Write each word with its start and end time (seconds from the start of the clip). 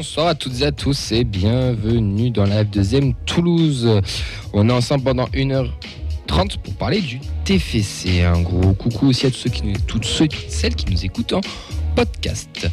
Bonsoir 0.00 0.28
à 0.28 0.34
toutes 0.34 0.62
et 0.62 0.64
à 0.64 0.72
tous 0.72 1.12
et 1.12 1.24
bienvenue 1.24 2.30
dans 2.30 2.46
la 2.46 2.64
deuxième 2.64 3.12
Toulouse. 3.26 4.00
On 4.54 4.66
est 4.70 4.72
ensemble 4.72 5.04
pendant 5.04 5.26
1h30 5.26 6.56
pour 6.56 6.74
parler 6.76 7.02
du 7.02 7.20
TFC. 7.44 8.22
Un 8.22 8.40
gros 8.40 8.72
coucou 8.72 9.08
aussi 9.08 9.26
à 9.26 9.30
tous 9.30 9.36
ceux 9.36 9.50
qui 9.50 9.62
nous, 9.62 9.74
toutes 9.86 10.06
ceux 10.06 10.24
et 10.24 10.28
toutes 10.28 10.48
celles 10.48 10.74
qui 10.74 10.90
nous 10.90 11.04
écoutent 11.04 11.34
en 11.34 11.42
podcast. 11.94 12.66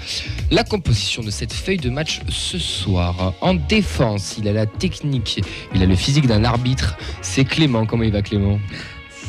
La 0.51 0.63
composition 0.63 1.21
de 1.21 1.29
cette 1.29 1.51
feuille 1.51 1.79
de 1.79 1.89
match 1.89 2.21
ce 2.29 2.59
soir. 2.59 3.33
En 3.41 3.55
défense, 3.55 4.37
il 4.37 4.47
a 4.47 4.53
la 4.53 4.65
technique, 4.65 5.43
il 5.75 5.83
a 5.83 5.85
le 5.85 5.97
physique 5.97 6.27
d'un 6.27 6.45
arbitre. 6.45 6.95
C'est 7.21 7.43
Clément. 7.43 7.85
Comment 7.85 8.03
il 8.03 8.13
va 8.13 8.21
Clément? 8.21 8.57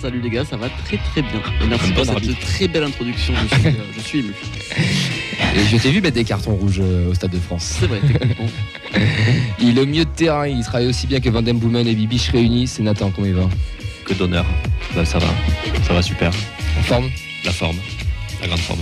Salut 0.01 0.21
les 0.21 0.31
gars, 0.31 0.45
ça 0.45 0.57
va 0.57 0.69
très 0.85 0.99
très 0.99 1.23
bien. 1.23 1.43
Et 1.65 1.67
merci 1.67 1.91
pour 1.91 2.05
cette 2.05 2.39
très 2.39 2.69
belle 2.69 2.85
introduction. 2.85 3.35
Je 3.35 3.57
suis, 3.57 3.67
euh, 3.67 3.83
je 3.97 4.01
suis 4.01 4.19
ému. 4.21 4.35
Et 5.57 5.61
je 5.71 5.77
t'ai 5.77 5.91
vu 5.91 6.01
mettre 6.01 6.15
des 6.15 6.25
cartons 6.25 6.55
rouges 6.55 6.81
euh, 6.81 7.11
au 7.11 7.15
Stade 7.15 7.31
de 7.33 7.39
France. 7.39 7.77
C'est 7.81 7.87
vrai, 7.87 8.01
techniquement. 8.07 8.47
Il 9.61 9.79
est 9.79 9.81
au 9.81 9.87
milieu 9.87 10.05
de 10.05 10.11
terrain, 10.11 10.47
il 10.47 10.63
travaille 10.65 10.87
aussi 10.87 11.07
bien 11.07 11.21
que 11.21 11.29
Van 11.29 11.43
Den 11.43 11.59
Boomen 11.59 11.87
et 11.87 11.95
Bibiche 11.95 12.29
réunis. 12.31 12.67
C'est 12.69 12.83
Nathan, 12.83 13.11
comment 13.11 13.27
il 13.27 13.35
va? 13.35 13.49
Que 14.05 14.15
d'honneur. 14.15 14.47
Bah, 14.95 15.05
ça 15.05 15.19
va. 15.19 15.27
Ça 15.87 15.93
va 15.95 16.03
super. 16.03 16.31
En 16.79 16.83
forme? 16.83 17.11
La 17.45 17.53
forme. 17.53 17.77
La 18.41 18.47
grande 18.47 18.61
forme. 18.61 18.81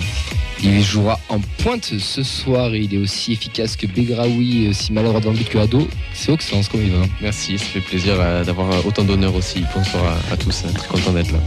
Il 0.63 0.83
jouera 0.83 1.19
en 1.29 1.39
pointe 1.63 1.85
ce 1.99 2.23
soir 2.23 2.75
et 2.75 2.81
il 2.81 2.95
est 2.95 2.99
aussi 2.99 3.33
efficace 3.33 3.77
que 3.77 3.87
Begraoui 3.87 4.65
et 4.65 4.69
aussi 4.71 4.93
maladroit 4.93 5.21
dans 5.21 5.31
le 5.31 5.37
but 5.37 5.49
que 5.49 5.59
Ado. 5.59 5.87
C'est 6.15 6.33
excellence, 6.33 6.69
comment 6.69 6.83
il 6.85 6.93
va? 6.93 7.05
Merci, 7.21 7.59
ça 7.59 7.65
fait 7.67 7.81
plaisir 7.81 8.15
euh, 8.19 8.43
d'avoir 8.45 8.71
euh, 8.71 8.81
autant 8.87 9.05
d'honneur 9.05 9.35
aussi. 9.35 9.65
Bonsoir 9.75 10.05
à, 10.31 10.33
à 10.33 10.37
tous, 10.37 10.63
très 10.75 10.89
content 10.89 11.13
d'être 11.13 11.31
là. 11.33 11.39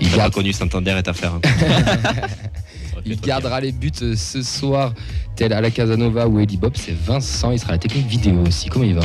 Il, 0.00 0.12
a 0.14 0.16
garde- 0.16 0.34
connu 0.34 0.52
Santander 0.52 0.90
est 0.98 1.08
à 1.08 1.12
faire. 1.14 1.32
il 3.06 3.20
gardera 3.20 3.60
les 3.60 3.72
buts 3.72 3.90
euh, 4.02 4.14
ce 4.16 4.42
soir, 4.42 4.94
tel 5.36 5.52
à 5.52 5.60
la 5.60 5.70
Casanova 5.70 6.28
ou 6.28 6.38
Eli 6.40 6.56
Bob. 6.56 6.72
C'est 6.76 6.94
Vincent, 6.96 7.50
il 7.50 7.58
sera 7.58 7.70
à 7.70 7.72
la 7.72 7.78
technique 7.78 8.06
vidéo 8.06 8.42
aussi. 8.46 8.68
Comment 8.68 8.84
il 8.84 8.94
va 8.94 9.02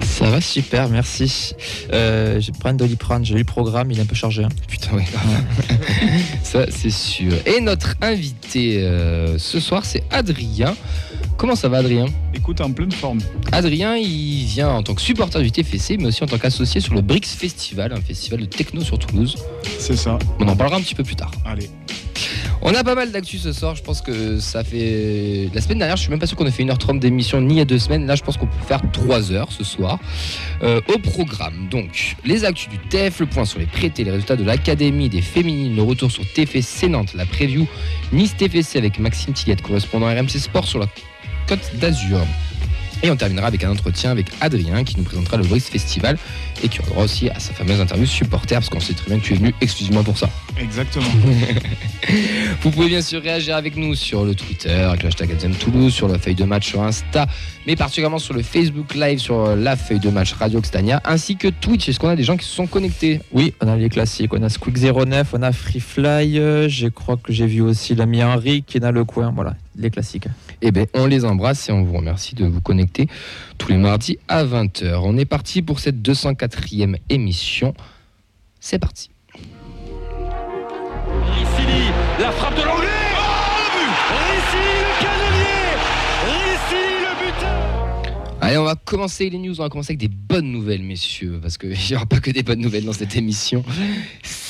Ça 0.00 0.30
va 0.30 0.40
super, 0.40 0.88
merci. 0.88 1.54
Euh, 1.92 2.40
j'ai 2.40 2.52
plein 2.52 2.72
de 2.72 2.78
Doliprane, 2.78 3.24
j'ai 3.24 3.34
lu 3.34 3.40
le 3.40 3.44
programme, 3.44 3.90
il 3.90 3.98
est 3.98 4.02
un 4.02 4.06
peu 4.06 4.14
chargé. 4.14 4.44
hein. 4.44 4.48
Putain, 4.68 4.94
ouais. 4.94 5.04
ça, 6.42 6.66
c'est 6.70 6.90
sûr. 6.90 7.32
Et 7.46 7.60
notre 7.60 7.94
invité 8.00 8.82
euh, 8.82 9.38
ce 9.38 9.60
soir, 9.60 9.84
c'est 9.84 10.02
Adrien. 10.10 10.74
Comment 11.36 11.54
ça 11.54 11.68
va, 11.68 11.78
Adrien 11.78 12.06
Écoute, 12.34 12.62
en 12.62 12.72
pleine 12.72 12.90
forme. 12.92 13.18
Adrien, 13.52 13.96
il 13.96 14.44
vient 14.46 14.70
en 14.70 14.82
tant 14.82 14.94
que 14.94 15.02
supporter 15.02 15.42
du 15.42 15.50
TFC, 15.50 15.98
mais 15.98 16.06
aussi 16.06 16.24
en 16.24 16.26
tant 16.26 16.38
qu'associé 16.38 16.80
sur 16.80 16.94
le 16.94 17.02
Brix 17.02 17.20
Festival, 17.36 17.92
un 17.92 18.00
festival 18.00 18.40
de 18.40 18.46
techno 18.46 18.80
sur 18.80 18.98
Toulouse. 18.98 19.36
C'est 19.78 19.96
ça. 19.96 20.18
On 20.40 20.48
en 20.48 20.56
parlera 20.56 20.78
un 20.78 20.80
petit 20.80 20.94
peu 20.94 21.04
plus 21.04 21.16
tard. 21.16 21.30
Allez. 21.44 21.68
On 22.62 22.74
a 22.74 22.82
pas 22.82 22.94
mal 22.94 23.12
d'actu 23.12 23.38
ce 23.38 23.52
soir. 23.52 23.74
Je 23.74 23.82
pense 23.82 24.00
que 24.00 24.38
ça 24.38 24.64
fait. 24.64 25.48
La 25.54 25.60
semaine 25.60 25.78
dernière, 25.78 25.96
je 25.96 26.02
suis 26.02 26.10
même 26.10 26.18
pas 26.18 26.26
sûr 26.26 26.36
qu'on 26.36 26.46
ait 26.46 26.50
fait 26.50 26.64
1h30 26.64 26.98
d'émission 26.98 27.40
ni 27.40 27.54
il 27.54 27.58
y 27.58 27.60
a 27.60 27.64
deux 27.64 27.78
semaines. 27.78 28.06
Là, 28.06 28.14
je 28.14 28.22
pense 28.22 28.36
qu'on 28.36 28.46
peut 28.46 28.66
faire 28.66 28.80
3 28.92 29.32
heures 29.32 29.52
ce 29.52 29.64
soir. 29.64 29.98
Euh, 30.62 30.80
au 30.94 30.98
programme, 30.98 31.68
donc, 31.70 32.16
les 32.24 32.44
actus 32.44 32.68
du 32.68 32.78
TF, 32.78 33.20
le 33.20 33.26
point 33.26 33.44
sur 33.44 33.58
les 33.58 33.66
traités, 33.66 34.04
les 34.04 34.10
résultats 34.10 34.36
de 34.36 34.44
l'Académie 34.44 35.08
des 35.08 35.22
féminines, 35.22 35.76
le 35.76 35.82
retour 35.82 36.10
sur 36.10 36.24
TFC 36.32 36.88
Nantes, 36.88 37.14
la 37.14 37.26
preview 37.26 37.66
Nice 38.12 38.36
TFC 38.36 38.78
avec 38.78 38.98
Maxime 38.98 39.34
Tillette, 39.34 39.62
correspondant 39.62 40.06
RMC 40.06 40.38
Sport 40.38 40.66
sur 40.66 40.78
la 40.78 40.86
Côte 41.46 41.70
d'Azur. 41.80 42.20
Et 43.02 43.10
on 43.10 43.16
terminera 43.16 43.46
avec 43.46 43.62
un 43.64 43.70
entretien 43.70 44.10
avec 44.10 44.26
Adrien 44.40 44.84
qui 44.84 44.96
nous 44.96 45.04
présentera 45.04 45.36
le 45.36 45.44
Brice 45.44 45.68
Festival 45.68 46.16
et 46.62 46.68
qui 46.68 46.80
aura 46.90 47.04
aussi 47.04 47.28
à 47.28 47.38
sa 47.38 47.52
fameuse 47.52 47.80
interview 47.80 48.06
supporter 48.06 48.54
parce 48.54 48.70
qu'on 48.70 48.80
sait 48.80 48.94
très 48.94 49.10
bien 49.10 49.18
que 49.18 49.24
tu 49.24 49.34
es 49.34 49.36
venu 49.36 49.54
exclusivement 49.60 50.02
pour 50.02 50.16
ça. 50.16 50.28
Exactement. 50.58 51.04
Vous 52.62 52.70
pouvez 52.70 52.88
bien 52.88 53.02
sûr 53.02 53.22
réagir 53.22 53.56
avec 53.56 53.76
nous 53.76 53.94
sur 53.94 54.24
le 54.24 54.34
Twitter, 54.34 54.70
avec 54.70 55.02
le 55.02 55.08
hashtag 55.08 55.36
Toulouse, 55.58 55.92
sur 55.92 56.08
la 56.08 56.18
feuille 56.18 56.34
de 56.34 56.44
match 56.44 56.68
sur 56.68 56.82
Insta, 56.82 57.26
mais 57.66 57.76
particulièrement 57.76 58.18
sur 58.18 58.34
le 58.34 58.42
Facebook 58.42 58.94
Live, 58.94 59.18
sur 59.18 59.54
la 59.54 59.76
feuille 59.76 60.00
de 60.00 60.10
match 60.10 60.32
Radio 60.32 60.60
Xtania, 60.60 61.00
ainsi 61.04 61.36
que 61.36 61.48
Twitch. 61.48 61.88
Est-ce 61.88 62.00
qu'on 62.00 62.08
a 62.08 62.16
des 62.16 62.22
gens 62.22 62.36
qui 62.36 62.46
se 62.46 62.54
sont 62.54 62.66
connectés? 62.66 63.20
Oui, 63.32 63.54
on 63.60 63.68
a 63.68 63.76
les 63.76 63.88
classiques, 63.88 64.32
on 64.32 64.42
a 64.42 64.48
Squeak 64.48 64.78
09, 64.78 65.34
on 65.34 65.42
a 65.42 65.52
Free 65.52 65.80
Fly, 65.80 66.38
euh, 66.38 66.68
je 66.68 66.88
crois 66.88 67.16
que 67.16 67.32
j'ai 67.32 67.46
vu 67.46 67.60
aussi 67.60 67.94
l'ami 67.94 68.22
Henri 68.22 68.62
qui 68.62 68.78
est 68.78 68.80
dans 68.80 68.92
le 68.92 69.04
coin, 69.04 69.32
voilà, 69.34 69.54
les 69.76 69.90
classiques. 69.90 70.28
Eh 70.62 70.70
bien, 70.72 70.86
on 70.94 71.06
les 71.06 71.24
embrasse 71.24 71.68
et 71.68 71.72
on 71.72 71.82
vous 71.82 71.96
remercie 71.96 72.34
de 72.34 72.46
vous 72.46 72.60
connecter 72.60 73.08
tous 73.58 73.68
les 73.68 73.76
mardis 73.76 74.18
à 74.28 74.44
20h. 74.44 75.00
On 75.04 75.16
est 75.18 75.24
parti 75.26 75.62
pour 75.62 75.80
cette 75.80 75.96
204e 75.96 76.96
émission. 77.10 77.74
C'est 78.60 78.78
parti. 78.78 79.10
Ricini, 81.24 81.90
la 82.18 82.30
frappe 82.32 82.56
de 82.56 82.62
l'anglais 82.62 82.88
Oh, 83.14 83.74
le 84.12 84.24
Ricini, 84.32 84.74
le 84.80 85.04
canonnier 85.04 85.66
Ricini, 86.26 86.94
le 87.02 87.12
buteur 87.26 88.38
Allez, 88.40 88.58
on 88.58 88.64
va 88.64 88.74
commencer 88.76 89.28
les 89.28 89.38
news. 89.38 89.60
On 89.60 89.64
va 89.64 89.68
commencer 89.68 89.92
avec 89.92 90.00
des 90.00 90.08
bonnes 90.08 90.50
nouvelles, 90.50 90.82
messieurs, 90.82 91.38
parce 91.40 91.58
qu'il 91.58 91.70
n'y 91.90 91.96
aura 91.96 92.06
pas 92.06 92.20
que 92.20 92.30
des 92.30 92.42
bonnes 92.42 92.60
nouvelles 92.60 92.84
dans 92.84 92.92
cette 92.92 93.16
émission. 93.16 93.62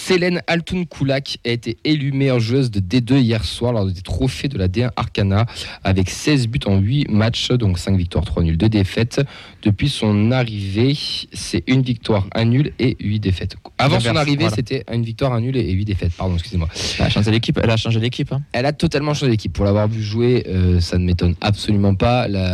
Célène 0.07 0.41
Altoun 0.47 0.87
Koulak 0.87 1.39
a 1.45 1.49
été 1.51 1.79
élue 1.83 2.13
meilleure 2.13 2.39
joueuse 2.39 2.71
de 2.71 2.79
D2 2.79 3.17
hier 3.19 3.45
soir 3.45 3.73
lors 3.73 3.87
des 3.87 4.03
trophées 4.03 4.47
de 4.47 4.57
la 4.57 4.69
D1 4.69 4.91
Arcana 4.95 5.47
avec 5.83 6.11
16 6.11 6.47
buts 6.47 6.61
en 6.67 6.79
8 6.79 7.09
matchs, 7.11 7.51
donc 7.51 7.77
5 7.77 7.97
victoires, 7.97 8.25
3 8.25 8.45
nuls, 8.45 8.57
2 8.57 8.69
défaites. 8.69 9.21
Depuis 9.65 9.89
son 9.89 10.31
arrivée, 10.31 10.97
c'est 11.33 11.65
une 11.67 11.83
victoire, 11.83 12.29
un 12.37 12.45
nul 12.45 12.73
et 12.79 12.97
8 13.01 13.19
défaites. 13.19 13.57
Avant 13.79 13.99
son 13.99 14.15
arrivée, 14.15 14.45
voilà. 14.45 14.55
c'était 14.55 14.85
une 14.95 15.03
victoire, 15.03 15.33
un 15.33 15.41
nul 15.41 15.57
et 15.57 15.73
8 15.73 15.85
défaites. 15.85 16.13
Pardon, 16.17 16.35
excusez-moi. 16.35 16.69
Elle 17.01 17.07
a 17.07 17.09
changé 17.11 17.33
l'équipe, 17.33 17.59
elle 17.61 17.71
a 17.71 17.77
changé 17.77 17.99
l'équipe. 17.99 18.31
hein. 18.31 18.43
Elle 18.53 18.67
a 18.67 18.73
totalement 18.73 19.13
changé 19.13 19.33
d'équipe. 19.33 19.53
Pour 19.55 19.65
l'avoir 19.65 19.89
vu 19.89 20.01
jouer, 20.05 20.45
euh, 20.47 20.79
ça 20.79 20.99
ne 20.99 21.05
m'étonne 21.05 21.35
absolument 21.41 21.97
pas. 21.97 22.29
La- 22.29 22.47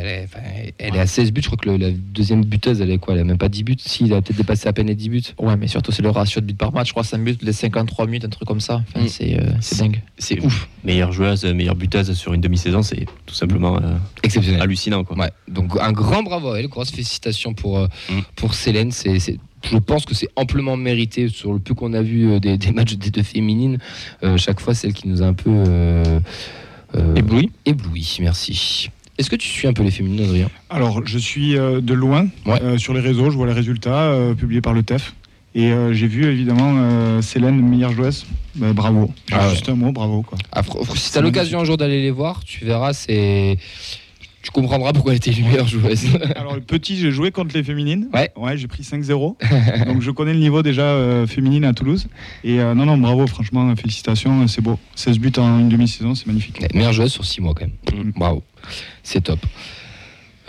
elle, 0.00 0.06
est, 0.06 0.24
enfin, 0.24 0.40
elle 0.78 0.96
est 0.96 0.98
à 0.98 1.06
16 1.06 1.30
buts. 1.30 1.42
Je 1.44 1.46
crois 1.46 1.58
que 1.58 1.68
le- 1.70 1.76
la 1.76 1.90
deuxième 1.92 2.44
buteuse, 2.44 2.80
elle 2.80 2.90
est 2.90 2.98
quoi? 2.98 3.14
Elle 3.14 3.20
a 3.20 3.24
même 3.24 3.38
pas 3.38 3.48
10 3.48 3.62
buts. 3.62 3.76
Si, 3.78 4.06
il 4.06 4.12
a 4.14 4.20
peut-être 4.20 4.36
dépassé 4.38 4.66
à 4.66 4.72
peine 4.72 4.88
les 4.88 4.96
10 4.96 5.10
buts. 5.10 5.22
Ouais, 5.38 5.56
mais 5.56 5.68
surtout 5.68 5.92
c'est 5.92 6.02
le 6.02 6.10
ratio 6.10 6.40
de 6.40 6.46
buts 6.46 6.54
par 6.54 6.72
match, 6.72 6.87
je 6.88 6.92
crois 6.92 7.04
5 7.04 7.18
buts, 7.22 7.36
les 7.42 7.52
53 7.52 8.06
minutes, 8.06 8.24
un 8.24 8.28
truc 8.28 8.48
comme 8.48 8.60
ça. 8.60 8.82
Enfin, 8.88 9.04
Mm. 9.04 9.08
c'est, 9.08 9.38
euh, 9.38 9.50
c'est 9.60 9.78
dingue. 9.78 10.00
C'est 10.18 10.40
ouf. 10.42 10.68
meilleure 10.84 11.12
joueuse, 11.12 11.44
meilleure 11.44 11.76
buteuse 11.76 12.12
sur 12.14 12.32
une 12.34 12.40
demi-saison, 12.40 12.82
c'est 12.82 13.04
tout 13.26 13.34
simplement 13.34 13.76
euh, 13.76 13.96
Exceptionnel. 14.22 14.60
hallucinant. 14.62 15.04
Quoi. 15.04 15.16
Ouais. 15.18 15.30
Donc 15.48 15.76
un 15.80 15.92
grand 15.92 16.22
bravo 16.22 16.50
à 16.52 16.58
elle. 16.60 16.68
Grosse 16.68 16.90
félicitations 16.90 17.54
pour, 17.54 17.78
euh, 17.78 17.86
Mm. 18.10 18.20
pour 18.36 18.54
Célène. 18.54 18.90
C'est, 18.90 19.18
je 19.18 19.76
pense 19.78 20.04
que 20.06 20.14
c'est 20.14 20.28
amplement 20.36 20.76
mérité 20.76 21.28
sur 21.28 21.52
le 21.52 21.58
peu 21.58 21.74
qu'on 21.74 21.92
a 21.92 22.00
vu 22.02 22.40
des, 22.40 22.56
des 22.58 22.72
matchs 22.72 22.94
des 22.94 23.10
deux 23.10 23.22
féminines. 23.22 23.78
Euh, 24.24 24.36
chaque 24.38 24.60
fois, 24.60 24.74
celle 24.74 24.92
qui 24.94 25.06
nous 25.08 25.22
a 25.22 25.26
un 25.26 25.34
peu 25.34 25.50
euh, 25.50 26.20
euh, 26.94 27.14
Ébloui 27.16 27.50
ébloui. 27.66 28.16
Merci. 28.20 28.90
Est-ce 29.18 29.28
que 29.30 29.36
tu 29.36 29.48
suis 29.48 29.66
un 29.68 29.72
peu 29.72 29.82
les 29.82 29.90
féminines, 29.90 30.24
Adrien? 30.24 30.48
Alors, 30.70 31.04
je 31.06 31.18
suis 31.18 31.56
euh, 31.58 31.80
de 31.80 31.92
loin 31.92 32.28
Ouais. 32.46 32.62
euh, 32.62 32.78
sur 32.78 32.94
les 32.94 33.00
réseaux, 33.00 33.30
je 33.30 33.36
vois 33.36 33.46
les 33.48 33.52
résultats 33.52 34.04
euh, 34.12 34.32
publiés 34.34 34.60
par 34.62 34.72
le 34.72 34.82
TEF. 34.84 35.12
Et 35.54 35.72
euh, 35.72 35.92
j'ai 35.92 36.06
vu 36.06 36.24
évidemment 36.24 36.74
euh, 36.76 37.22
Célène, 37.22 37.60
meilleure 37.60 37.92
joueuse. 37.92 38.26
Bah, 38.54 38.72
bravo. 38.72 39.10
Ah 39.32 39.46
ouais. 39.46 39.50
Juste 39.54 39.68
un 39.68 39.74
mot, 39.74 39.92
bravo. 39.92 40.22
Quoi. 40.22 40.38
Ah, 40.52 40.62
si 40.94 41.12
tu 41.12 41.18
as 41.18 41.20
l'occasion 41.20 41.60
un 41.60 41.64
jour 41.64 41.76
d'aller 41.76 42.02
les 42.02 42.10
voir, 42.10 42.44
tu 42.44 42.64
verras, 42.64 42.92
c'est. 42.92 43.56
Tu 44.40 44.52
comprendras 44.52 44.92
pourquoi 44.92 45.12
elle 45.12 45.16
était 45.16 45.30
élue 45.30 45.42
meilleure 45.42 45.66
joueuse. 45.66 46.06
Alors, 46.36 46.54
le 46.54 46.60
petit, 46.60 46.96
j'ai 46.96 47.10
joué 47.10 47.32
contre 47.32 47.54
les 47.54 47.64
féminines. 47.64 48.08
Ouais. 48.14 48.56
j'ai 48.56 48.68
pris 48.68 48.82
5-0. 48.82 49.84
Donc, 49.86 50.00
je 50.00 50.10
connais 50.10 50.32
le 50.32 50.38
niveau 50.38 50.62
déjà 50.62 50.84
euh, 50.84 51.26
féminine 51.26 51.64
à 51.64 51.72
Toulouse. 51.72 52.06
Et 52.44 52.60
euh, 52.60 52.72
non, 52.74 52.86
non, 52.86 52.96
bravo, 52.96 53.26
franchement, 53.26 53.74
félicitations, 53.76 54.46
c'est 54.46 54.62
beau. 54.62 54.78
16 54.94 55.18
buts 55.18 55.32
en 55.38 55.58
une 55.58 55.68
demi-saison, 55.68 56.14
c'est 56.14 56.26
magnifique. 56.26 56.60
Ouais, 56.60 56.68
meilleure 56.72 56.92
joueuse 56.92 57.12
sur 57.12 57.24
6 57.24 57.40
mois 57.40 57.54
quand 57.54 57.66
même. 57.66 58.06
Mm. 58.06 58.12
Bravo. 58.12 58.42
C'est 59.02 59.22
top. 59.22 59.40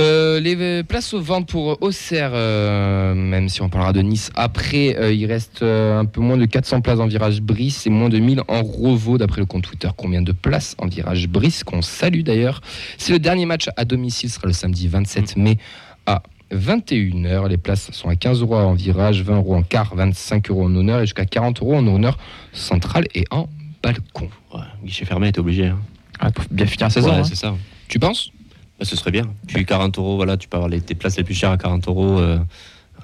Euh, 0.02 0.40
les 0.40 0.56
euh, 0.58 0.84
places 0.84 1.14
aux 1.14 1.20
ventes 1.20 1.50
pour 1.50 1.78
Auxerre, 1.82 2.32
euh, 2.34 3.14
même 3.14 3.50
si 3.50 3.62
on 3.62 3.68
parlera 3.68 3.92
de 3.92 4.00
Nice 4.02 4.32
après, 4.34 4.96
euh, 4.98 5.12
il 5.12 5.26
reste 5.26 5.62
euh, 5.62 6.00
un 6.00 6.06
peu 6.06 6.22
moins 6.22 6.38
de 6.38 6.46
400 6.46 6.80
places 6.80 7.00
en 7.00 7.08
virage 7.08 7.42
Brice 7.42 7.86
et 7.86 7.90
moins 7.90 8.08
de 8.08 8.18
1000 8.18 8.42
en 8.48 8.64
Revaux 8.64 9.18
d'après 9.18 9.42
le 9.42 9.46
compte 9.46 9.64
Twitter. 9.64 9.90
Combien 9.98 10.22
de 10.22 10.32
places 10.32 10.76
en 10.78 10.88
virage 10.88 11.28
Brice 11.28 11.66
qu'on 11.66 11.82
salue 11.82 12.22
d'ailleurs? 12.22 12.62
C'est 12.98 13.12
le 13.12 13.20
dernier 13.20 13.46
match 13.46 13.68
à 13.76 13.84
domicile, 13.84 14.30
ce 14.30 14.36
sera 14.36 14.48
le 14.48 14.54
samedi 14.54 14.88
27 14.88 15.36
mai 15.36 15.58
à 16.06 16.24
21h. 16.54 17.50
Les 17.50 17.58
places 17.58 17.92
sont 17.92 18.08
à 18.08 18.16
15 18.16 18.42
euros 18.42 18.56
en 18.56 18.76
virage, 18.76 19.22
20 19.22 19.36
euros 19.36 19.56
en 19.56 19.64
quart, 19.64 19.94
25 19.96 20.50
euros 20.50 20.64
en 20.64 20.76
honneur 20.78 21.00
et 21.02 21.06
jusqu'à 21.08 21.26
40 21.26 21.62
euros 21.62 21.76
en 21.76 21.86
honneur 21.86 22.18
central 22.54 23.04
et 23.16 23.26
en 23.32 23.50
balcon. 23.84 24.30
Ouais, 24.54 24.62
guichet 24.82 25.04
fermé, 25.04 25.30
t'es 25.34 25.40
obligé. 25.40 25.66
hein. 25.68 25.80
Ah, 26.22 26.32
pour 26.32 26.46
bien 26.50 26.66
finir 26.68 26.88
la 26.88 26.90
saison. 26.90 27.10
Ouais, 27.10 27.16
hein. 27.18 27.24
c'est 27.26 27.36
ça. 27.36 27.54
Tu 27.90 28.00
penses? 28.00 28.32
Bah, 28.80 28.86
ce 28.86 28.96
serait 28.96 29.12
bien. 29.12 29.28
Puis 29.48 29.66
40 29.66 29.98
euros, 29.98 30.16
voilà, 30.16 30.38
tu 30.38 30.48
peux 30.48 30.58
avoir 30.58 30.72
tes 30.72 30.96
places 30.96 31.18
les 31.18 31.24
plus 31.24 31.34
chères 31.34 31.52
à 31.52 31.58
40 31.58 31.88
euros. 31.88 32.20
euh, 32.20 32.40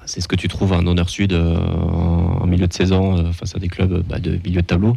c'est 0.06 0.20
ce 0.20 0.28
que 0.28 0.36
tu 0.36 0.48
trouves 0.48 0.72
en 0.72 0.86
honneur 0.86 1.10
sud 1.10 1.32
euh, 1.32 1.56
en, 1.56 2.46
milieu 2.46 2.66
de 2.66 2.72
saison 2.72 3.18
euh, 3.18 3.32
face 3.32 3.54
à 3.56 3.58
des 3.58 3.68
clubs 3.68 4.02
bah, 4.08 4.18
de 4.18 4.38
milieu 4.44 4.62
de 4.62 4.66
tableau. 4.66 4.96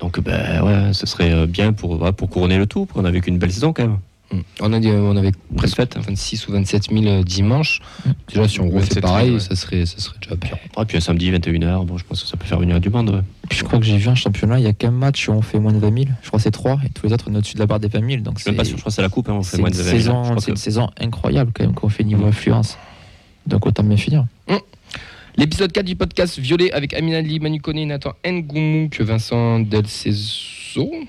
Donc, 0.00 0.20
ben 0.20 0.92
ce 0.92 1.06
serait 1.06 1.46
bien 1.48 1.72
pour, 1.72 2.14
pour 2.14 2.30
couronner 2.30 2.56
le 2.56 2.66
tout. 2.66 2.86
On 2.94 3.04
a 3.04 3.10
vécu 3.10 3.30
une 3.30 3.38
belle 3.38 3.52
saison 3.52 3.72
quand 3.72 3.82
même. 3.82 3.98
Mm. 4.30 4.38
On, 4.60 4.72
a 4.74 4.80
dit- 4.80 4.90
on 4.90 5.16
avait 5.16 5.32
presque 5.56 5.78
26 5.96 6.48
ou 6.48 6.52
27 6.52 6.90
000 6.92 7.04
euh, 7.06 7.22
dimanche. 7.22 7.80
Déjà, 8.28 8.46
si 8.46 8.60
on 8.60 8.66
refait 8.68 8.80
27 8.80 8.94
000, 8.94 9.06
pareil, 9.06 9.30
ouais. 9.32 9.40
ça, 9.40 9.56
serait, 9.56 9.86
ça 9.86 9.98
serait 9.98 10.16
déjà 10.22 10.36
bien. 10.36 10.50
Et 10.80 10.84
puis 10.84 10.96
un 10.98 11.00
samedi 11.00 11.30
21h, 11.32 11.86
bon, 11.86 11.96
je 11.96 12.04
pense 12.04 12.22
que 12.22 12.28
ça 12.28 12.36
peut 12.36 12.44
faire 12.46 12.58
venir 12.60 12.78
du 12.80 12.90
monde. 12.90 13.08
ouais. 13.10 13.20
Puis 13.48 13.58
je 13.60 13.64
crois 13.64 13.78
que 13.78 13.86
j'ai 13.86 13.96
vu 13.96 14.08
un 14.08 14.14
championnat, 14.14 14.58
il 14.58 14.64
y 14.64 14.68
a 14.68 14.74
qu'un 14.74 14.90
match 14.90 15.28
où 15.28 15.32
on 15.32 15.40
fait 15.40 15.58
moins 15.58 15.72
de 15.72 15.78
20 15.78 15.94
000. 15.94 16.06
Je 16.22 16.28
crois 16.28 16.38
que 16.38 16.42
c'est 16.42 16.50
3 16.50 16.78
et 16.84 16.90
tous 16.90 17.06
les 17.06 17.12
autres 17.14 17.24
on 17.30 17.34
est 17.34 17.38
au-dessus 17.38 17.54
de 17.54 17.60
la 17.60 17.66
barre 17.66 17.80
des 17.80 17.88
20 17.88 18.06
000. 18.06 18.22
Donc 18.22 18.36
Je 18.36 18.42
suis 18.42 18.50
même 18.50 18.56
pas 18.58 18.64
sûr, 18.64 18.76
je 18.76 18.82
crois 18.82 18.90
que 18.90 18.94
c'est 18.96 19.02
la 19.02 19.08
coupe, 19.08 19.28
hein, 19.30 19.34
on 19.38 19.42
fait 19.42 19.56
c'est 19.56 19.62
moins 19.62 19.70
une, 19.70 19.76
de 19.76 19.82
20 19.82 19.84
000. 19.84 19.96
Je 19.96 20.02
saison, 20.02 20.22
crois 20.22 20.36
c'est 20.40 20.46
que- 20.46 20.50
une 20.50 20.56
saison 20.56 20.90
incroyable 21.00 21.52
quand 21.54 21.64
même 21.64 21.74
qu'on 21.74 21.88
fait 21.88 22.04
niveau 22.04 22.26
influence. 22.26 22.76
Donc 23.46 23.64
autant 23.66 23.82
bien 23.82 23.96
finir. 23.96 24.26
L'épisode 25.38 25.70
4 25.70 25.86
du 25.86 25.94
podcast 25.94 26.38
Violet 26.40 26.72
avec 26.72 26.92
Amina 26.94 27.18
Ali, 27.18 27.38
Manu 27.38 27.60
Kone, 27.60 27.86
Nathan 27.86 28.12
Ngoumouk, 28.26 29.00
Vincent 29.00 29.60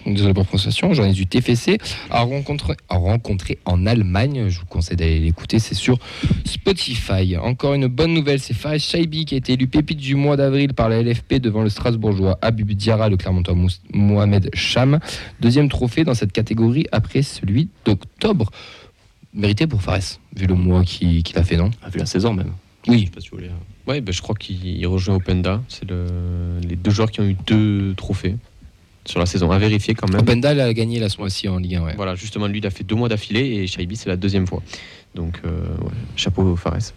Désolé 0.06 0.34
pour 0.34 0.44
la 0.44 0.46
prononciation, 0.46 0.94
journaliste 0.94 1.20
du 1.20 1.28
TFC, 1.28 1.78
a 2.10 2.22
rencontré, 2.22 2.74
a 2.88 2.96
rencontré 2.98 3.60
en 3.66 3.86
Allemagne. 3.86 4.48
Je 4.50 4.60
vous 4.60 4.66
conseille 4.66 4.96
d'aller 4.98 5.20
l'écouter, 5.20 5.60
c'est 5.60 5.76
sur 5.76 5.98
Spotify. 6.46 7.36
Encore 7.38 7.74
une 7.74 7.88
bonne 7.88 8.14
nouvelle, 8.14 8.40
c'est 8.40 8.54
Fares 8.54 8.80
Shaibi 8.80 9.26
qui 9.26 9.36
a 9.36 9.38
été 9.38 9.54
élu 9.54 9.68
pépite 9.68 10.00
du 10.00 10.16
mois 10.16 10.38
d'avril 10.38 10.74
par 10.74 10.90
la 10.90 11.02
LFP 11.02 11.36
devant 11.36 11.62
le 11.64 11.70
Strasbourgeois 11.70 12.38
Habib 12.42 12.72
Diarra, 12.72 13.10
le 13.10 13.18
Clermontois 13.18 13.56
Mohamed 13.94 14.50
Cham. 14.54 15.00
Deuxième 15.42 15.70
trophée 15.70 16.04
dans 16.04 16.14
cette 16.14 16.32
catégorie 16.32 16.86
après 16.92 17.22
celui 17.22 17.70
d'octobre. 17.86 18.50
Mérité 19.34 19.68
pour 19.68 19.82
Fares, 19.82 20.00
vu 20.36 20.48
le 20.48 20.56
mois 20.56 20.84
qu'il 20.84 21.22
a 21.36 21.44
fait, 21.44 21.58
non? 21.58 21.70
Ah, 21.84 21.90
vu 21.90 22.00
la 22.00 22.06
saison 22.06 22.34
même. 22.34 22.54
Je 22.86 22.92
Oui, 22.92 23.06
sais 23.06 23.12
pas 23.12 23.22
si 23.22 23.30
vous 23.30 23.38
voulez. 23.38 23.50
hein. 23.50 23.60
Ouais, 23.88 24.02
ben, 24.02 24.12
je 24.14 24.22
crois 24.22 24.36
qu'il 24.36 24.86
rejoint 24.88 25.16
Openda. 25.16 25.62
C'est 25.68 25.90
le... 25.90 26.06
les 26.68 26.76
deux 26.76 26.92
joueurs 26.92 27.12
qui 27.12 27.20
ont 27.22 27.26
eu 27.26 27.36
deux 27.46 27.94
trophées 27.96 28.36
sur 29.10 29.20
la 29.20 29.26
saison. 29.26 29.52
À 29.52 29.58
vérifier 29.58 29.96
quand 29.96 30.10
même. 30.10 30.22
Openda 30.22 30.54
il 30.54 30.60
a 30.60 30.74
gagné 30.74 31.00
la 31.00 31.08
mois-ci 31.18 31.48
en 31.50 31.58
Ligue 31.58 31.76
1. 31.76 31.84
Ouais. 31.84 31.94
Voilà, 31.96 32.16
justement, 32.16 32.48
lui, 32.48 32.60
il 32.60 32.68
a 32.68 32.70
fait 32.70 32.84
deux 32.84 32.96
mois 32.96 33.10
d'affilée 33.10 33.42
et 33.42 33.68
Shaibi, 33.68 33.96
c'est 33.96 34.10
la 34.10 34.16
deuxième 34.16 34.48
fois. 34.48 34.62
Donc, 35.16 35.42
euh, 35.46 35.50
ouais, 35.82 35.92
chapeau 36.16 36.56
Fares. 36.56 36.94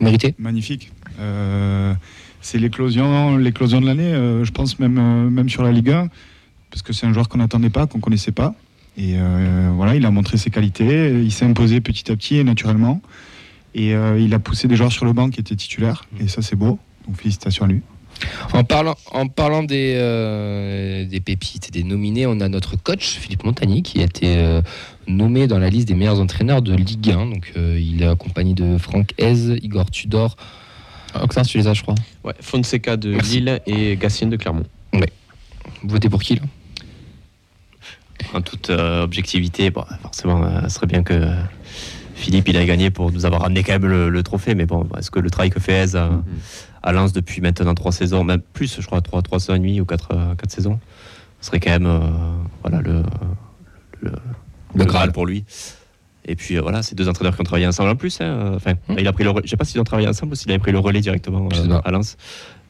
Mérité 0.00 0.34
Magnifique. 0.38 0.92
Euh, 1.20 1.94
c'est 2.40 2.58
l'éclosion, 2.58 3.36
l'éclosion 3.36 3.80
de 3.80 3.86
l'année, 3.86 4.12
euh, 4.12 4.44
je 4.44 4.52
pense 4.52 4.78
même, 4.78 4.98
euh, 4.98 5.30
même 5.30 5.48
sur 5.48 5.62
la 5.62 5.72
Ligue 5.72 5.90
1, 5.90 6.08
parce 6.70 6.82
que 6.82 6.92
c'est 6.92 7.06
un 7.06 7.12
joueur 7.12 7.28
qu'on 7.28 7.38
n'attendait 7.38 7.70
pas, 7.70 7.86
qu'on 7.86 8.00
connaissait 8.00 8.32
pas. 8.32 8.54
Et 8.98 9.14
euh, 9.16 9.70
voilà, 9.74 9.94
il 9.94 10.06
a 10.06 10.10
montré 10.10 10.36
ses 10.36 10.50
qualités, 10.50 11.10
il 11.10 11.32
s'est 11.32 11.44
imposé 11.44 11.80
petit 11.80 12.10
à 12.10 12.16
petit 12.16 12.36
et 12.36 12.44
naturellement. 12.44 13.02
Et 13.74 13.94
euh, 13.94 14.18
il 14.18 14.32
a 14.32 14.38
poussé 14.38 14.68
des 14.68 14.76
joueurs 14.76 14.92
sur 14.92 15.04
le 15.04 15.12
banc 15.12 15.28
qui 15.28 15.40
étaient 15.40 15.56
titulaires, 15.56 16.04
et 16.20 16.28
ça 16.28 16.40
c'est 16.40 16.56
beau. 16.56 16.78
Donc 17.06 17.16
félicitations 17.18 17.64
à 17.64 17.68
lui. 17.68 17.82
En 18.52 18.64
parlant, 18.64 18.96
en 19.10 19.28
parlant 19.28 19.62
des, 19.62 19.94
euh, 19.96 21.04
des 21.04 21.20
pépites 21.20 21.68
et 21.68 21.70
des 21.70 21.82
nominés, 21.82 22.26
on 22.26 22.40
a 22.40 22.48
notre 22.48 22.76
coach 22.76 23.18
Philippe 23.18 23.44
Montagny 23.44 23.82
qui 23.82 24.00
a 24.00 24.04
été 24.04 24.36
euh, 24.36 24.62
nommé 25.06 25.46
dans 25.46 25.58
la 25.58 25.68
liste 25.70 25.88
des 25.88 25.94
meilleurs 25.94 26.20
entraîneurs 26.20 26.62
de 26.62 26.74
Ligue 26.74 27.10
1. 27.10 27.26
Donc 27.26 27.52
euh, 27.56 27.78
il 27.80 28.02
est 28.02 28.06
accompagné 28.06 28.54
de 28.54 28.78
Franck 28.78 29.12
Hez, 29.18 29.56
Igor 29.62 29.90
Tudor. 29.90 30.36
Oxens, 31.14 31.48
tu 31.48 31.58
les 31.58 31.66
as, 31.66 31.74
je 31.74 31.82
crois. 31.82 31.94
Ouais, 32.24 32.34
Fonseca 32.40 32.96
de 32.96 33.10
Merci. 33.12 33.40
Lille 33.40 33.60
et 33.66 33.96
Gatien 33.96 34.28
de 34.28 34.36
Clermont. 34.36 34.64
Vous 35.82 35.90
votez 35.90 36.08
pour 36.08 36.22
qui 36.22 36.36
là? 36.36 36.42
En 38.34 38.40
toute 38.40 38.70
euh, 38.70 39.02
objectivité, 39.02 39.70
bon, 39.70 39.84
forcément, 40.02 40.42
euh, 40.42 40.62
ce 40.64 40.70
serait 40.70 40.86
bien 40.86 41.02
que 41.02 41.32
Philippe 42.14 42.48
il 42.48 42.56
a 42.56 42.64
gagné 42.64 42.90
pour 42.90 43.12
nous 43.12 43.24
avoir 43.24 43.42
ramené 43.42 43.62
quand 43.62 43.72
même 43.72 43.86
le, 43.86 44.08
le 44.08 44.22
trophée. 44.22 44.54
Mais 44.54 44.66
bon, 44.66 44.88
est-ce 44.98 45.10
que 45.10 45.20
le 45.20 45.30
travail 45.30 45.50
que 45.50 45.60
fait 45.60 45.86
Hez 45.86 45.96
à, 45.96 46.10
à 46.86 46.92
Lens 46.92 47.12
depuis 47.12 47.40
maintenant 47.42 47.74
trois 47.74 47.92
saisons, 47.92 48.24
même 48.24 48.40
plus, 48.40 48.80
je 48.80 48.86
crois, 48.86 49.00
trois, 49.02 49.20
trois 49.20 49.40
saisons 49.40 49.54
et 49.56 49.58
demie 49.58 49.80
ou 49.80 49.84
quatre, 49.84 50.08
euh, 50.12 50.34
quatre 50.36 50.52
saisons, 50.52 50.78
ce 51.40 51.48
serait 51.48 51.60
quand 51.60 51.70
même 51.70 51.86
euh, 51.86 51.98
voilà, 52.62 52.80
le, 52.80 53.02
le, 54.00 54.12
le 54.74 54.84
Graal 54.84 55.12
pour 55.12 55.26
lui. 55.26 55.44
Et 56.28 56.34
puis 56.34 56.56
euh, 56.56 56.60
voilà, 56.60 56.82
c'est 56.82 56.94
deux 56.94 57.08
entraîneurs 57.08 57.34
qui 57.34 57.40
ont 57.40 57.44
travaillé 57.44 57.66
ensemble 57.66 57.90
en 57.90 57.96
plus. 57.96 58.20
hein, 58.20 58.52
Enfin, 58.56 58.74
Hmm. 58.88 58.96
il 58.98 59.06
a 59.06 59.12
pris 59.12 59.24
le, 59.24 59.32
je 59.44 59.50
sais 59.50 59.56
pas 59.56 59.64
s'ils 59.64 59.80
ont 59.80 59.84
travaillé 59.84 60.08
ensemble 60.08 60.32
ou 60.32 60.34
s'il 60.36 60.50
avait 60.50 60.58
pris 60.58 60.72
le 60.72 60.78
relais 60.78 61.00
directement 61.00 61.48
euh, 61.52 61.80
à 61.84 61.90
Lens. 61.90 62.16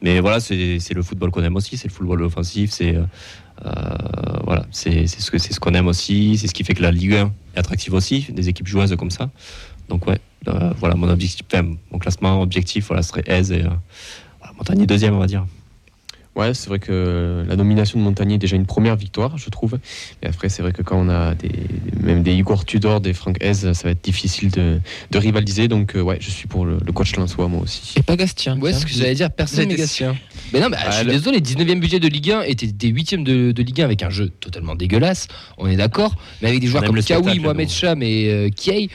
Mais 0.01 0.19
voilà, 0.19 0.39
c'est 0.39 0.79
le 0.93 1.01
football 1.01 1.31
qu'on 1.31 1.43
aime 1.43 1.55
aussi, 1.55 1.75
c'est 1.77 1.87
le 1.87 1.93
football 1.93 2.21
offensif, 2.23 2.69
c'est 2.71 2.95
euh, 2.95 3.05
voilà, 4.43 4.65
c'est 4.71 5.07
ce 5.07 5.59
qu'on 5.59 5.73
aime 5.73 5.87
aussi, 5.87 6.37
c'est 6.37 6.47
ce 6.47 6.53
qui 6.53 6.63
fait 6.63 6.75
que 6.75 6.83
la 6.83 6.91
Ligue 6.91 7.15
1 7.15 7.31
est 7.55 7.59
attractive 7.59 7.93
aussi, 7.95 8.27
des 8.31 8.49
équipes 8.49 8.67
joueuses 8.67 8.95
comme 8.95 9.09
ça. 9.11 9.29
Donc 9.89 10.07
ouais, 10.07 10.17
euh, 10.47 10.71
voilà 10.77 10.95
mon 10.95 11.09
objectif, 11.09 11.45
enfin, 11.51 11.67
mon 11.91 11.99
classement 11.99 12.41
objectif, 12.41 12.87
voilà, 12.87 13.03
serait 13.03 13.23
Aise 13.27 13.51
et 13.51 13.61
euh, 13.61 13.69
voilà, 14.39 14.53
Montagnier 14.57 14.85
deuxième, 14.85 15.15
on 15.15 15.19
va 15.19 15.27
dire. 15.27 15.45
Ouais, 16.35 16.53
c'est 16.53 16.67
vrai 16.69 16.77
que 16.77 17.43
la 17.47 17.55
nomination 17.55 17.97
de 17.97 18.03
Montagnier 18.03 18.35
est 18.35 18.37
déjà 18.37 18.55
une 18.55 18.67
première 18.67 18.95
victoire, 18.95 19.39
je 19.39 19.49
trouve. 19.49 19.79
Et 20.21 20.27
après, 20.27 20.49
c'est 20.49 20.61
vrai 20.61 20.71
que 20.71 20.83
quand 20.83 20.95
on 20.95 21.09
a 21.09 21.33
des, 21.33 21.49
même 21.99 22.21
des 22.21 22.31
Igor 22.35 22.63
Tudor, 22.63 23.01
des 23.01 23.13
Frank 23.15 23.37
Hez, 23.41 23.55
ça 23.55 23.71
va 23.85 23.89
être 23.89 24.03
difficile 24.03 24.51
de, 24.51 24.79
de 25.09 25.17
rivaliser. 25.17 25.67
Donc, 25.67 25.95
euh, 25.95 26.01
ouais, 26.01 26.19
je 26.21 26.29
suis 26.29 26.47
pour 26.47 26.67
le, 26.67 26.77
le 26.85 26.91
coach 26.91 27.15
Lensois, 27.15 27.47
moi 27.47 27.63
aussi. 27.63 27.95
Et 27.97 28.03
pas 28.03 28.15
Gastien. 28.15 28.55
Ouais, 28.59 28.71
c'est 28.71 28.81
ce 28.81 28.85
que 28.85 28.91
j'allais 28.93 29.15
dire, 29.15 29.31
personne 29.31 29.67
n'est 29.69 29.73
Gatien. 29.77 30.15
Mais 30.53 30.59
non, 30.59 30.67
mais 30.69 30.77
je 30.85 30.91
suis 30.97 31.05
le- 31.05 31.11
désolé, 31.13 31.39
19e 31.39 31.79
budget 31.79 31.99
de 31.99 32.07
Ligue 32.07 32.29
1 32.31 32.41
était 32.43 32.67
des 32.67 32.91
8e 32.93 33.23
de, 33.23 33.51
de 33.51 33.63
Ligue 33.63 33.81
1 33.81 33.85
avec 33.85 34.03
un 34.03 34.11
jeu 34.11 34.29
totalement 34.29 34.75
dégueulasse, 34.75 35.27
on 35.57 35.65
est 35.67 35.75
d'accord, 35.75 36.13
mais 36.43 36.49
avec 36.49 36.61
des 36.61 36.67
joueurs 36.67 36.83
comme 36.83 36.95
le 36.95 37.01
Kawi, 37.01 37.39
Mohamed. 37.39 37.67
Cham 37.69 38.03
et 38.03 38.29
euh, 38.31 38.49
Kiei, 38.49 38.91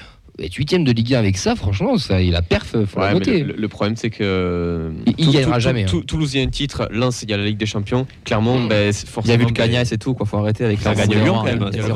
être 0.47 0.55
8e 0.55 0.85
de 0.85 0.93
Ligue 0.93 1.15
1 1.15 1.19
avec 1.19 1.37
ça, 1.39 1.57
franchement, 1.57 1.97
ça, 1.99 2.21
il 2.23 2.35
a 2.35 2.43
perf, 2.43 2.77
faut 2.87 3.01
la 3.01 3.07
Ouais, 3.07 3.13
mais 3.13 3.19
noter. 3.19 3.45
le, 3.45 3.55
le 3.57 3.69
problème, 3.69 3.97
c'est 3.97 4.11
que. 4.11 4.93
Il- 5.19 5.31
gagnera 5.31 5.59
jamais, 5.59 5.85
hein. 5.85 6.01
Toulouse, 6.07 6.35
il 6.35 6.39
y 6.39 6.41
a 6.43 6.47
un 6.47 6.51
titre. 6.51 6.89
Lens, 6.93 7.23
il 7.23 7.31
y 7.31 7.33
a 7.33 7.37
la 7.37 7.45
Ligue 7.45 7.57
des 7.59 7.67
Champions. 7.67 8.07
Clermont, 8.25 8.67
ben, 8.67 8.93
c'est 8.93 9.05
Il 9.07 9.09
y 9.09 9.13
forcément. 9.13 9.35
a 9.35 9.37
vu 9.39 9.45
le 9.47 9.53
Cagnas 9.53 9.89
et 9.93 9.99
tout, 9.99 10.15
quoi. 10.15 10.27
Faut 10.27 10.37
arrêter 10.39 10.65
avec 10.65 10.81
Ça 10.81 10.95
ça. 10.95 11.07
gagne 11.07 11.23
Lyon, 11.23 11.35
quand 11.35 11.45
même, 11.45 11.65
Les 11.73 11.81
c'est 11.83 11.89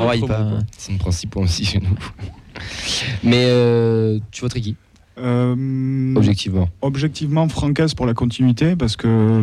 C'est 0.77 0.91
une 0.91 0.97
principal 0.97 1.43
aussi 1.43 1.65
chez 1.65 1.79
nous. 1.79 1.97
Mais 3.23 3.45
euh, 3.47 4.19
tu 4.31 4.41
voterais 4.41 4.61
qui, 4.61 4.75
Euh, 5.19 6.13
objectivement 6.15 6.69
objectivement, 6.81 7.47
Francaise 7.49 7.93
pour 7.93 8.05
la 8.05 8.13
continuité, 8.13 8.75
parce 8.75 8.95
que 8.95 9.07
euh, 9.07 9.41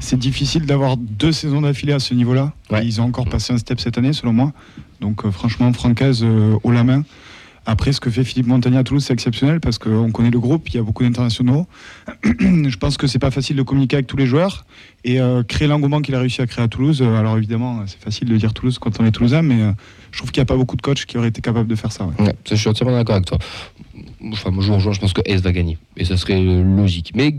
c'est 0.00 0.18
difficile 0.18 0.64
d'avoir 0.66 0.96
deux 0.96 1.32
saisons 1.32 1.60
d'affilée 1.62 1.92
à 1.92 1.98
ce 1.98 2.14
niveau-là. 2.14 2.52
Ouais. 2.70 2.84
Ils 2.86 3.00
ont 3.00 3.04
encore 3.04 3.26
passé 3.28 3.52
un 3.52 3.58
step 3.58 3.80
cette 3.80 3.98
année, 3.98 4.12
selon 4.12 4.32
moi. 4.32 4.52
Donc, 5.00 5.28
franchement, 5.30 5.72
Francaise 5.72 6.22
euh, 6.24 6.56
haut 6.62 6.70
la 6.72 6.84
main. 6.84 7.04
Après, 7.70 7.92
ce 7.92 8.00
que 8.00 8.08
fait 8.08 8.24
Philippe 8.24 8.46
Montagny 8.46 8.78
à 8.78 8.82
Toulouse, 8.82 9.04
c'est 9.04 9.12
exceptionnel 9.12 9.60
parce 9.60 9.76
qu'on 9.76 10.10
connaît 10.10 10.30
le 10.30 10.40
groupe, 10.40 10.70
il 10.70 10.76
y 10.76 10.78
a 10.78 10.82
beaucoup 10.82 11.02
d'internationaux. 11.02 11.66
Je 12.24 12.76
pense 12.78 12.96
que 12.96 13.06
c'est 13.06 13.18
pas 13.18 13.30
facile 13.30 13.56
de 13.56 13.62
communiquer 13.62 13.96
avec 13.96 14.06
tous 14.06 14.16
les 14.16 14.24
joueurs 14.24 14.64
et 15.04 15.20
euh, 15.20 15.42
créer 15.42 15.68
l'engouement 15.68 16.00
qu'il 16.00 16.14
a 16.14 16.18
réussi 16.20 16.40
à 16.40 16.46
créer 16.46 16.64
à 16.64 16.68
Toulouse. 16.68 17.02
euh, 17.02 17.14
alors 17.18 17.36
évidemment, 17.36 17.82
c'est 17.86 18.02
facile 18.02 18.26
de 18.26 18.36
dire 18.38 18.54
Toulouse 18.54 18.78
quand 18.78 18.98
on 19.02 19.04
est 19.04 19.10
toulousain, 19.10 19.42
mais 19.42 19.60
euh, 19.60 19.72
je 20.12 20.16
trouve 20.16 20.30
qu'il 20.30 20.40
n'y 20.40 20.44
a 20.44 20.46
pas 20.46 20.56
beaucoup 20.56 20.76
de 20.76 20.80
coachs 20.80 21.04
qui 21.04 21.18
auraient 21.18 21.28
été 21.28 21.42
capables 21.42 21.68
de 21.68 21.76
faire 21.76 21.92
ça. 21.92 22.06
ouais. 22.06 22.34
Je 22.48 22.54
suis 22.54 22.70
entièrement 22.70 22.96
d'accord 22.96 23.16
avec 23.16 23.26
toi. 23.26 23.36
Enfin, 24.32 24.50
moi, 24.50 24.64
je 24.64 24.90
je 24.90 24.98
pense 24.98 25.12
que 25.12 25.20
S 25.26 25.42
va 25.42 25.52
gagner. 25.52 25.76
Et 25.98 26.06
ça 26.06 26.16
serait 26.16 26.42
logique. 26.42 27.12
Mais 27.14 27.36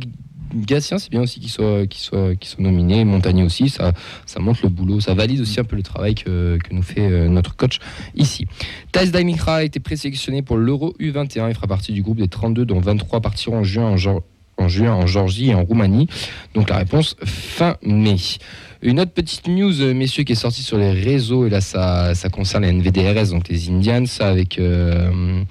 Gatien, 0.53 0.97
c'est 0.97 1.09
bien 1.09 1.21
aussi 1.21 1.39
qu'il 1.39 1.49
soit, 1.49 1.85
qu'il 1.85 2.01
soit, 2.01 2.35
nominé. 2.59 3.05
Montagnier 3.05 3.43
aussi, 3.43 3.69
ça, 3.69 3.93
ça 4.25 4.39
montre 4.39 4.61
le 4.63 4.69
boulot. 4.69 4.99
Ça 4.99 5.13
valide 5.13 5.41
aussi 5.41 5.59
un 5.59 5.63
peu 5.63 5.75
le 5.75 5.83
travail 5.83 6.15
que, 6.15 6.57
nous 6.71 6.81
fait 6.81 7.09
euh, 7.09 7.27
notre 7.27 7.55
coach 7.55 7.79
ici. 8.15 8.47
Thais 8.91 9.07
Daimikra 9.07 9.57
a 9.57 9.63
été 9.63 9.79
présélectionné 9.79 10.41
pour 10.41 10.57
l'Euro 10.57 10.95
U21. 10.99 11.49
Il 11.49 11.55
fera 11.55 11.67
partie 11.67 11.93
du 11.93 12.01
groupe 12.01 12.17
des 12.17 12.27
32, 12.27 12.65
dont 12.65 12.79
23 12.79 13.21
partiront 13.21 13.59
en 13.59 13.63
juin 13.63 13.95
en, 13.95 14.19
en 14.57 14.67
juin 14.67 14.93
en 14.93 15.07
Georgie 15.07 15.49
et 15.49 15.55
en 15.55 15.63
Roumanie. 15.63 16.07
Donc 16.53 16.69
la 16.69 16.77
réponse 16.77 17.15
fin 17.23 17.77
mai. 17.83 18.17
Une 18.81 19.01
autre 19.01 19.11
petite 19.11 19.47
news, 19.47 19.81
euh, 19.81 19.93
messieurs, 19.93 20.23
qui 20.23 20.31
est 20.31 20.35
sortie 20.35 20.63
sur 20.63 20.77
les 20.77 20.91
réseaux, 20.91 21.45
et 21.45 21.49
là 21.49 21.59
ça, 21.59 22.15
ça 22.15 22.29
concerne 22.29 22.63
les 22.63 22.69
NVDRS, 22.69 23.31
donc 23.31 23.49
les 23.49 23.69
Indians, 23.69 24.05
ça 24.05 24.29
avec, 24.29 24.57
euh, 24.57 25.43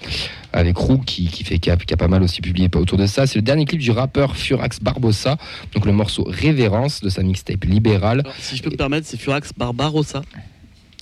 avec 0.55 0.79
Roux 0.79 0.97
qui, 0.97 1.27
qui, 1.27 1.45
fait, 1.45 1.59
qui, 1.59 1.71
a, 1.71 1.77
qui 1.77 1.93
a 1.93 1.97
pas 1.99 2.09
mal 2.09 2.23
aussi 2.23 2.41
publié 2.41 2.71
autour 2.75 2.97
de 2.97 3.07
ça. 3.07 3.27
C'est 3.27 3.37
le 3.37 3.43
dernier 3.43 3.67
clip 3.67 3.81
du 3.81 3.91
rappeur 3.91 4.35
Furax 4.35 4.81
Barbossa, 4.81 5.37
donc 5.75 5.85
le 5.85 5.93
morceau 5.93 6.25
Révérence 6.27 7.03
de 7.03 7.11
sa 7.11 7.23
mixtape 7.23 7.65
Libérale. 7.65 8.21
Alors, 8.21 8.35
si 8.41 8.57
je 8.57 8.63
peux 8.63 8.71
me 8.71 8.77
permettre, 8.77 9.07
c'est 9.07 9.21
Furax 9.21 9.53
Barbarossa. 9.55 10.23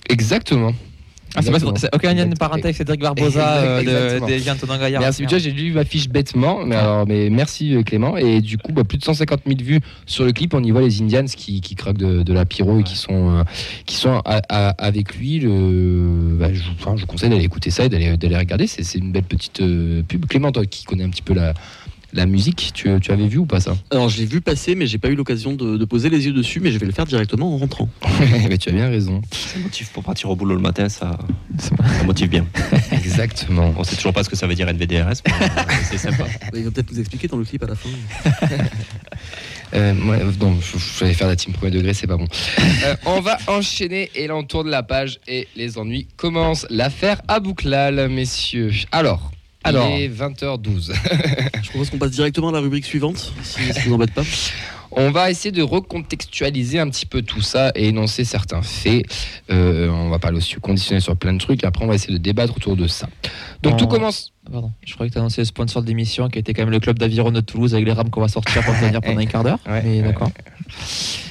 Exactement. 0.09 0.73
Ah, 1.37 1.41
c'est 1.43 2.39
parenté 2.39 2.63
avec 2.65 2.75
Cédric 2.75 2.99
Barbosa 3.01 3.57
euh, 3.57 4.19
de- 4.19 4.25
des 4.25 4.49
Antonin 4.49 4.77
Gaillard. 4.77 5.01
Merci, 5.01 5.21
déjà 5.23 5.37
j'ai 5.37 5.51
lu 5.51 5.71
ma 5.71 5.85
fiche 5.85 6.09
bêtement, 6.09 6.65
mais, 6.65 6.75
alors, 6.75 7.05
mais 7.07 7.29
merci 7.29 7.75
euh, 7.75 7.83
Clément. 7.83 8.17
Et 8.17 8.41
du 8.41 8.57
coup, 8.57 8.71
bah, 8.71 8.83
plus 8.83 8.97
de 8.97 9.03
150 9.03 9.41
000 9.45 9.59
vues 9.63 9.79
sur 10.05 10.25
le 10.25 10.31
clip. 10.33 10.53
On 10.53 10.63
y 10.63 10.71
voit 10.71 10.81
les 10.81 11.01
Indians 11.01 11.25
qui, 11.25 11.61
qui 11.61 11.75
craquent 11.75 11.97
de, 11.97 12.23
de 12.23 12.33
la 12.33 12.45
pyro 12.45 12.79
et 12.79 12.83
qui 12.83 12.95
sont, 12.97 13.37
euh, 13.39 13.43
qui 13.85 13.95
sont 13.95 14.21
à- 14.25 14.41
à- 14.49 14.69
avec 14.83 15.15
lui. 15.15 15.39
Le, 15.39 16.35
bah, 16.39 16.47
je, 16.53 16.59
vous- 16.63 16.69
enfin, 16.79 16.95
je 16.95 17.01
vous 17.01 17.07
conseille 17.07 17.29
d'aller 17.29 17.43
écouter 17.45 17.69
ça 17.69 17.85
et 17.85 17.89
d'aller 17.89 18.17
d'aller 18.17 18.37
regarder. 18.37 18.67
C'est 18.67 18.83
c'est 18.83 18.97
une 18.97 19.11
belle 19.11 19.23
petite 19.23 19.61
euh, 19.61 20.01
pub. 20.07 20.25
Clément, 20.25 20.51
toi 20.51 20.65
qui 20.65 20.83
connais 20.85 21.03
un 21.03 21.09
petit 21.09 21.21
peu 21.21 21.33
la, 21.33 21.53
la 22.13 22.25
musique, 22.25 22.71
tu, 22.73 22.89
tu 22.99 23.11
avais 23.11 23.27
vu 23.27 23.37
ou 23.37 23.45
pas 23.45 23.59
ça 23.59 23.75
Alors 23.91 24.09
je 24.09 24.17
l'ai 24.17 24.25
vu 24.25 24.41
passer, 24.41 24.75
mais 24.75 24.87
j'ai 24.87 24.97
pas 24.97 25.09
eu 25.09 25.15
l'occasion 25.15 25.53
de, 25.53 25.77
de 25.77 25.85
poser 25.85 26.09
les 26.09 26.25
yeux 26.25 26.33
dessus, 26.33 26.59
mais 26.59 26.71
je 26.71 26.79
vais 26.79 26.85
le 26.85 26.91
faire 26.91 27.05
directement 27.05 27.53
en 27.53 27.57
rentrant. 27.57 27.89
Mais 28.49 28.57
tu 28.57 28.69
as 28.69 28.71
bien 28.71 28.89
raison. 28.89 29.21
C'est 29.31 29.59
un 29.59 29.63
motif 29.63 29.89
pour 29.91 30.03
partir 30.03 30.29
au 30.29 30.35
boulot 30.35 30.55
le 30.55 30.61
matin, 30.61 30.89
ça, 30.89 31.17
C'est 31.59 31.75
ça 31.75 32.03
motive 32.05 32.29
bien. 32.29 32.45
Exactement. 32.91 33.73
On 33.77 33.83
sait 33.83 33.95
toujours 33.95 34.13
pas 34.13 34.23
ce 34.23 34.29
que 34.29 34.35
ça 34.35 34.47
veut 34.47 34.55
dire 34.55 34.67
NVDRS, 34.67 35.21
euh, 35.27 35.47
c'est 35.83 35.97
sympa. 35.97 36.25
Il 36.53 36.63
va 36.63 36.71
peut-être 36.71 36.91
nous 36.91 36.99
expliquer 36.99 37.27
dans 37.27 37.37
le 37.37 37.45
clip 37.45 37.63
à 37.63 37.67
la 37.67 37.75
fin. 37.75 37.89
Euh, 39.73 39.93
ouais, 40.05 40.23
non, 40.39 40.57
je, 40.61 40.77
je 40.77 41.03
vais 41.03 41.13
faire 41.13 41.27
la 41.27 41.35
team 41.35 41.53
premier 41.53 41.71
degré, 41.71 41.93
c'est 41.93 42.07
pas 42.07 42.15
bon. 42.15 42.27
Euh, 42.85 42.95
on 43.05 43.19
va 43.19 43.37
enchaîner 43.47 44.09
et 44.15 44.27
là 44.27 44.35
on 44.37 44.43
tourne 44.43 44.69
la 44.69 44.81
page 44.81 45.19
et 45.27 45.47
les 45.57 45.77
ennuis 45.77 46.07
commencent. 46.15 46.65
L'affaire 46.69 47.21
Abouklal, 47.27 48.07
messieurs. 48.07 48.71
Alors, 48.93 49.31
Alors. 49.67 49.89
il 49.89 50.03
est 50.03 50.09
20h12. 50.09 50.93
Je 51.63 51.69
propose 51.69 51.89
qu'on 51.89 51.97
passe 51.97 52.11
directement 52.11 52.49
à 52.49 52.51
la 52.53 52.59
rubrique 52.59 52.85
suivante, 52.85 53.33
si 53.43 53.61
ça 53.73 53.81
vous 53.85 53.93
embête 53.93 54.13
pas. 54.13 54.23
On 54.91 55.11
va 55.11 55.29
essayer 55.29 55.51
de 55.51 55.61
recontextualiser 55.61 56.79
un 56.79 56.89
petit 56.89 57.05
peu 57.05 57.21
tout 57.21 57.41
ça 57.41 57.71
et 57.75 57.89
énoncer 57.89 58.23
certains 58.23 58.61
faits. 58.61 59.05
Euh, 59.51 59.89
on 59.89 60.09
va 60.09 60.17
parler 60.17 60.37
aussi 60.37 60.55
conditionner 60.55 61.01
sur 61.01 61.15
plein 61.17 61.33
de 61.33 61.39
trucs. 61.39 61.63
Après, 61.65 61.83
on 61.83 61.87
va 61.87 61.95
essayer 61.95 62.13
de 62.13 62.17
débattre 62.19 62.55
autour 62.55 62.75
de 62.75 62.87
ça. 62.87 63.07
Donc, 63.61 63.73
Oh. 63.75 63.77
tout 63.79 63.87
commence. 63.87 64.31
Pardon, 64.51 64.71
je 64.85 64.93
croyais 64.93 65.09
que 65.09 65.13
tu 65.13 65.19
annoncé 65.19 65.41
le 65.41 65.45
sponsor 65.45 65.81
de 65.81 65.87
l'émission 65.87 66.29
qui 66.29 66.39
était 66.39 66.53
quand 66.53 66.61
même 66.61 66.71
le 66.71 66.79
club 66.79 66.97
d'aviron 66.97 67.31
de 67.31 67.41
Toulouse 67.41 67.73
avec 67.73 67.85
les 67.85 67.91
rames 67.91 68.09
qu'on 68.09 68.21
va 68.21 68.27
sortir 68.27 68.63
pour 68.63 68.73
tenir 68.79 69.01
pendant 69.01 69.19
un 69.21 69.25
quart 69.25 69.43
d'heure. 69.43 69.59
Ouais, 69.67 69.81
Mais 69.83 69.97
ouais, 69.97 70.07
d'accord. 70.07 70.31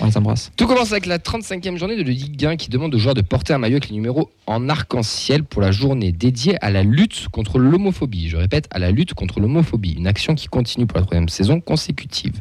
On 0.00 0.06
les 0.06 0.16
embrasse. 0.16 0.52
Tout 0.56 0.66
commence 0.66 0.92
avec 0.92 1.06
la 1.06 1.18
35e 1.18 1.76
journée 1.76 1.96
de 1.96 2.02
Ligue 2.02 2.44
1 2.44 2.56
qui 2.56 2.68
demande 2.68 2.94
aux 2.94 2.99
joueurs 2.99 3.14
de 3.14 3.23
porter 3.23 3.54
un 3.54 3.58
maillot 3.58 3.76
avec 3.76 3.88
les 3.88 3.94
numéros 3.94 4.30
en 4.46 4.68
arc-en-ciel 4.68 5.44
pour 5.44 5.62
la 5.62 5.73
journée 5.73 6.12
dédiée 6.12 6.62
à 6.62 6.70
la 6.70 6.82
lutte 6.82 7.28
contre 7.28 7.58
l'homophobie. 7.58 8.28
Je 8.28 8.37
répète, 8.37 8.68
à 8.70 8.78
la 8.78 8.90
lutte 8.90 9.14
contre 9.14 9.40
l'homophobie. 9.40 9.92
Une 9.92 10.06
action 10.06 10.35
qui 10.35 10.49
continue 10.49 10.87
pour 10.87 10.99
la 10.99 11.04
troisième 11.04 11.28
saison 11.28 11.61
consécutive. 11.61 12.35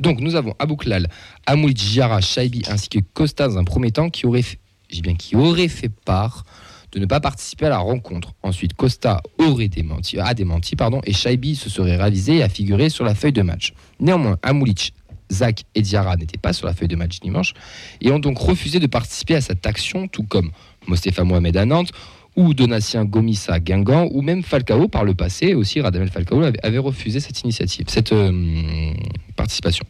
Donc 0.00 0.20
nous 0.20 0.34
avons 0.34 0.54
Abouklal, 0.58 1.08
Amoulit 1.46 1.74
Diarra, 1.74 2.20
Shaibi 2.20 2.62
ainsi 2.68 2.88
que 2.88 2.98
Costa 3.14 3.48
dans 3.48 3.58
un 3.58 3.64
premier 3.64 3.90
temps 3.90 4.10
qui 4.10 4.26
aurait 4.26 4.42
fait, 4.42 4.58
bien 5.02 5.14
qui 5.14 5.36
aurait 5.36 5.68
fait 5.68 5.88
part 5.88 6.44
de 6.92 6.98
ne 6.98 7.06
pas 7.06 7.20
participer 7.20 7.66
à 7.66 7.70
la 7.70 7.78
rencontre. 7.78 8.32
Ensuite, 8.42 8.74
Costa 8.74 9.22
aurait 9.38 9.68
démenti, 9.68 10.18
a 10.18 10.34
démenti 10.34 10.76
pardon, 10.76 11.00
et 11.04 11.12
Shaibi 11.12 11.56
se 11.56 11.70
serait 11.70 11.96
ravisé 11.96 12.36
et 12.36 12.42
a 12.42 12.48
figuré 12.48 12.88
sur 12.88 13.04
la 13.04 13.14
feuille 13.14 13.32
de 13.32 13.42
match. 13.42 13.72
Néanmoins, 14.00 14.38
Amoulic, 14.42 14.92
Zach 15.30 15.64
et 15.74 15.82
Diarra 15.82 16.16
n'étaient 16.16 16.38
pas 16.38 16.52
sur 16.52 16.66
la 16.66 16.74
feuille 16.74 16.88
de 16.88 16.96
match 16.96 17.20
dimanche 17.20 17.54
et 18.00 18.10
ont 18.10 18.18
donc 18.18 18.38
refusé 18.38 18.80
de 18.80 18.86
participer 18.86 19.36
à 19.36 19.40
cette 19.40 19.66
action, 19.66 20.08
tout 20.08 20.24
comme 20.24 20.50
Mostefa 20.86 21.24
Mohamed 21.24 21.56
à 21.56 21.64
Nantes 21.64 21.92
ou 22.36 22.54
Donatien 22.54 23.04
Gomis 23.04 23.46
à 23.48 23.60
Guingamp 23.60 24.08
ou 24.12 24.22
même 24.22 24.42
Falcao 24.42 24.88
par 24.88 25.04
le 25.04 25.14
passé 25.14 25.54
aussi 25.54 25.80
Radamel 25.80 26.10
Falcao 26.10 26.42
avait, 26.42 26.78
refusé 26.78 27.20
cette 27.20 27.40
initiative, 27.42 27.86
cette 27.88 28.12
euh, 28.12 28.92
participation. 29.36 29.84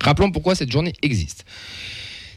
Rappelons 0.00 0.30
pourquoi 0.30 0.54
cette 0.54 0.70
journée 0.70 0.92
existe. 1.02 1.44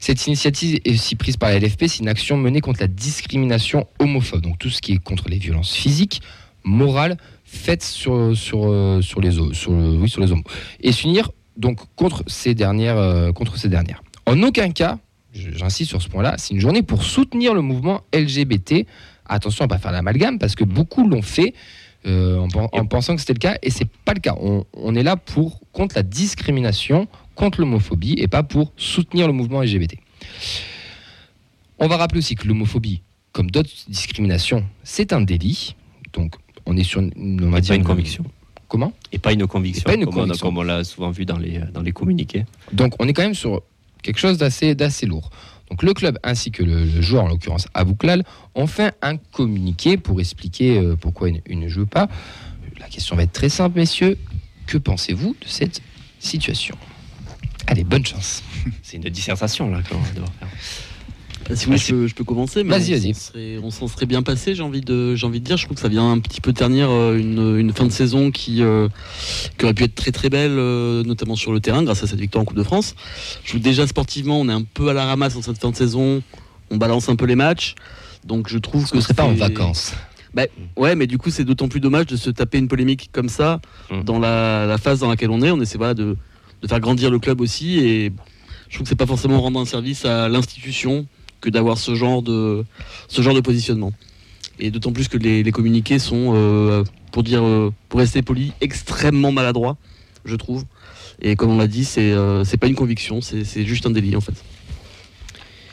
Cette 0.05 0.27
initiative 0.27 0.81
est 0.83 0.95
aussi 0.95 1.15
prise 1.15 1.37
par 1.37 1.47
la 1.49 1.59
LFP, 1.59 1.85
c'est 1.87 1.99
une 1.99 2.09
action 2.09 2.35
menée 2.35 2.59
contre 2.59 2.81
la 2.81 2.87
discrimination 2.87 3.87
homophobe, 3.99 4.41
donc 4.41 4.59
tout 4.59 4.69
ce 4.69 4.81
qui 4.81 4.91
est 4.91 4.97
contre 4.97 5.29
les 5.29 5.37
violences 5.37 5.73
physiques, 5.73 6.21
morales, 6.65 7.15
faites 7.45 7.83
sur, 7.83 8.35
sur, 8.35 8.69
euh, 8.69 9.01
sur, 9.01 9.21
les, 9.21 9.31
sur, 9.31 9.71
le- 9.71 9.97
oui, 10.01 10.09
sur 10.09 10.19
les 10.19 10.33
homos. 10.33 10.43
Et 10.81 10.91
s'unir 10.91 11.31
donc 11.55 11.79
contre 11.95 12.21
ces 12.27 12.53
dernières. 12.53 12.97
euh, 12.97 13.31
contre 13.31 13.55
ces 13.57 13.69
dernières. 13.69 14.03
En 14.25 14.43
aucun 14.43 14.71
cas, 14.71 14.97
j'insiste 15.31 15.91
sur 15.91 16.01
ce 16.01 16.09
point-là, 16.09 16.35
c'est 16.37 16.53
une 16.53 16.59
journée 16.59 16.83
pour 16.83 17.03
soutenir 17.03 17.53
le 17.53 17.61
mouvement 17.61 18.01
LGBT. 18.13 18.85
Attention 19.25 19.63
à 19.63 19.67
ne 19.67 19.69
pas 19.69 19.77
faire 19.77 19.93
l'amalgame, 19.93 20.37
parce 20.37 20.55
que 20.55 20.65
beaucoup 20.65 21.07
l'ont 21.07 21.21
fait 21.21 21.53
euh, 22.05 22.45
en 22.73 22.85
pensant 22.87 23.15
que 23.15 23.21
c'était 23.21 23.35
le 23.35 23.39
cas, 23.39 23.55
et 23.63 23.69
c'est 23.69 23.87
pas 24.03 24.13
le 24.13 24.19
cas. 24.19 24.35
On, 24.41 24.65
on 24.73 24.95
est 24.95 25.03
là 25.03 25.15
pour 25.15 25.61
contre 25.71 25.95
la 25.95 26.03
discrimination, 26.03 27.07
contre 27.35 27.59
l'homophobie, 27.61 28.15
et 28.17 28.27
pas 28.27 28.43
pour 28.43 28.71
soutenir 28.77 29.27
le 29.27 29.33
mouvement 29.33 29.61
LGBT. 29.61 29.95
On 31.79 31.87
va 31.87 31.97
rappeler 31.97 32.19
aussi 32.19 32.35
que 32.35 32.47
l'homophobie, 32.47 33.01
comme 33.31 33.49
d'autres 33.51 33.69
discriminations, 33.87 34.63
c'est 34.83 35.11
un 35.13 35.21
délit. 35.21 35.75
Donc, 36.13 36.35
on 36.65 36.77
est 36.77 36.83
sur 36.83 37.01
une, 37.01 37.39
on 37.43 37.49
va 37.49 37.57
Et 37.57 37.61
dire 37.61 37.69
pas 37.69 37.75
une 37.75 37.83
conviction. 37.83 38.23
Comment? 38.67 38.93
Et 39.11 39.19
pas 39.19 39.33
une 39.33 39.45
conviction, 39.47 39.83
pas 39.83 39.93
une 39.95 40.05
comme, 40.05 40.15
on 40.17 40.21
conviction. 40.21 40.47
comme 40.47 40.57
on 40.57 40.63
l'a 40.63 40.83
souvent 40.83 41.11
vu 41.11 41.25
dans 41.25 41.37
les, 41.37 41.59
dans 41.73 41.81
les 41.81 41.91
communiqués. 41.91 42.45
Donc 42.71 42.95
on 42.99 43.07
est 43.07 43.13
quand 43.13 43.21
même 43.21 43.35
sur 43.35 43.61
quelque 44.01 44.17
chose 44.19 44.37
d'assez 44.39 44.73
d'assez 44.73 45.05
lourd. 45.05 45.29
Donc 45.69 45.83
le 45.83 45.93
club 45.93 46.17
ainsi 46.23 46.49
que 46.51 46.63
le, 46.63 46.83
le 46.85 47.01
joueur, 47.01 47.25
en 47.25 47.27
l'occurrence 47.27 47.67
Abouklal, 47.75 48.23
ont 48.55 48.65
fait 48.65 48.95
un 49.03 49.17
communiqué 49.17 49.97
pour 49.97 50.19
expliquer 50.19 50.79
euh, 50.79 50.95
pourquoi 50.95 51.29
il 51.29 51.35
ne- 51.35 51.39
il 51.47 51.59
ne 51.59 51.67
joue 51.67 51.85
pas. 51.85 52.07
La 52.79 52.87
question 52.87 53.15
va 53.15 53.23
être 53.23 53.33
très 53.33 53.49
simple, 53.49 53.77
messieurs. 53.77 54.17
Que 54.65 54.77
pensez-vous 54.79 55.35
de 55.39 55.47
cette 55.47 55.81
Allez, 57.67 57.83
bonne 57.83 58.05
chance. 58.05 58.43
C'est 58.83 58.97
une 58.97 59.03
dissertation 59.03 59.69
là 59.69 59.81
qu'on 59.89 59.97
va 59.97 60.09
devoir 60.11 60.31
faire. 60.39 60.47
Si 61.57 61.65
vous 61.65 61.71
voulez, 61.73 61.77
je 61.77 61.91
peux, 61.93 62.07
je 62.07 62.15
peux 62.15 62.23
commencer. 62.23 62.63
mais 62.63 62.77
Vas-y, 62.77 62.93
on 62.93 62.97
vas-y. 62.99 63.13
s'en 63.13 63.19
serait- 63.31 63.57
On 63.63 63.69
s'en 63.69 63.87
serait 63.89 64.05
bien 64.05 64.21
passé, 64.23 64.55
j'ai 64.55 64.63
envie, 64.63 64.79
de, 64.79 65.13
j'ai 65.15 65.25
envie 65.27 65.41
de 65.41 65.45
dire. 65.45 65.57
Je 65.57 65.65
trouve 65.65 65.75
que 65.75 65.81
ça 65.81 65.89
vient 65.89 66.09
un 66.09 66.19
petit 66.19 66.39
peu 66.39 66.53
ternir 66.53 66.87
euh, 66.89 67.17
une, 67.17 67.57
une 67.59 67.73
fin 67.73 67.85
de 67.85 67.91
saison 67.91 68.31
qui, 68.31 68.61
euh, 68.63 68.87
qui 69.57 69.65
aurait 69.65 69.73
pu 69.73 69.83
être 69.83 69.93
très 69.95 70.11
très 70.13 70.29
belle, 70.29 70.53
euh, 70.57 71.03
notamment 71.03 71.35
sur 71.35 71.51
le 71.51 71.59
terrain, 71.59 71.83
grâce 71.83 72.01
à 72.01 72.07
cette 72.07 72.19
victoire 72.19 72.43
en 72.43 72.45
Coupe 72.45 72.55
de 72.57 72.63
France. 72.63 72.95
Je 73.43 73.49
trouve 73.49 73.61
déjà 73.61 73.85
sportivement, 73.87 74.39
on 74.39 74.47
est 74.47 74.53
un 74.53 74.63
peu 74.63 74.87
à 74.89 74.93
la 74.93 75.05
ramasse 75.05 75.35
en 75.35 75.41
cette 75.41 75.57
fin 75.57 75.71
de 75.71 75.75
saison. 75.75 76.23
On 76.71 76.77
balance 76.77 77.09
un 77.09 77.17
peu 77.17 77.25
les 77.25 77.35
matchs. 77.35 77.75
Donc 78.25 78.47
je 78.47 78.57
trouve 78.57 78.85
que 78.85 78.91
qu'on 78.91 79.01
serait 79.01 79.13
pas 79.13 79.25
en 79.25 79.33
vacances. 79.33 79.91
Ouais, 80.77 80.95
mais 80.95 81.07
du 81.07 81.17
coup, 81.17 81.29
c'est 81.29 81.43
d'autant 81.43 81.67
plus 81.67 81.81
dommage 81.81 82.05
de 82.07 82.15
se 82.15 82.29
taper 82.29 82.57
une 82.57 82.67
polémique 82.69 83.09
comme 83.11 83.27
ça 83.29 83.59
Mm. 83.91 84.03
dans 84.03 84.17
la, 84.17 84.65
la 84.65 84.77
phase 84.77 85.01
dans 85.01 85.09
laquelle 85.09 85.29
on 85.29 85.41
est. 85.41 85.51
On 85.51 85.59
essaie 85.61 85.77
voilà, 85.77 85.93
de, 85.93 86.15
de 86.63 86.67
faire 86.67 86.79
grandir 86.79 87.11
le 87.11 87.19
club 87.19 87.41
aussi. 87.41 87.77
Et 87.79 88.11
je 88.69 88.75
trouve 88.75 88.85
que 88.85 88.89
c'est 88.89 88.95
pas 88.95 89.05
forcément 89.05 89.39
rendre 89.39 89.59
un 89.59 89.65
service 89.65 90.05
à 90.05 90.29
l'institution 90.29 91.05
que 91.41 91.49
d'avoir 91.49 91.77
ce 91.77 91.93
genre 91.93 92.23
de 92.23 92.65
ce 93.09 93.21
genre 93.21 93.35
de 93.35 93.41
positionnement. 93.41 93.91
Et 94.59 94.71
d'autant 94.71 94.91
plus 94.91 95.07
que 95.07 95.17
les, 95.17 95.51
communiqués 95.51 95.99
sont, 95.99 96.33
euh, 96.35 96.83
pour 97.11 97.23
dire, 97.23 97.43
euh, 97.43 97.73
pour 97.89 97.99
rester 97.99 98.21
poli, 98.21 98.53
extrêmement 98.61 99.31
maladroits, 99.31 99.77
je 100.25 100.35
trouve. 100.35 100.63
Et 101.21 101.35
comme 101.35 101.51
on 101.51 101.57
l'a 101.57 101.67
dit, 101.67 101.85
c'est 101.85 102.11
euh, 102.11 102.43
pas 102.59 102.67
une 102.67 102.75
conviction, 102.75 103.19
c'est 103.21 103.65
juste 103.65 103.85
un 103.85 103.91
délit 103.91 104.15
en 104.15 104.21
fait. 104.21 104.33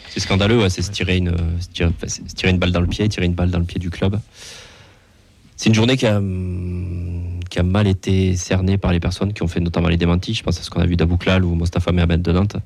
C'est 0.09 0.21
scandaleux, 0.21 0.69
c'est 0.71 0.83
se 0.83 0.91
tirer, 0.91 1.19
une, 1.19 1.37
se 1.73 2.35
tirer 2.35 2.51
une 2.51 2.59
balle 2.59 2.73
dans 2.73 2.81
le 2.81 2.89
pied, 2.89 3.09
tirer 3.09 3.27
une 3.27 3.35
balle 3.35 3.51
dans 3.51 3.61
le 3.61 3.65
pied 3.65 3.79
du 3.79 3.91
club. 3.91 4.19
C'est 5.61 5.69
une 5.69 5.75
journée 5.75 5.99
qui 5.99 6.07
a, 6.07 6.19
qui 7.51 7.59
a 7.59 7.63
mal 7.63 7.87
été 7.87 8.35
cernée 8.35 8.79
par 8.79 8.93
les 8.93 8.99
personnes 9.01 9.35
qui 9.35 9.43
ont 9.43 9.47
fait 9.47 9.61
notamment 9.61 9.89
les 9.89 9.99
démentis. 9.99 10.33
Je 10.33 10.43
pense 10.43 10.59
à 10.59 10.63
ce 10.63 10.71
qu'on 10.71 10.81
a 10.81 10.87
vu 10.87 10.97
d'Abouklal 10.97 11.45
ou 11.45 11.55
Mostafa 11.55 11.93
Mohamed 11.93 12.23
de 12.23 12.33
Nantes, 12.33 12.57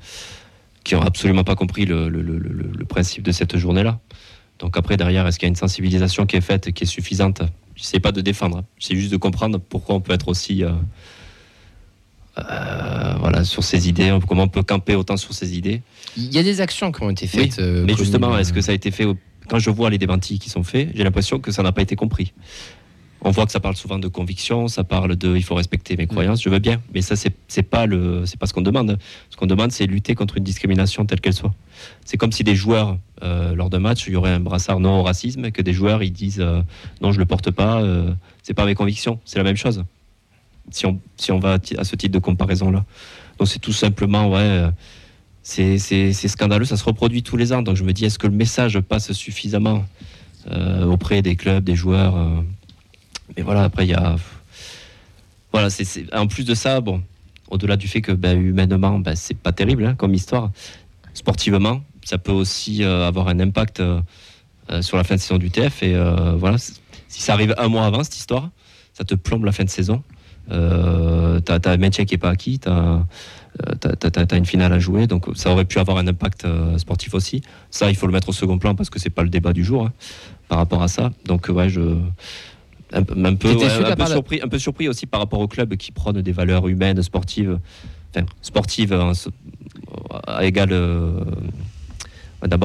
qui 0.84 0.94
n'ont 0.94 1.00
absolument 1.02 1.42
pas 1.42 1.56
compris 1.56 1.86
le, 1.86 2.08
le- 2.08 2.22
le- 2.22 2.38
le- 2.38 2.70
le 2.78 2.84
principe 2.84 3.24
de 3.24 3.32
cette 3.32 3.56
journée-là. 3.56 3.98
Donc 4.60 4.76
après, 4.76 4.96
derrière, 4.96 5.26
est-ce 5.26 5.40
qu'il 5.40 5.46
y 5.46 5.48
a 5.48 5.50
une 5.50 5.56
sensibilisation 5.56 6.24
qui 6.24 6.36
est 6.36 6.40
faite, 6.40 6.70
qui 6.70 6.84
est 6.84 6.86
suffisante? 6.86 7.42
Je 7.74 7.82
ne 7.82 7.86
sais 7.86 7.98
pas 7.98 8.12
de 8.12 8.20
défendre, 8.20 8.62
c'est 8.78 8.94
juste 8.94 9.10
de 9.10 9.16
comprendre 9.16 9.58
pourquoi 9.58 9.96
on 9.96 10.00
peut 10.00 10.12
être 10.12 10.28
aussi... 10.28 10.62
euh, 10.62 10.70
euh, 12.38 13.14
voilà, 13.18 13.42
sur 13.44 13.64
ses 13.64 13.88
idées, 13.88 14.16
comment 14.28 14.44
on 14.44 14.48
peut 14.48 14.62
camper 14.62 14.94
autant 14.94 15.16
sur 15.16 15.34
ses 15.34 15.58
idées. 15.58 15.82
Il 16.16 16.32
y 16.32 16.38
a 16.38 16.44
des 16.44 16.60
actions 16.60 16.92
qui 16.92 17.02
ont 17.02 17.10
été 17.10 17.26
faites. 17.26 17.58
euh, 17.58 17.82
Mais 17.84 17.96
justement, 17.96 18.38
est-ce 18.38 18.52
que 18.52 18.60
ça 18.60 18.70
a 18.70 18.74
été 18.76 18.92
fait 18.92 19.04
au- 19.04 19.16
Quand 19.48 19.58
je 19.58 19.70
vois 19.70 19.90
les 19.90 19.98
démentis 19.98 20.38
qui 20.38 20.48
sont 20.50 20.62
faits, 20.62 20.90
j'ai 20.94 21.02
l'impression 21.04 21.38
que 21.40 21.50
ça 21.52 21.62
n'a 21.64 21.72
pas 21.72 21.82
été 21.82 21.96
compris. 21.96 22.32
On 23.26 23.30
voit 23.30 23.46
que 23.46 23.52
ça 23.52 23.60
parle 23.60 23.74
souvent 23.74 23.98
de 23.98 24.06
conviction, 24.06 24.68
ça 24.68 24.84
parle 24.84 25.16
de 25.16 25.34
il 25.34 25.42
faut 25.42 25.54
respecter 25.54 25.96
mes 25.96 26.06
croyances, 26.06 26.42
je 26.42 26.50
veux 26.50 26.58
bien, 26.58 26.82
mais 26.92 27.00
ça 27.00 27.14
c'est 27.16 27.62
pas 27.62 27.86
le 27.86 28.26
c'est 28.26 28.38
pas 28.38 28.46
ce 28.46 28.52
qu'on 28.52 28.60
demande. 28.60 28.98
Ce 29.30 29.36
qu'on 29.38 29.46
demande 29.46 29.72
c'est 29.72 29.86
lutter 29.86 30.14
contre 30.14 30.36
une 30.36 30.44
discrimination 30.44 31.06
telle 31.06 31.22
qu'elle 31.22 31.32
soit. 31.32 31.54
C'est 32.04 32.18
comme 32.18 32.32
si 32.32 32.44
des 32.44 32.54
joueurs 32.54 32.98
euh, 33.22 33.54
lors 33.54 33.70
d'un 33.70 33.78
match 33.78 34.06
il 34.06 34.12
y 34.12 34.16
aurait 34.16 34.32
un 34.32 34.40
brassard 34.40 34.78
non 34.78 35.00
au 35.00 35.02
racisme, 35.02 35.46
et 35.46 35.52
que 35.52 35.62
des 35.62 35.72
joueurs 35.72 36.02
ils 36.02 36.12
disent 36.12 36.40
euh, 36.40 36.60
non 37.00 37.12
je 37.12 37.18
le 37.18 37.24
porte 37.24 37.50
pas, 37.50 37.80
euh, 37.80 38.12
c'est 38.42 38.52
pas 38.52 38.66
mes 38.66 38.74
convictions, 38.74 39.18
c'est 39.24 39.38
la 39.38 39.44
même 39.44 39.56
chose. 39.56 39.84
Si 40.70 40.84
on 40.84 41.00
si 41.16 41.32
on 41.32 41.38
va 41.38 41.58
à 41.78 41.84
ce 41.84 41.96
type 41.96 42.12
de 42.12 42.18
comparaison 42.18 42.70
là, 42.70 42.84
donc 43.38 43.48
c'est 43.48 43.58
tout 43.58 43.72
simplement 43.72 44.28
ouais. 44.28 44.38
euh, 44.40 44.70
c'est 45.42 45.78
scandaleux, 46.28 46.66
ça 46.66 46.76
se 46.76 46.84
reproduit 46.84 47.22
tous 47.22 47.38
les 47.38 47.54
ans. 47.54 47.62
Donc 47.62 47.76
je 47.76 47.84
me 47.84 47.92
dis, 47.92 48.04
est-ce 48.04 48.18
que 48.18 48.26
le 48.26 48.34
message 48.34 48.80
passe 48.80 49.12
suffisamment 49.12 49.84
auprès 50.86 51.22
des 51.22 51.36
clubs, 51.36 51.64
des 51.64 51.74
joueurs 51.74 52.16
Mais 53.36 53.42
voilà, 53.42 53.64
après, 53.64 53.86
il 53.86 53.90
y 53.90 53.94
a. 53.94 54.16
Voilà, 55.52 55.70
c'est 55.70 56.12
en 56.14 56.26
plus 56.26 56.44
de 56.44 56.54
ça, 56.54 56.80
bon, 56.80 57.02
au-delà 57.48 57.76
du 57.76 57.86
fait 57.86 58.00
que 58.00 58.12
ben, 58.12 58.40
humainement, 58.40 58.98
ben, 58.98 59.14
c'est 59.14 59.36
pas 59.36 59.52
terrible 59.52 59.86
hein, 59.86 59.94
comme 59.94 60.12
histoire, 60.14 60.50
sportivement, 61.14 61.80
ça 62.04 62.18
peut 62.18 62.32
aussi 62.32 62.82
euh, 62.82 63.06
avoir 63.06 63.28
un 63.28 63.40
impact 63.40 63.80
euh, 63.80 64.00
euh, 64.70 64.82
sur 64.82 64.96
la 64.96 65.04
fin 65.04 65.14
de 65.14 65.20
saison 65.20 65.38
du 65.38 65.50
TF. 65.50 65.82
Et 65.82 65.96
voilà, 66.36 66.58
si 66.58 67.22
ça 67.22 67.32
arrive 67.32 67.54
un 67.58 67.68
mois 67.68 67.84
avant 67.84 68.02
cette 68.02 68.16
histoire, 68.16 68.50
ça 68.92 69.04
te 69.04 69.14
plombe 69.14 69.44
la 69.44 69.52
fin 69.52 69.64
de 69.64 69.70
saison. 69.70 70.02
T'as 70.48 71.58
un 71.64 71.76
maintien 71.76 72.04
qui 72.04 72.14
est 72.14 72.18
pas 72.18 72.30
acquis, 72.30 72.58
t'as 72.58 73.04
t'as 73.80 74.36
une 74.36 74.46
finale 74.46 74.72
à 74.72 74.78
jouer, 74.78 75.06
donc 75.06 75.26
ça 75.34 75.50
aurait 75.50 75.64
pu 75.64 75.78
avoir 75.78 75.96
un 75.98 76.06
impact 76.06 76.46
sportif 76.76 77.14
aussi. 77.14 77.42
Ça, 77.70 77.88
il 77.90 77.96
faut 77.96 78.06
le 78.06 78.12
mettre 78.12 78.28
au 78.28 78.32
second 78.32 78.58
plan 78.58 78.74
parce 78.74 78.90
que 78.90 78.98
c'est 78.98 79.10
pas 79.10 79.22
le 79.22 79.30
débat 79.30 79.52
du 79.52 79.64
jour 79.64 79.86
hein, 79.86 79.92
par 80.48 80.58
rapport 80.58 80.82
à 80.82 80.88
ça. 80.88 81.12
Donc, 81.24 81.48
ouais, 81.48 81.68
je. 81.68 81.96
Un, 82.94 83.02
peu- 83.02 83.14
un 83.24 83.34
peu, 83.34 83.52
ouais, 83.54 83.64
un 84.00 84.06
surpris, 84.06 84.40
un 84.42 84.48
peu 84.48 84.58
surpris 84.58 84.88
aussi 84.88 85.06
par 85.06 85.20
rapport 85.20 85.40
au 85.40 85.48
club 85.48 85.74
qui 85.76 85.92
prône 85.92 86.22
des 86.22 86.32
valeurs 86.32 86.66
humaines, 86.68 87.02
sportives, 87.02 87.58
enfin 88.14 88.26
sportives 88.42 88.92
hein, 88.92 89.12
à 90.26 90.44
égal. 90.44 90.68
euh, 90.72 91.24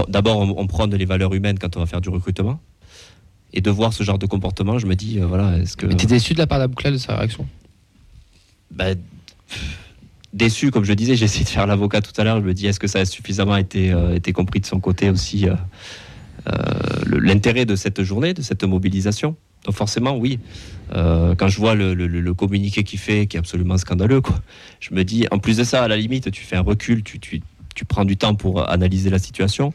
D'abord, 0.10 0.40
on, 0.40 0.56
on 0.58 0.68
prône 0.68 0.94
les 0.94 1.06
valeurs 1.06 1.34
humaines 1.34 1.58
quand 1.58 1.78
on 1.78 1.80
va 1.80 1.86
faire 1.86 2.02
du 2.02 2.10
recrutement. 2.10 2.60
Et 3.54 3.62
de 3.62 3.72
voir 3.72 3.94
ce 3.94 4.04
genre 4.04 4.20
de 4.20 4.26
comportement, 4.28 4.78
je 4.78 4.86
me 4.86 4.96
dis, 4.96 5.20
euh, 5.20 5.26
voilà, 5.26 5.58
est-ce 5.58 5.76
que. 5.76 5.88
T'es 5.88 6.06
déçu 6.06 6.34
de 6.34 6.38
la 6.40 6.46
part 6.48 6.60
d'Abouklal 6.60 6.94
de 6.94 6.98
sa 7.00 7.16
réaction? 7.18 7.48
Bah, 8.70 8.94
pff, 8.94 9.80
déçu, 10.34 10.70
comme 10.70 10.84
je 10.84 10.90
le 10.90 10.96
disais, 10.96 11.16
j'ai 11.20 11.26
essayé 11.26 11.46
de 11.46 11.50
faire 11.50 11.66
l'avocat 11.66 12.02
tout 12.02 12.12
à 12.22 12.24
l'heure. 12.24 12.40
Je 12.42 12.46
me 12.46 12.54
dis, 12.54 12.68
est-ce 12.68 12.80
que 12.80 12.88
ça 12.88 13.00
a 13.00 13.06
suffisamment 13.06 13.56
été, 13.56 13.92
euh, 13.92 14.14
été 14.16 14.34
compris 14.34 14.60
de 14.60 14.66
son 14.68 14.80
côté 14.80 15.10
aussi 15.10 15.48
l'intérêt 17.08 17.66
de 17.66 17.76
cette 17.76 18.04
journée, 18.04 18.34
de 18.34 18.42
cette 18.42 18.64
mobilisation? 18.64 19.36
Donc 19.66 19.76
forcément, 19.76 20.18
oui. 20.18 20.40
Euh, 20.96 21.36
quand 21.36 21.48
je 21.48 21.58
vois 21.58 21.76
le, 21.76 22.34
communiqué 22.34 22.84
qu'il 22.84 23.00
fait, 23.00 23.28
qui 23.28 23.38
est 23.38 23.40
absolument 23.40 23.78
scandaleux, 23.78 24.22
quoi, 24.22 24.40
je 24.80 24.94
me 24.94 25.04
dis, 25.04 25.28
en 25.32 25.40
plus 25.40 25.58
de 25.58 25.64
ça, 25.64 25.84
à 25.84 25.88
la 25.88 25.98
limite, 25.98 26.32
tu 26.32 26.44
fais 26.44 26.56
un 26.56 26.62
recul, 26.62 27.04
tu 27.04 27.42
prends 27.88 28.06
du 28.06 28.18
temps 28.18 28.36
pour 28.36 28.70
analyser 28.70 29.10
la 29.10 29.20
situation. 29.20 29.74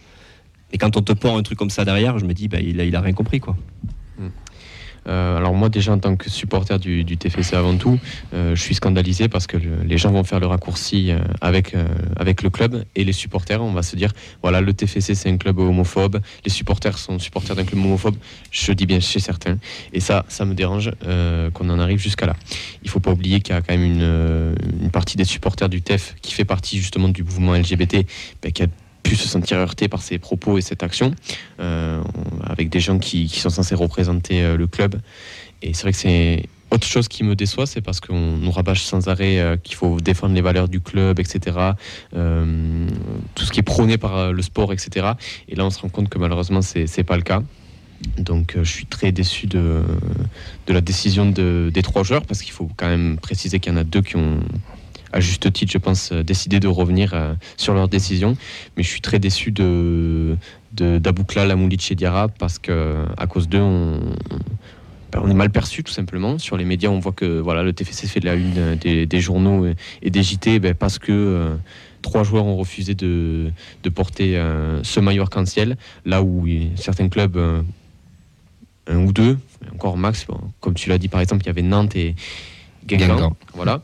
Et 0.72 0.78
quand 0.78 0.96
on 0.96 1.02
te 1.02 1.12
pond 1.12 1.36
un 1.36 1.42
truc 1.42 1.58
comme 1.58 1.70
ça 1.70 1.84
derrière, 1.84 2.18
je 2.18 2.24
me 2.24 2.34
dis, 2.34 2.48
bah, 2.48 2.58
il, 2.60 2.80
a, 2.80 2.84
il 2.84 2.96
a 2.96 3.00
rien 3.00 3.12
compris. 3.12 3.38
Quoi. 3.38 3.56
Euh, 5.06 5.36
alors 5.36 5.54
moi 5.54 5.68
déjà 5.68 5.92
en 5.92 5.98
tant 5.98 6.16
que 6.16 6.30
supporter 6.30 6.78
du, 6.78 7.04
TFC 7.16 7.54
avant 7.54 7.76
tout, 7.76 7.98
euh, 8.32 8.54
je 8.54 8.60
suis 8.60 8.74
scandalisé 8.74 9.28
parce 9.28 9.46
que 9.46 9.56
le- 9.56 9.82
les 9.84 9.98
gens 9.98 10.10
vont 10.10 10.24
faire 10.24 10.40
le 10.40 10.46
raccourci 10.46 11.10
euh, 11.10 11.18
avec, 11.40 11.72
le 11.72 12.50
club 12.50 12.84
et 12.96 13.04
les 13.04 13.12
supporters. 13.12 13.62
On 13.62 13.72
va 13.72 13.82
se 13.82 13.96
dire, 13.96 14.12
voilà, 14.42 14.60
le 14.60 14.72
TFC 14.72 15.14
c'est 15.14 15.30
un 15.30 15.36
club 15.36 15.58
homophobe, 15.58 16.20
les 16.44 16.50
supporters 16.50 16.98
sont 16.98 17.18
supporters 17.18 17.56
d'un 17.56 17.64
club 17.64 17.84
homophobe, 17.84 18.16
je 18.50 18.72
dis 18.72 18.86
bien 18.86 19.00
chez 19.00 19.20
certains. 19.20 19.58
Et 19.92 20.00
ça, 20.00 20.24
ça 20.28 20.44
me 20.44 20.54
dérange 20.54 20.90
qu'on 21.54 21.70
en 21.70 21.78
arrive 21.78 21.98
jusqu'à 21.98 22.26
là. 22.26 22.36
Il 22.82 22.90
faut 22.90 23.00
pas 23.00 23.12
oublier 23.12 23.40
qu'il 23.40 23.54
y 23.54 23.58
a 23.58 23.62
quand 23.62 23.74
même 23.74 23.84
une, 23.84 24.54
une 24.82 24.90
partie 24.90 25.16
des 25.16 25.24
supporters 25.24 25.68
du 25.68 25.82
TEF 25.82 26.14
qui 26.22 26.32
fait 26.32 26.44
partie 26.44 26.78
justement 26.78 27.08
du 27.08 27.22
mouvement 27.22 27.54
LGBT, 27.54 28.06
ben, 28.42 28.52
qui 28.52 28.62
a 28.62 28.66
se 29.12 29.28
sentir 29.28 29.58
heurté 29.58 29.88
par 29.88 30.02
ses 30.02 30.18
propos 30.18 30.58
et 30.58 30.60
cette 30.60 30.82
action, 30.82 31.14
euh, 31.60 32.02
avec 32.44 32.70
des 32.70 32.80
gens 32.80 32.98
qui, 32.98 33.28
sont 33.28 33.50
censés 33.50 33.74
représenter 33.74 34.42
euh, 34.42 34.56
le 34.56 34.66
club. 34.66 34.96
Et 35.62 35.74
c'est 35.74 35.82
vrai 35.82 35.92
que 35.92 35.98
c'est 35.98 36.46
autre 36.70 36.86
chose 36.86 37.06
qui 37.08 37.22
me 37.22 37.36
déçoit, 37.36 37.66
c'est 37.66 37.80
parce 37.80 38.00
qu'on 38.00 38.36
nous 38.36 38.50
rabâche 38.50 38.82
sans 38.82 39.08
arrêt 39.08 39.38
euh, 39.38 39.56
qu'il 39.56 39.76
faut 39.76 40.00
défendre 40.00 40.34
les 40.34 40.40
valeurs 40.40 40.68
du 40.68 40.80
club, 40.80 41.20
etc. 41.20 41.56
Tout 42.12 43.44
ce 43.44 43.52
qui 43.52 43.60
est 43.60 43.64
prôné 43.64 43.98
par 43.98 44.32
le 44.32 44.42
sport, 44.42 44.72
etc. 44.72 45.12
Et 45.48 45.54
là, 45.54 45.64
on 45.64 45.70
se 45.70 45.78
rend 45.80 45.88
compte 45.88 46.08
que 46.08 46.18
malheureusement, 46.18 46.62
c'est 46.62 46.86
c'est 46.86 47.04
pas 47.04 47.16
le 47.16 47.22
cas. 47.22 47.42
Donc, 48.18 48.54
je 48.60 48.68
suis 48.70 48.86
très 48.86 49.12
déçu 49.12 49.46
de, 49.46 49.82
de 50.66 50.72
la 50.72 50.80
décision 50.80 51.30
de- 51.30 51.70
des 51.72 51.82
trois 51.82 52.02
joueurs, 52.02 52.26
parce 52.26 52.42
qu'il 52.42 52.52
faut 52.52 52.68
quand 52.76 52.88
même 52.88 53.18
préciser 53.18 53.60
qu'il 53.60 53.72
y 53.72 53.74
en 53.74 53.78
a 53.78 53.84
deux 53.84 54.02
qui 54.02 54.16
ont, 54.16 54.40
à 55.14 55.20
juste 55.20 55.50
titre, 55.52 55.72
je 55.72 55.78
pense, 55.78 56.10
euh, 56.10 56.24
décidé 56.24 56.58
de 56.58 56.66
revenir 56.66 57.14
euh, 57.14 57.34
sur 57.56 57.72
leur 57.72 57.88
décision. 57.88 58.36
Mais 58.76 58.82
je 58.82 58.88
suis 58.88 59.00
très 59.00 59.18
déçu 59.18 59.52
de 59.52 60.36
d'Aboukla, 60.72 61.46
Lamoulic 61.46 61.92
et 61.92 61.94
Diarra, 61.94 62.26
parce 62.26 62.58
que 62.58 63.04
à 63.16 63.28
cause 63.28 63.48
d'eux, 63.48 63.60
on, 63.60 64.00
ben, 65.12 65.20
on 65.22 65.30
est 65.30 65.34
mal 65.34 65.50
perçu 65.50 65.84
tout 65.84 65.92
simplement. 65.92 66.36
Sur 66.38 66.56
les 66.56 66.64
médias, 66.64 66.88
on 66.88 66.98
voit 66.98 67.12
que 67.12 67.38
voilà, 67.38 67.62
le 67.62 67.72
TFC 67.72 68.08
fait 68.08 68.18
de 68.18 68.26
la 68.26 68.34
une 68.34 68.58
euh, 68.58 69.06
des, 69.06 69.20
journaux 69.20 69.66
et, 70.02 70.10
des 70.10 70.22
JT 70.24 70.58
ben, 70.58 70.74
parce 70.74 70.98
que 70.98 71.56
trois 72.02 72.24
joueurs 72.24 72.44
ont 72.44 72.56
refusé 72.56 72.96
de, 72.96 73.52
de 73.84 73.88
porter 73.88 74.36
ce 74.82 74.98
maillot 74.98 75.22
arc-en-ciel, 75.22 75.76
là 76.04 76.22
où 76.22 76.46
certains 76.74 77.08
clubs, 77.08 77.38
un 78.88 78.96
ou 78.96 79.12
deux, 79.12 79.38
encore 79.72 79.96
max, 79.96 80.26
comme 80.60 80.74
tu 80.74 80.90
l'as 80.90 80.98
dit 80.98 81.08
par 81.08 81.20
exemple, 81.20 81.44
il 81.44 81.46
y 81.46 81.50
avait 81.50 81.62
Nantes 81.62 81.96
et 81.96 82.14
Guingamp. 82.86 83.14
Guingamp. 83.16 83.36
Voilà. 83.54 83.80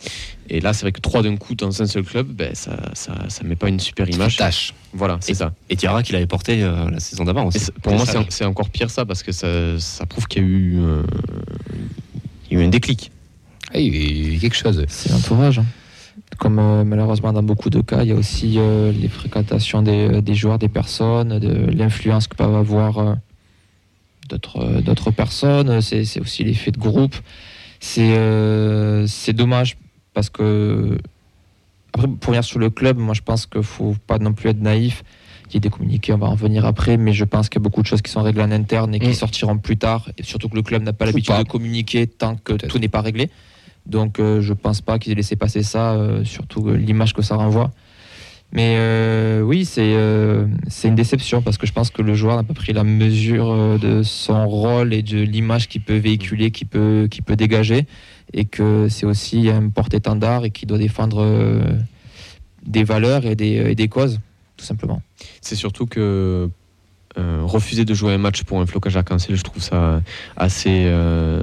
Et 0.49 0.61
là, 0.61 0.73
c'est 0.73 0.83
vrai 0.83 0.93
que 0.93 1.01
trois 1.01 1.23
d'un 1.23 1.37
coup 1.37 1.55
dans 1.55 1.81
un 1.81 1.87
seul 1.87 2.03
club, 2.03 2.27
ben, 2.29 2.55
ça, 2.55 2.77
ça, 2.95 3.15
ça 3.29 3.45
met 3.45 3.57
pas 3.57 3.69
une 3.69 3.81
super 3.81 4.09
image. 4.11 4.37
Tâche. 4.37 4.75
Voilà, 4.93 5.17
c'est 5.21 5.35
ça. 5.35 5.53
Et 5.71 5.77
Diarra 5.77 6.03
qu'il 6.03 6.17
avait 6.17 6.27
porté 6.27 6.63
euh, 6.63 6.91
la 6.91 7.01
saison 7.01 7.25
d'avant 7.25 7.47
aussi. 7.47 7.61
pour 7.83 7.95
moi, 7.95 8.05
c'est 8.05 8.19
en- 8.19 8.27
c'est 8.29 8.45
encore 8.45 8.69
pire 8.71 8.91
ça, 8.91 9.05
parce 9.07 9.23
que 9.23 9.33
ça, 9.33 9.79
ça 9.79 10.07
prouve 10.07 10.27
qu'il 10.27 10.43
y 10.43 10.45
a 10.45 10.49
eu, 10.49 10.79
euh, 10.81 11.03
y 12.51 12.57
a 12.57 12.61
eu 12.61 12.65
un 12.65 12.69
déclic. 12.69 13.11
Ah, 13.73 13.79
il 13.79 13.95
y 13.95 14.33
a 14.33 14.35
eu 14.35 14.39
quelque 14.39 14.57
chose. 14.57 14.85
C'est 14.89 15.11
l'entourage. 15.13 15.61
hein. 15.61 15.67
Comme 16.39 16.59
euh, 16.59 16.85
malheureusement 16.85 17.33
dans 17.33 17.43
beaucoup 17.43 17.71
de 17.71 17.81
cas, 17.81 18.03
il 18.03 18.09
y 18.09 18.13
a 18.13 18.15
aussi 18.15 18.55
euh, 18.59 18.93
les 18.93 19.09
fréquentations 19.09 19.83
des, 19.83 20.23
des 20.23 20.35
joueurs, 20.35 20.59
des 20.59 20.69
personnes, 20.69 21.39
de 21.39 21.71
l'influence 21.71 22.27
que 22.29 22.35
peuvent 22.37 22.55
avoir 22.55 22.99
euh, 22.99 23.15
d'autres 24.29 24.59
euh, 24.59 24.81
d'autres 24.81 25.11
personnes. 25.11 25.81
C'est 25.81 26.05
c'est 26.05 26.21
aussi 26.21 26.45
l'effet 26.45 26.71
de 26.71 26.79
groupe. 26.79 27.15
C'est 27.81 28.17
euh, 28.17 29.07
c'est 29.07 29.33
dommage 29.33 29.77
parce 30.15 30.29
que 30.31 30.99
après 31.95 32.07
pour 32.09 32.29
revenir 32.29 32.45
sur 32.45 32.59
le 32.59 32.71
club, 32.71 32.99
moi 32.99 33.15
je 33.15 33.23
pense 33.23 33.47
qu'il 33.47 33.63
faut 33.63 33.97
pas 34.07 34.19
non 34.19 34.33
plus 34.33 34.51
être 34.51 34.61
naïf. 34.61 35.03
Il 35.49 35.55
y 35.55 35.57
a 35.57 35.61
des 35.61 35.71
communiqués, 35.71 36.13
on 36.13 36.19
va 36.19 36.29
en 36.29 36.33
revenir 36.33 36.65
après, 36.65 36.97
mais 36.97 37.13
je 37.13 37.25
pense 37.25 37.49
qu'il 37.49 37.59
y 37.61 37.63
a 37.63 37.65
beaucoup 37.65 37.83
de 37.83 37.87
choses 37.87 38.03
qui 38.03 38.11
sont 38.13 38.23
réglées 38.23 38.45
en 38.45 38.53
interne 38.53 38.95
et 38.95 39.01
qui 39.01 39.09
Mm. 39.09 39.15
sortiront 39.15 39.59
plus 39.59 39.77
tard. 39.77 40.09
Et 40.17 40.23
surtout 40.23 40.49
que 40.49 40.55
le 40.55 40.63
club 40.63 40.83
n'a 40.85 40.93
pas 40.93 41.07
l'habitude 41.07 41.35
de 41.37 41.43
communiquer 41.43 42.07
tant 42.07 42.37
que 42.37 42.53
tout 42.53 42.79
n'est 42.79 42.89
pas 42.89 43.01
réglé. 43.01 43.31
Donc 43.87 44.21
euh, 44.21 44.41
je 44.41 44.53
pense 44.53 44.81
pas 44.81 44.99
qu'ils 45.01 45.11
aient 45.11 45.17
laissé 45.17 45.35
passer 45.35 45.65
ça, 45.65 45.95
euh, 45.95 46.23
surtout 46.25 46.69
l'image 46.71 47.15
que 47.15 47.23
ça 47.23 47.35
renvoie. 47.35 47.73
Mais 48.53 48.77
euh, 48.79 49.43
oui, 49.43 49.65
c'est 49.65 49.95
euh, 49.95 50.47
une 50.83 50.95
déception 50.97 51.41
parce 51.41 51.57
que 51.57 51.67
je 51.67 51.73
pense 51.73 51.91
que 51.91 52.03
le 52.03 52.15
joueur 52.15 52.37
n'a 52.37 52.43
pas 52.43 52.55
pris 52.55 52.73
la 52.73 52.83
mesure 52.83 53.51
euh, 53.51 53.79
de 53.79 54.03
son 54.03 54.49
rôle 54.49 54.93
et 54.93 55.03
de 55.03 55.19
l'image 55.19 55.69
qu'il 55.69 55.83
peut 55.83 55.97
véhiculer, 55.97 56.51
qu'il 56.51 56.67
peut, 56.67 57.07
qu'il 57.11 57.23
peut 57.23 57.37
dégager. 57.37 57.87
Et 58.33 58.45
que 58.45 58.89
c'est 58.89 59.07
aussi 59.07 59.49
un 59.51 59.69
porte-étendard 59.69 60.45
et 60.45 60.51
qui 60.51 60.67
doit 60.67 60.79
défendre 60.79 61.23
euh, 61.23 61.63
des 62.65 62.85
valeurs 62.85 63.27
et 63.27 63.35
des, 63.35 63.71
et 63.71 63.75
des 63.75 63.89
causes, 63.89 64.21
tout 64.57 64.65
simplement. 64.65 65.03
C'est 65.41 65.57
surtout 65.57 65.87
que 65.87 66.49
euh, 67.21 67.41
refuser 67.45 67.85
de 67.85 67.95
jouer 67.95 68.15
un 68.15 68.19
match 68.19 68.43
pour 68.45 68.61
un 68.61 68.67
flocage 68.67 68.97
arc-en-ciel, 68.97 69.37
je 69.37 69.43
trouve 69.43 69.63
ça 69.63 70.01
assez. 70.37 70.85
euh, 70.87 71.43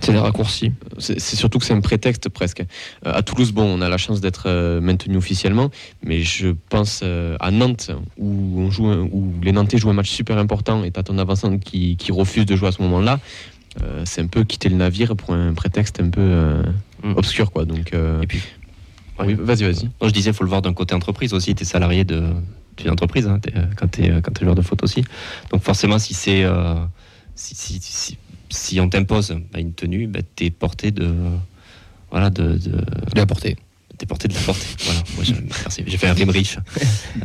C'est 0.00 0.12
des 0.12 0.18
raccourcis. 0.18 0.72
c'est 0.98 1.18
surtout 1.20 1.58
que 1.58 1.64
c'est 1.64 1.74
un 1.74 1.80
prétexte 1.80 2.28
presque. 2.28 2.60
Euh, 3.06 3.12
à 3.14 3.22
Toulouse, 3.22 3.52
bon, 3.52 3.64
on 3.64 3.80
a 3.80 3.88
la 3.88 3.96
chance 3.98 4.20
d'être 4.20 4.44
euh, 4.46 4.80
maintenu 4.80 5.16
officiellement, 5.16 5.70
mais 6.04 6.20
je 6.22 6.48
pense 6.68 7.02
à 7.40 7.50
Nantes 7.50 7.90
où, 8.18 8.60
on 8.60 8.70
joue 8.70 8.86
où 8.90 9.32
les 9.42 9.52
Nantais 9.52 9.78
jouent 9.78 9.90
un 9.90 9.94
match 9.94 10.10
super 10.10 10.38
important 10.38 10.84
et 10.84 10.90
t'as 10.90 11.02
ton 11.02 11.18
avançant 11.18 11.58
qui, 11.58 11.96
qui 11.96 12.12
refuse 12.12 12.46
de 12.46 12.54
jouer 12.56 12.68
à 12.68 12.72
ce 12.72 12.82
moment-là. 12.82 13.18
c'est 14.04 14.20
un 14.20 14.26
peu 14.28 14.44
quitter 14.44 14.68
le 14.68 14.76
navire 14.76 15.16
pour 15.16 15.34
un 15.34 15.52
prétexte 15.54 16.00
un 16.00 16.10
peu 16.10 16.62
Mm. 17.02 17.12
obscur, 17.16 17.50
quoi. 17.52 17.66
Donc, 17.66 17.92
Et 17.92 18.26
puis, 18.26 18.40
oui, 19.18 19.34
vas-y, 19.34 19.64
vas-y. 19.64 19.84
Non, 20.00 20.08
je 20.08 20.10
disais, 20.12 20.30
il 20.30 20.32
faut 20.34 20.42
le 20.44 20.48
voir 20.48 20.62
d'un 20.62 20.72
côté 20.72 20.94
entreprise 20.94 21.34
aussi. 21.34 21.54
Tu 21.54 21.62
es 21.62 21.66
salarié 21.66 22.04
de- 22.04 22.32
d'une 22.76 22.90
entreprise 22.90 23.26
hein, 23.26 23.38
t'es, 23.40 23.52
euh, 23.56 23.64
quand 23.76 23.88
tu 23.88 24.04
es, 24.04 24.22
joueur 24.40 24.54
de 24.54 24.62
foot 24.62 24.82
aussi. 24.82 25.04
Donc 25.50 25.62
forcément, 25.62 25.98
si 25.98 26.14
c'est 26.14 26.44
euh, 26.44 26.74
si, 27.34 27.54
si, 27.54 27.78
si, 27.80 28.18
si 28.50 28.80
on 28.80 28.88
t'impose 28.88 29.36
bah, 29.52 29.60
une 29.60 29.74
tenue, 29.74 30.06
bah, 30.06 30.20
tu 30.36 30.44
es 30.44 30.50
porté 30.50 30.90
de 30.90 31.14
voilà 32.10 32.30
de, 32.30 32.54
de 32.58 32.70
De 32.70 33.16
la 33.16 33.26
portée. 33.26 33.56
t'es 33.98 34.06
porté 34.06 34.28
de 34.28 34.34
la 34.34 34.40
porter. 34.40 34.66
Voilà. 34.84 35.02
Moi, 35.14 35.24
j'ai, 35.24 35.34
merci. 35.34 35.82
J'ai 35.86 35.96
fait 35.96 36.08
un 36.08 36.14
rime 36.14 36.30
riche. 36.30 36.58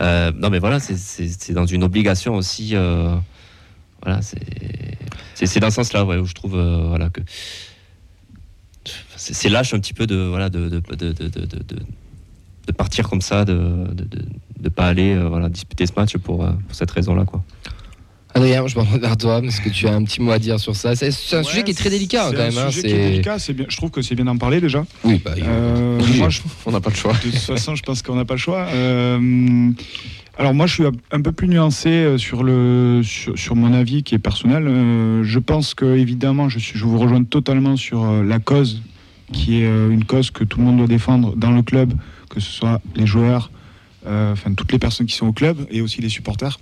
Euh, 0.02 0.32
non, 0.34 0.50
mais 0.50 0.60
voilà, 0.60 0.80
c'est, 0.80 1.52
dans 1.52 1.66
une 1.66 1.84
obligation 1.84 2.36
aussi. 2.36 2.76
euh, 2.76 3.16
voilà, 4.04 4.22
c'est, 4.22 5.60
dans 5.60 5.70
ce 5.70 5.76
sens-là 5.76 6.06
ouais, 6.06 6.18
où 6.18 6.26
je 6.26 6.34
trouve 6.34 6.58
voilà 6.88 7.10
que 7.10 7.22
c'est, 9.18 9.34
c'est 9.34 9.50
lâche 9.50 9.74
un 9.74 9.80
petit 9.80 9.94
peu 9.94 10.08
de 10.08 10.16
voilà 10.16 10.50
de 10.50 10.70
de, 10.70 10.82
de, 12.70 12.76
partir 12.76 13.10
comme 13.10 13.22
ça, 13.22 13.46
de 13.46 13.86
de 14.60 14.70
pas 14.70 14.88
aller 14.88 15.14
euh, 15.16 15.28
voilà 15.30 15.48
disputer 15.50 15.86
ce 15.86 15.94
match 15.96 16.18
pour, 16.18 16.44
euh, 16.44 16.52
pour 16.68 16.76
cette 16.76 16.92
raison-là 16.92 17.26
quoi. 17.26 17.42
Adrien, 18.36 18.68
je 18.68 18.76
me 18.78 18.82
retourne 18.82 19.00
vers 19.02 19.18
toi 19.18 19.42
parce 19.42 19.60
que 19.60 19.70
tu 19.70 19.88
as 19.88 19.94
un 19.96 20.04
petit 20.04 20.22
mot 20.22 20.32
à 20.32 20.38
dire 20.38 20.60
sur 20.60 20.76
ça. 20.76 20.96
C'est 20.96 21.10
c'est 21.12 21.38
un 21.38 21.44
sujet 21.44 21.64
qui 21.64 21.72
est 21.72 21.74
très 21.74 21.90
délicat 21.90 22.26
hein, 22.26 22.30
C'est 22.30 22.36
quand 22.36 22.42
un 22.44 22.50
même. 22.50 22.58
hein, 22.68 22.70
sujet 22.72 22.82
qui 22.88 22.88
est 22.88 22.92
c'est- 23.04 23.10
délicat. 23.10 23.40
c'est 23.40 23.54
bien- 23.54 23.66
je 23.70 23.78
trouve 23.78 23.90
que 23.90 24.02
c'est 24.04 24.14
bien 24.16 24.26
d'en 24.26 24.38
parler 24.38 24.62
déjà. 24.62 24.86
Oui, 25.04 25.20
bah, 25.24 25.32
Euh, 25.42 26.00
Oui. 26.04 26.18
moi, 26.20 26.30
je- 26.30 26.42
On 26.68 26.72
n'a 26.72 26.80
pas 26.82 26.90
le 26.92 26.96
choix. 26.96 27.14
de 27.14 27.32
toute 27.32 27.36
façon, 27.40 27.74
je 27.76 27.82
pense 27.84 28.02
qu'on 28.04 28.16
n'a 28.16 28.26
pas 28.26 28.36
le 28.36 28.40
choix. 28.40 28.68
Euh, 28.72 29.72
alors 30.38 30.54
moi, 30.54 30.68
je 30.68 30.74
suis 30.76 30.84
un 31.12 31.22
peu 31.22 31.32
plus 31.32 31.48
nuancé 31.48 32.18
sur, 32.18 32.44
le, 32.44 33.02
sur, 33.04 33.38
sur 33.38 33.56
mon 33.56 33.74
avis 33.74 34.04
qui 34.04 34.14
est 34.14 34.20
personnel. 34.20 34.66
Euh, 34.68 35.24
je 35.24 35.40
pense 35.40 35.74
que, 35.74 35.98
évidemment, 35.98 36.50
je, 36.50 36.60
suis, 36.60 36.78
je 36.78 36.86
vous 36.86 37.00
rejoins 37.00 37.24
totalement 37.24 37.78
sur 37.78 38.06
la 38.24 38.38
cause, 38.40 38.84
qui 39.34 39.62
est 39.64 39.68
une 39.90 40.04
cause 40.06 40.30
que 40.32 40.44
tout 40.44 40.60
le 40.60 40.66
monde 40.66 40.78
doit 40.78 40.88
défendre 40.88 41.36
dans 41.36 41.52
le 41.52 41.62
club, 41.64 41.94
que 42.30 42.40
ce 42.40 42.52
soit 42.52 42.82
les 42.96 43.06
joueurs, 43.08 43.52
euh, 44.08 44.32
enfin 44.34 44.54
toutes 44.54 44.72
les 44.72 44.80
personnes 44.80 45.08
qui 45.08 45.16
sont 45.16 45.28
au 45.28 45.34
club 45.34 45.66
et 45.70 45.82
aussi 45.82 46.02
les 46.02 46.10
supporters. 46.10 46.60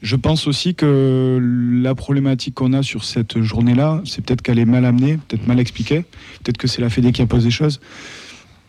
Je 0.00 0.14
pense 0.14 0.46
aussi 0.46 0.74
que 0.76 1.40
la 1.82 1.94
problématique 1.96 2.54
qu'on 2.54 2.72
a 2.72 2.82
sur 2.84 3.02
cette 3.04 3.42
journée-là, 3.42 4.00
c'est 4.04 4.24
peut-être 4.24 4.42
qu'elle 4.42 4.58
est 4.60 4.64
mal 4.64 4.84
amenée, 4.84 5.18
peut-être 5.28 5.46
mal 5.48 5.58
expliquée, 5.58 6.04
peut-être 6.44 6.56
que 6.56 6.68
c'est 6.68 6.80
la 6.80 6.88
Fédé 6.90 7.10
qui 7.12 7.20
impose 7.22 7.44
des 7.44 7.50
choses. 7.50 7.80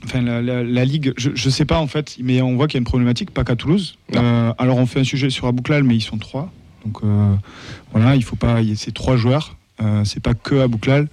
Enfin, 0.06 0.20
la, 0.20 0.42
la- 0.42 0.62
la 0.62 0.84
Ligue, 0.84 1.14
je 1.16 1.30
ne 1.30 1.50
sais 1.50 1.64
pas 1.64 1.78
en 1.78 1.86
fait, 1.86 2.16
mais 2.20 2.42
on 2.42 2.56
voit 2.56 2.66
qu'il 2.66 2.74
y 2.74 2.78
a 2.78 2.80
une 2.80 2.84
problématique, 2.84 3.30
pas 3.30 3.42
qu'à 3.42 3.56
Toulouse. 3.56 3.96
Euh, 4.14 4.52
alors 4.58 4.76
on 4.76 4.84
fait 4.84 5.00
un 5.00 5.04
sujet 5.04 5.30
sur 5.30 5.46
Abouklal, 5.46 5.82
mais 5.82 5.96
ils 5.96 6.02
sont 6.02 6.18
trois. 6.18 6.52
Donc 6.84 6.98
euh, 7.02 7.34
voilà, 7.92 8.14
il 8.14 8.22
faut 8.22 8.36
pas. 8.36 8.58
C'est 8.76 8.92
trois 8.92 9.16
joueurs. 9.16 9.56
Euh, 9.82 10.04
c'est 10.04 10.20
pas 10.20 10.34
que 10.34 10.56
à 10.60 10.68
Bouclal. 10.68 11.08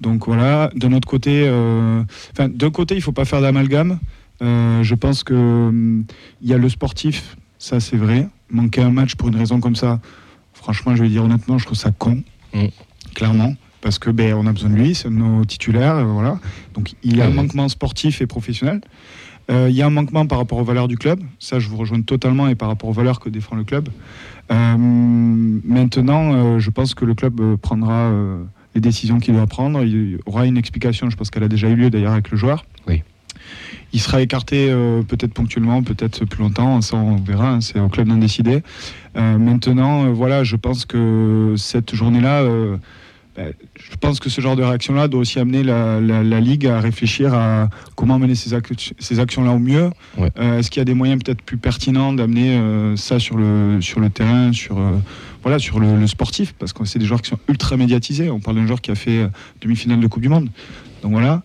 Donc 0.00 0.26
voilà. 0.26 0.70
D'un 0.74 0.92
autre 0.92 1.08
côté, 1.08 1.44
euh, 1.46 2.02
enfin 2.32 2.48
d'un 2.48 2.70
côté, 2.70 2.94
il 2.94 3.00
faut 3.02 3.12
pas 3.12 3.24
faire 3.24 3.40
d'amalgame. 3.40 3.98
Euh, 4.42 4.82
je 4.82 4.94
pense 4.94 5.24
que 5.24 5.34
hum, 5.34 6.04
il 6.42 6.48
y 6.48 6.52
a 6.54 6.58
le 6.58 6.68
sportif, 6.68 7.36
ça 7.58 7.80
c'est 7.80 7.96
vrai. 7.96 8.28
Manquer 8.50 8.82
un 8.82 8.90
match 8.90 9.14
pour 9.16 9.28
une 9.28 9.36
raison 9.36 9.60
comme 9.60 9.76
ça, 9.76 9.98
franchement, 10.52 10.94
je 10.94 11.02
vais 11.02 11.08
dire 11.08 11.24
honnêtement, 11.24 11.58
je 11.58 11.64
trouve 11.64 11.78
ça 11.78 11.90
con, 11.90 12.22
Mm. 12.54 12.66
clairement, 13.14 13.54
parce 13.80 13.98
que 13.98 14.10
ben 14.10 14.34
on 14.34 14.46
a 14.46 14.52
besoin 14.52 14.70
de 14.70 14.76
lui, 14.76 14.94
c'est 14.94 15.08
de 15.08 15.14
nos 15.14 15.44
titulaires, 15.44 15.96
euh, 15.96 16.04
voilà. 16.04 16.38
Donc 16.74 16.94
il 17.02 17.16
y 17.16 17.20
a 17.22 17.24
un 17.24 17.28
Ouais. 17.28 17.34
manquement 17.34 17.68
sportif 17.68 18.20
et 18.20 18.26
professionnel. 18.26 18.80
Euh, 19.50 19.68
il 19.70 19.76
y 19.76 19.82
a 19.82 19.86
un 19.86 19.90
manquement 19.90 20.26
par 20.26 20.38
rapport 20.38 20.58
aux 20.58 20.64
valeurs 20.64 20.88
du 20.88 20.96
club, 20.98 21.20
ça 21.38 21.58
je 21.58 21.68
vous 21.68 21.76
rejoins 21.76 22.02
totalement, 22.02 22.46
et 22.48 22.54
par 22.54 22.68
rapport 22.68 22.88
aux 22.90 22.92
valeurs 22.92 23.20
que 23.20 23.28
défend 23.30 23.56
le 23.56 23.64
club. 23.64 23.88
Euh, 24.52 24.76
maintenant, 25.64 26.58
je 26.58 26.70
pense 26.70 26.94
que 26.94 27.04
le 27.04 27.14
club 27.14 27.56
prendra 27.56 28.10
les 28.76 28.80
décisions 28.80 29.18
qu'il 29.18 29.34
doit 29.34 29.46
prendre. 29.46 29.82
Il 29.82 30.18
aura 30.26 30.46
une 30.46 30.58
explication, 30.58 31.10
je 31.10 31.16
pense 31.16 31.30
qu'elle 31.30 31.42
a 31.42 31.48
déjà 31.48 31.68
eu 31.68 31.74
lieu 31.74 31.90
d'ailleurs 31.90 32.12
avec 32.12 32.30
le 32.30 32.36
joueur. 32.36 32.64
Oui. 32.86 33.02
Il 33.92 34.00
sera 34.00 34.20
écarté 34.20 34.68
euh, 34.68 35.02
peut-être 35.02 35.32
ponctuellement, 35.32 35.82
peut-être 35.82 36.24
plus 36.26 36.42
longtemps, 36.42 36.80
ça 36.82 36.96
on 36.96 37.16
verra, 37.16 37.52
hein, 37.52 37.60
c'est 37.60 37.80
au 37.80 37.88
club 37.88 38.08
d'en 38.08 38.16
décider. 38.16 38.62
Euh, 39.16 39.38
maintenant, 39.38 40.04
euh, 40.04 40.08
voilà, 40.10 40.44
je 40.44 40.56
pense 40.56 40.84
que 40.84 41.54
cette 41.56 41.94
journée-là, 41.94 42.44
je 43.38 43.96
pense 44.00 44.18
que 44.20 44.30
ce 44.30 44.40
genre 44.40 44.56
de 44.56 44.62
réaction-là 44.62 45.08
doit 45.08 45.20
aussi 45.20 45.38
amener 45.38 45.62
la, 45.62 46.00
la- 46.00 46.22
la 46.22 46.40
Ligue 46.40 46.66
à 46.66 46.80
réfléchir 46.80 47.34
à 47.34 47.68
comment 47.94 48.18
mener 48.18 48.34
ces, 48.34 48.54
ac- 48.54 48.92
ces 48.98 49.20
actions-là 49.20 49.50
au 49.52 49.58
mieux. 49.58 49.90
Ouais. 50.16 50.30
Euh, 50.38 50.58
Est-ce 50.58 50.70
qu'il 50.70 50.80
y 50.80 50.82
a 50.82 50.84
des 50.86 50.94
moyens 50.94 51.22
peut-être 51.22 51.42
plus 51.42 51.56
pertinents 51.58 52.12
d'amener 52.12 52.56
euh, 52.56 52.96
ça 52.96 53.18
sur 53.18 53.36
le, 53.36 53.80
sur 53.80 54.00
le 54.00 54.08
terrain, 54.10 54.52
sur, 54.52 54.78
euh, 54.78 54.92
voilà, 55.42 55.58
sur 55.58 55.80
le, 55.80 55.98
le 55.98 56.06
sportif? 56.06 56.54
Parce 56.58 56.72
que 56.72 56.84
c'est 56.84 56.98
des 56.98 57.04
joueurs 57.06 57.20
qui 57.22 57.30
sont 57.30 57.38
ultra 57.48 57.76
médiatisés. 57.76 58.30
On 58.30 58.40
parle 58.40 58.56
d'un 58.56 58.66
joueur 58.66 58.80
qui 58.80 58.90
a 58.90 58.94
fait 58.94 59.18
euh, 59.18 59.28
demi-finale 59.60 60.00
de 60.00 60.06
Coupe 60.06 60.22
du 60.22 60.28
Monde. 60.28 60.48
Donc 61.02 61.12
voilà. 61.12 61.42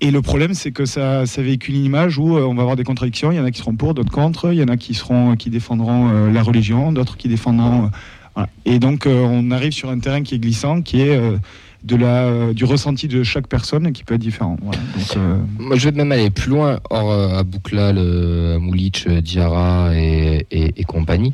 Et 0.00 0.10
le 0.10 0.20
problème, 0.20 0.52
c'est 0.54 0.72
que 0.72 0.84
ça, 0.84 1.24
ça 1.24 1.40
véhicule 1.40 1.76
une 1.76 1.84
image 1.84 2.18
où 2.18 2.36
euh, 2.36 2.42
on 2.42 2.54
va 2.54 2.62
avoir 2.62 2.76
des 2.76 2.84
contradictions. 2.84 3.30
Il 3.30 3.36
y 3.36 3.40
en 3.40 3.44
a 3.44 3.50
qui 3.52 3.60
seront 3.60 3.74
pour, 3.76 3.94
d'autres 3.94 4.10
contre. 4.10 4.52
Il 4.52 4.58
y 4.58 4.62
en 4.62 4.68
a 4.68 4.76
qui 4.76 4.92
seront, 4.94 5.36
qui 5.36 5.48
défendront 5.48 6.10
euh, 6.12 6.30
la 6.32 6.42
religion, 6.42 6.92
d'autres 6.92 7.16
qui 7.16 7.28
défendront. 7.28 7.90
Voilà. 8.34 8.48
Et 8.64 8.78
donc, 8.78 9.06
euh, 9.06 9.20
on 9.22 9.50
arrive 9.50 9.72
sur 9.72 9.90
un 9.90 9.98
terrain 9.98 10.22
qui 10.22 10.34
est 10.34 10.38
glissant, 10.38 10.82
qui 10.82 11.00
est 11.00 11.16
euh, 11.16 11.36
de 11.84 11.96
la, 11.96 12.24
euh, 12.24 12.52
du 12.54 12.64
ressenti 12.64 13.08
de 13.08 13.22
chaque 13.22 13.46
personne 13.46 13.86
et 13.86 13.92
qui 13.92 14.04
peut 14.04 14.14
être 14.14 14.20
différent. 14.20 14.56
Voilà. 14.62 14.80
Donc, 14.96 15.16
euh, 15.16 15.38
Moi, 15.58 15.76
je 15.76 15.88
vais 15.88 15.96
même 15.96 16.12
aller 16.12 16.30
plus 16.30 16.50
loin, 16.50 16.80
hors 16.90 17.10
euh, 17.10 17.38
à 17.38 17.42
Bouklal, 17.42 17.98
à 17.98 18.58
Moulich, 18.58 19.06
Diarra 19.08 19.90
et, 19.94 20.46
et- 20.50 20.72
et 20.80 20.84
compagnie. 20.84 21.32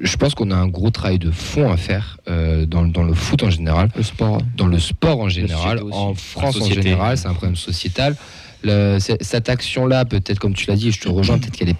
Je 0.00 0.16
pense 0.16 0.34
qu'on 0.36 0.52
a 0.52 0.56
un 0.56 0.68
gros 0.68 0.90
travail 0.90 1.18
de 1.18 1.32
fond 1.32 1.72
à 1.72 1.76
faire 1.76 2.18
euh, 2.28 2.66
dans, 2.66 2.84
dans 2.86 3.02
le 3.02 3.14
foot 3.14 3.42
en 3.42 3.50
général, 3.50 3.88
Le 3.96 4.04
sport. 4.04 4.38
dans 4.56 4.68
le 4.68 4.78
sport 4.78 5.18
en 5.20 5.28
général, 5.28 5.80
en 5.90 6.14
France 6.14 6.60
en 6.60 6.66
général, 6.70 7.18
c'est 7.18 7.26
un 7.26 7.32
problème 7.34 7.56
sociétal. 7.56 8.14
Le- 8.62 8.98
cette 9.00 9.48
action-là, 9.48 10.04
peut-être 10.04 10.38
comme 10.38 10.54
tu 10.54 10.66
l'as 10.70 10.76
dit, 10.76 10.92
je 10.92 11.00
te 11.00 11.08
rejoins, 11.08 11.38
peut-être 11.38 11.56
qu'elle 11.56 11.68
n'est 11.68 11.76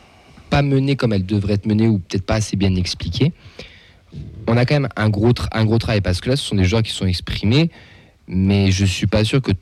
pas 0.50 0.62
menée 0.62 0.96
comme 0.96 1.12
elle 1.12 1.26
devrait 1.26 1.54
être 1.54 1.66
menée 1.66 1.86
ou 1.86 2.00
peut-être 2.00 2.26
pas 2.26 2.34
assez 2.34 2.56
bien 2.56 2.74
expliquée. 2.74 3.32
On 4.48 4.56
a 4.56 4.64
quand 4.64 4.74
même 4.74 4.88
un 4.96 5.10
gros, 5.10 5.32
un 5.52 5.64
gros 5.64 5.78
travail 5.78 6.00
parce 6.00 6.20
que 6.20 6.30
là, 6.30 6.36
ce 6.36 6.44
sont 6.44 6.56
des 6.56 6.64
joueurs 6.64 6.82
qui 6.82 6.90
sont 6.92 7.06
exprimés, 7.06 7.70
mais 8.26 8.70
je 8.70 8.84
suis 8.84 9.06
pas 9.06 9.22
sûr 9.24 9.40
que 9.42 9.52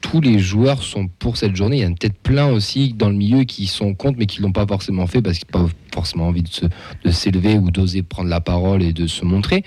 tous 0.00 0.20
les 0.20 0.38
joueurs 0.38 0.82
sont 0.82 1.08
pour 1.18 1.36
cette 1.36 1.56
journée. 1.56 1.78
Il 1.78 1.82
y 1.82 1.86
en 1.86 1.90
a 1.90 1.94
peut-être 1.94 2.18
plein 2.18 2.46
aussi 2.48 2.92
dans 2.92 3.08
le 3.08 3.16
milieu 3.16 3.42
qui 3.44 3.66
sont 3.66 3.94
contre, 3.94 4.16
mais 4.18 4.26
qui 4.26 4.40
l'ont 4.40 4.52
pas 4.52 4.66
forcément 4.66 5.06
fait 5.08 5.20
parce 5.20 5.38
qu'ils 5.40 5.48
n'ont 5.54 5.66
pas 5.66 5.72
forcément 5.92 6.28
envie 6.28 6.42
de 6.44 6.48
se- 6.48 6.66
de 7.04 7.10
s'élever 7.10 7.58
ou 7.58 7.70
d'oser 7.72 8.02
prendre 8.02 8.28
la 8.30 8.40
parole 8.40 8.82
et 8.82 8.92
de 8.92 9.06
se 9.08 9.24
montrer. 9.24 9.64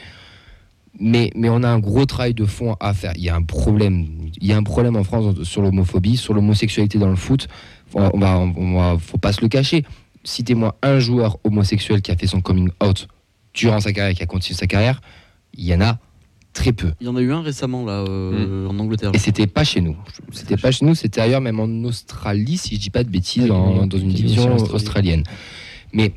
Mais, 1.00 1.32
mais 1.36 1.50
on 1.50 1.64
a 1.64 1.68
un 1.70 1.80
gros 1.80 2.06
travail 2.06 2.34
de 2.34 2.46
fond 2.46 2.76
à 2.80 2.94
faire. 2.94 3.12
Il 3.16 3.24
y 3.24 3.30
a 3.30 3.36
un 3.36 3.44
problème. 3.44 4.08
Il 4.40 4.48
y 4.48 4.54
a 4.54 4.58
un 4.58 4.64
problème 4.64 4.96
en 4.96 5.04
France 5.04 5.44
sur 5.44 5.62
l'homophobie, 5.62 6.16
sur 6.18 6.34
l'homosexualité 6.34 6.98
dans 6.98 7.10
le 7.10 7.16
foot. 7.16 7.48
On 7.94 8.18
va, 8.18 8.40
on 8.40 8.98
faut 9.00 9.18
pas 9.18 9.34
se 9.34 9.42
le 9.42 9.50
cacher. 9.50 9.84
Citez-moi 10.24 10.78
un 10.82 11.00
joueur 11.00 11.40
homosexuel 11.44 12.02
qui 12.02 12.12
a 12.12 12.16
fait 12.16 12.28
son 12.28 12.40
coming 12.42 12.70
out 12.86 13.08
durant 13.54 13.80
sa 13.80 13.92
carrière, 13.94 14.16
qui 14.16 14.24
a 14.24 14.26
continué 14.28 14.58
sa 14.58 14.68
carrière. 14.68 15.02
Il 15.54 15.66
y 15.66 15.74
en 15.76 15.82
a 15.82 15.98
très 16.54 16.72
peu. 16.74 16.92
Il 17.00 17.06
y 17.08 17.10
en 17.10 17.16
a 17.16 17.22
eu 17.22 17.32
un 17.32 17.42
récemment 17.42 17.86
là 17.86 18.04
euh, 18.08 18.68
en 18.68 18.78
Angleterre. 18.80 19.12
Et 19.14 19.18
c'était 19.18 19.48
pas 19.48 19.64
chez 19.64 19.82
nous. 19.82 19.96
C'était 20.32 20.58
pas 20.58 20.72
chez 20.72 20.86
nous, 20.86 20.96
c'était 20.96 21.22
ailleurs, 21.22 21.42
même 21.42 21.60
en 21.60 21.84
Australie, 21.86 22.58
si 22.58 22.76
je 22.76 22.80
dis 22.82 22.90
pas 22.90 23.04
de 23.04 23.10
bêtises, 23.10 23.50
en- 23.52 23.86
dans 23.88 23.98
une 23.98 24.10
division 24.10 24.56
australienne. 24.56 25.24
Mais 25.94 26.14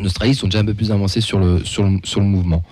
en 0.00 0.04
Australie, 0.04 0.32
ils 0.32 0.36
sont 0.36 0.46
déjà 0.46 0.60
un 0.60 0.64
peu 0.64 0.74
plus 0.74 0.92
avancés 0.92 1.20
sur 1.20 1.38
le, 1.38 1.64
sur 1.64 1.82
le, 1.84 1.98
sur 2.04 2.20
le 2.20 2.26
mouvement. 2.26 2.62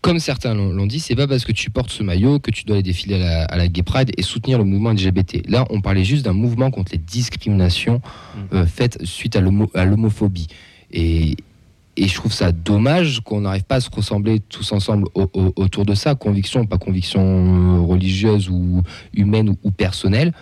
Comme 0.00 0.20
certains 0.20 0.54
l'ont 0.54 0.86
dit, 0.86 1.00
c'est 1.00 1.16
pas 1.16 1.26
parce 1.26 1.44
que 1.44 1.50
tu 1.50 1.70
portes 1.70 1.90
ce 1.90 2.04
maillot 2.04 2.38
que 2.38 2.52
tu 2.52 2.64
dois 2.64 2.76
aller 2.76 2.84
défiler 2.84 3.16
à 3.16 3.18
la, 3.18 3.44
à 3.46 3.56
la 3.56 3.66
Gay 3.66 3.82
Pride 3.82 4.12
et 4.16 4.22
soutenir 4.22 4.58
le 4.58 4.64
mouvement 4.64 4.92
LGBT. 4.92 5.48
Là, 5.50 5.66
on 5.70 5.80
parlait 5.80 6.04
juste 6.04 6.24
d'un 6.24 6.32
mouvement 6.34 6.70
contre 6.70 6.92
les 6.92 6.98
discriminations 6.98 8.00
euh, 8.52 8.64
faites 8.64 9.04
suite 9.04 9.34
à 9.34 9.40
l'homophobie. 9.40 10.46
Et, 10.92 11.36
et 12.00 12.08
je 12.08 12.14
trouve 12.14 12.32
ça 12.32 12.52
dommage 12.52 13.20
qu'on 13.20 13.40
n'arrive 13.40 13.64
pas 13.64 13.76
à 13.76 13.80
se 13.80 13.90
ressembler 13.90 14.40
tous 14.40 14.72
ensemble 14.72 15.08
au- 15.14 15.28
au- 15.34 15.52
autour 15.56 15.84
de 15.84 15.94
ça, 15.94 16.14
conviction, 16.14 16.64
pas 16.64 16.78
conviction 16.78 17.20
euh, 17.22 17.80
religieuse 17.80 18.48
ou 18.48 18.82
humaine 19.14 19.56
ou, 19.62 19.70
personnelle, 19.70 20.32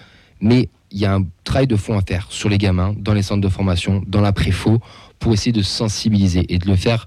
mais 0.40 0.68
il 0.90 0.98
y 0.98 1.06
a 1.06 1.14
un 1.14 1.24
travail 1.44 1.66
de 1.66 1.76
fond 1.76 1.98
à 1.98 2.02
faire 2.02 2.26
sur 2.30 2.48
les 2.48 2.58
gamins, 2.58 2.94
dans 2.98 3.14
les 3.14 3.22
centres 3.22 3.40
de 3.40 3.48
formation, 3.48 4.02
dans 4.06 4.20
la 4.20 4.32
préfo, 4.32 4.80
pour 5.18 5.32
essayer 5.32 5.52
de 5.52 5.62
sensibiliser 5.62 6.44
et 6.52 6.58
de 6.58 6.66
le 6.66 6.76
faire. 6.76 7.06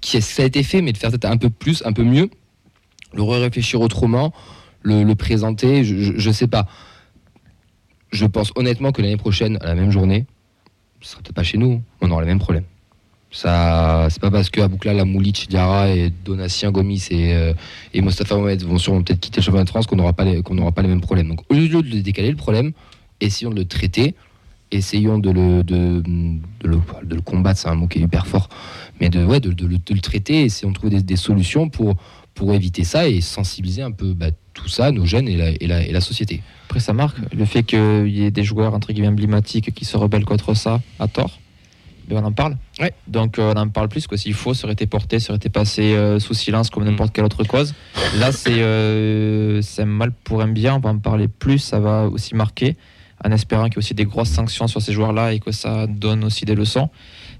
Qui, 0.00 0.20
ça 0.22 0.42
a 0.42 0.46
été 0.46 0.62
fait, 0.62 0.80
mais 0.80 0.92
de 0.92 0.98
faire 0.98 1.10
peut-être 1.10 1.24
un 1.24 1.36
peu 1.38 1.50
plus, 1.50 1.82
un 1.84 1.92
peu 1.92 2.04
mieux, 2.04 2.30
le 3.14 3.22
réfléchir 3.22 3.80
autrement, 3.80 4.32
le, 4.82 5.12
présenter, 5.14 5.84
je, 5.84 6.16
je 6.16 6.30
sais 6.30 6.46
pas. 6.46 6.66
Je 8.12 8.26
pense 8.26 8.52
honnêtement 8.56 8.92
que 8.92 9.02
l'année 9.02 9.16
prochaine, 9.16 9.58
à 9.60 9.66
la 9.66 9.74
même 9.74 9.90
journée, 9.90 10.26
ce 11.00 11.10
sera 11.10 11.22
peut-être 11.22 11.34
pas 11.34 11.42
chez 11.42 11.58
nous, 11.58 11.82
on 12.00 12.10
aura 12.10 12.20
les 12.22 12.28
mêmes 12.28 12.38
problèmes. 12.38 12.64
Ça, 13.30 14.08
c'est 14.10 14.20
pas 14.20 14.30
parce 14.30 14.48
que 14.48 14.60
Aboukla, 14.60 14.94
la 14.94 15.04
Moulich, 15.04 15.48
Diarra 15.48 15.90
et 15.90 16.10
Donatien 16.24 16.70
Gomis 16.70 17.08
et, 17.10 17.34
euh, 17.34 17.52
et 17.92 18.00
Mostafa 18.00 18.36
Mohamed 18.36 18.62
vont 18.62 18.78
sûrement 18.78 19.02
peut-être 19.02 19.20
quitter 19.20 19.40
le 19.40 19.44
championnat 19.44 19.64
de 19.64 19.68
France 19.68 19.86
qu'on 19.86 19.96
n'aura 19.96 20.14
pas, 20.14 20.24
qu'on 20.42 20.72
pas 20.72 20.82
les 20.82 20.88
mêmes 20.88 21.02
problèmes. 21.02 21.28
Donc 21.28 21.40
au 21.50 21.54
lieu 21.54 21.68
de 21.68 21.90
le 21.90 22.00
décaler 22.00 22.30
le 22.30 22.36
problème, 22.36 22.72
essayons 23.20 23.50
de 23.50 23.56
le 23.56 23.64
traiter, 23.66 24.14
essayons 24.72 25.18
de 25.18 25.30
le, 25.30 25.62
de, 25.62 26.02
le, 26.64 26.80
de 27.04 27.14
le 27.14 27.20
combattre, 27.20 27.60
c'est 27.60 27.68
un 27.68 27.74
mot 27.74 27.86
qui 27.86 27.98
est 27.98 28.02
hyper 28.02 28.26
fort, 28.26 28.48
mais 29.00 29.10
de, 29.10 29.24
ouais, 29.24 29.40
de, 29.40 29.52
de 29.52 29.66
le, 29.66 30.00
traiter, 30.00 30.44
essayons 30.44 30.70
de 30.70 30.76
trouver 30.76 30.96
des, 30.96 31.02
des 31.02 31.16
solutions 31.16 31.68
pour, 31.68 31.96
pour 32.34 32.54
éviter 32.54 32.84
ça 32.84 33.08
et 33.08 33.20
sensibiliser 33.20 33.82
un 33.82 33.92
peu 33.92 34.14
bah, 34.14 34.30
tout 34.54 34.68
ça, 34.68 34.90
nos 34.90 35.04
jeunes 35.04 35.28
et 35.28 35.36
la, 35.36 35.50
et 35.50 35.66
la, 35.66 35.82
et 35.86 35.92
la 35.92 36.00
société. 36.00 36.42
Après, 36.66 36.80
ça 36.80 36.92
marque. 36.92 37.18
Le 37.34 37.44
fait 37.44 37.62
qu'il 37.62 38.08
y 38.08 38.24
ait 38.24 38.30
des 38.30 38.44
joueurs 38.44 38.74
entre 38.74 38.92
guillemets 38.92 39.08
emblématiques 39.08 39.74
qui 39.74 39.84
se 39.84 39.96
rebellent 39.96 40.24
contre 40.24 40.54
ça, 40.54 40.80
à 40.98 41.08
tort, 41.08 41.38
on 42.16 42.24
en 42.24 42.32
parle. 42.32 42.56
Ouais. 42.80 42.92
Donc 43.06 43.38
euh, 43.38 43.52
on 43.54 43.58
en 43.58 43.68
parle 43.68 43.88
plus 43.88 44.06
que 44.06 44.16
s'il 44.16 44.34
faut, 44.34 44.54
ça 44.54 44.64
aurait 44.64 44.72
été 44.74 44.86
porté, 44.86 45.18
ça 45.20 45.30
aurait 45.32 45.36
été 45.38 45.48
passé 45.48 45.94
euh, 45.94 46.18
sous 46.18 46.34
silence 46.34 46.70
comme 46.70 46.84
n'importe 46.84 47.12
quelle 47.12 47.24
autre 47.24 47.44
cause. 47.44 47.74
Là, 48.18 48.32
c'est 48.32 48.58
euh, 48.58 49.60
un 49.78 49.84
mal 49.84 50.12
pour 50.24 50.40
un 50.42 50.48
bien. 50.48 50.74
On 50.76 50.80
va 50.80 50.90
en 50.90 50.98
parler 50.98 51.28
plus. 51.28 51.58
Ça 51.58 51.80
va 51.80 52.06
aussi 52.06 52.34
marquer, 52.34 52.76
en 53.24 53.30
espérant 53.32 53.64
qu'il 53.64 53.74
y 53.74 53.76
ait 53.76 53.78
aussi 53.78 53.94
des 53.94 54.04
grosses 54.04 54.30
sanctions 54.30 54.68
sur 54.68 54.80
ces 54.82 54.92
joueurs-là 54.92 55.32
et 55.34 55.40
que 55.40 55.52
ça 55.52 55.86
donne 55.86 56.24
aussi 56.24 56.44
des 56.44 56.54
leçons. 56.54 56.88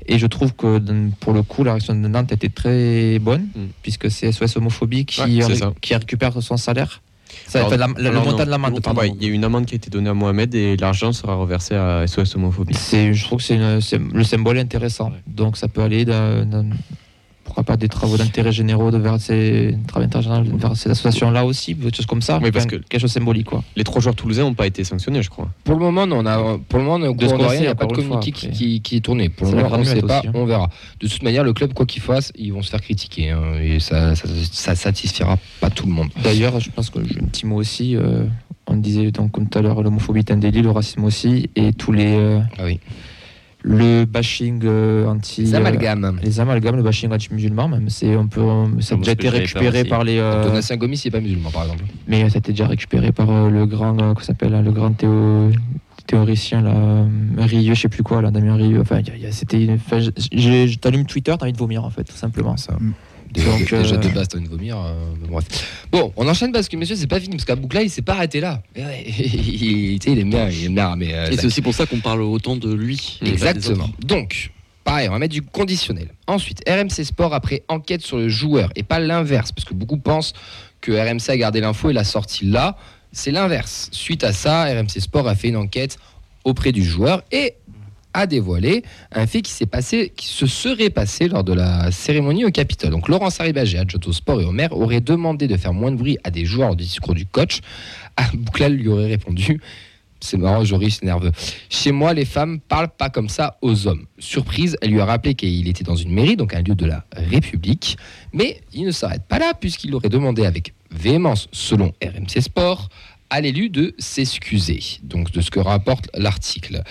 Et 0.07 0.19
je 0.19 0.27
trouve 0.27 0.55
que 0.55 0.79
pour 1.21 1.33
le 1.35 1.43
coup, 1.43 1.65
la 1.65 1.73
réaction 1.73 1.95
de 1.95 2.09
Nantes 2.09 2.33
était 2.33 2.49
très 2.49 3.19
bonne, 3.19 3.49
Mm. 3.55 3.67
puisque 3.83 4.11
c'est 4.11 4.33
SOS 4.33 4.57
Homophobie 4.57 5.05
qui, 5.05 5.21
Ouais, 5.43 5.59
qui 5.81 5.95
récupère 5.95 6.43
son 6.43 6.57
salaire. 6.57 7.03
Ça, 7.49 7.61
Alors, 7.61 7.69
enfin, 7.73 7.77
la- 7.79 7.87
le- 7.87 8.11
le 8.11 8.15
montant 8.17 8.39
non, 8.39 8.45
de 8.45 8.51
l'amende. 8.51 8.81
Ouais, 8.97 9.11
il 9.21 9.27
y 9.27 9.31
a 9.31 9.35
une 9.35 9.45
amende 9.45 9.65
qui 9.67 9.75
a 9.75 9.77
été 9.77 9.89
donnée 9.91 10.11
à 10.11 10.15
Mohamed 10.15 10.55
et 10.55 10.77
l'argent 10.77 11.13
sera 11.13 11.35
reversé 11.35 11.75
à 11.75 12.07
SOS 12.07 12.37
Homophobie. 12.37 12.75
Je 12.75 13.25
trouve 13.25 13.39
que 13.39 13.81
c'est 13.81 13.99
le 13.99 14.25
symbole 14.25 14.59
est 14.59 14.61
intéressant. 14.61 15.13
Donc 15.27 15.57
ça 15.57 15.67
peut 15.69 15.81
aller 15.83 16.05
dans- 16.05 16.69
pourquoi 17.59 17.75
pas 17.75 17.77
des 17.77 17.89
travaux 17.89 18.17
d'intérêt 18.17 18.53
généraux 18.53 18.91
de 18.93 18.99
vers 18.99 19.21
ces 19.21 19.77
travaux 19.89 20.05
internationaux 20.07 20.57
vers 20.59 20.77
ces 20.77 20.91
associations-là 20.91 21.45
aussi, 21.45 21.75
des 21.75 21.93
choses 21.93 22.07
comme 22.07 22.23
ça. 22.23 22.39
Oui, 22.43 22.53
parce 22.53 22.67
que- 22.67 22.77
quelque 22.77 23.01
chose 23.01 23.11
de 23.11 23.19
symbolique 23.19 23.47
quoi. 23.47 23.65
Les 23.75 23.83
trois 23.85 24.01
joueurs 24.01 24.15
toulousains 24.15 24.43
n'ont 24.45 24.55
pas 24.55 24.67
été 24.69 24.85
sanctionnés, 24.85 25.23
je 25.23 25.31
crois. 25.31 25.49
Pour 25.65 25.75
le 25.75 25.81
moment, 25.81 26.07
non, 26.07 26.19
on 26.21 26.27
a, 26.27 26.59
pour 26.69 26.79
le 26.79 26.85
moment, 26.85 27.05
on 27.05 27.13
De 27.13 27.27
rien, 27.27 27.55
il 27.55 27.61
n'y 27.63 27.67
a 27.67 27.75
pas 27.75 27.87
de 27.87 27.93
communiqué 27.95 28.31
qui, 28.33 28.51
qui- 28.51 28.81
qui 28.81 28.97
est 28.97 29.01
tourné. 29.01 29.29
Pour 29.29 29.47
le 29.49 29.57
moment, 29.57 29.71
on 29.73 29.79
ne 29.79 29.85
sait 29.85 30.01
pas, 30.03 30.19
aussi, 30.21 30.29
hein. 30.29 30.33
on 30.35 30.45
verra. 30.45 30.71
De 31.01 31.09
toute 31.09 31.23
manière, 31.23 31.43
le 31.43 31.53
club, 31.53 31.73
quoi 31.75 31.85
qu'il 31.87 32.03
fasse, 32.03 32.33
ils 32.37 32.53
vont 32.53 32.63
se 32.63 32.71
faire 32.71 32.81
critiquer. 32.81 33.31
hein, 33.31 33.43
et 33.61 33.81
ça, 33.81 34.15
ça, 34.15 34.29
ça 34.53 34.75
satisfera 34.77 35.37
pas 35.61 35.71
tout 35.71 35.87
le 35.87 35.93
monde. 35.93 36.09
D'ailleurs, 36.23 36.61
je 36.61 36.71
pense 36.71 36.91
que 36.91 37.01
j'ai 37.05 37.19
un 37.21 37.27
petit 37.27 37.45
mot 37.47 37.57
aussi. 37.57 37.97
euh, 37.97 38.25
on 38.71 38.77
disait 38.77 39.11
donc 39.11 39.31
comme 39.33 39.49
tout 39.49 39.59
à 39.59 39.63
l'heure 39.63 39.83
l'homophobie 39.83 40.19
est 40.21 40.31
un 40.31 40.37
délit, 40.37 40.61
le 40.63 40.71
racisme 40.71 41.03
aussi, 41.05 41.49
et 41.57 41.73
tous 41.73 41.91
les 41.91 42.15
euh, 42.15 42.39
Ah 42.59 42.65
oui. 42.67 42.79
Le 43.69 44.05
bashing 44.07 44.61
euh, 44.65 45.07
anti 45.07 45.43
Les 45.43 45.55
euh, 45.55 45.59
amalgames. 45.59 46.19
les 46.23 46.41
amalgames, 46.41 46.77
le 46.77 46.83
bashing 46.83 47.13
anti-musulman, 47.13 47.69
même 47.69 47.89
c'est 47.91 48.17
on 48.17 48.27
peut, 48.27 48.41
euh, 48.41 48.67
ça 48.81 48.95
a 48.95 48.99
déjà 48.99 49.13
été 49.13 49.29
récupéré 49.29 49.85
par 49.85 50.05
les, 50.05 50.19
euh, 50.19 50.43
Donatien 50.45 50.77
Gomis, 50.77 50.97
il 51.05 51.09
n'est 51.09 51.11
pas 51.13 51.21
musulman, 51.21 51.51
par 51.51 51.63
exemple. 51.65 51.85
mais 52.07 52.29
ça 52.31 52.37
a 52.37 52.39
été 52.39 52.53
déjà 52.53 52.67
récupéré 52.67 53.13
par 53.13 53.31
euh, 53.31 53.51
le 53.51 53.67
grand, 53.67 54.01
euh, 54.01 54.15
s'appelle, 54.23 54.61
le 54.65 54.73
grand 54.73 54.93
théo- 54.93 55.51
théoricien 56.07 56.63
là, 56.63 56.71
euh, 56.75 57.05
Rieu, 57.37 57.75
je 57.75 57.81
sais 57.83 57.89
plus 57.91 58.03
quoi, 58.03 58.23
là, 58.23 58.31
Damien 58.31 58.55
Rieu. 58.57 58.81
Enfin, 58.81 59.01
c'était, 59.31 59.69
enfin, 59.75 59.99
t'allumes 60.81 61.05
Twitter, 61.05 61.35
t'as 61.39 61.45
envie 61.45 61.53
de 61.53 61.59
vomir 61.59 61.85
en 61.85 61.91
fait, 61.91 62.05
tout 62.05 62.17
simplement. 62.17 62.57
Ça. 62.57 62.75
Déjà, 63.33 63.51
Donc, 63.51 63.59
déjà 63.61 63.77
euh, 63.95 63.97
de 63.99 64.09
base, 64.09 64.29
t'as 64.29 64.39
envie 64.39 64.47
de 64.47 64.51
vomir. 64.51 64.77
euh, 64.79 64.93
bref. 65.29 65.45
Bon, 65.93 66.13
on 66.17 66.27
enchaîne 66.29 66.51
parce 66.53 66.69
que, 66.69 66.77
messieurs, 66.77 66.97
c'est 66.97 67.07
pas 67.07 67.21
fini. 67.21 67.37
Parce 67.37 67.45
qu'à 67.45 67.57
Boucla, 67.57 67.83
il 67.83 67.91
s'est 67.91 68.03
pas 68.03 68.15
arrêté 68.15 68.41
là. 68.41 68.63
Et 68.75 68.83
ouais, 68.85 69.05
il, 69.07 69.99
tu 69.99 70.09
sais, 70.11 70.17
il 70.17 70.21
aime 70.21 70.31
bien, 70.31 70.49
il 70.49 70.65
aime 70.67 70.75
bien, 70.75 70.97
mais. 70.97 71.15
euh, 71.15 71.27
Et 71.31 71.35
ça- 71.37 71.43
c'est 71.43 71.47
aussi 71.47 71.63
pour 71.63 71.75
ça 71.75 71.87
qu'on 71.87 72.01
parle 72.01 72.23
autant 72.23 72.57
de 72.57 72.73
lui. 72.73 73.19
Exactement. 73.25 73.89
Donc, 74.05 74.51
pareil, 74.85 75.09
on 75.09 75.13
va 75.13 75.19
mettre 75.19 75.35
du 75.35 75.43
conditionnel. 75.43 76.09
Ensuite, 76.27 76.63
RMC 76.69 77.05
Sport, 77.05 77.35
après 77.35 77.63
enquête 77.69 78.03
sur 78.03 78.17
le 78.19 78.29
joueur, 78.29 78.71
et 78.77 78.83
pas 78.83 78.99
l'inverse, 78.99 79.53
parce 79.53 79.65
que 79.67 79.75
beaucoup 79.75 79.99
pensent 79.99 80.33
que 80.81 80.93
RMC 80.93 81.29
a 81.31 81.37
gardé 81.37 81.61
l'info 81.61 81.91
et 81.91 81.93
l'a 81.93 82.05
sorti 82.05 82.45
là. 82.47 82.77
C'est 83.13 83.31
l'inverse. 83.31 83.89
Suite 83.93 84.23
à 84.25 84.33
ça, 84.33 84.65
RMC 84.65 85.01
Sport 85.01 85.27
a 85.29 85.35
fait 85.35 85.49
une 85.49 85.57
enquête 85.57 85.99
auprès 86.45 86.73
du 86.73 86.85
joueur 86.85 87.23
et 87.33 87.55
a 88.19 88.27
dévoilé 88.27 88.83
un 89.13 89.27
fait 89.27 89.43
qui 89.43 89.53
s'est 89.53 89.67
passé, 89.67 90.13
qui 90.17 90.27
se 90.27 90.47
serait 90.47 90.91
passé 90.91 91.29
lors 91.29 91.45
de 91.45 91.53
la 91.53 91.93
cérémonie 91.93 92.45
au 92.45 92.51
Capitole. 92.51 92.91
Donc 92.91 93.09
Laurence 93.09 93.41
Arribagé, 93.41 93.79
adjoint 93.79 94.01
au 94.07 94.13
sport 94.13 94.41
et 94.41 94.45
au 94.45 94.53
maire, 94.53 94.77
aurait 94.77 95.01
demandé 95.01 95.47
de 95.47 95.57
faire 95.57 95.73
moins 95.73 95.93
de 95.93 95.97
bruit 95.97 96.19
à 96.25 96.31
des 96.31 96.45
joueurs 96.45 96.75
du 96.75 96.85
discours 96.85 97.15
du 97.15 97.27
coach. 97.27 97.61
Ah, 98.17 98.29
Bouclal 98.35 98.75
lui 98.75 98.89
aurait 98.89 99.07
répondu 99.07 99.61
c'est 100.21 100.37
marrant, 100.37 100.65
Joris 100.65 100.99
c'est 100.99 101.07
nerveux. 101.07 101.31
Chez 101.71 101.93
moi, 101.93 102.13
les 102.13 102.25
femmes 102.25 102.59
parlent 102.59 102.89
pas 102.89 103.09
comme 103.09 103.29
ça 103.29 103.57
aux 103.63 103.87
hommes. 103.87 104.05
Surprise, 104.19 104.77
elle 104.83 104.91
lui 104.91 105.01
a 105.01 105.05
rappelé 105.05 105.35
qu'il 105.35 105.69
était 105.69 105.85
dans 105.85 105.95
une 105.95 106.13
mairie, 106.13 106.37
donc 106.37 106.55
un 106.55 106.63
lieu 106.63 106.75
de 106.75 106.87
la 106.87 107.05
République. 107.13 107.97
Mais 108.33 108.61
il 108.73 108.85
ne 108.85 108.91
s'arrête 108.91 109.23
pas 109.29 109.39
là, 109.39 109.53
puisqu'il 109.55 109.95
aurait 109.95 110.09
demandé 110.09 110.45
avec 110.45 110.75
véhémence, 110.91 111.49
selon 111.53 111.93
RMC 112.03 112.41
Sport, 112.41 112.89
à 113.31 113.41
l'élu 113.41 113.71
de 113.71 113.95
s'excuser. 113.99 114.81
Donc 115.03 115.31
de 115.31 115.41
ce 115.41 115.51
que 115.51 115.61
rapporte 115.61 116.09
l'article. 116.15 116.83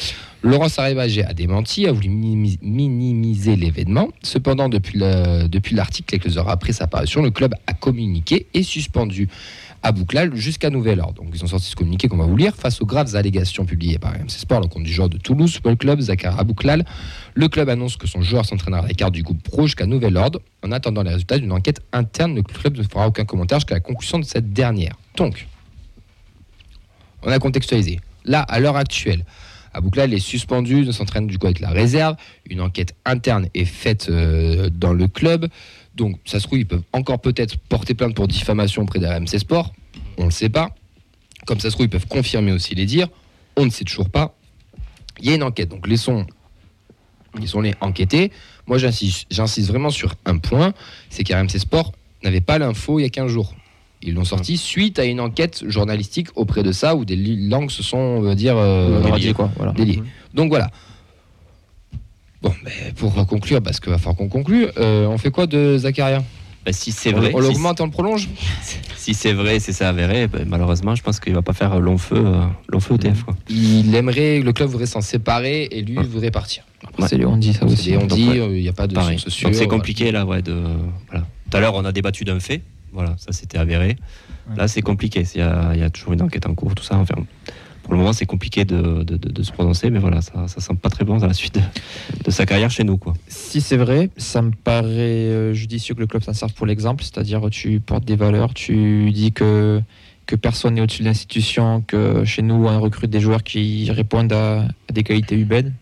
Laurence 0.43 0.78
Arribagé 0.80 1.23
a 1.23 1.34
démenti, 1.34 1.88
a 1.88 1.91
voulu 1.91 2.10
minimi- 2.10 2.60
minimiser 2.62 3.56
l'événement. 3.56 4.10
Cependant, 4.23 4.69
depuis 4.69 4.97
le- 5.00 5.47
depuis 5.47 5.76
l'article, 5.76 6.17
quelques 6.19 6.38
heures 6.38 6.50
après 6.50 6.73
sa 6.73 6.88
parution, 6.88 7.21
le 7.23 7.32
club 7.32 7.54
a 7.65 7.73
communiqué 7.73 8.45
et 8.54 8.62
suspendu 8.63 9.28
à 9.84 9.91
Bouclal 9.91 10.36
jusqu'à 10.36 10.69
nouvel 10.69 11.00
ordre. 11.00 11.23
Donc 11.23 11.30
ils 11.34 11.43
ont 11.43 11.47
sorti 11.47 11.67
ce 11.69 11.76
communiqué 11.76 12.08
qu'on 12.08 12.17
va 12.17 12.26
vous 12.26 12.38
lire 12.38 12.56
face 12.56 12.82
aux 12.82 12.86
graves 12.86 13.15
allégations 13.15 13.65
publiées 13.65 14.00
par 14.00 14.13
RMC 14.13 14.30
Sport, 14.30 14.62
le 14.62 14.67
compte 14.67 14.84
du 14.84 14.91
joueur 14.93 15.10
de 15.10 15.17
Toulouse 15.17 15.54
Football 15.54 15.78
Club, 15.78 16.00
Zachar 16.02 16.39
Abouklal. 16.39 16.86
Le 17.34 17.47
club 17.47 17.69
annonce 17.69 17.97
que 17.97 18.08
son 18.08 18.21
joueur 18.21 18.45
s'entraînera 18.45 18.84
à 18.84 18.88
l'écart 18.88 19.12
du 19.12 19.23
groupe 19.23 19.41
pro 19.43 19.65
jusqu'à 19.65 19.86
nouvel 19.86 20.17
ordre. 20.17 20.39
En 20.63 20.71
attendant 20.71 21.04
les 21.04 21.12
résultats 21.12 21.39
d'une 21.39 21.52
enquête 21.52 21.82
interne, 21.93 22.36
le 22.36 22.43
club 22.43 22.78
ne 22.78 22.84
fera 22.84 23.08
aucun 23.08 23.26
commentaire 23.26 23.60
jusqu'à 23.60 23.76
la 23.76 23.80
conclusion 23.82 24.19
de 24.19 24.26
cette 24.26 24.52
dernière. 24.54 24.95
Donc, 25.15 25.47
on 27.23 27.32
a 27.32 27.39
contextualisé. 27.39 28.00
Là, 28.26 28.41
à 28.41 28.60
l'heure 28.60 28.76
actuelle, 28.78 29.26
Abouklal 29.78 30.12
est 30.13 30.20
suspendu, 30.20 30.86
ne 30.86 30.92
s'entraîne 30.92 31.28
du 31.28 31.38
coup 31.38 31.46
avec 31.46 31.60
la 31.60 31.70
réserve. 31.70 32.16
Une 32.50 32.62
enquête 32.62 32.96
interne 33.06 33.48
est 33.54 33.66
faite 33.66 34.08
euh, 34.10 34.70
dans 34.72 34.92
le 34.92 35.08
club. 35.08 35.48
Donc, 35.96 36.18
ça 36.26 36.40
se 36.40 36.48
trouve, 36.48 36.60
ils 36.60 36.66
peuvent 36.66 36.84
encore 36.94 37.20
peut-être 37.20 37.58
porter 37.58 37.94
plainte 37.94 38.16
pour 38.16 38.28
diffamation 38.28 38.82
auprès 38.82 39.00
de 39.00 39.06
RMC 39.06 39.40
Sport. 39.40 39.74
On 40.18 40.24
ne 40.24 40.28
le 40.28 40.32
sait 40.32 40.50
pas. 40.50 40.74
Comme 41.46 41.60
ça 41.60 41.70
se 41.70 41.76
trouve, 41.76 41.86
ils 41.86 41.90
peuvent 41.90 42.08
confirmer 42.08 42.52
aussi 42.52 42.74
les 42.74 42.86
dires. 42.86 43.08
On 43.56 43.66
ne 43.66 43.70
sait 43.70 43.84
toujours 43.84 44.10
pas. 44.10 44.36
Il 45.20 45.30
y 45.30 45.32
a 45.32 45.36
une 45.36 45.44
enquête. 45.44 45.70
Donc, 45.70 45.88
laissons, 45.88 46.26
laissons-les 47.40 47.76
enquêter. 47.80 48.32
Moi, 48.66 48.80
j'insiste, 48.80 49.28
j'insiste 49.30 49.70
vraiment 49.70 49.92
sur 49.92 50.16
un 50.26 50.40
point 50.40 50.74
c'est 51.10 51.24
qu'RMC 51.24 51.60
Sport 51.60 51.94
n'avait 52.24 52.42
pas 52.42 52.58
l'info 52.58 53.00
il 53.00 53.04
y 53.04 53.06
a 53.06 53.10
15 53.10 53.32
jours. 53.32 53.54
Ils 54.04 54.14
l'ont 54.14 54.24
sorti 54.24 54.58
suite 54.58 55.00
à 55.00 55.06
une 55.06 55.20
enquête 55.20 55.64
journalistique 55.68 56.28
auprès 56.36 56.62
de 56.64 56.72
ça 56.72 56.96
où 56.96 57.04
des 57.04 57.16
langues 57.16 57.72
se 57.72 57.82
sont, 57.82 57.98
on 57.98 58.22
va 58.22 58.36
dire, 58.36 58.56
euh, 58.56 59.02
radié, 59.02 59.34
quoi. 59.34 59.52
Voilà. 59.58 59.72
déliées. 59.74 60.04
Donc 60.34 60.50
voilà. 60.50 60.70
Bon, 62.42 62.54
mais 62.64 62.72
pour 62.96 63.14
conclure, 63.26 63.62
parce 63.64 63.80
qu'il 63.80 63.90
va 63.90 63.98
falloir 63.98 64.16
qu'on 64.16 64.30
conclue, 64.30 64.68
euh, 64.78 65.08
on 65.08 65.18
fait 65.18 65.32
quoi 65.32 65.48
de 65.48 65.78
Zacharia? 65.80 66.24
Bah, 66.64 66.74
si 66.74 66.92
c'est 66.92 67.14
On, 67.14 67.18
vrai, 67.18 67.32
on 67.34 67.42
si- 67.42 67.48
l'augmente 67.48 67.82
on 67.82 67.86
le 67.86 67.92
prolonge? 67.92 68.30
Si, 68.98 69.14
c'est 69.14 69.32
vrai, 69.32 69.62
c'est 69.62 69.72
ça 69.72 69.88
avéré, 69.88 70.28
bah, 70.28 70.40
malheureusement, 70.46 70.94
je 70.94 71.02
pense 71.02 71.22
qu'il 71.22 71.34
va 71.34 71.42
pas 71.42 71.54
faire 71.54 71.80
long 71.80 71.98
feu, 71.98 72.18
euh, 72.18 72.42
long 72.68 72.82
feu 72.82 72.96
au 72.96 72.98
TF. 72.98 73.24
Quoi. 73.24 73.38
Il 73.50 73.96
aimerait, 73.96 74.42
le 74.42 74.52
club 74.52 74.68
voudrait 74.70 74.86
s'en 74.86 75.00
séparer 75.00 75.64
et 75.72 75.82
lui 75.82 75.96
voudrait 75.96 76.30
partir. 76.30 76.64
Ouais. 77.00 77.08
C'est 77.08 77.24
on 77.24 77.38
dit 77.38 77.54
ça 77.54 77.60
C'est 77.70 77.96
aussi. 77.96 77.96
on 77.98 78.06
dit, 78.06 78.30
il 78.36 78.62
n'y 78.62 78.68
a 78.68 78.74
pas 78.74 78.86
de 78.86 78.94
Pareil. 78.94 79.18
source 79.18 79.34
sûre. 79.34 79.48
Donc 79.50 79.56
c'est 79.56 79.68
compliqué 79.68 80.12
là, 80.12 80.26
ouais. 80.26 80.42
De, 80.42 80.62
voilà. 81.10 81.26
Tout 81.50 81.56
à 81.58 81.62
l'heure, 81.62 81.74
on 81.76 81.86
a 81.86 81.94
débattu 81.94 82.26
d'un 82.26 82.42
fait. 82.42 82.62
Voilà, 82.93 83.15
ça 83.17 83.32
c'était 83.32 83.58
avéré. 83.58 83.95
Là, 84.56 84.67
c'est 84.67 84.82
compliqué. 84.82 85.23
Il 85.36 85.39
y, 85.39 85.41
a, 85.43 85.71
il 85.73 85.80
y 85.80 85.84
a 85.84 85.89
toujours 85.89 86.13
une 86.13 86.21
enquête 86.21 86.45
en 86.45 86.56
cours, 86.56 86.73
tout 86.73 86.84
ça. 86.84 86.95
Enfin, 86.97 87.15
pour 87.84 87.93
le 87.93 88.00
moment, 88.00 88.13
c'est 88.13 88.26
compliqué 88.26 88.65
de, 88.65 89.04
de- 89.04 89.17
de- 89.17 89.30
de 89.30 89.43
se 89.43 89.52
prononcer, 89.52 89.89
mais 89.89 90.00
voilà, 90.00 90.21
ça, 90.21 90.47
ça 90.47 90.62
sent 90.62 90.73
pas 90.82 90.89
très 90.89 91.04
bon 91.06 91.17
dans 91.17 91.28
la 91.28 91.34
suite 91.34 91.56
de, 91.56 91.62
de 92.26 92.32
sa 92.32 92.45
carrière 92.45 92.69
chez 92.71 92.84
nous, 92.84 92.97
quoi. 92.97 93.13
Si 93.28 93.62
c'est 93.62 93.78
vrai, 93.78 94.10
ça 94.17 94.41
me 94.41 94.52
paraît 94.52 94.88
euh, 94.89 95.54
judicieux 95.54 95.95
que 95.95 96.00
le 96.00 96.08
club 96.08 96.23
s'en 96.23 96.34
serve 96.34 96.54
pour 96.54 96.65
l'exemple, 96.65 97.04
c'est-à-dire 97.04 97.41
tu 97.52 97.80
portes 97.80 98.06
des 98.06 98.15
valeurs, 98.15 98.54
tu 98.54 99.12
dis 99.12 99.32
que, 99.32 99.82
que 100.26 100.36
personne 100.36 100.73
n'est 100.76 100.82
au-dessus 100.82 101.04
de 101.04 101.08
l'institution, 101.08 101.82
que 101.86 102.23
chez 102.26 102.41
nous 102.41 102.56
on 102.67 102.80
recrute 102.82 103.10
des 103.10 103.19
joueurs 103.21 103.43
qui 103.43 103.89
répondent 103.91 104.34
à, 104.34 104.62
à 104.63 104.93
des 104.93 105.04
qualités 105.04 105.36
humaines, 105.38 105.73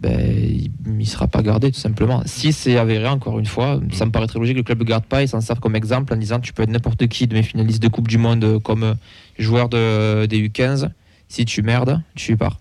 ben, 0.00 0.18
il 0.18 0.70
ne 0.86 1.04
sera 1.04 1.26
pas 1.28 1.42
gardé 1.42 1.70
tout 1.70 1.78
simplement. 1.78 2.22
Si 2.24 2.52
c'est 2.52 2.78
avéré, 2.78 3.06
encore 3.06 3.38
une 3.38 3.46
fois, 3.46 3.80
ça 3.92 4.06
me 4.06 4.10
paraît 4.10 4.26
très 4.26 4.38
logique 4.38 4.54
que 4.54 4.60
le 4.60 4.64
club 4.64 4.78
ne 4.78 4.84
le 4.84 4.88
garde 4.88 5.04
pas 5.04 5.22
et 5.22 5.26
s'en 5.26 5.40
serve 5.40 5.60
comme 5.60 5.76
exemple 5.76 6.12
en 6.14 6.16
disant 6.16 6.40
tu 6.40 6.52
peux 6.52 6.62
être 6.62 6.70
n'importe 6.70 7.06
qui 7.08 7.26
de 7.26 7.34
mes 7.34 7.42
finalistes 7.42 7.82
de 7.82 7.88
Coupe 7.88 8.08
du 8.08 8.16
Monde 8.18 8.42
euh, 8.44 8.58
comme 8.58 8.82
euh, 8.82 8.94
joueur 9.38 9.68
de, 9.68 10.24
des 10.26 10.48
U15, 10.48 10.88
si 11.28 11.44
tu 11.44 11.62
merdes, 11.62 12.00
tu 12.14 12.36
pars. 12.36 12.58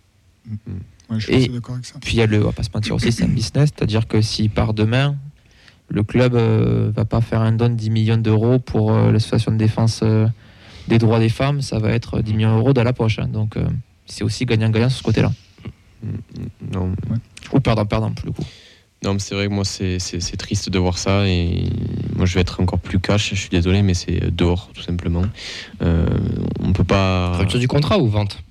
Ouais, 1.10 1.18
je 1.20 1.26
suis 1.26 1.34
Et- 1.34 1.38
assez 1.38 1.48
d'accord 1.50 1.76
avec 1.76 1.86
ça. 1.86 1.96
Puis 2.02 2.16
il 2.16 2.18
y 2.20 2.22
a 2.22 2.26
le, 2.28 2.42
on 2.42 2.46
va 2.48 2.52
pas 2.52 2.64
se 2.64 2.70
mentir 2.74 2.96
aussi, 2.96 3.12
c'est 3.12 3.24
un 3.24 3.28
business, 3.28 3.70
c'est-à-dire 3.76 4.08
que 4.08 4.22
s'il 4.22 4.50
part 4.50 4.74
demain, 4.74 5.16
le 5.88 6.04
club 6.04 6.36
euh, 6.36 6.92
va 6.96 7.06
pas 7.06 7.22
faire 7.22 7.42
un 7.42 7.52
don 7.52 7.70
de 7.70 7.74
10 7.76 7.90
millions 7.90 8.18
d'euros 8.18 8.60
pour 8.60 8.92
euh, 8.92 9.12
l'association 9.12 9.52
de 9.52 9.58
défense 9.58 10.02
euh, 10.04 10.28
des 10.88 10.98
droits 11.00 11.20
des 11.20 11.30
femmes, 11.30 11.62
ça 11.62 11.80
va 11.80 11.92
être 11.92 12.22
10 12.22 12.34
millions 12.34 12.56
d'euros 12.56 12.74
dans 12.74 12.84
la 12.84 12.94
poche. 12.94 13.18
hein. 13.20 13.28
donc 13.28 13.58
euh, 13.58 13.66
c'est 14.06 14.24
aussi 14.24 14.46
gagnant-gagnant 14.46 14.90
sur 14.90 15.00
ce 15.00 15.04
côté-là. 15.04 15.32
Non, 16.74 16.92
Ou 17.54 17.60
perdant-perdant 17.60 18.12
pour 18.12 18.26
le 18.26 18.32
coup. 18.32 18.44
non 19.04 19.14
mais 19.14 19.20
c'est 19.20 19.36
vrai 19.36 19.48
que 19.48 19.54
moi 19.54 19.66
c'est 19.66 20.38
triste 20.38 20.70
de 20.70 20.80
voir 20.80 20.98
ça 20.98 21.28
et 21.28 21.64
moi 22.16 22.26
je 22.26 22.36
vais 22.36 22.42
être 22.42 22.62
encore 22.62 22.80
plus 22.80 23.00
cash, 23.00 23.30
je 23.30 23.36
suis 23.40 23.50
désolé 23.50 23.82
mais 23.82 23.94
c'est 23.94 24.34
dehors 24.36 24.70
tout 24.74 24.82
simplement. 24.82 25.24
Euh, 25.82 26.06
on 26.62 26.74
peut 26.74 26.84
pas 26.84 27.38
Rupture 27.38 27.60
du 27.60 27.68
contrat 27.68 28.00
ou 28.00 28.08
vente? 28.08 28.44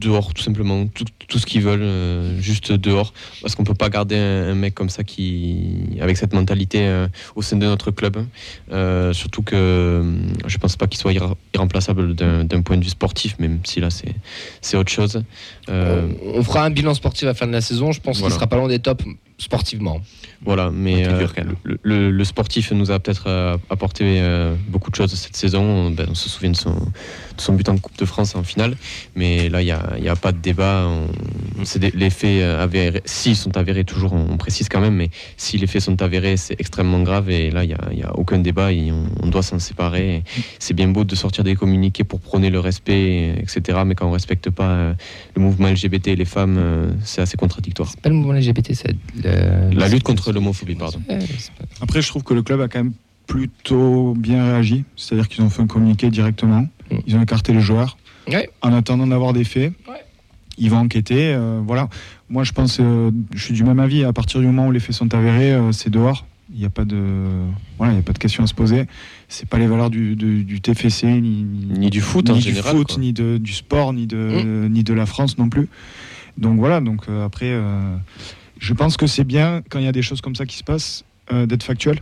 Dehors 0.00 0.32
tout 0.34 0.42
simplement 0.42 0.86
tout, 0.86 1.04
tout 1.28 1.38
ce 1.38 1.46
qu'ils 1.46 1.62
veulent 1.62 1.80
euh, 1.82 2.40
juste 2.40 2.72
dehors 2.72 3.12
parce 3.42 3.54
qu'on 3.54 3.64
peut 3.64 3.74
pas 3.74 3.88
garder 3.88 4.16
un, 4.16 4.50
un 4.50 4.54
mec 4.54 4.74
comme 4.74 4.88
ça 4.90 5.04
qui 5.04 5.98
avec 6.00 6.16
cette 6.16 6.32
mentalité 6.34 6.86
euh, 6.86 7.08
au 7.36 7.42
sein 7.42 7.56
de 7.56 7.66
notre 7.66 7.90
club 7.90 8.24
Euh, 8.70 9.12
surtout 9.12 9.42
que 9.42 10.04
je 10.46 10.58
pense 10.58 10.76
pas 10.76 10.86
qu'il 10.86 10.98
soit 11.00 11.12
irra- 11.12 11.36
irremplaçable 11.54 12.14
d'un 12.14 12.62
point 12.62 12.76
de 12.76 12.84
vue 12.84 12.90
sportif 12.90 13.38
même 13.38 13.60
si 13.64 13.80
là 13.80 13.90
c'est 13.90 14.14
c'est 14.60 14.76
autre 14.76 14.90
chose 14.92 15.22
Euh, 15.68 16.08
on, 16.34 16.42
fera 16.42 16.64
un 16.64 16.70
bilan 16.70 16.94
sportif 16.94 17.24
à 17.24 17.26
la 17.26 17.34
fin 17.34 17.46
de 17.46 17.52
la 17.52 17.60
saison. 17.60 17.92
Je 17.92 18.00
pense 18.00 18.18
Voilà. 18.18 18.30
qu'il 18.32 18.38
sera 18.38 18.46
pas 18.46 18.56
loin 18.56 18.68
des 18.68 18.78
tops 18.78 19.04
sportivement. 19.36 20.00
Voilà, 20.44 20.70
mais 20.72 21.06
euh, 21.06 21.26
le, 21.64 21.78
le- 21.82 22.10
le 22.10 22.24
sportif 22.24 22.72
nous 22.72 22.90
a 22.90 22.98
peut-être 22.98 23.28
apporté 23.70 24.04
euh, 24.20 24.54
beaucoup 24.68 24.90
de 24.90 24.96
choses 24.96 25.12
cette 25.14 25.36
saison. 25.36 25.90
Ben, 25.90 26.06
on 26.10 26.14
se 26.14 26.28
souvient 26.28 26.50
de 26.50 26.56
son, 26.56 26.74
son 27.40 27.54
but 27.54 27.68
en 27.68 27.76
Coupe 27.78 27.96
de 27.98 28.04
France 28.04 28.34
en 28.34 28.42
finale, 28.42 28.76
mais 29.14 29.48
là, 29.48 29.62
il 29.62 29.66
n'y 30.02 30.08
a, 30.08 30.16
pas 30.16 30.32
de 30.32 30.38
débat. 30.38 30.86
On- 30.88 31.08
c'est 31.64 31.78
des- 31.78 31.90
les 31.92 32.10
faits 32.10 32.40
euh, 32.42 32.62
avérés, 32.62 33.02
s'ils 33.04 33.36
sont 33.36 33.56
avérés 33.56 33.84
toujours, 33.84 34.12
on, 34.12 34.26
on 34.32 34.36
précise 34.36 34.68
quand 34.68 34.80
même, 34.80 34.94
mais 34.94 35.10
si 35.36 35.58
les 35.58 35.66
faits 35.66 35.82
sont 35.82 36.00
avérés, 36.02 36.36
c'est 36.36 36.58
extrêmement 36.60 37.00
grave 37.02 37.30
et 37.30 37.50
là, 37.50 37.64
il 37.64 37.76
n'y 37.94 38.02
a, 38.02 38.16
aucun 38.16 38.38
débat 38.38 38.72
et 38.72 38.90
on, 38.92 39.06
on 39.22 39.26
doit 39.28 39.42
s'en 39.42 39.58
séparer. 39.58 40.22
C'est 40.58 40.74
bien 40.74 40.88
beau 40.88 41.04
de 41.04 41.14
sortir 41.14 41.44
des 41.44 41.54
communiqués 41.56 42.04
pour 42.04 42.20
prôner 42.20 42.50
le 42.50 42.60
respect, 42.60 43.34
etc., 43.40 43.80
mais 43.86 43.94
quand 43.94 44.06
on 44.06 44.10
ne 44.10 44.14
respecte 44.14 44.50
pas 44.50 44.68
euh, 44.70 44.94
le 45.36 45.42
mouvement 45.42 45.68
LGBT 45.68 46.08
et 46.08 46.16
les 46.16 46.24
femmes, 46.24 46.56
euh, 46.58 46.90
c'est 47.04 47.20
assez 47.20 47.36
contradictoire. 47.36 47.88
C'est 47.90 48.00
pas 48.00 48.08
le 48.08 48.14
mouvement 48.16 48.32
LGBT, 48.34 48.74
c'est 48.74 48.94
le- 49.24 49.74
La 49.76 49.88
lutte 49.88 50.02
contre 50.02 50.32
l'homophobie, 50.32 50.74
pardon. 50.74 51.00
Après, 51.80 52.02
je 52.02 52.08
trouve 52.08 52.22
que 52.22 52.34
le 52.34 52.42
club 52.42 52.60
a 52.60 52.68
quand 52.68 52.78
même 52.82 52.92
plutôt 53.26 54.14
bien 54.16 54.44
réagi. 54.44 54.84
C'est-à-dire 54.96 55.28
qu'ils 55.28 55.44
ont 55.44 55.50
fait 55.50 55.62
un 55.62 55.66
communiqué 55.66 56.08
directement. 56.10 56.66
Mm. 56.90 56.96
Ils 57.06 57.16
ont 57.16 57.22
écarté 57.22 57.52
les 57.52 57.60
joueurs. 57.60 57.96
Ouais. 58.28 58.48
En 58.62 58.72
attendant 58.72 59.06
d'avoir 59.06 59.32
des 59.32 59.44
faits, 59.44 59.72
Ouais. 59.88 60.04
ils 60.58 60.70
vont 60.70 60.78
enquêter. 60.78 61.32
euh, 61.34 61.60
voilà. 61.66 61.88
Moi, 62.28 62.44
je 62.44 62.52
pense, 62.52 62.78
euh, 62.80 63.10
je 63.34 63.42
suis 63.42 63.54
du 63.54 63.64
même 63.64 63.78
avis. 63.80 64.04
À 64.04 64.12
partir 64.12 64.40
du 64.40 64.46
moment 64.46 64.66
où 64.68 64.72
les 64.72 64.80
faits 64.80 64.94
sont 64.94 65.12
avérés, 65.14 65.52
euh, 65.52 65.72
c'est 65.72 65.90
dehors. 65.90 66.26
Il 66.52 66.58
n'y 66.60 66.64
a 66.66 66.70
pas 66.70 66.86
de, 66.86 66.96
voilà, 67.76 67.92
il 67.92 67.96
y 67.96 67.98
a 67.98 68.02
pas 68.02 68.14
de 68.14 68.18
question 68.18 68.42
à 68.42 68.46
se 68.46 68.54
poser. 68.54 68.86
C'est 69.28 69.46
pas 69.48 69.58
les 69.58 69.66
valeurs 69.66 69.90
du, 69.90 70.16
du- 70.16 70.44
du 70.44 70.60
TFC 70.62 71.06
ni, 71.20 71.42
Ni 71.44 71.90
du 71.90 72.00
foot, 72.00 72.26
ni 72.26 72.32
en 72.32 72.36
du 72.36 72.40
général, 72.42 72.74
foot, 72.76 72.86
quoi. 72.88 72.96
Mm. 72.96 73.00
ni 73.00 73.12
de, 73.12 73.36
du 73.38 73.52
sport, 73.52 73.92
ni 73.92 74.06
de, 74.06 74.66
ni 74.70 74.82
de 74.82 74.94
la 74.94 75.04
France 75.04 75.36
non 75.36 75.50
plus. 75.50 75.68
Donc 76.38 76.58
voilà. 76.58 76.80
Donc 76.80 77.02
euh, 77.10 77.24
après, 77.26 77.50
euh, 77.50 77.94
je 78.58 78.72
pense 78.72 78.96
que 78.96 79.06
c'est 79.06 79.24
bien 79.24 79.62
quand 79.68 79.78
il 79.78 79.84
y 79.84 79.88
a 79.88 79.92
des 79.92 80.00
choses 80.02 80.22
comme 80.22 80.34
ça 80.36 80.46
qui 80.46 80.56
se 80.56 80.64
passent 80.64 81.04
euh, 81.32 81.44
d'être 81.44 81.62
factuel. 81.64 82.00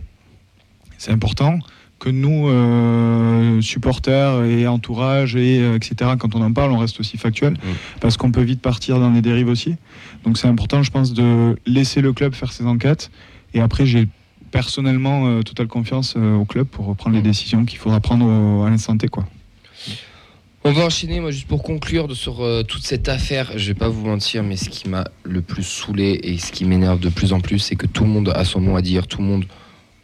C'est 0.97 1.11
important 1.11 1.59
que 1.99 2.09
nous, 2.09 2.47
euh, 2.47 3.59
supporters 3.61 4.43
et 4.45 4.67
entourage 4.67 5.35
et 5.35 5.59
euh, 5.61 5.75
etc. 5.75 6.11
Quand 6.19 6.35
on 6.35 6.41
en 6.43 6.53
parle, 6.53 6.71
on 6.71 6.77
reste 6.77 6.99
aussi 6.99 7.17
factuel 7.17 7.57
parce 7.99 8.17
qu'on 8.17 8.31
peut 8.31 8.41
vite 8.43 8.61
partir 8.61 8.99
dans 8.99 9.09
les 9.11 9.21
dérives 9.21 9.47
aussi. 9.49 9.75
Donc 10.23 10.37
c'est 10.37 10.47
important, 10.47 10.83
je 10.83 10.91
pense, 10.91 11.13
de 11.13 11.57
laisser 11.65 12.01
le 12.01 12.13
club 12.13 12.33
faire 12.35 12.51
ses 12.53 12.65
enquêtes. 12.65 13.09
Et 13.53 13.59
après, 13.61 13.85
j'ai 13.85 14.07
personnellement 14.51 15.27
euh, 15.27 15.41
totale 15.41 15.67
confiance 15.67 16.13
euh, 16.17 16.35
au 16.35 16.45
club 16.45 16.67
pour 16.67 16.95
prendre 16.95 17.15
les 17.15 17.21
décisions 17.21 17.65
qu'il 17.65 17.79
faudra 17.79 17.99
prendre 17.99 18.25
au- 18.25 18.63
à 18.63 18.69
l'instant 18.69 18.95
T. 18.97 19.07
Quoi. 19.07 19.25
On 20.63 20.71
va 20.73 20.85
enchaîner, 20.85 21.19
moi, 21.19 21.31
juste 21.31 21.47
pour 21.47 21.63
conclure 21.63 22.13
sur 22.15 22.41
euh, 22.43 22.61
toute 22.63 22.83
cette 22.83 23.07
affaire. 23.09 23.51
Je 23.55 23.67
vais 23.67 23.73
pas 23.73 23.87
vous 23.87 24.05
mentir, 24.05 24.43
mais 24.43 24.57
ce 24.57 24.69
qui 24.69 24.89
m'a 24.89 25.05
le 25.23 25.41
plus 25.41 25.63
saoulé 25.63 26.19
et 26.23 26.37
ce 26.37 26.51
qui 26.51 26.65
m'énerve 26.65 26.99
de 26.99 27.09
plus 27.09 27.31
en 27.33 27.39
plus, 27.39 27.59
c'est 27.59 27.75
que 27.75 27.87
tout 27.87 28.03
le 28.03 28.09
monde 28.09 28.31
a 28.35 28.43
son 28.43 28.59
mot 28.59 28.75
à 28.75 28.81
dire. 28.81 29.07
Tout 29.07 29.21
le 29.21 29.27
monde 29.27 29.45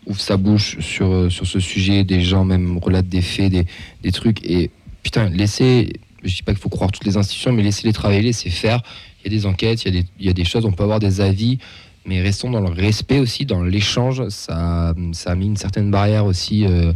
ouvre 0.06 0.20
sa 0.20 0.38
bouche 0.38 0.80
sur, 0.80 1.12
euh, 1.12 1.30
sur 1.30 1.46
ce 1.46 1.60
sujet. 1.60 2.04
Des 2.04 2.22
gens 2.22 2.46
même 2.46 2.78
relatent 2.78 3.10
des 3.10 3.22
faits, 3.22 3.52
des, 3.52 3.66
des 4.02 4.12
trucs. 4.12 4.44
Et 4.46 4.72
putain, 5.02 5.30
laissez. 5.30 5.94
Je 6.24 6.36
dis 6.36 6.44
pas 6.44 6.54
qu'il 6.54 6.62
faut 6.62 6.70
croire 6.70 6.92
toutes 6.92 7.06
les 7.06 7.18
institutions, 7.18 7.52
mais 7.52 7.64
laissez-les 7.64 7.94
travailler, 7.94 8.22
laissez 8.22 8.50
faire. 8.50 8.82
Il 9.20 9.32
y 9.32 9.36
a 9.36 9.38
des 9.38 9.46
enquêtes, 9.46 9.84
il 9.84 9.94
y 9.94 9.98
a 9.98 10.02
des, 10.02 10.08
il 10.20 10.26
y 10.26 10.30
a 10.30 10.34
des 10.34 10.46
choses, 10.46 10.66
on 10.66 10.72
peut 10.72 10.84
avoir 10.84 11.00
des 11.00 11.22
avis. 11.22 11.58
Mais 12.06 12.22
restons 12.22 12.50
dans 12.50 12.60
le 12.60 12.70
respect 12.70 13.20
aussi, 13.20 13.46
dans 13.46 13.64
l'échange. 13.64 14.28
Ça, 14.30 14.94
ça 15.14 15.32
a 15.32 15.36
mis 15.36 15.48
une 15.48 15.58
certaine 15.58 15.92
barrière 15.92 16.26
aussi 16.26 16.66
euh, 16.66 16.92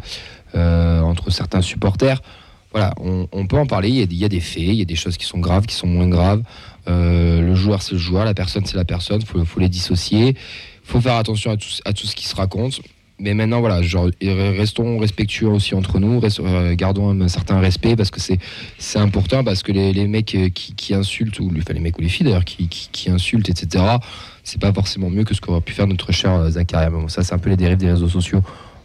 euh, 0.56 1.02
entre 1.02 1.30
certains 1.30 1.62
supporters 1.62 2.22
voilà, 2.74 2.94
on, 3.00 3.48
peut 3.48 3.58
en 3.58 3.66
parler. 3.66 3.90
Il 3.90 3.96
y, 3.96 4.02
a, 4.02 4.22
y 4.22 4.26
a 4.26 4.30
des 4.30 4.42
faits, 4.42 4.62
il 4.62 4.76
y 4.76 4.82
a 4.82 4.86
des 4.86 4.96
choses 4.96 5.18
qui 5.18 5.26
sont 5.26 5.40
graves, 5.40 5.66
qui 5.66 5.74
sont 5.74 5.88
moins 5.88 6.08
graves. 6.08 6.44
Le 6.86 7.56
joueur, 7.56 7.82
c'est 7.82 7.94
le 7.94 7.98
joueur, 7.98 8.24
la 8.24 8.36
personne, 8.36 8.66
c'est 8.66 8.78
la 8.78 8.86
personne. 8.86 9.20
Il 9.22 9.26
faut, 9.26 9.44
faut 9.46 9.60
les 9.60 9.70
dissocier. 9.70 10.36
Il 10.88 10.92
faut 10.92 11.02
faire 11.02 11.16
attention 11.16 11.52
à 11.52 11.58
tout, 11.58 11.68
à 11.86 11.94
tout 11.94 12.06
ce 12.06 12.16
qui 12.16 12.28
se 12.28 12.36
raconte. 12.36 12.82
Mais 13.20 13.34
maintenant, 13.34 13.62
voilà, 13.62 13.82
genre, 13.82 14.10
restons 14.22 15.00
respectueux 15.00 15.48
aussi 15.48 15.74
entre 15.74 16.00
nous, 16.00 16.22
euh, 16.40 16.76
gardons 16.76 17.20
un 17.20 17.28
certain 17.28 17.60
respect 17.60 17.96
parce 17.96 18.12
que 18.12 18.20
c'est 18.20 19.00
important 19.00 19.44
parce 19.44 19.64
que 19.64 19.72
les, 19.72 20.08
mecs 20.08 20.36
euh, 20.36 20.50
qui, 20.50 20.94
insultent, 20.94 21.40
ou 21.40 21.52
les 21.52 21.80
mecs 21.80 21.98
ou 21.98 22.02
les 22.02 22.10
filles 22.10 22.26
d'ailleurs, 22.26 22.46
qui, 22.46 22.68
qui, 22.68 23.10
insultent, 23.10 23.50
etc., 23.50 23.84
c'est 24.44 24.62
pas 24.62 24.72
forcément 24.72 25.10
mieux 25.10 25.24
que 25.24 25.34
ce 25.34 25.42
qu'aurait 25.42 25.62
pu 25.62 25.74
faire 25.74 25.88
notre 25.88 26.12
cher 26.12 26.32
euh, 26.34 26.50
Zakaria. 26.52 26.92
Bon, 26.92 27.08
ça, 27.08 27.24
c'est 27.24 27.34
un 27.34 27.40
peu 27.40 27.50
les 27.50 27.58
dérives 27.58 27.78
des 27.78 27.90
réseaux 27.90 28.10
sociaux 28.10 28.42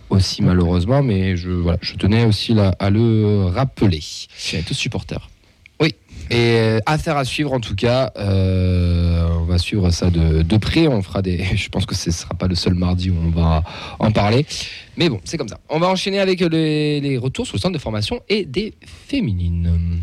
aussi, 0.09 0.43
malheureusement, 0.43 1.03
mais 1.03 1.37
je, 1.37 1.51
je 1.83 1.95
tenais 1.97 2.25
aussi 2.25 2.57
à 2.59 2.91
le 2.91 3.47
rappeler. 3.47 4.01
Est 4.53 4.67
tous 4.67 4.75
supporters. 4.75 5.32
Et 6.33 6.57
euh, 6.57 6.81
affaire 6.87 7.19
à 7.19 7.27
suivre 7.27 7.53
en 7.53 7.61
tout 7.61 7.75
cas. 7.75 8.11
Euh, 8.17 9.29
on 9.39 9.45
va 9.45 9.59
suivre 9.59 9.91
ça 9.91 10.09
de, 10.09 10.57
près. 10.57 10.89
On 10.89 11.03
fera 11.03 11.21
des. 11.21 11.45
Je 11.55 11.69
pense 11.69 11.85
que 11.85 11.95
ce 11.95 12.09
ne 12.09 12.15
sera 12.15 12.35
pas 12.35 12.47
le 12.47 12.55
seul 12.55 12.73
mardi 12.73 13.11
où 13.11 13.17
on 13.23 13.29
va 13.31 13.63
en 13.99 14.11
parler. 14.11 14.47
Mais 14.97 15.11
bon, 15.11 15.21
c'est 15.25 15.37
comme 15.37 15.49
ça. 15.49 15.59
On 15.69 15.79
va 15.79 15.89
enchaîner 15.89 16.21
avec 16.21 16.41
les, 16.41 17.01
les 17.01 17.19
retours 17.19 17.47
sur 17.47 17.57
le 17.57 17.61
centre 17.61 17.75
de 17.75 17.79
formation 17.79 18.21
et 18.31 18.47
des 18.47 18.73
féminines. 18.81 20.01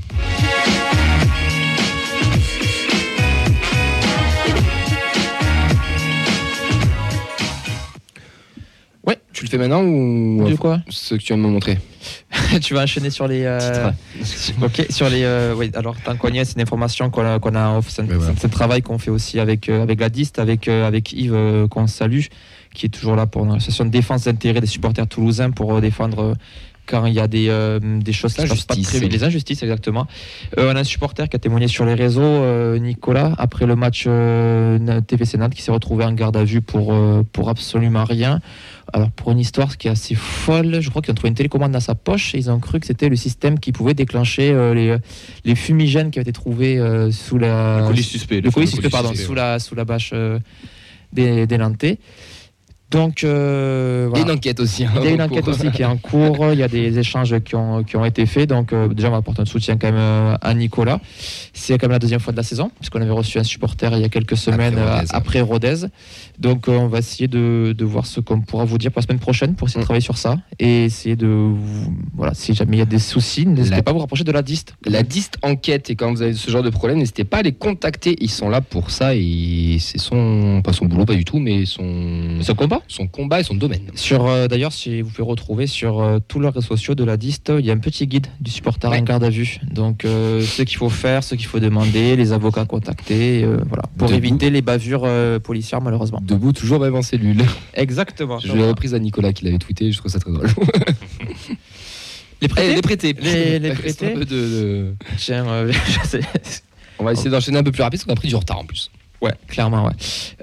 Ouais, 9.09 9.17
tu 9.33 9.43
le 9.43 9.49
fais 9.49 9.57
maintenant 9.57 9.81
ou 9.81 10.47
De 10.47 10.55
quoi 10.55 10.81
ce 10.87 11.15
que 11.15 11.19
tu 11.19 11.33
viens 11.33 11.37
de 11.37 11.41
me 11.41 11.47
montrer 11.47 11.79
Tu 12.61 12.75
vas 12.75 12.83
enchaîner 12.83 13.09
sur 13.09 13.27
les. 13.27 13.41
euh, 13.43 13.89
ok, 14.61 14.85
sur 14.91 15.09
les. 15.09 15.23
euh, 15.23 15.55
oui, 15.57 15.71
alors 15.73 15.95
tant 15.99 16.15
qu'on 16.15 16.29
y 16.29 16.37
est, 16.37 16.45
c'est 16.45 16.53
une 16.57 16.61
information 16.61 17.09
qu'on 17.09 17.25
a, 17.25 17.39
en 17.39 17.77
off. 17.79 17.89
C'est 17.89 18.03
un, 18.03 18.49
travail 18.49 18.83
qu'on 18.83 18.99
fait 18.99 19.09
aussi 19.09 19.39
avec, 19.39 19.67
euh, 19.67 19.81
avec 19.81 19.99
la 19.99 20.09
DIST, 20.09 20.37
avec, 20.37 20.67
avec 20.67 21.11
Yves, 21.11 21.67
qu'on 21.71 21.87
salue, 21.87 22.21
qui 22.75 22.85
est 22.85 22.89
toujours 22.89 23.15
là 23.15 23.25
pour 23.25 23.47
l'association 23.47 23.85
de 23.85 23.89
défense 23.89 24.25
d'intérêt 24.25 24.61
des 24.61 24.67
supporters 24.67 25.07
toulousains 25.07 25.49
pour 25.49 25.81
défendre. 25.81 26.35
Quand 26.89 27.05
il 27.05 27.13
y 27.13 27.19
a 27.19 27.27
des, 27.27 27.49
euh, 27.49 27.79
des 27.79 28.13
choses 28.13 28.33
qui 28.33 28.41
ne 28.41 28.47
passent 28.47 28.63
pas 28.63 28.73
Injustices. 28.73 28.99
très 28.99 29.07
les 29.07 29.23
injustices 29.23 29.61
exactement. 29.61 30.07
Euh, 30.57 30.71
on 30.71 30.75
a 30.75 30.79
un 30.79 30.83
supporter 30.83 31.29
qui 31.29 31.35
a 31.35 31.39
témoigné 31.39 31.67
sur 31.67 31.85
les 31.85 31.93
réseaux, 31.93 32.21
euh, 32.21 32.79
Nicolas, 32.79 33.33
après 33.37 33.65
le 33.65 33.75
match 33.75 34.05
TVC 34.05 35.37
Nantes, 35.37 35.53
qui 35.53 35.61
s'est 35.61 35.71
retrouvé 35.71 36.03
en 36.05 36.13
garde 36.13 36.35
à 36.35 36.43
vue 36.43 36.61
pour, 36.61 36.93
pour 37.31 37.49
absolument 37.49 38.03
rien. 38.03 38.39
Alors 38.91 39.11
pour 39.11 39.31
une 39.31 39.39
histoire 39.39 39.77
qui 39.77 39.87
est 39.87 39.91
assez 39.91 40.15
folle, 40.15 40.79
je 40.81 40.89
crois 40.89 41.03
qu'ils 41.03 41.11
ont 41.11 41.15
trouvé 41.15 41.29
une 41.29 41.35
télécommande 41.35 41.71
dans 41.71 41.79
sa 41.79 41.93
poche 41.93 42.33
et 42.33 42.39
ils 42.39 42.49
ont 42.49 42.59
cru 42.59 42.79
que 42.79 42.87
c'était 42.87 43.09
le 43.09 43.15
système 43.15 43.59
qui 43.59 43.71
pouvait 43.71 43.93
déclencher 43.93 44.51
les, 44.73 44.97
les 45.45 45.55
fumigènes 45.55 46.09
qui 46.09 46.17
avaient 46.17 46.23
été 46.23 46.31
trouvés 46.31 46.81
sous 47.11 47.37
la... 47.37 47.81
Le 47.81 47.87
colis 47.87 48.03
suspect. 48.03 48.41
le 48.41 48.49
colis 48.49 48.67
suspect, 48.67 48.89
pardon, 48.89 49.09
suspect, 49.09 49.25
sous 49.25 49.35
la, 49.35 49.59
sous 49.59 49.75
la 49.75 49.85
bâche 49.85 50.13
des, 51.13 51.45
des 51.45 51.57
Nantais. 51.59 51.99
Donc 52.91 53.23
euh, 53.23 54.05
Et 54.05 54.09
voilà. 54.09 54.25
une 54.25 54.31
enquête 54.31 54.59
aussi. 54.59 54.83
hein, 54.83 54.91
Il 54.97 55.03
y 55.03 55.07
a 55.07 55.11
une 55.11 55.21
en 55.21 55.25
enquête 55.25 55.43
cours. 55.45 55.53
aussi 55.53 55.69
qui 55.71 55.83
est 55.83 55.85
en 55.85 55.97
cours. 55.97 56.47
Il 56.53 56.57
y 56.59 56.63
a 56.63 56.67
des 56.67 56.97
échanges 56.97 57.39
qui 57.41 57.55
ont, 57.55 57.83
qui 57.83 57.95
ont 57.97 58.05
été 58.05 58.25
faits. 58.25 58.49
Donc, 58.49 58.73
euh, 58.73 58.87
déjà, 58.87 59.09
on 59.09 59.11
va 59.11 59.17
apporter 59.17 59.41
un 59.41 59.45
soutien 59.45 59.77
quand 59.77 59.87
même 59.87 59.95
euh, 59.99 60.35
à 60.41 60.53
Nicolas. 60.55 60.99
C'est 61.53 61.77
quand 61.77 61.85
même 61.85 61.91
la 61.91 61.99
deuxième 61.99 62.19
fois 62.19 62.31
de 62.33 62.37
la 62.37 62.43
saison, 62.43 62.71
puisqu'on 62.79 63.01
avait 63.01 63.11
reçu 63.11 63.37
un 63.37 63.43
supporter 63.43 63.91
il 63.95 64.01
y 64.01 64.05
a 64.05 64.09
quelques 64.09 64.37
semaines 64.37 64.73
Rodez. 64.79 64.87
euh, 64.89 65.03
après 65.11 65.41
Rodez. 65.41 65.75
Donc, 66.39 66.67
euh, 66.67 66.77
on 66.77 66.87
va 66.87 66.97
essayer 66.99 67.27
de, 67.27 67.75
de 67.77 67.85
voir 67.85 68.07
ce 68.07 68.21
qu'on 68.21 68.41
pourra 68.41 68.65
vous 68.65 68.79
dire 68.79 68.91
pour 68.91 69.01
la 69.01 69.05
semaine 69.05 69.19
prochaine 69.19 69.53
pour 69.55 69.67
essayer 69.67 69.79
de 69.79 69.83
Mm. 69.83 69.85
travailler 69.85 70.01
sur 70.03 70.17
ça 70.17 70.37
et 70.57 70.85
essayer 70.85 71.15
de. 71.15 71.51
Voilà, 72.15 72.33
si 72.33 72.53
jamais 72.55 72.77
il 72.77 72.79
y 72.79 72.83
a 72.83 72.85
des 72.85 72.97
soucis, 72.99 73.45
n'hésitez 73.45 73.75
La- 73.75 73.83
pas 73.83 73.91
à 73.91 73.93
vous 73.93 73.99
rapprocher 73.99 74.23
de 74.23 74.31
la 74.31 74.41
DIST. 74.41 74.73
La 74.85 75.03
DIST 75.03 75.37
enquête 75.43 75.89
et 75.91 75.95
quand 75.95 76.11
vous 76.11 76.21
avez 76.23 76.33
ce 76.33 76.49
genre 76.49 76.63
de 76.63 76.69
problème, 76.71 76.97
n'hésitez 76.97 77.23
pas 77.23 77.37
à 77.37 77.41
les 77.43 77.51
contacter. 77.53 78.15
Ils 78.19 78.31
sont 78.31 78.49
là 78.49 78.61
pour 78.61 78.89
ça 78.89 79.15
et 79.15 79.77
c'est 79.79 79.99
son 79.99 80.61
pas 80.63 80.73
son 80.73 80.85
boulot 80.85 81.05
pas 81.05 81.13
du 81.15 81.23
tout, 81.25 81.37
mais 81.39 81.65
son 81.65 82.39
Ce 82.41 82.51
combat 82.51 82.78
son 82.87 83.07
combat 83.07 83.39
et 83.39 83.43
son 83.43 83.55
domaine. 83.55 83.81
Sur 83.95 84.25
euh, 84.27 84.47
d'ailleurs, 84.47 84.71
si 84.73 85.01
vous 85.01 85.09
pouvez 85.09 85.27
retrouver 85.27 85.67
sur 85.67 85.99
euh, 85.99 86.19
tous 86.27 86.39
leurs 86.39 86.53
réseaux 86.53 86.67
sociaux 86.67 86.95
de 86.95 87.03
la 87.03 87.17
DIST, 87.17 87.51
il 87.59 87.65
y 87.65 87.71
a 87.71 87.73
un 87.73 87.77
petit 87.79 88.07
guide 88.07 88.27
du 88.39 88.51
supporter 88.51 88.89
Ouais. 88.89 88.99
en 88.99 89.03
garde 89.03 89.23
à 89.23 89.29
vue. 89.29 89.59
Donc 89.71 90.05
euh, 90.05 90.41
ce 90.41 90.61
qu'il 90.63 90.77
faut 90.77 90.89
faire, 90.89 91.23
ce 91.23 91.35
qu'il 91.35 91.45
faut 91.47 91.59
demander, 91.59 92.15
les 92.15 92.31
avocats 92.31 92.65
contacter, 92.65 93.43
euh, 93.43 93.57
voilà, 93.67 93.83
pour 93.97 94.07
Debout. 94.07 94.17
éviter 94.17 94.49
les 94.49 94.61
bavures 94.61 95.07
policières 95.43 95.81
malheureusement. 95.81 96.19
Debout 96.23 96.53
toujours 96.53 96.79
même 96.79 96.95
en 96.95 97.01
cellule. 97.01 97.43
Exactement. 97.73 98.39
Je 98.39 98.53
l'ai 98.53 98.67
reprise 98.67 98.93
à 98.93 98.99
Nicolas 98.99 99.33
qui 99.33 99.45
l'avait 99.45 99.57
tweeté, 99.57 99.91
je 99.91 99.97
trouve 99.97 100.11
ça 100.11 100.19
très 100.19 100.31
drôle. 100.31 100.47
Les 102.41 102.47
prêtés 102.47 102.71
Eh, 102.71 102.75
les 102.75 102.81
prêtés. 102.81 103.13
Les- 103.59 103.71
prêtés 103.73 104.13
de- 104.15 104.23
de- 104.23 104.93
Tiens, 105.17 105.45
je 105.67 106.07
sais. 106.07 106.21
On 106.97 107.03
va 107.03 107.11
essayer 107.11 107.29
d'enchaîner 107.29 107.57
un 107.57 107.63
peu 107.63 107.71
plus 107.71 107.81
rapide 107.83 107.99
parce 107.99 108.05
qu'on 108.05 108.13
a 108.13 108.15
pris 108.15 108.29
du 108.29 108.35
retard 108.35 108.59
en 108.59 108.65
plus. 108.65 108.89
Ouais, 109.21 109.33
clairement, 109.47 109.85
ouais. 109.85 109.93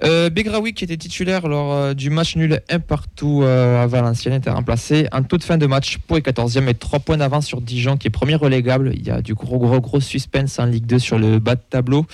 Euh, 0.05 0.29
Begraoui, 0.29 0.75
qui 0.75 0.85
était 0.85 0.99
titulaire 0.99 1.49
lors 1.49 1.73
euh, 1.73 1.95
du 1.95 2.11
match 2.11 2.37
nul 2.37 2.61
un 2.69 2.79
partout 2.79 3.41
euh, 3.43 3.83
à 3.83 3.87
Valenciennes, 3.87 4.35
était 4.35 4.51
remplacé 4.51 5.07
en 5.13 5.23
toute 5.23 5.45
fin 5.45 5.57
de 5.57 5.67
match. 5.67 5.99
Pau 6.07 6.17
est 6.17 6.27
14e 6.27 6.69
et 6.69 6.75
3 6.75 6.99
points 7.01 7.17
d'avance 7.17 7.47
sur 7.47 7.63
Dijon, 7.63 7.97
qui 7.97 8.09
est 8.09 8.11
premier 8.11 8.35
relégable. 8.35 8.93
Il 8.95 9.07
y 9.07 9.11
a 9.11 9.23
du 9.23 9.35
gros, 9.35 9.59
gros, 9.59 9.81
gros 9.81 10.01
suspense 10.01 10.59
en 10.59 10.67
Ligue 10.67 10.87
2 10.87 10.99
sur 10.99 11.19
le 11.19 11.39
bas 11.39 11.55
de 11.55 11.63
tableau. 11.71 12.07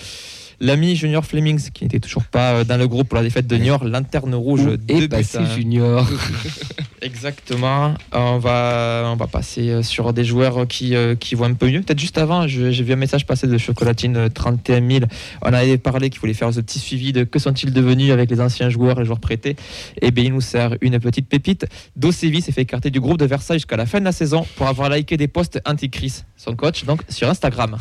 L'ami 0.63 0.95
Junior 0.95 1.25
Flemings, 1.25 1.71
qui 1.71 1.83
n'était 1.83 1.99
toujours 1.99 2.23
pas 2.23 2.53
euh, 2.53 2.63
dans 2.63 2.77
le 2.77 2.87
groupe 2.87 3.09
pour 3.09 3.17
la 3.17 3.23
défaite 3.23 3.47
de 3.47 3.57
Niort, 3.57 3.83
lanterne 3.83 4.33
rouge. 4.33 4.65
Buts 4.65 5.09
passé. 5.09 5.39
Junior 5.53 6.07
Exactement. 7.03 7.95
On 8.13 8.37
va, 8.37 9.03
on 9.07 9.17
va 9.17 9.27
passer 9.27 9.69
euh, 9.69 9.83
sur 9.83 10.13
des 10.13 10.23
joueurs 10.23 10.65
qui, 10.67 10.95
euh, 10.95 11.15
qui 11.15 11.35
vont 11.35 11.43
un 11.43 11.53
peu 11.53 11.69
mieux. 11.69 11.81
Peut-être 11.81 11.99
juste 11.99 12.17
avant, 12.17 12.47
j'ai 12.47 12.71
vu 12.71 12.93
un 12.93 12.97
message 12.97 13.25
passer 13.25 13.45
de 13.45 13.57
Chocolatine 13.57 14.15
euh, 14.15 14.29
31 14.29 14.87
000. 14.89 15.05
On 15.41 15.51
avait 15.51 15.77
parlé 15.77 16.09
qu'il 16.09 16.21
voulait 16.21 16.33
faire 16.33 16.53
ce 16.53 16.61
petit 16.61 16.79
suivi 16.79 17.11
de 17.11 17.25
que 17.25 17.39
sont-ils 17.39 17.73
devenus 17.73 18.11
avec 18.11 18.31
les 18.31 18.39
anciens 18.39 18.69
joueurs 18.69 18.97
et 18.97 19.01
les 19.01 19.05
joueurs 19.05 19.19
prêtés. 19.19 19.57
Et 20.01 20.11
bien, 20.11 20.23
il 20.23 20.33
nous 20.33 20.41
sert 20.41 20.77
une 20.79 20.97
petite 20.99 21.27
pépite. 21.27 21.65
Dosevi 21.97 22.41
s'est 22.41 22.53
fait 22.53 22.61
écarter 22.61 22.89
du 22.89 23.01
groupe 23.01 23.17
de 23.17 23.25
Versailles 23.25 23.59
jusqu'à 23.59 23.77
la 23.77 23.85
fin 23.85 23.99
de 23.99 24.05
la 24.05 24.13
saison 24.13 24.45
pour 24.55 24.67
avoir 24.67 24.89
liké 24.89 25.17
des 25.17 25.27
posts 25.27 25.59
anti-Chris, 25.65 26.23
son 26.37 26.55
coach, 26.55 26.85
donc 26.85 27.01
sur 27.09 27.29
Instagram. 27.29 27.77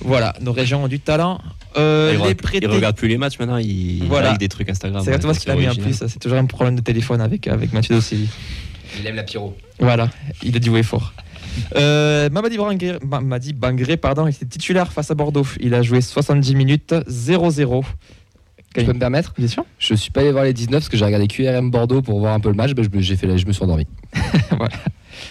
Voilà, 0.00 0.34
nos 0.40 0.52
régions 0.52 0.84
ont 0.84 0.88
du 0.88 1.00
talent. 1.00 1.40
Euh, 1.78 2.10
il, 2.12 2.16
les 2.16 2.22
regarde, 2.22 2.36
prêtés. 2.42 2.66
il 2.66 2.70
regarde 2.70 2.96
plus 2.96 3.08
les 3.08 3.18
matchs 3.18 3.38
maintenant, 3.38 3.56
il, 3.58 4.04
Voilà. 4.08 4.30
like 4.30 4.40
des 4.40 4.48
trucs 4.48 4.68
Instagram. 4.68 5.02
C'est 5.02 5.08
exactement 5.10 5.34
ce 5.34 5.40
qu'il 5.40 5.50
a 5.50 5.56
mis 5.56 5.68
en 5.68 5.74
plus. 5.74 5.94
C'est 6.06 6.18
toujours 6.18 6.38
un 6.38 6.44
problème 6.46 6.76
de 6.76 6.80
téléphone 6.80 7.20
avec, 7.20 7.46
avec 7.48 7.72
Mathieu 7.72 7.94
Dosevi. 7.94 8.28
Il 9.00 9.06
aime 9.06 9.16
la 9.16 9.22
pyro. 9.22 9.56
Voilà, 9.78 10.08
il 10.42 10.56
a 10.56 10.58
dit 10.58 10.70
ouais 10.70 10.82
fort. 10.82 11.12
Euh, 11.76 12.28
Mamadi 12.30 12.56
Bangré, 12.56 12.98
Mamadi 13.04 13.52
Bangré, 13.52 13.96
pardon, 13.96 14.26
il 14.26 14.30
était 14.30 14.46
titulaire 14.46 14.92
face 14.92 15.10
à 15.10 15.14
Bordeaux. 15.14 15.46
Il 15.60 15.74
a 15.74 15.82
joué 15.82 16.00
70 16.00 16.54
minutes, 16.54 16.94
0-0. 17.08 17.84
Tu 18.76 18.84
peux 18.84 18.92
me 18.92 18.98
permettre 18.98 19.32
Bien 19.36 19.48
sûr. 19.48 19.64
Je 19.78 19.94
suis 19.94 20.10
pas 20.10 20.20
allé 20.20 20.30
voir 20.30 20.44
les 20.44 20.52
19 20.52 20.72
parce 20.72 20.88
que 20.88 20.96
j'ai 20.96 21.04
regardé 21.04 21.26
QRM 21.26 21.70
Bordeaux 21.70 22.00
pour 22.02 22.20
voir 22.20 22.34
un 22.34 22.38
peu 22.40 22.48
le 22.50 22.54
match. 22.54 22.72
Ben, 22.74 22.84
je, 22.84 22.96
me- 22.96 23.02
j'ai 23.02 23.16
fait, 23.16 23.36
je 23.38 23.46
me 23.46 23.52
suis 23.52 23.62
endormi. 23.64 23.86
Aussi. 24.52 24.68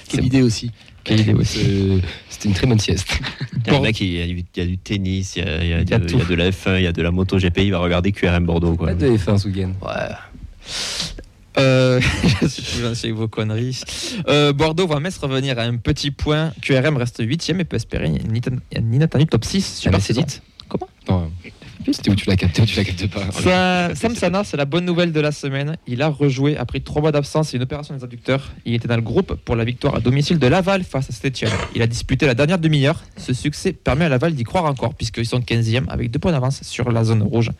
Quelle 0.09 0.25
idée 0.25 0.41
aussi. 0.41 0.71
C'est- 1.07 2.01
C'était 2.29 2.47
une 2.49 2.53
très 2.53 2.67
bonne 2.67 2.79
sieste. 2.79 3.07
Il 3.65 3.73
y 3.73 3.75
a, 3.75 3.79
un 3.79 3.81
mec, 3.81 3.99
il 3.99 4.07
y 4.13 4.21
a, 4.21 4.27
du- 4.27 4.45
il 4.55 4.59
y 4.59 4.61
a 4.61 4.65
du 4.65 4.77
tennis, 4.77 5.35
il 5.35 5.43
y 5.43 5.47
a, 5.47 5.63
il 5.63 5.69
y 5.69 5.73
a 5.73 5.81
Il 5.81 5.89
y 5.89 5.93
a 5.93 5.97
de, 5.99 6.05
tout. 6.07 6.15
il 6.15 6.19
y 6.19 6.21
a 6.21 6.25
de 6.25 6.35
la 6.35 6.49
F1, 6.51 6.77
il 6.77 6.83
y 6.83 6.87
a 6.87 6.93
de 6.93 7.01
la 7.01 7.11
moto 7.11 7.37
GP, 7.37 7.57
il 7.59 7.71
va 7.71 7.79
regarder 7.79 8.11
QRM 8.13 8.45
Bordeaux. 8.45 8.75
Quoi. 8.75 8.87
Pas 8.87 8.93
de 8.93 9.07
F1 9.09 9.37
ce 9.37 9.47
week-end. 9.49 9.71
Ouais. 9.81 10.15
Euh, 11.57 11.99
je 12.41 12.47
suis 12.47 12.81
lancé 12.81 13.07
avec 13.07 13.17
vos 13.17 13.27
conneries. 13.27 13.81
Euh, 14.29 14.53
Bordeaux 14.53 14.87
voit 14.87 14.99
Metz 14.99 15.17
revenir 15.17 15.57
à 15.59 15.63
un 15.63 15.77
petit 15.77 16.11
point. 16.11 16.53
QRM 16.61 16.95
reste 16.97 17.19
8ème 17.25 17.59
et 17.59 17.63
peut 17.65 17.75
espérer 17.77 18.05
un 18.07 18.13
inat- 18.33 18.59
un 18.75 18.91
inattendu 18.93 19.25
top 19.25 19.43
6 19.43 19.79
sur 19.79 19.91
la 19.91 19.97
Ah, 19.97 20.13
vite. 20.13 20.41
Comment? 20.69 20.87
Non, 21.09 21.31
C'était 21.85 22.11
où 22.11 22.15
tu 22.15 22.29
l'as 22.29 22.35
tu 22.35 22.45
l'as 22.45 23.07
pas 23.07 23.93
Sam 23.95 24.15
Sana, 24.15 24.43
c'est 24.43 24.57
la 24.57 24.65
bonne 24.65 24.85
nouvelle 24.85 25.11
de 25.11 25.19
la 25.19 25.31
semaine. 25.31 25.77
Il 25.87 26.01
a 26.01 26.09
rejoué 26.09 26.57
après 26.57 26.79
trois 26.79 27.01
mois 27.01 27.11
d'absence 27.11 27.53
et 27.53 27.57
une 27.57 27.63
opération 27.63 27.95
des 27.95 28.03
adducteurs. 28.03 28.51
Il 28.65 28.73
était 28.73 28.87
dans 28.87 28.95
le 28.95 29.01
groupe 29.01 29.35
pour 29.45 29.55
la 29.55 29.63
victoire 29.63 29.95
à 29.95 29.99
domicile 29.99 30.39
de 30.39 30.47
Laval 30.47 30.83
face 30.83 31.09
à 31.09 31.13
Stettienne. 31.13 31.51
Il 31.75 31.81
a 31.81 31.87
disputé 31.87 32.25
la 32.25 32.33
dernière 32.33 32.59
demi-heure. 32.59 33.03
Ce 33.15 33.33
succès 33.33 33.73
permet 33.73 34.05
à 34.05 34.09
Laval 34.09 34.33
d'y 34.33 34.43
croire 34.43 34.65
encore, 34.65 34.93
puisqu'ils 34.93 35.25
sont 35.25 35.39
15e 35.39 35.87
avec 35.87 36.11
deux 36.11 36.19
points 36.19 36.31
d'avance 36.31 36.61
sur 36.63 36.91
la 36.91 37.03
zone 37.03 37.21
rouge 37.21 37.51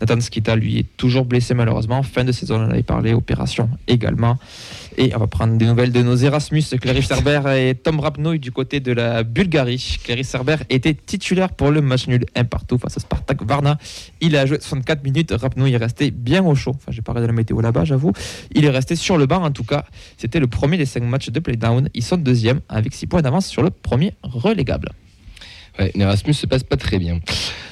Nathan 0.00 0.20
Skita, 0.20 0.54
lui, 0.54 0.78
est 0.78 0.96
toujours 0.96 1.24
blessé 1.24 1.54
malheureusement. 1.54 2.02
Fin 2.02 2.24
de 2.24 2.32
saison, 2.32 2.60
on 2.60 2.66
en 2.66 2.70
avait 2.70 2.82
parlé, 2.82 3.14
opération 3.14 3.68
également. 3.88 4.38
Et 5.00 5.14
on 5.14 5.18
va 5.20 5.28
prendre 5.28 5.56
des 5.56 5.64
nouvelles 5.64 5.92
de 5.92 6.02
nos 6.02 6.16
Erasmus, 6.16 6.64
Clarisse 6.80 7.06
Serber 7.06 7.40
et 7.56 7.76
Tom 7.76 8.00
Rapnoy 8.00 8.40
du 8.40 8.50
côté 8.50 8.80
de 8.80 8.90
la 8.90 9.22
Bulgarie. 9.22 9.98
Clarisse 10.02 10.28
Serber 10.28 10.56
était 10.70 10.92
titulaire 10.92 11.50
pour 11.50 11.70
le 11.70 11.80
match 11.80 12.08
nul 12.08 12.26
1 12.34 12.42
partout 12.46 12.78
face 12.78 12.96
à 12.96 13.00
Spartak 13.00 13.44
Varna. 13.44 13.78
Il 14.20 14.34
a 14.34 14.44
joué 14.44 14.58
64 14.58 15.04
minutes. 15.04 15.30
Rapnoy 15.30 15.70
est 15.70 15.76
resté 15.76 16.10
bien 16.10 16.44
au 16.44 16.56
chaud. 16.56 16.72
Enfin, 16.74 16.90
j'ai 16.90 17.02
parlé 17.02 17.20
de 17.20 17.26
la 17.26 17.32
météo 17.32 17.60
là-bas, 17.60 17.84
j'avoue. 17.84 18.12
Il 18.52 18.64
est 18.64 18.70
resté 18.70 18.96
sur 18.96 19.18
le 19.18 19.26
banc 19.26 19.44
en 19.44 19.52
tout 19.52 19.62
cas. 19.62 19.84
C'était 20.16 20.40
le 20.40 20.48
premier 20.48 20.76
des 20.76 20.86
5 20.86 21.04
matchs 21.04 21.30
de 21.30 21.38
playdown. 21.38 21.88
Ils 21.94 22.02
sont 22.02 22.16
deuxième 22.16 22.60
avec 22.68 22.92
6 22.92 23.06
points 23.06 23.22
d'avance 23.22 23.46
sur 23.46 23.62
le 23.62 23.70
premier 23.70 24.14
relégable. 24.24 24.88
Ouais, 25.78 25.92
Erasmus 25.98 26.34
se 26.34 26.46
passe 26.46 26.64
pas 26.64 26.76
très 26.76 26.98
bien. 26.98 27.20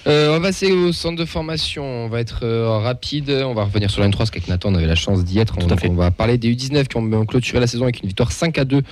Euh, 0.06 0.28
on 0.30 0.38
va 0.40 0.48
passer 0.48 0.70
au 0.70 0.92
centre 0.92 1.16
de 1.18 1.24
formation. 1.24 1.84
On 1.84 2.08
va 2.08 2.20
être 2.20 2.40
euh, 2.44 2.78
rapide. 2.78 3.30
On 3.30 3.52
va 3.54 3.64
revenir 3.64 3.90
sur 3.90 4.00
la 4.02 4.08
N3 4.08 4.16
parce 4.18 4.30
qu'avec 4.30 4.46
Nathan, 4.48 4.70
on 4.70 4.74
avait 4.76 4.86
la 4.86 4.94
chance 4.94 5.24
d'y 5.24 5.38
être. 5.40 5.56
Tout 5.58 5.66
on, 5.66 5.90
on 5.90 5.94
va 5.94 6.10
parler 6.12 6.38
des 6.38 6.54
U19 6.54 6.86
qui 6.86 6.96
ont 6.96 7.12
ont 7.12 7.26
clôturé 7.26 7.58
la 7.60 7.66
saison 7.66 7.84
avec 7.84 8.02
une 8.02 8.06
victoire 8.08 8.30
5 8.30 8.58
à 8.58 8.64
2 8.64 8.82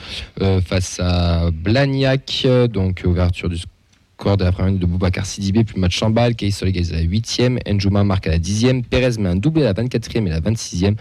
euh, 0.42 0.60
face 0.60 0.98
à 1.00 1.50
Blagnac. 1.52 2.46
Donc, 2.72 3.02
ouverture 3.06 3.48
du 3.48 3.58
score 4.18 4.36
de 4.36 4.44
la 4.44 4.50
première 4.50 4.66
minute 4.72 4.82
de 4.82 4.86
Boubacar 4.86 5.26
Sidibé, 5.26 5.62
puis 5.64 5.78
match 5.78 6.02
en 6.02 6.10
balle. 6.10 6.34
Kaysol 6.34 6.68
égalise 6.70 6.92
à 6.92 6.96
la 6.96 7.02
8e. 7.04 7.58
Njouma 7.72 8.02
marque 8.02 8.26
à 8.26 8.30
la 8.30 8.38
10e. 8.38 8.82
Perez 8.82 9.18
met 9.20 9.28
un 9.28 9.36
doublé 9.36 9.62
à 9.62 9.72
la 9.72 9.74
24e 9.74 10.26
et 10.26 10.30
la 10.30 10.40
26e. 10.40 10.96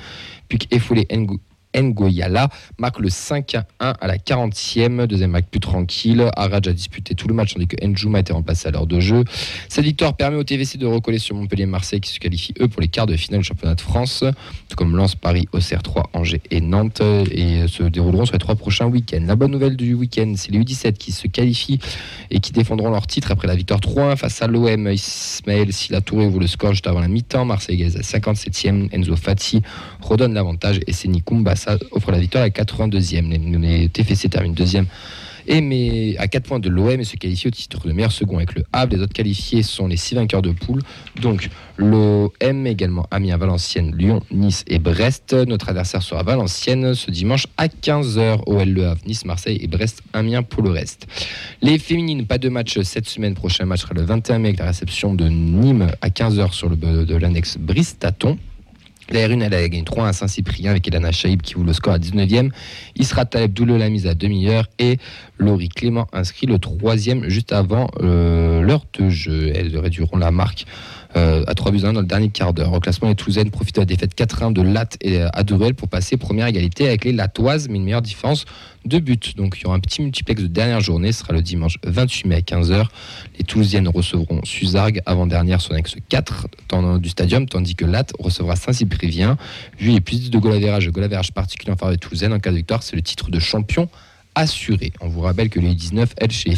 Puis 0.49 0.59
Efoulé 0.69 1.07
Ngo- 1.09 1.39
Ngoyala 1.75 2.49
marque 2.77 2.99
le 2.99 3.09
5 3.09 3.55
à 3.55 3.65
1 3.79 3.93
à 3.99 4.07
la 4.07 4.17
40e. 4.17 5.05
Deuxième 5.07 5.31
match 5.31 5.45
plus 5.49 5.59
tranquille. 5.59 6.29
Araj 6.35 6.67
a 6.67 6.73
disputé 6.73 7.15
tout 7.15 7.27
le 7.27 7.33
match 7.33 7.53
tandis 7.53 7.67
que 7.67 7.85
Njouma 7.85 8.19
été 8.19 8.33
remplacé 8.33 8.67
à 8.67 8.71
l'heure 8.71 8.87
de 8.87 8.99
jeu. 8.99 9.23
Cette 9.69 9.85
victoire 9.85 10.15
permet 10.15 10.37
au 10.37 10.43
TVC 10.43 10.77
de 10.77 10.85
recoller 10.85 11.19
sur 11.19 11.35
Montpellier-Marseille 11.35 12.01
qui 12.01 12.11
se 12.11 12.19
qualifient 12.19 12.53
eux 12.61 12.67
pour 12.67 12.81
les 12.81 12.87
quarts 12.87 13.07
de 13.07 13.15
finale 13.15 13.41
du 13.41 13.47
championnat 13.47 13.75
de 13.75 13.81
France, 13.81 14.23
tout 14.69 14.75
comme 14.75 14.95
Lens, 14.95 15.15
Paris, 15.15 15.47
Auxerre 15.51 15.83
3, 15.83 16.09
Angers 16.13 16.41
et 16.51 16.61
Nantes 16.61 17.01
et 17.31 17.67
se 17.67 17.83
dérouleront 17.83 18.25
sur 18.25 18.33
les 18.33 18.39
trois 18.39 18.55
prochains 18.55 18.85
week-ends. 18.85 19.23
La 19.25 19.35
bonne 19.35 19.51
nouvelle 19.51 19.75
du 19.75 19.93
week-end, 19.93 20.33
c'est 20.35 20.51
les 20.51 20.59
U17 20.59 20.93
qui 20.93 21.11
se 21.11 21.27
qualifient 21.27 21.79
et 22.29 22.39
qui 22.39 22.51
défendront 22.51 22.89
leur 22.89 23.07
titre 23.07 23.31
après 23.31 23.47
la 23.47 23.55
victoire 23.55 23.79
3-1 23.79 24.15
face 24.17 24.41
à 24.41 24.47
l'OM. 24.47 24.87
Ismaël 24.91 25.71
Silatouré 25.73 26.25
ouvre 26.25 26.39
le 26.39 26.47
score 26.47 26.71
juste 26.71 26.87
avant 26.87 26.99
la 26.99 27.07
mi-temps. 27.07 27.45
Marseille 27.45 27.77
gagne 27.77 27.95
à 27.95 28.01
57e. 28.01 28.89
Enzo 28.91 29.15
Fati 29.15 29.61
redonne 30.01 30.33
l'avantage 30.33 30.79
et 30.87 30.93
Seni 30.93 31.21
Kumbassa 31.63 31.83
offre 31.91 32.11
la 32.11 32.19
victoire 32.19 32.43
à 32.43 32.47
la 32.47 32.51
82e. 32.51 33.59
Les, 33.59 33.89
TFC 33.89 34.29
terminent 34.29 34.55
deuxième 34.55 34.85
et 35.45 35.59
mais 35.59 36.15
à 36.19 36.27
4 36.29 36.43
points 36.43 36.59
de 36.59 36.69
l'OM 36.69 36.99
et 36.99 37.03
se 37.03 37.17
qualifie 37.17 37.47
au 37.47 37.51
titre 37.51 37.85
de 37.85 37.91
meilleur 37.91 38.13
second 38.13 38.37
avec 38.37 38.55
le 38.55 38.63
Havre. 38.71 38.95
Les 38.95 39.01
autres 39.01 39.13
qualifiés 39.13 39.61
sont 39.61 39.87
les 39.87 39.97
6 39.97 40.15
vainqueurs 40.15 40.41
de 40.41 40.51
poule. 40.51 40.81
Donc 41.21 41.49
l'OM 41.77 42.67
également 42.67 43.05
Amiens, 43.11 43.35
Valenciennes, 43.35 43.93
Lyon, 43.95 44.21
Nice 44.31 44.63
et 44.67 44.79
Brest. 44.79 45.33
Notre 45.33 45.69
adversaire 45.69 46.01
sera 46.01 46.23
Valenciennes 46.23 46.95
ce 46.95 47.11
dimanche 47.11 47.47
à 47.57 47.67
15h. 47.67 48.43
OL 48.45 48.69
Le 48.69 48.87
Havre, 48.87 49.01
Nice, 49.05 49.25
Marseille 49.25 49.59
et 49.61 49.67
Brest, 49.67 50.01
Amiens 50.13 50.43
pour 50.43 50.63
le 50.63 50.71
reste. 50.71 51.07
Les 51.61 51.77
féminines, 51.77 52.25
pas 52.25 52.37
de 52.37 52.47
match 52.49 52.79
cette 52.81 53.09
semaine. 53.09 53.33
Prochain 53.33 53.65
match 53.65 53.81
sera 53.81 53.93
le 53.95 54.03
21 54.03 54.39
mai 54.39 54.47
avec 54.49 54.59
la 54.59 54.67
réception 54.67 55.13
de 55.13 55.27
Nîmes 55.27 55.91
à 56.01 56.07
15h 56.07 56.53
sur 56.53 56.69
le 56.69 56.75
de 56.77 57.15
l'annexe 57.15 57.57
Bristaton. 57.57 58.37
La 59.09 59.27
R1, 59.27 59.41
elle 59.41 59.53
a 59.53 59.67
gagné 59.67 59.83
3 59.83 60.07
à 60.07 60.13
Saint-Cyprien 60.13 60.71
avec 60.71 60.87
Elana 60.87 61.11
Chaïb 61.11 61.41
qui 61.41 61.57
ouvre 61.57 61.65
le 61.65 61.73
score 61.73 61.93
à 61.93 61.99
19e. 61.99 62.51
Isra 62.95 63.25
Taleb 63.25 63.53
double 63.53 63.75
la 63.75 63.89
mise 63.89 64.07
à 64.07 64.15
demi-heure 64.15 64.67
et 64.79 64.97
Laurie 65.37 65.69
Clément 65.69 66.07
inscrit 66.13 66.47
le 66.47 66.57
troisième 66.57 67.27
juste 67.27 67.51
avant 67.51 67.89
euh, 67.99 68.61
l'heure 68.61 68.85
de 68.93 69.09
jeu. 69.09 69.51
Elles 69.53 69.77
réduiront 69.77 70.17
la 70.17 70.31
marque 70.31 70.65
euh, 71.15 71.43
à 71.47 71.53
3 71.53 71.71
buts 71.71 71.81
à 71.83 71.87
1 71.89 71.93
dans 71.93 72.01
le 72.01 72.07
dernier 72.07 72.29
quart 72.29 72.53
d'heure. 72.53 72.73
Au 72.73 72.79
classement, 72.79 73.07
les 73.09 73.15
Toulousaines 73.15 73.51
profitent 73.51 73.75
de 73.75 73.81
la 73.81 73.85
défaite 73.85 74.15
4-1 74.17 74.51
de 74.53 74.61
Latte 74.61 74.97
et 75.01 75.19
euh, 75.21 75.29
Adourel 75.33 75.75
pour 75.75 75.87
passer 75.87 76.17
première 76.17 76.47
égalité 76.47 76.87
avec 76.87 77.05
les 77.05 77.11
Latoises, 77.11 77.67
mais 77.69 77.77
une 77.77 77.83
meilleure 77.83 78.01
différence 78.01 78.45
de 78.85 78.99
buts. 78.99 79.17
Donc 79.37 79.55
il 79.59 79.63
y 79.63 79.65
aura 79.65 79.75
un 79.75 79.79
petit 79.79 80.01
multiplex 80.01 80.41
de 80.41 80.47
dernière 80.47 80.81
journée, 80.81 81.11
ce 81.11 81.19
sera 81.19 81.33
le 81.33 81.41
dimanche 81.41 81.77
28 81.85 82.27
mai 82.27 82.35
à 82.35 82.39
15h. 82.41 82.85
Les 83.37 83.45
Toulousiennes 83.45 83.87
recevront 83.87 84.41
Suzargues, 84.43 85.01
avant-dernière 85.05 85.61
son 85.61 85.73
axe 85.73 85.95
4 86.09 86.47
dans- 86.69 86.97
du 86.97 87.09
stadium, 87.09 87.47
tandis 87.47 87.75
que 87.75 87.85
Latte 87.85 88.13
recevra 88.19 88.55
Saint-Cyprien. 88.55 89.37
Vu 89.79 89.91
les 89.91 90.01
plus 90.01 90.29
de 90.31 90.37
goal 90.37 90.53
average 90.53 91.31
particulier 91.33 91.71
en 91.71 91.77
faveur 91.77 91.93
des 91.93 91.99
Toulousaines, 91.99 92.33
en 92.33 92.39
cas 92.39 92.51
de 92.51 92.57
victoire, 92.57 92.83
c'est 92.83 92.95
le 92.95 93.01
titre 93.01 93.29
de 93.31 93.39
champion 93.39 93.87
assuré. 94.35 94.91
On 94.99 95.07
vous 95.09 95.21
rappelle 95.21 95.49
que 95.49 95.59
les 95.59 95.75
19, 95.75 96.13
elles, 96.17 96.31
chez 96.31 96.55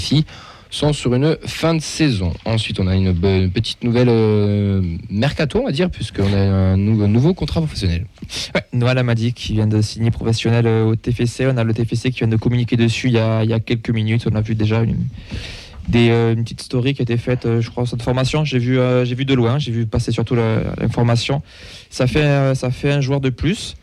sont 0.70 0.94
sur 0.94 1.14
une 1.14 1.38
fin 1.46 1.74
de 1.74 1.82
saison. 1.82 2.34
Ensuite, 2.46 2.80
on 2.80 2.88
a 2.88 2.96
une, 2.96 3.14
petite 3.50 3.84
nouvelle 3.84 4.10
euh, 4.10 4.82
mercato, 5.10 5.60
on 5.62 5.66
va 5.66 5.72
dire, 5.72 5.90
puisqu'on 5.90 6.34
a 6.34 6.38
un 6.38 6.78
nou- 6.78 7.08
nouveau 7.08 7.34
contrat 7.34 7.62
professionnel. 7.62 8.06
Ouais, 8.54 8.62
Noël 8.74 8.98
Amadi 8.98 9.34
qui 9.34 9.54
vient 9.54 9.68
de 9.68 9.82
signer 9.82 10.12
professionnel 10.12 10.68
euh, 10.68 10.86
au 10.86 10.96
TFC. 10.96 11.48
On 11.48 11.58
a 11.58 11.64
le 11.64 11.74
TFC 11.74 12.12
qui 12.12 12.20
vient 12.20 12.28
de 12.28 12.36
communiquer 12.36 12.76
dessus 12.76 13.08
il 13.08 13.14
y 13.14 13.20
a, 13.20 13.60
quelques 13.60 13.90
minutes. 13.90 14.28
On 14.32 14.36
a 14.36 14.42
vu 14.42 14.56
déjà 14.56 14.82
une, 14.82 14.98
des, 15.88 16.10
euh, 16.10 16.36
petite 16.36 16.62
story 16.62 16.94
qui 16.94 17.02
a 17.02 17.04
été 17.04 17.18
faite, 17.18 17.48
je 17.60 17.70
crois, 17.70 17.86
cette 17.86 18.02
formation. 18.02 18.44
J'ai 18.44 18.60
vu, 18.60 18.80
vu 19.04 19.26
de 19.26 19.34
loin, 19.34 19.60
j'ai 19.60 19.72
vu 19.72 19.86
passer 19.86 20.12
surtout 20.12 20.36
l'information. 20.36 21.42
Ça 21.90 22.08
fait, 22.08 22.56
ça 22.56 22.72
fait 22.72 22.92
un 22.92 23.02
joueur 23.02 23.22
de 23.22 23.30
plus. 23.30 23.76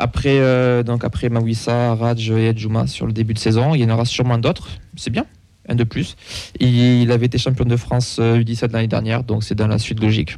Après, 0.00 0.84
donc 0.84 1.02
après 1.02 1.28
Mawissa, 1.28 1.94
Raj 1.96 2.30
et 2.30 2.48
Edjuma 2.48 2.86
sur 2.86 3.06
le 3.06 3.12
début 3.12 3.34
de 3.34 3.38
saison, 3.40 3.74
il 3.74 3.80
y 3.80 3.84
en 3.84 3.90
aura 3.90 4.04
sûrement 4.04 4.38
d'autres. 4.38 4.68
C'est 4.96 5.10
bien, 5.10 5.24
un 5.68 5.74
de 5.74 5.84
plus. 5.84 6.16
Il, 6.60 6.68
il 7.02 7.12
avait 7.12 7.26
été 7.26 7.38
champion 7.38 7.64
de 7.64 7.76
France 7.76 8.16
euh, 8.20 8.40
U17 8.42 8.72
l'année 8.72 8.86
dernière, 8.88 9.22
donc 9.24 9.44
c'est 9.44 9.54
dans 9.54 9.66
la 9.68 9.78
suite 9.78 10.00
logique. 10.00 10.36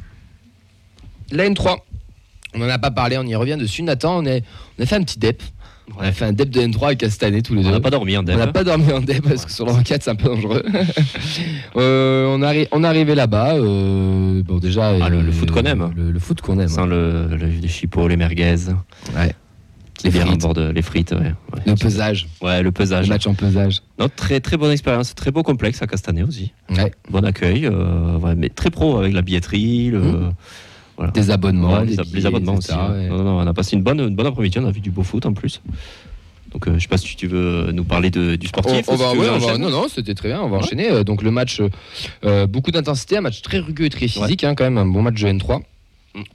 La 1.31 1.47
N3, 1.49 1.77
on 2.55 2.59
n'en 2.59 2.67
a 2.69 2.77
pas 2.79 2.91
parlé, 2.91 3.17
on 3.17 3.23
y 3.23 3.35
revient 3.35 3.57
dessus. 3.57 3.83
Nathan, 3.83 4.17
on, 4.17 4.25
est, 4.25 4.43
on 4.77 4.83
a 4.83 4.85
fait 4.85 4.95
un 4.95 5.03
petit 5.03 5.17
dep. 5.19 5.41
On 5.97 6.01
a 6.01 6.11
fait 6.13 6.23
un 6.25 6.31
dep 6.31 6.49
de 6.49 6.61
N3 6.61 6.85
avec 6.85 6.99
Castanet 6.99 7.41
tous 7.41 7.53
les 7.53 7.61
On 7.61 7.63
deux. 7.63 7.71
n'a 7.71 7.79
pas 7.81 7.89
dormi 7.89 8.15
en 8.15 8.21
On 8.21 8.23
dev. 8.23 8.37
n'a 8.37 8.47
pas 8.47 8.63
dormi 8.63 8.91
en 8.93 9.01
dep 9.01 9.27
parce 9.27 9.45
que 9.45 9.51
sur 9.51 9.65
le 9.65 9.71
24 9.73 10.03
c'est 10.03 10.09
un 10.09 10.15
peu 10.15 10.27
dangereux. 10.29 10.63
Euh, 11.77 12.25
on, 12.27 12.39
arri- 12.41 12.67
on 12.71 12.83
est 12.83 12.87
arrivé 12.87 13.15
là-bas. 13.15 13.55
euh, 13.55 14.43
bon 14.43 14.57
déjà. 14.57 14.89
Ah, 15.01 15.09
le- 15.09 15.17
euh, 15.17 15.21
le 15.21 15.31
foot 15.31 15.51
qu'on 15.51 15.63
aime. 15.63 15.91
Le, 15.95 16.11
le 16.11 16.19
foot 16.19 16.41
qu'on 16.41 16.59
aime. 16.59 16.67
Sans 16.67 16.85
le, 16.85 17.27
le, 17.27 17.37
les 17.47 17.67
chipots, 17.67 18.07
les 18.07 18.17
merguez. 18.17 18.55
Ouais. 19.15 19.33
Les 20.03 20.11
frites. 20.11 20.31
en 20.33 20.35
bord 20.37 20.53
de- 20.53 20.69
les 20.71 20.81
frites, 20.81 21.11
ouais. 21.11 21.17
Ouais, 21.53 21.61
Le 21.65 21.75
pesage. 21.75 22.27
Ouais, 22.41 22.57
le 22.59 22.63
Le 22.65 22.71
pesage. 22.71 23.09
match 23.09 23.27
en 23.27 23.33
pesage. 23.33 23.81
Non, 23.99 24.07
très, 24.15 24.39
très 24.39 24.57
bonne 24.57 24.71
expérience, 24.71 25.13
très 25.15 25.31
beau 25.31 25.43
complexe 25.43 25.81
à 25.81 25.87
Castanet 25.87 26.23
aussi. 26.23 26.51
Ouais. 26.69 26.91
Bon 27.09 27.23
accueil, 27.25 27.65
euh, 27.65 28.17
ouais, 28.17 28.35
mais 28.35 28.49
très 28.49 28.69
pro 28.69 28.97
avec 28.97 29.13
la 29.13 29.21
billetterie, 29.21 29.89
le, 29.91 30.01
voilà. 30.97 31.11
Des 31.11 31.31
abonnements. 31.31 31.73
Ouais, 31.79 31.85
des 31.85 31.93
les, 31.93 31.99
ab- 31.99 32.05
billets, 32.07 32.19
les 32.19 32.25
abonnements 32.25 32.55
aussi. 32.55 32.71
ouais. 32.71 32.77
ouais. 32.77 33.09
Non, 33.09 33.23
non, 33.23 33.37
on 33.39 33.47
a 33.47 33.53
passé 33.53 33.75
une 33.75 33.83
bonne, 33.83 33.99
une 33.99 34.15
bonne 34.15 34.27
après-midi, 34.27 34.59
on 34.59 34.65
a 34.67 34.71
vu 34.71 34.81
du 34.81 34.91
beau 34.91 35.03
foot 35.03 35.25
en 35.25 35.33
plus. 35.33 35.61
Donc 36.51 36.67
euh, 36.67 36.73
je 36.75 36.79
sais 36.79 36.87
pas 36.89 36.97
si 36.97 37.15
tu 37.15 37.27
veux 37.27 37.71
nous 37.71 37.85
parler 37.85 38.09
de, 38.11 38.35
du 38.35 38.47
sportif. 38.47 38.83
On, 38.89 38.93
on 38.93 38.95
va, 38.97 39.13
ouais, 39.13 39.29
on 39.29 39.37
va- 39.37 39.57
non, 39.57 39.69
non, 39.69 39.87
c'était 39.87 40.13
très 40.15 40.27
bien. 40.27 40.41
On 40.41 40.49
va 40.49 40.57
enchaîner. 40.57 40.91
Euh, 40.91 41.03
Donc 41.05 41.21
le 41.23 41.31
match, 41.31 41.61
euh, 42.25 42.45
beaucoup 42.45 42.71
d'intensité, 42.71 43.15
un 43.17 43.21
match 43.21 43.41
très 43.41 43.59
rugueux 43.59 43.85
et 43.85 43.89
très 43.89 44.07
physique, 44.09 44.43
hein, 44.43 44.53
quand 44.53 44.65
même, 44.65 44.77
un 44.77 44.85
bon 44.85 45.01
match 45.01 45.21
de 45.21 45.27
N3. 45.29 45.61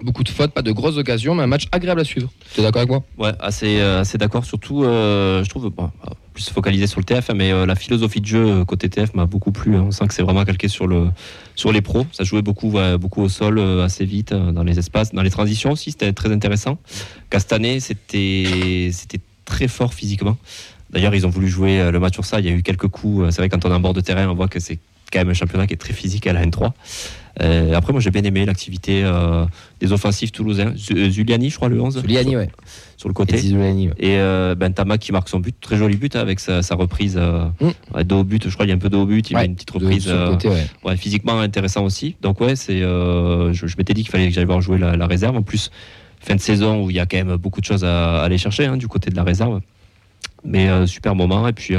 Beaucoup 0.03 0.25
de 0.25 0.29
fautes, 0.31 0.53
pas 0.53 0.63
de 0.63 0.73
grosses 0.73 0.97
occasions, 0.97 1.35
mais 1.35 1.43
un 1.43 1.47
match 1.47 1.67
agréable 1.71 2.01
à 2.01 2.05
suivre. 2.05 2.31
Tu 2.55 2.61
es 2.61 2.63
d'accord 2.63 2.81
avec 2.81 2.89
moi? 2.91 3.05
Ouais, 3.19 3.35
assez, 3.41 3.79
euh, 3.79 4.01
assez 4.01 4.17
d'accord. 4.17 4.45
Surtout, 4.47 4.85
euh, 4.85 5.45
je 5.45 5.51
trouve, 5.51 5.69
bon, 5.69 5.91
plus 6.33 6.49
focalisé 6.49 6.87
sur 6.87 6.99
le 6.99 7.05
TF, 7.05 7.29
hein, 7.29 7.35
mais 7.35 7.53
euh, 7.53 7.67
la 7.67 7.75
philosophie 7.75 8.21
de 8.23 8.27
jeu 8.27 8.47
euh, 8.47 8.65
côté 8.65 8.89
TF 8.89 9.13
m'a 9.15 9.27
beaucoup 9.27 9.53
plu. 9.53 9.77
hein. 9.77 9.85
On 9.87 9.91
sent 9.91 10.07
que 10.07 10.15
c'est 10.15 10.23
vraiment 10.23 10.45
calqué 10.47 10.69
sur, 10.69 10.87
le, 10.87 11.09
sur 11.57 11.73
les 11.73 11.83
pros. 11.83 12.07
Ça 12.13 12.25
jouait 12.25 12.41
beaucoup, 12.41 12.75
beaucoup 12.99 13.21
au 13.23 13.29
sol, 13.29 13.59
euh, 13.59 13.85
assez 13.85 14.07
vite, 14.07 14.33
euh, 14.33 14.51
dans 14.51 14.63
les 14.63 14.79
espaces, 14.79 15.13
dans 15.13 15.23
les 15.23 15.31
transitions 15.31 15.73
aussi. 15.73 15.91
C'était 15.91 16.13
très 16.15 16.33
intéressant. 16.33 16.79
Castanet, 17.29 17.81
c'était 17.81 19.21
très 19.45 19.69
fort 19.69 19.93
physiquement. 19.93 20.39
D'ailleurs, 20.91 21.15
ils 21.15 21.27
ont 21.27 21.31
voulu 21.31 21.49
jouer 21.49 21.81
euh, 21.81 21.91
le 21.91 22.01
match 22.01 22.15
sur 22.15 22.25
ça. 22.25 22.41
Il 22.41 22.47
y 22.47 22.49
a 22.49 22.53
eu 22.53 22.63
quelques 22.63 22.89
coups. 22.89 23.25
euh, 23.27 23.31
C'est 23.31 23.43
vrai, 23.43 23.49
quand 23.51 23.65
on 23.67 23.71
est 23.71 23.75
en 23.75 23.81
bord 23.81 23.93
de 23.95 24.01
terrain, 24.01 24.29
on 24.29 24.35
voit 24.35 24.49
que 24.49 24.61
c'est 24.61 24.79
quand 25.13 25.19
même 25.21 25.31
un 25.31 25.35
championnat 25.35 25.67
qui 25.67 25.75
est 25.75 25.79
très 25.79 25.93
physique 25.95 26.27
à 26.27 26.33
la 26.33 26.45
N3. 26.45 26.73
Euh, 27.43 27.75
après, 27.75 27.93
moi, 27.93 28.01
j'ai 28.01 28.11
bien 28.11 28.25
aimé 28.25 28.47
l'activité 28.47 29.03
euh, 29.05 29.45
des 29.81 29.93
offensifs 29.93 30.33
toulousains. 30.33 30.73
Euh, 30.93 31.11
Zuliani, 31.11 31.51
je 31.51 31.57
crois, 31.57 31.69
le 31.69 31.79
11. 31.79 32.01
Zuliani, 32.01 32.35
ouais. 32.35 32.49
Sur 32.97 33.09
le 33.09 33.15
côté. 33.15 33.37
Eddie 33.37 33.49
Zuliani, 33.51 33.89
ouais. 33.89 33.95
Et 33.99 34.17
euh, 34.19 34.55
Bentama 34.55 34.97
qui 34.97 35.13
marque 35.13 35.29
son 35.29 35.39
but, 35.41 35.55
très 35.61 35.77
joli 35.77 35.97
but 35.97 36.17
hein, 36.17 36.21
avec 36.21 36.41
sa, 36.41 36.63
sa 36.63 36.75
reprise 36.77 37.17
Mm. 37.19 38.03
de 38.05 38.15
haut 38.15 38.25
but. 38.25 38.49
Je 38.49 38.55
crois 38.55 38.65
qu'il 38.65 38.71
y 38.71 38.73
a 38.73 38.77
un 38.77 38.79
peu 38.79 38.89
de 38.89 38.97
haut 38.97 39.05
but, 39.05 39.29
il 39.31 39.35
y 39.35 39.37
a 39.37 39.45
une 39.45 39.55
petite 39.55 39.71
reprise 39.71 40.05
sur 40.05 40.31
côté, 40.31 40.49
ouais. 40.85 40.97
physiquement 40.97 41.39
intéressant 41.41 41.85
aussi. 41.85 42.17
Donc 42.23 42.41
ouais, 42.41 42.57
c'est, 42.57 42.81
je, 42.81 43.51
je 43.53 43.77
m'étais 43.77 43.93
dit 43.93 44.03
qu'il 44.03 44.11
fallait 44.11 44.29
que 44.29 44.35
j'aille 44.35 44.47
voir 44.47 44.63
jouer 44.63 44.79
la, 44.79 44.97
la 44.97 45.07
réserve. 45.07 45.37
En 45.37 45.43
plus, 45.43 45.71
fin 46.21 46.37
de 46.37 46.41
saison 46.41 46.85
où 46.85 46.91
il 46.91 46.97
y 46.97 47.01
a 47.01 47.05
quand 47.07 47.19
même 47.19 47.37
beaucoup 47.37 47.61
de 47.61 47.67
choses 47.67 47.85
à, 47.85 48.21
à 48.21 48.25
aller 48.25 48.39
chercher 48.39 48.65
hein, 48.65 48.79
du 48.79 48.89
côté 48.89 49.11
de 49.11 49.17
la 49.17 49.25
réserve. 49.25 49.61
Mais 50.43 50.87
super 50.87 51.15
moment 51.15 51.47
et 51.49 51.53
puis 51.53 51.75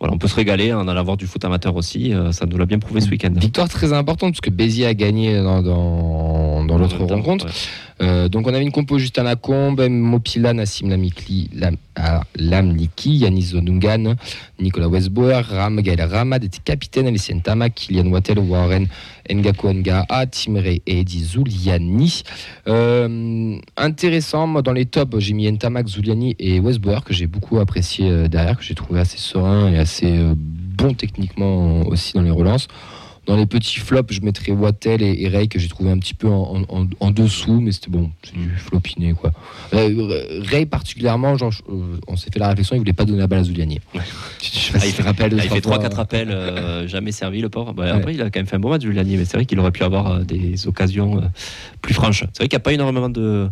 voilà, 0.00 0.14
on 0.14 0.18
peut 0.18 0.28
se 0.28 0.34
régaler 0.34 0.72
en 0.72 0.88
allant 0.88 1.04
voir 1.04 1.16
du 1.18 1.26
foot 1.26 1.44
amateur 1.44 1.76
aussi. 1.76 2.14
euh, 2.14 2.32
ça 2.32 2.46
nous 2.46 2.56
l'a 2.56 2.64
bien 2.64 2.78
prouvé 2.78 3.02
ce 3.02 3.10
week-end. 3.10 3.32
Victoire 3.36 3.68
très 3.68 3.92
importante 3.92 4.32
parce 4.32 4.40
que 4.40 4.48
Béziers 4.50 4.86
a 4.86 4.94
gagné 4.94 5.36
dans, 5.36 5.62
dans 6.64 6.78
l'autre 6.78 7.04
rencontre. 7.04 7.44
ouais. 7.46 7.52
Euh, 8.02 8.28
donc 8.30 8.46
on 8.46 8.54
avait 8.54 8.62
une 8.62 8.72
compo 8.72 8.98
Justin 8.98 9.24
Lacombe, 9.24 9.86
Mopila, 9.90 10.54
Nassim 10.54 10.88
Lamikli, 10.88 11.50
Lam, 11.54 11.76
ah, 11.96 12.22
Lamliki, 12.34 13.10
Yanis 13.16 13.48
Zodungan, 13.50 14.14
Nicolas 14.58 14.88
Westbauer, 14.88 15.42
Ram, 15.44 15.78
Gaël 15.82 16.00
Ramad 16.00 16.42
était 16.42 16.60
capitaine, 16.64 17.06
Alessien 17.06 17.40
Tama, 17.40 17.68
Kylian 17.68 18.06
Wattel, 18.06 18.38
Warren, 18.38 18.86
Ngaku 19.34 19.72
Ngaa, 19.72 20.26
Timre 20.26 20.66
et 20.66 20.82
Eddie 20.86 21.24
Zuliani. 21.24 22.22
Euh, 22.68 23.56
intéressant, 23.76 24.46
moi 24.46 24.62
dans 24.62 24.72
les 24.72 24.86
tops, 24.86 25.18
j'ai 25.18 25.34
mis 25.34 25.50
Ntamak, 25.50 25.88
Zuliani 25.88 26.36
et 26.38 26.60
Westbauer 26.60 27.04
que 27.04 27.12
j'ai 27.12 27.26
beaucoup 27.26 27.58
apprécié 27.58 28.10
euh, 28.10 28.28
derrière, 28.28 28.58
que 28.58 28.64
j'ai 28.64 28.74
trouvé 28.74 29.00
assez 29.00 29.18
serein 29.18 29.72
et 29.72 29.78
assez 29.78 30.18
euh, 30.18 30.34
bon 30.36 30.94
techniquement 30.94 31.82
aussi 31.86 32.14
dans 32.14 32.22
les 32.22 32.30
relances. 32.30 32.68
Dans 33.30 33.36
les 33.36 33.46
petits 33.46 33.78
flops, 33.78 34.12
je 34.12 34.22
mettrais 34.22 34.50
Wattel 34.50 35.02
et, 35.02 35.22
et 35.22 35.28
Ray 35.28 35.46
que 35.48 35.60
j'ai 35.60 35.68
trouvé 35.68 35.88
un 35.92 35.98
petit 36.00 36.14
peu 36.14 36.26
en, 36.26 36.64
en- 36.68 36.86
en 36.98 37.10
dessous, 37.12 37.60
mais 37.60 37.70
c'était 37.70 37.88
bon, 37.88 38.10
c'est 38.24 38.34
du 38.34 38.48
flopiné 38.56 39.12
quoi. 39.14 39.30
Euh, 39.72 40.42
Ray 40.50 40.66
particulièrement, 40.66 41.36
genre, 41.36 41.52
euh, 41.68 41.96
on 42.08 42.16
s'est 42.16 42.28
fait 42.32 42.40
la 42.40 42.48
réflexion, 42.48 42.74
il 42.74 42.80
voulait 42.80 42.92
pas 42.92 43.04
donner 43.04 43.20
la 43.20 43.28
balle 43.28 43.38
à 43.38 43.44
Zuliani. 43.44 43.78
Ah, 44.72 44.86
il 44.86 44.92
fait, 44.92 45.02
il 45.32 45.40
fait 45.42 45.62
fois. 45.64 45.78
3-4 45.78 46.00
appels, 46.00 46.30
euh, 46.30 46.88
jamais 46.88 47.12
servi 47.12 47.40
le 47.40 47.48
pauvre. 47.48 47.72
Bah, 47.72 47.84
Ouais. 47.84 47.90
Après, 47.90 48.14
il 48.14 48.20
a 48.22 48.30
quand 48.30 48.40
même 48.40 48.46
fait 48.46 48.56
un 48.56 48.60
bon 48.60 48.70
match, 48.70 48.82
Giuliani, 48.82 49.16
mais 49.16 49.24
c'est 49.24 49.36
vrai 49.36 49.44
qu'il 49.46 49.58
aurait 49.60 49.70
pu 49.70 49.84
avoir 49.84 50.06
euh, 50.10 50.20
des 50.24 50.66
occasions 50.66 51.18
euh, 51.18 51.26
plus 51.82 51.94
franches. 51.94 52.24
C'est 52.32 52.38
vrai 52.38 52.48
qu'il 52.48 52.56
n'y 52.56 52.60
a 52.62 52.64
pas 52.64 52.72
énormément 52.72 53.08
de 53.10 53.48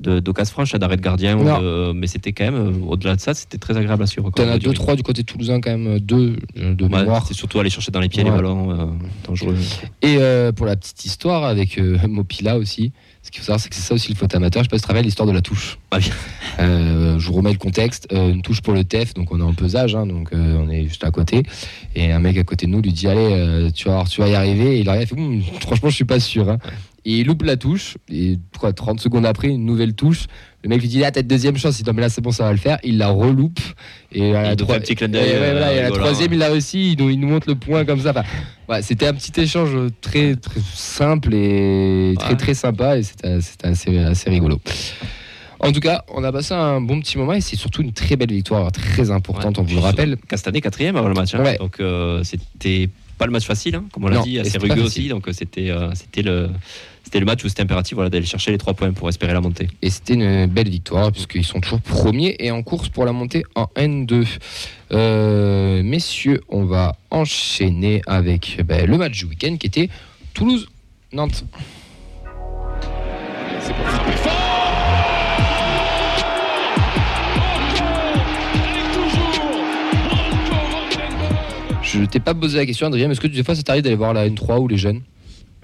de- 0.00 0.20
d'occasions 0.20 0.52
franches, 0.52 0.72
d'arrêt 0.72 0.96
de 0.96 1.02
gardien, 1.02 1.36
de- 1.36 1.92
mais 1.92 2.06
c'était 2.06 2.32
quand 2.32 2.44
même, 2.44 2.54
euh, 2.54 2.86
au-delà 2.88 3.16
de 3.16 3.20
ça, 3.20 3.34
c'était 3.34 3.58
très 3.58 3.76
agréable 3.76 4.02
à 4.02 4.06
suivre. 4.06 4.30
T'en 4.30 4.48
as 4.48 4.54
du 4.58 4.64
deux, 4.64 4.70
rythme. 4.70 4.82
trois 4.82 4.96
du 4.96 5.02
côté 5.02 5.22
toulousain 5.24 5.60
quand 5.60 5.70
même, 5.70 5.86
euh, 5.86 5.98
deux 6.00 6.36
euh, 6.58 6.74
de 6.74 6.84
Ouais, 6.84 7.00
mémoire. 7.00 7.26
c'est 7.26 7.34
surtout 7.34 7.60
aller 7.60 7.70
chercher 7.70 7.90
dans 7.92 8.00
les 8.00 8.08
pieds 8.08 8.24
les 8.24 8.30
ballons 8.30 8.70
euh, 8.70 8.86
dangereux. 9.26 9.56
Et 10.02 10.16
euh, 10.18 10.52
pour 10.52 10.66
la 10.66 10.76
petite 10.76 11.04
histoire 11.04 11.44
avec 11.44 11.78
euh, 11.78 11.98
Mopila 12.08 12.56
aussi, 12.56 12.92
ce 13.22 13.30
qu'il 13.30 13.40
faut 13.40 13.46
savoir, 13.46 13.60
c'est 13.60 13.68
que 13.68 13.74
c'est 13.74 13.82
ça 13.82 13.94
aussi 13.94 14.08
le 14.10 14.16
faute 14.16 14.34
amateur. 14.34 14.62
Je 14.62 14.68
sais 14.68 14.70
pas 14.70 14.76
si 14.78 14.82
tu 14.82 14.86
te 14.86 14.92
rappelles 14.92 15.04
l'histoire 15.04 15.28
de 15.28 15.32
la 15.34 15.42
touche. 15.42 15.78
Ah. 15.90 15.98
Euh, 16.60 17.18
je 17.18 17.26
vous 17.26 17.34
remets 17.34 17.52
le 17.52 17.58
contexte. 17.58 18.08
Euh, 18.12 18.32
une 18.32 18.40
touche 18.42 18.62
pour 18.62 18.72
le 18.72 18.82
TEF, 18.84 19.12
donc 19.14 19.30
on 19.32 19.38
est 19.40 19.42
en 19.42 19.52
pesage, 19.52 19.94
hein, 19.94 20.06
donc 20.06 20.32
euh, 20.32 20.56
on 20.64 20.70
est 20.70 20.84
juste 20.84 21.04
à 21.04 21.10
côté. 21.10 21.42
Et 21.94 22.12
un 22.12 22.18
mec 22.18 22.38
à 22.38 22.44
côté 22.44 22.66
de 22.66 22.70
nous 22.72 22.80
lui 22.80 22.92
dit 22.92 23.06
Allez, 23.08 23.20
euh, 23.20 23.70
tu, 23.70 23.88
vas, 23.88 24.04
tu 24.08 24.20
vas 24.22 24.28
y 24.28 24.34
arriver. 24.34 24.76
Et 24.78 24.80
il 24.80 24.88
arrive, 24.88 25.02
il 25.02 25.06
fait 25.08 25.20
Hum, 25.20 25.42
Franchement, 25.60 25.90
je 25.90 25.94
suis 25.96 26.04
pas 26.04 26.18
sûr. 26.20 26.48
hein. 26.48 26.58
Et 27.04 27.18
il 27.20 27.26
loupe 27.26 27.42
la 27.42 27.56
touche. 27.56 27.96
Et 28.12 28.38
quoi, 28.58 28.72
30 28.72 29.00
secondes 29.00 29.24
après, 29.24 29.48
une 29.48 29.64
nouvelle 29.64 29.94
touche. 29.94 30.26
Le 30.62 30.68
mec 30.68 30.80
lui 30.82 30.88
dit 30.88 31.02
Ah, 31.02 31.10
t'as 31.10 31.22
une 31.22 31.26
deuxième 31.28 31.56
chance. 31.56 31.78
Il 31.80 31.82
dit 31.84 31.88
Non, 31.90 31.94
mais 31.94 32.02
là, 32.02 32.08
c'est 32.10 32.20
bon, 32.20 32.30
ça 32.30 32.44
va 32.44 32.52
le 32.52 32.58
faire. 32.58 32.78
Il 32.84 32.98
la 32.98 33.08
reloupe. 33.08 33.58
Et 34.12 34.34
à 34.34 34.42
la, 34.42 34.56
fait 34.56 34.72
un 34.74 34.80
petit 34.80 34.94
clin 34.94 35.08
d'œil, 35.08 35.30
et 35.30 35.32
ouais, 35.32 35.50
voilà, 35.52 35.68
euh, 35.68 35.74
et 35.74 35.78
à 35.78 35.82
la 35.82 35.86
rigolant, 35.88 36.04
troisième, 36.04 36.32
il 36.34 36.38
l'a 36.38 36.48
réussi. 36.48 36.92
Il 36.92 36.98
nous, 37.02 37.08
il 37.10 37.18
nous 37.18 37.28
montre 37.28 37.48
le 37.48 37.54
point 37.54 37.84
comme 37.86 38.00
ça. 38.00 38.10
Enfin, 38.10 38.24
ouais, 38.68 38.82
c'était 38.82 39.06
un 39.06 39.14
petit 39.14 39.40
échange 39.40 39.70
très, 40.02 40.36
très 40.36 40.60
simple 40.74 41.32
et 41.34 42.14
très 42.18 42.30
Ouais. 42.30 42.36
très 42.36 42.54
sympa 42.54 42.98
et 42.98 43.02
c'était 43.02 43.40
c'était 43.40 43.68
assez, 43.68 43.96
assez 43.98 44.28
rigolo. 44.30 44.60
En 45.62 45.72
tout 45.72 45.80
cas, 45.80 46.04
on 46.14 46.24
a 46.24 46.32
passé 46.32 46.54
un 46.54 46.80
bon 46.80 47.00
petit 47.00 47.18
moment 47.18 47.34
et 47.34 47.40
c'est 47.42 47.56
surtout 47.56 47.82
une 47.82 47.92
très 47.92 48.16
belle 48.16 48.32
victoire, 48.32 48.72
très 48.72 49.10
importante, 49.10 49.58
on 49.58 49.62
vous 49.62 49.74
le 49.74 49.80
rappelle. 49.80 50.16
Castanet 50.28 50.60
quatrième 50.62 50.96
avant 50.96 51.08
le 51.08 51.14
match. 51.14 51.34
hein. 51.34 51.42
Ouais. 51.44 51.58
Donc 51.58 51.80
euh, 51.80 52.22
c'était 52.24 52.88
pas 53.18 53.26
le 53.26 53.32
match 53.32 53.44
facile, 53.44 53.74
hein, 53.74 53.84
comme 53.92 54.04
on 54.04 54.08
l'a 54.08 54.20
dit, 54.22 54.38
assez 54.38 54.56
rugueux 54.56 54.82
aussi. 54.82 55.08
Donc 55.08 55.28
euh, 55.28 55.32
c'était 55.32 55.70
euh, 55.70 55.90
c'était 55.94 56.22
le 56.22 56.48
c'était 57.10 57.18
le 57.18 57.26
match 57.26 57.42
où 57.42 57.48
c'était 57.48 57.62
impératif 57.62 57.96
voilà, 57.96 58.08
d'aller 58.08 58.24
chercher 58.24 58.52
les 58.52 58.58
trois 58.58 58.72
points 58.72 58.92
pour 58.92 59.08
espérer 59.08 59.32
la 59.32 59.40
montée. 59.40 59.66
Et 59.82 59.90
c'était 59.90 60.14
une 60.14 60.46
belle 60.46 60.68
victoire 60.68 61.10
puisqu'ils 61.10 61.44
sont 61.44 61.60
toujours 61.60 61.80
premiers 61.80 62.36
et 62.38 62.52
en 62.52 62.62
course 62.62 62.88
pour 62.88 63.04
la 63.04 63.10
montée 63.10 63.42
en 63.56 63.64
N2. 63.74 64.28
Euh, 64.92 65.82
messieurs, 65.82 66.40
on 66.48 66.66
va 66.66 66.94
enchaîner 67.10 68.00
avec 68.06 68.60
ben, 68.64 68.86
le 68.86 68.96
match 68.96 69.18
du 69.18 69.24
week-end 69.24 69.56
qui 69.58 69.66
était 69.66 69.88
Toulouse-Nantes. 70.34 71.46
Je 81.82 82.04
t'ai 82.04 82.20
pas 82.20 82.34
posé 82.34 82.58
la 82.58 82.66
question, 82.66 82.86
Adrien, 82.86 83.08
mais 83.08 83.14
est-ce 83.14 83.20
que 83.20 83.26
des 83.26 83.42
fois 83.42 83.56
ça 83.56 83.64
t'arrive 83.64 83.82
d'aller 83.82 83.96
voir 83.96 84.14
la 84.14 84.28
N3 84.28 84.60
ou 84.60 84.68
les 84.68 84.78
jeunes? 84.78 85.02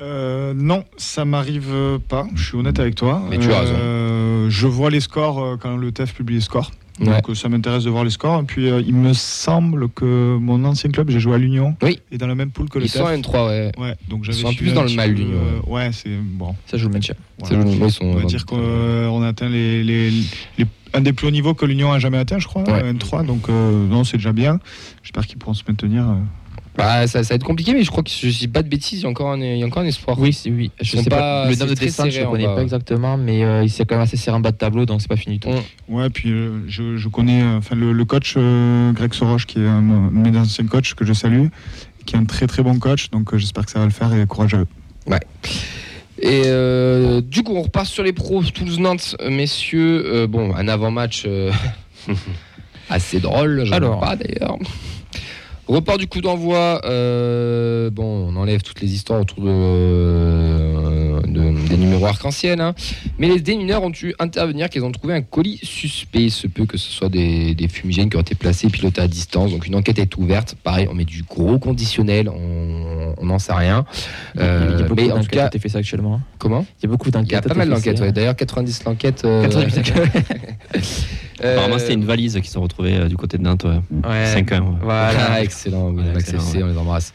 Euh, 0.00 0.52
non, 0.54 0.84
ça 0.96 1.24
m'arrive 1.24 1.98
pas. 2.08 2.26
Je 2.34 2.44
suis 2.44 2.56
honnête 2.56 2.78
avec 2.78 2.94
toi. 2.94 3.22
Mais 3.30 3.38
tu 3.38 3.50
as 3.52 3.60
raison. 3.60 3.72
Euh, 3.76 4.50
Je 4.50 4.66
vois 4.66 4.90
les 4.90 5.00
scores 5.00 5.42
euh, 5.42 5.56
quand 5.56 5.76
le 5.76 5.90
TEF 5.92 6.14
publie 6.14 6.36
les 6.36 6.40
scores. 6.40 6.70
Ouais. 7.00 7.20
Donc 7.20 7.36
ça 7.36 7.50
m'intéresse 7.50 7.84
de 7.84 7.90
voir 7.90 8.04
les 8.04 8.10
scores. 8.10 8.40
Et 8.40 8.44
puis 8.44 8.70
euh, 8.70 8.82
il 8.86 8.94
me 8.94 9.12
semble 9.12 9.88
que 9.90 10.36
mon 10.38 10.64
ancien 10.64 10.90
club, 10.90 11.10
j'ai 11.10 11.20
joué 11.20 11.34
à 11.34 11.38
l'Union. 11.38 11.76
Oui. 11.82 11.98
Et 12.10 12.16
dans 12.18 12.26
la 12.26 12.34
même 12.34 12.50
poule 12.50 12.68
que 12.70 12.78
le 12.78 12.86
Ils 12.86 12.88
sont 12.88 13.00
en 13.02 13.08
TEF. 13.08 13.20
N3, 13.26 13.46
ouais. 13.48 13.72
Ouais, 13.78 13.94
donc 14.08 14.24
j'avais 14.24 14.38
sont 14.38 14.54
plus 14.54 14.72
dans 14.72 14.82
le 14.84 14.94
mal, 14.94 15.12
l'Union, 15.12 15.38
Ouais, 15.66 15.90
c'est 15.92 16.10
bon. 16.16 16.54
Ça 16.66 16.76
joue 16.78 16.88
le 16.88 16.94
maintien. 16.94 17.14
voilà. 17.38 17.64
Ils 17.70 17.82
On 18.02 18.14
va 18.16 18.24
dire 18.24 18.46
qu'on 18.46 19.22
a 19.22 19.28
atteint 19.28 19.48
les, 19.48 19.82
les- 19.84 20.10
les- 20.10 20.66
un 20.94 21.00
des 21.02 21.12
plus 21.12 21.26
hauts 21.26 21.30
niveaux 21.30 21.52
que 21.52 21.66
l'Union 21.66 21.92
a 21.92 21.98
jamais 21.98 22.16
atteint, 22.16 22.38
je 22.38 22.46
crois, 22.46 22.62
Ouais. 22.62 22.82
euh, 22.82 22.92
N3. 22.94 23.26
Donc 23.26 23.48
euh, 23.50 23.86
non, 23.88 24.04
c'est 24.04 24.16
déjà 24.16 24.32
bien. 24.32 24.58
J'espère 25.02 25.26
qu'ils 25.26 25.36
pourront 25.38 25.52
se 25.54 25.64
maintenir. 25.68 26.02
euh. 26.08 26.14
Bah, 26.76 27.06
ça, 27.06 27.22
ça 27.24 27.30
va 27.30 27.34
être 27.36 27.44
compliqué, 27.44 27.72
mais 27.72 27.82
je 27.84 27.90
crois 27.90 28.02
que 28.02 28.10
si 28.10 28.30
je 28.30 28.38
dis 28.38 28.48
pas 28.48 28.62
de 28.62 28.68
bêtises, 28.68 29.00
il 29.00 29.02
y 29.04 29.06
a 29.06 29.08
encore 29.08 29.30
un, 29.32 29.40
il 29.40 29.58
y 29.58 29.62
a 29.62 29.66
encore 29.66 29.82
un 29.82 29.86
espoir. 29.86 30.18
Oui, 30.18 30.32
c'est 30.32 30.50
oui. 30.50 30.70
Je 30.80 30.98
sais 30.98 31.08
pas- 31.08 31.44
pas, 31.44 31.50
le 31.50 31.56
nombre 31.56 31.70
de 31.70 31.74
descentes, 31.74 32.10
je 32.10 32.20
ne 32.20 32.26
connais 32.26 32.44
pas 32.44 32.62
exactement, 32.62 33.16
mais 33.16 33.44
euh, 33.44 33.62
il 33.64 33.70
s'est 33.70 33.84
quand 33.86 33.94
même 33.94 34.02
assez 34.02 34.16
serré 34.18 34.36
en 34.36 34.40
bas 34.40 34.52
de 34.52 34.56
tableau, 34.58 34.84
donc 34.84 35.00
c'est 35.00 35.08
pas 35.08 35.16
fini 35.16 35.38
du 35.38 35.40
tout. 35.40 35.54
Ouais, 35.88 36.10
puis 36.10 36.30
euh, 36.32 36.60
je, 36.68 36.96
je 36.98 37.08
connais 37.08 37.42
euh, 37.42 37.58
enfin, 37.58 37.76
le, 37.76 37.92
le 37.92 38.04
coach 38.04 38.34
euh, 38.36 38.92
Greg 38.92 39.14
Soroche, 39.14 39.46
qui 39.46 39.58
est 39.58 39.66
un 39.66 39.80
de 39.82 40.10
mes 40.30 40.36
anciens 40.38 40.66
coachs 40.66 40.92
que 40.94 41.04
je 41.06 41.12
salue, 41.14 41.46
qui 42.04 42.14
est 42.14 42.18
un 42.18 42.24
très 42.26 42.46
très 42.46 42.62
bon 42.62 42.78
coach. 42.78 43.08
Donc 43.10 43.32
euh, 43.32 43.38
j'espère 43.38 43.64
que 43.64 43.70
ça 43.70 43.78
va 43.78 43.86
le 43.86 43.90
faire 43.90 44.12
et 44.14 44.26
courage 44.26 44.54
à 44.54 44.58
eux. 44.58 44.66
Et 46.18 46.42
euh, 46.46 47.20
du 47.20 47.42
coup, 47.42 47.54
on 47.54 47.62
repart 47.62 47.86
sur 47.86 48.02
les 48.02 48.12
pros 48.14 48.42
Toulouse-Nantes, 48.42 49.16
messieurs. 49.30 50.02
Euh, 50.06 50.26
bon, 50.26 50.54
un 50.54 50.66
avant-match 50.66 51.24
euh, 51.26 51.52
assez 52.90 53.20
drôle, 53.20 53.64
j'en 53.66 53.74
Alors. 53.76 54.00
pas 54.00 54.16
d'ailleurs. 54.16 54.56
Report 55.68 55.98
du 55.98 56.06
coup 56.06 56.20
d'envoi. 56.20 56.80
euh, 56.84 57.90
bon, 57.90 58.28
on 58.28 58.36
enlève 58.36 58.62
toutes 58.62 58.80
les 58.80 58.94
histoires 58.94 59.20
autour 59.20 59.42
de, 59.42 59.50
euh, 59.50 60.95
de- 61.22 61.68
des 61.68 61.76
numéros 61.76 62.06
arc-en-ciel. 62.06 62.60
hein. 62.60 62.74
Mais 63.18 63.28
les 63.28 63.40
démineurs 63.40 63.82
ont 63.82 63.90
dû 63.90 64.14
intervenir, 64.18 64.68
qu'ils 64.70 64.84
ont 64.84 64.92
trouvé 64.92 65.14
un 65.14 65.22
colis 65.22 65.58
suspect. 65.62 66.24
Il 66.24 66.30
se 66.30 66.46
peut 66.46 66.66
que 66.66 66.76
ce 66.78 66.90
soit 66.90 67.08
des, 67.08 67.54
des 67.54 67.68
fumigènes 67.68 68.10
qui 68.10 68.16
ont 68.16 68.20
été 68.20 68.34
placés, 68.34 68.68
pilotés 68.68 69.00
à 69.00 69.08
distance. 69.08 69.50
Donc 69.50 69.66
une 69.66 69.74
enquête 69.76 69.98
est 69.98 70.16
ouverte. 70.16 70.56
Pareil, 70.62 70.88
on 70.90 70.94
met 70.94 71.04
du 71.04 71.22
gros 71.22 71.58
conditionnel. 71.58 72.28
On 72.28 73.14
n'en 73.24 73.38
sait 73.38 73.52
rien. 73.54 73.84
Il 74.34 74.40
y 74.40 74.44
a- 74.44 74.46
il 74.46 74.50
y 74.50 74.52
a 74.52 74.52
Euh, 74.76 74.82
beaucoup 74.82 74.94
mais 74.96 75.04
en 75.04 75.16
tout 75.16 75.22
d'enquêtes 75.22 75.52
cas, 75.52 75.58
fait 75.58 75.68
ça 75.68 75.78
actuellement. 75.78 76.20
comment 76.38 76.66
Il 76.80 76.84
y 76.84 76.86
a 76.86 76.88
beaucoup 76.90 77.08
il 77.08 77.12
d'enquêtes. 77.12 77.32
y 77.32 77.34
a 77.36 77.42
pas 77.42 77.54
mal 77.54 77.68
d'enquêtes, 77.68 78.00
ouais. 78.00 78.12
D'ailleurs, 78.12 78.36
90 78.36 78.84
l'enquête. 78.84 79.22
euh, 79.24 79.42
90 79.42 79.76
euh, 81.44 81.52
Apparemment, 81.54 81.78
c'était 81.78 81.94
une 81.94 82.04
valise 82.04 82.38
qui 82.42 82.48
sont 82.50 82.62
retrouvées 82.62 82.96
euh, 82.96 83.08
du 83.08 83.16
côté 83.16 83.38
de 83.38 83.42
Nantes. 83.42 83.64
ouais. 83.64 83.80
Ouais. 84.08 84.34
5-1. 84.34 84.60
ouais. 84.60 84.66
Voilà. 84.82 85.40
Excellent, 85.42 85.90
Ouais, 85.92 86.04
on 86.62 86.66
les 86.66 86.78
embrasse. 86.78 87.12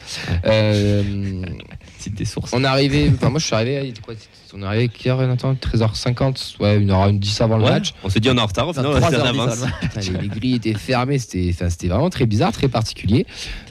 Sources. 2.25 2.51
on 2.53 2.63
est 2.63 2.67
arrivé, 2.67 3.11
enfin 3.13 3.29
moi 3.29 3.39
je 3.39 3.45
suis 3.45 3.55
arrivé, 3.55 3.79
il 3.83 3.89
était 3.89 4.01
quoi 4.01 4.13
On 4.53 4.61
est 4.61 4.65
arrivé, 4.65 4.89
quelle 4.89 5.11
heure 5.13 5.27
Nathan 5.27 5.53
13h50, 5.53 6.57
ouais, 6.59 6.77
une 6.77 6.89
heure, 6.91 7.07
une 7.07 7.19
10 7.19 7.41
avant 7.41 7.57
le 7.57 7.63
Ouais, 7.63 7.69
match. 7.71 7.93
On 8.03 8.09
s'est 8.09 8.19
dit 8.19 8.29
on 8.29 8.35
est 8.35 8.39
en 8.41 8.45
retard, 8.45 8.67
au 8.67 8.73
final, 8.73 8.87
on 8.87 8.95
en 8.97 9.01
avance. 9.25 9.63
Putain, 9.81 9.99
les, 10.01 10.21
les 10.21 10.27
grilles 10.27 10.55
étaient 10.55 10.73
fermées, 10.73 11.19
c'était 11.19 11.49
enfin, 11.53 11.69
c'était 11.69 11.87
vraiment 11.87 12.09
très 12.09 12.25
bizarre, 12.25 12.51
très 12.51 12.67
particulier. 12.67 13.25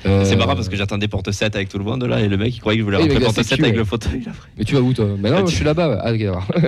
Euh, 0.06 0.24
C'est 0.24 0.36
marrant 0.36 0.54
parce 0.54 0.68
que 0.68 0.76
j'attendais 0.76 1.08
porte 1.08 1.30
7 1.30 1.54
avec 1.56 1.68
tout 1.68 1.78
le 1.78 1.84
monde 1.84 2.02
là 2.04 2.20
et 2.20 2.28
le 2.28 2.36
mec 2.36 2.54
il 2.56 2.60
croyait 2.60 2.78
qu'il 2.78 2.84
voulait 2.84 2.96
Oui, 2.96 3.02
rentrer 3.04 3.18
mais 3.18 3.24
porte 3.24 3.36
sécu, 3.36 3.48
7 3.48 3.60
avec 3.60 3.72
ouais. 3.72 3.78
le 3.78 3.84
fauteuil. 3.84 4.22
là. 4.24 4.32
Mais 4.58 4.64
tu 4.64 4.74
vas 4.74 4.80
où 4.80 4.92
toi? 4.92 5.06
Bah 5.18 5.30
non, 5.30 5.36
Ah, 5.40 5.42
tu- 5.42 5.50
je 5.50 5.56
suis 5.56 5.64
là-bas. 5.64 5.88
ouais. 5.88 5.98
Ah, 6.02 6.12
ok. 6.12 6.20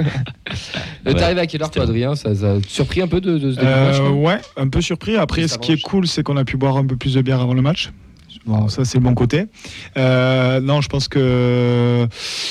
Euh, 1.04 1.10
Ouais, 1.10 1.14
T'es 1.14 1.22
arrivé 1.24 1.40
à 1.40 1.46
quelle 1.46 1.62
heure 1.62 1.70
toi, 1.70 1.82
Adrien? 1.82 2.14
Ça, 2.14 2.30
te 2.34 2.60
surpris 2.68 3.00
un 3.02 3.08
peu 3.08 3.20
de, 3.20 3.36
de 3.38 3.48
match 3.48 3.58
Euh, 3.60 3.98
quoi? 3.98 4.10
ouais, 4.12 4.38
un 4.56 4.68
peu 4.68 4.80
surpris. 4.80 5.16
Après, 5.16 5.48
ce 5.48 5.58
qui 5.58 5.72
est 5.72 5.80
cool, 5.82 6.06
c'est 6.06 6.22
qu'on 6.22 6.36
a 6.36 6.44
pu 6.44 6.56
boire 6.56 6.76
un 6.76 6.86
peu 6.86 6.96
plus 6.96 7.14
de 7.14 7.22
bière 7.22 7.40
avant 7.40 7.54
le 7.54 7.62
match. 7.62 7.90
Bon, 8.44 8.68
ça 8.68 8.84
c'est 8.84 8.98
le 8.98 9.04
bon 9.04 9.14
côté. 9.14 9.44
Euh, 9.96 10.60
non, 10.60 10.80
je 10.80 10.88
pense 10.88 11.06
que 11.06 12.08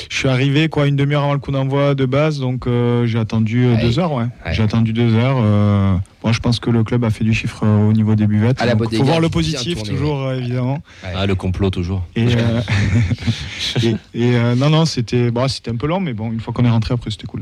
je 0.10 0.16
suis 0.18 0.30
arrivé 0.30 0.70
quoi 0.70 0.88
une 0.88 0.96
demi-heure 0.96 1.24
avant 1.24 1.34
le 1.34 1.40
coup 1.40 1.52
d'envoi 1.52 1.96
de 1.96 2.06
base, 2.06 2.40
donc 2.40 2.66
euh, 2.66 3.06
j'ai 3.06 3.20
attendu 3.20 3.66
euh, 3.66 3.76
Ouais. 3.76 3.82
deux 3.82 4.00
heures. 4.00 4.14
Ouais. 4.14 4.24
Ouais. 4.46 4.54
J'ai 4.54 4.64
attendu 4.64 4.94
deux 4.94 5.14
heures. 5.16 5.38
euh, 5.42 5.96
moi, 6.24 6.32
je 6.32 6.40
pense 6.40 6.60
que 6.60 6.70
le 6.70 6.84
club 6.84 7.04
a 7.04 7.10
fait 7.10 7.24
du 7.26 7.34
chiffre 7.34 7.64
euh, 7.66 7.90
au 7.90 7.94
niveau 7.94 8.16
des 8.16 8.26
buvettes. 8.28 8.60
Bodega, 8.78 8.98
faut 9.00 9.04
voir 9.04 9.20
le 9.20 9.28
positif 9.30 9.84
toujours, 9.84 10.22
euh, 10.28 10.38
évidemment. 10.38 10.82
Ah, 11.16 11.26
le 11.26 11.36
complot 11.36 11.70
toujours. 11.72 12.04
Et, 12.16 12.28
euh, 12.38 12.62
et, 13.84 13.90
et, 14.14 14.36
euh, 14.36 14.56
non, 14.56 14.70
non, 14.70 14.86
c'était 14.86 15.30
bon, 15.32 15.48
c'était 15.50 15.72
un 15.72 15.76
peu 15.76 15.88
lent, 15.88 16.00
mais 16.00 16.14
bon, 16.14 16.32
une 16.32 16.40
fois 16.40 16.54
qu'on 16.54 16.64
est 16.66 16.70
rentré 16.70 16.94
après, 16.94 17.12
c'était 17.12 17.28
cool. 17.28 17.42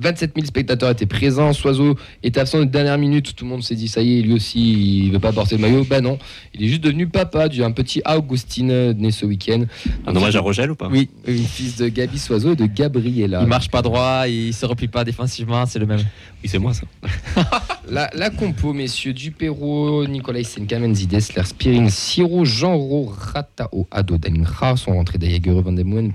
27 0.00 0.32
000 0.34 0.46
spectateurs 0.46 0.90
étaient 0.90 1.06
présents. 1.06 1.52
Soiseau 1.52 1.96
est 2.22 2.38
absent 2.38 2.60
de 2.60 2.64
dernière 2.64 2.98
minute. 2.98 3.34
Tout 3.34 3.44
le 3.44 3.50
monde 3.50 3.62
s'est 3.62 3.74
dit, 3.74 3.88
ça 3.88 4.02
y 4.02 4.18
est, 4.18 4.22
lui 4.22 4.34
aussi, 4.34 5.04
il 5.04 5.12
veut 5.12 5.18
pas 5.18 5.32
porter 5.32 5.56
le 5.56 5.62
maillot. 5.62 5.84
Bah 5.84 6.00
non, 6.00 6.18
il 6.54 6.64
est 6.64 6.68
juste 6.68 6.82
devenu 6.82 7.06
papa 7.08 7.48
d'un 7.48 7.72
petit 7.72 8.02
Augustine 8.06 8.92
né 8.92 9.10
ce 9.10 9.26
week-end. 9.26 9.64
Un 10.06 10.16
hommage 10.16 10.36
à 10.36 10.40
Rogel 10.40 10.70
ou 10.70 10.74
pas? 10.74 10.88
Oui, 10.88 11.08
oui, 11.26 11.42
fils 11.44 11.76
de 11.76 11.88
Gabi 11.88 12.18
Soiseau 12.18 12.52
et 12.52 12.56
de 12.56 12.66
Gabriela. 12.66 13.40
Il 13.42 13.48
marche 13.48 13.70
pas 13.70 13.82
droit, 13.82 14.24
il 14.28 14.54
se 14.54 14.66
replie 14.66 14.88
pas 14.88 15.04
défensivement, 15.04 15.66
c'est 15.66 15.78
le 15.78 15.86
même. 15.86 16.00
Oui, 16.42 16.48
c'est 16.48 16.58
moi 16.58 16.72
ça. 16.74 16.86
La, 17.90 18.08
la 18.14 18.30
compo, 18.30 18.72
messieurs, 18.72 19.12
Dupéro, 19.12 20.06
Nicolas 20.06 20.44
Senka, 20.44 20.78
Menzides, 20.78 21.12
Ler 21.36 21.44
Spirin, 21.44 21.88
Siro, 21.88 22.44
Jean-Ro, 22.44 23.12
Ratao, 23.14 23.86
Ado, 23.90 24.16
Dalinra 24.16 24.76
sont 24.76 24.92
rentrés 24.92 25.18
Dayager, 25.18 25.60
Van 25.60 25.72
den 25.72 25.86
Moen, 25.86 26.12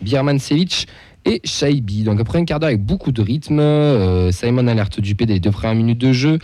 Biermancevic 0.00 0.86
et 1.28 1.40
Shaibi. 1.44 2.02
Donc 2.02 2.20
après 2.20 2.38
un 2.38 2.44
quart 2.44 2.58
d'heure 2.58 2.68
avec 2.68 2.82
beaucoup 2.82 3.12
de 3.12 3.20
rythme, 3.20 3.60
euh, 3.60 4.32
Simon 4.32 4.66
alerte 4.66 5.00
du 5.00 5.14
PD 5.14 5.40
deux 5.40 5.50
premières 5.50 5.74
minutes 5.74 5.98
de 5.98 6.12
jeu. 6.12 6.38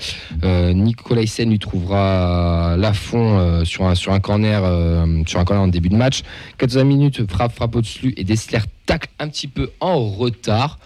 Euh, 0.45 0.72
Nicolas 0.72 1.22
Hyssen 1.22 1.51
lui 1.51 1.59
trouvera 1.59 2.76
la 2.78 2.93
fond 2.93 3.39
euh, 3.39 3.64
sur, 3.64 3.87
un, 3.87 3.95
sur, 3.95 4.12
un 4.12 4.20
corner, 4.20 4.62
euh, 4.64 5.22
sur 5.26 5.41
un 5.41 5.45
corner 5.45 5.62
en 5.62 5.68
début 5.68 5.89
de 5.89 5.97
match. 5.97 6.22
14 6.59 6.85
minutes, 6.85 7.30
frappe, 7.30 7.55
frappe 7.55 7.76
au-dessus 7.76 8.12
et 8.16 8.24
Dessler 8.24 8.61
tacle 8.87 9.09
un 9.18 9.28
petit 9.28 9.49
peu 9.49 9.70
en 9.80 10.05
retard. 10.05 10.78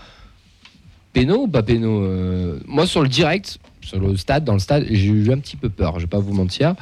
Péno 1.13 1.43
ou 1.43 1.49
pas 1.49 1.63
Péno 1.63 2.07
Moi 2.67 2.87
sur 2.87 3.03
le 3.03 3.09
direct, 3.09 3.59
sur 3.81 3.99
le 3.99 4.17
stade, 4.17 4.45
dans 4.45 4.53
le 4.53 4.59
stade, 4.59 4.87
j'ai 4.91 5.09
eu 5.09 5.33
un 5.33 5.39
petit 5.39 5.57
peu 5.57 5.69
peur, 5.69 5.95
je 5.97 6.05
vais 6.05 6.11
pas 6.11 6.19
vous 6.19 6.35
mentir. 6.35 6.75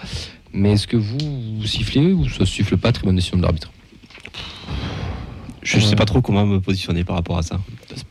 Mais 0.52 0.72
est-ce 0.72 0.86
que 0.86 0.96
vous, 0.96 1.18
vous 1.58 1.66
sifflez 1.66 2.12
ou 2.12 2.28
ça 2.28 2.44
siffle 2.44 2.76
pas 2.76 2.92
Très 2.92 3.04
bonne 3.04 3.16
décision 3.16 3.36
de 3.36 3.42
l'arbitre? 3.42 3.70
Je 5.66 5.80
sais 5.80 5.96
pas 5.96 6.04
trop 6.04 6.22
comment 6.22 6.46
me 6.46 6.60
positionner 6.60 7.02
par 7.04 7.16
rapport 7.16 7.38
à 7.38 7.42
ça. 7.42 7.58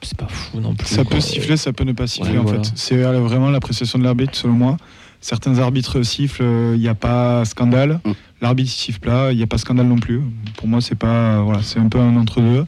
C'est 0.01 0.18
pas 0.18 0.28
fou 0.28 0.60
non 0.60 0.76
plus. 0.76 0.88
Ça 0.88 1.03
quoi. 1.03 1.16
peut 1.16 1.22
siffler, 1.22 1.56
ça 1.58 1.72
peut 1.74 1.86
ne 1.86 1.93
pas 1.93 2.06
siffler 2.08 2.34
Ouais, 2.34 2.38
en 2.39 2.43
voilà. 2.43 2.64
fait. 2.64 2.72
C'est 2.76 3.01
euh, 3.03 3.20
vraiment 3.22 3.49
l'appréciation 3.49 3.97
de 3.97 4.03
l'arbitre 4.03 4.36
selon 4.36 4.53
moi. 4.53 4.78
Certains 5.22 5.58
arbitres 5.60 6.03
sifflent, 6.03 6.43
il 6.76 6.80
n'y 6.80 6.88
a 6.89 6.95
pas 6.95 7.45
scandale. 7.45 7.99
Mm. 8.03 8.12
L'arbitre 8.41 8.70
siffle 8.72 9.08
là, 9.08 9.32
il 9.32 9.38
n'y 9.38 9.43
a 9.43 9.47
pas 9.47 9.58
scandale 9.58 9.88
non 9.88 9.97
plus. 9.97 10.22
Pour 10.58 10.68
moi, 10.68 10.82
c'est 10.82 10.95
pas, 10.95 11.38
euh, 11.38 11.41
voilà, 11.41 11.64
c'est 11.64 11.80
un 11.80 11.88
peu 11.88 11.99
un 11.99 12.16
entre 12.18 12.41
deux. 12.41 12.66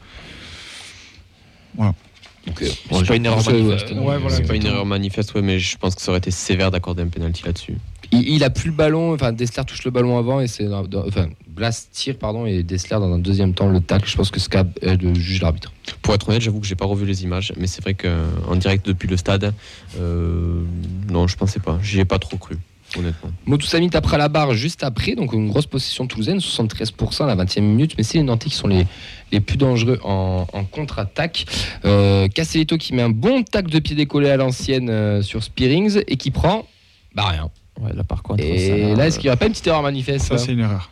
Donc, 2.46 2.62
euh, 2.62 2.66
C'est 2.92 3.06
pas 3.06 3.16
une 3.16 3.26
erreur 3.26 3.44
manifeste. 3.44 3.92
euh, 3.92 4.00
ouais, 4.00 4.18
voilà. 4.18 4.40
Pas 4.40 4.54
une 4.56 4.66
erreur 4.66 4.86
manifeste, 4.86 5.34
ouais, 5.34 5.42
mais 5.42 5.58
je 5.58 5.76
pense 5.76 5.94
que 5.94 6.00
ça 6.00 6.10
aurait 6.10 6.18
été 6.18 6.30
sévère 6.30 6.70
d'accorder 6.70 7.02
un 7.02 7.08
penalty 7.08 7.42
là-dessus. 7.44 7.76
Il, 8.12 8.28
il 8.28 8.44
a 8.44 8.50
plus 8.50 8.70
le 8.70 8.76
ballon, 8.76 9.12
enfin 9.12 9.32
Dessler 9.32 9.64
touche 9.64 9.84
le 9.84 9.90
ballon 9.90 10.18
avant 10.18 10.40
et 10.40 10.46
c'est 10.46 10.66
enfin 10.72 11.28
Blas 11.46 11.88
tire 11.92 12.16
pardon 12.16 12.46
et 12.46 12.62
Dessler 12.62 12.96
dans 12.96 13.12
un 13.12 13.18
deuxième 13.18 13.52
temps 13.52 13.68
le 13.68 13.80
tacle. 13.80 14.08
Je 14.08 14.16
pense 14.16 14.30
que 14.30 14.38
euh, 14.56 14.96
le 14.96 15.14
juge 15.14 15.42
l'arbitre. 15.42 15.72
Pour 16.02 16.14
être 16.14 16.28
honnête, 16.28 16.40
j'avoue 16.40 16.60
que 16.60 16.66
j'ai 16.66 16.76
pas 16.76 16.86
revu 16.86 17.04
les 17.04 17.24
images, 17.24 17.52
mais 17.56 17.66
c'est 17.66 17.82
vrai 17.82 17.94
qu'en 17.94 18.56
direct 18.56 18.86
depuis 18.86 19.08
le 19.08 19.16
stade, 19.16 19.52
euh, 19.98 20.62
non, 21.10 21.26
je 21.26 21.36
pensais 21.36 21.60
pas. 21.60 21.78
J'y 21.82 22.00
ai 22.00 22.04
pas 22.04 22.18
trop 22.18 22.36
cru, 22.36 22.56
honnêtement. 22.96 23.30
Motusami 23.46 23.90
après 23.92 24.18
la 24.18 24.28
barre 24.28 24.54
juste 24.54 24.84
après, 24.84 25.14
donc 25.14 25.32
une 25.32 25.48
grosse 25.48 25.66
possession 25.66 26.06
toulousaine, 26.06 26.38
73% 26.38 27.24
à 27.24 27.34
la 27.34 27.44
20e 27.44 27.60
minute, 27.60 27.94
mais 27.98 28.04
c'est 28.04 28.18
les 28.18 28.24
Nantais 28.24 28.50
qui 28.50 28.56
sont 28.56 28.68
les, 28.68 28.86
les 29.32 29.40
plus 29.40 29.56
dangereux 29.56 29.98
en, 30.04 30.46
en 30.52 30.64
contre-attaque. 30.64 31.46
Euh, 31.84 32.28
Castelletto 32.28 32.78
qui 32.78 32.94
met 32.94 33.02
un 33.02 33.10
bon 33.10 33.42
tac 33.42 33.66
de 33.68 33.78
pied 33.80 33.96
décollé 33.96 34.30
à 34.30 34.36
l'ancienne 34.36 34.90
euh, 34.90 35.22
sur 35.22 35.42
Spearings 35.42 36.02
et 36.06 36.16
qui 36.16 36.30
prend 36.30 36.66
bah 37.14 37.24
rien. 37.24 37.50
Ouais, 37.80 37.92
là 37.94 38.04
par 38.04 38.22
contre. 38.22 38.42
ça, 38.42 38.48
Et 38.48 38.94
là, 38.94 39.06
est-ce 39.06 39.18
qu'il 39.18 39.28
n'y 39.28 39.32
a 39.32 39.36
pas 39.36 39.46
une 39.46 39.52
petite 39.52 39.66
erreur 39.66 39.82
manifeste 39.82 40.26
Ça, 40.26 40.38
c'est 40.38 40.52
une 40.52 40.60
erreur. 40.60 40.90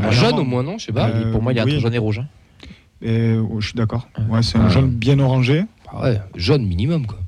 Un 0.00 0.10
jaune 0.10 0.38
au 0.38 0.44
moins, 0.44 0.62
non 0.62 0.78
Je 0.78 0.86
sais 0.86 0.92
pas. 0.92 1.08
Euh, 1.08 1.32
Pour 1.32 1.42
moi, 1.42 1.52
il 1.52 1.56
y 1.56 1.58
a 1.58 1.62
un 1.62 1.66
oui. 1.66 1.80
jaune 1.80 1.92
et 1.94 1.98
rouge. 1.98 2.20
hein. 2.20 2.26
Et, 3.02 3.34
oh, 3.34 3.60
je 3.60 3.66
suis 3.66 3.74
d'accord. 3.74 4.08
Ouais, 4.30 4.42
c'est 4.42 4.56
un 4.58 4.66
Ah. 4.66 4.68
jaune 4.68 4.90
bien 4.90 5.18
orangé. 5.18 5.64
Ah 5.88 6.02
ouais, 6.04 6.20
jaune 6.36 6.64
minimum 6.64 7.06
quoi. 7.06 7.18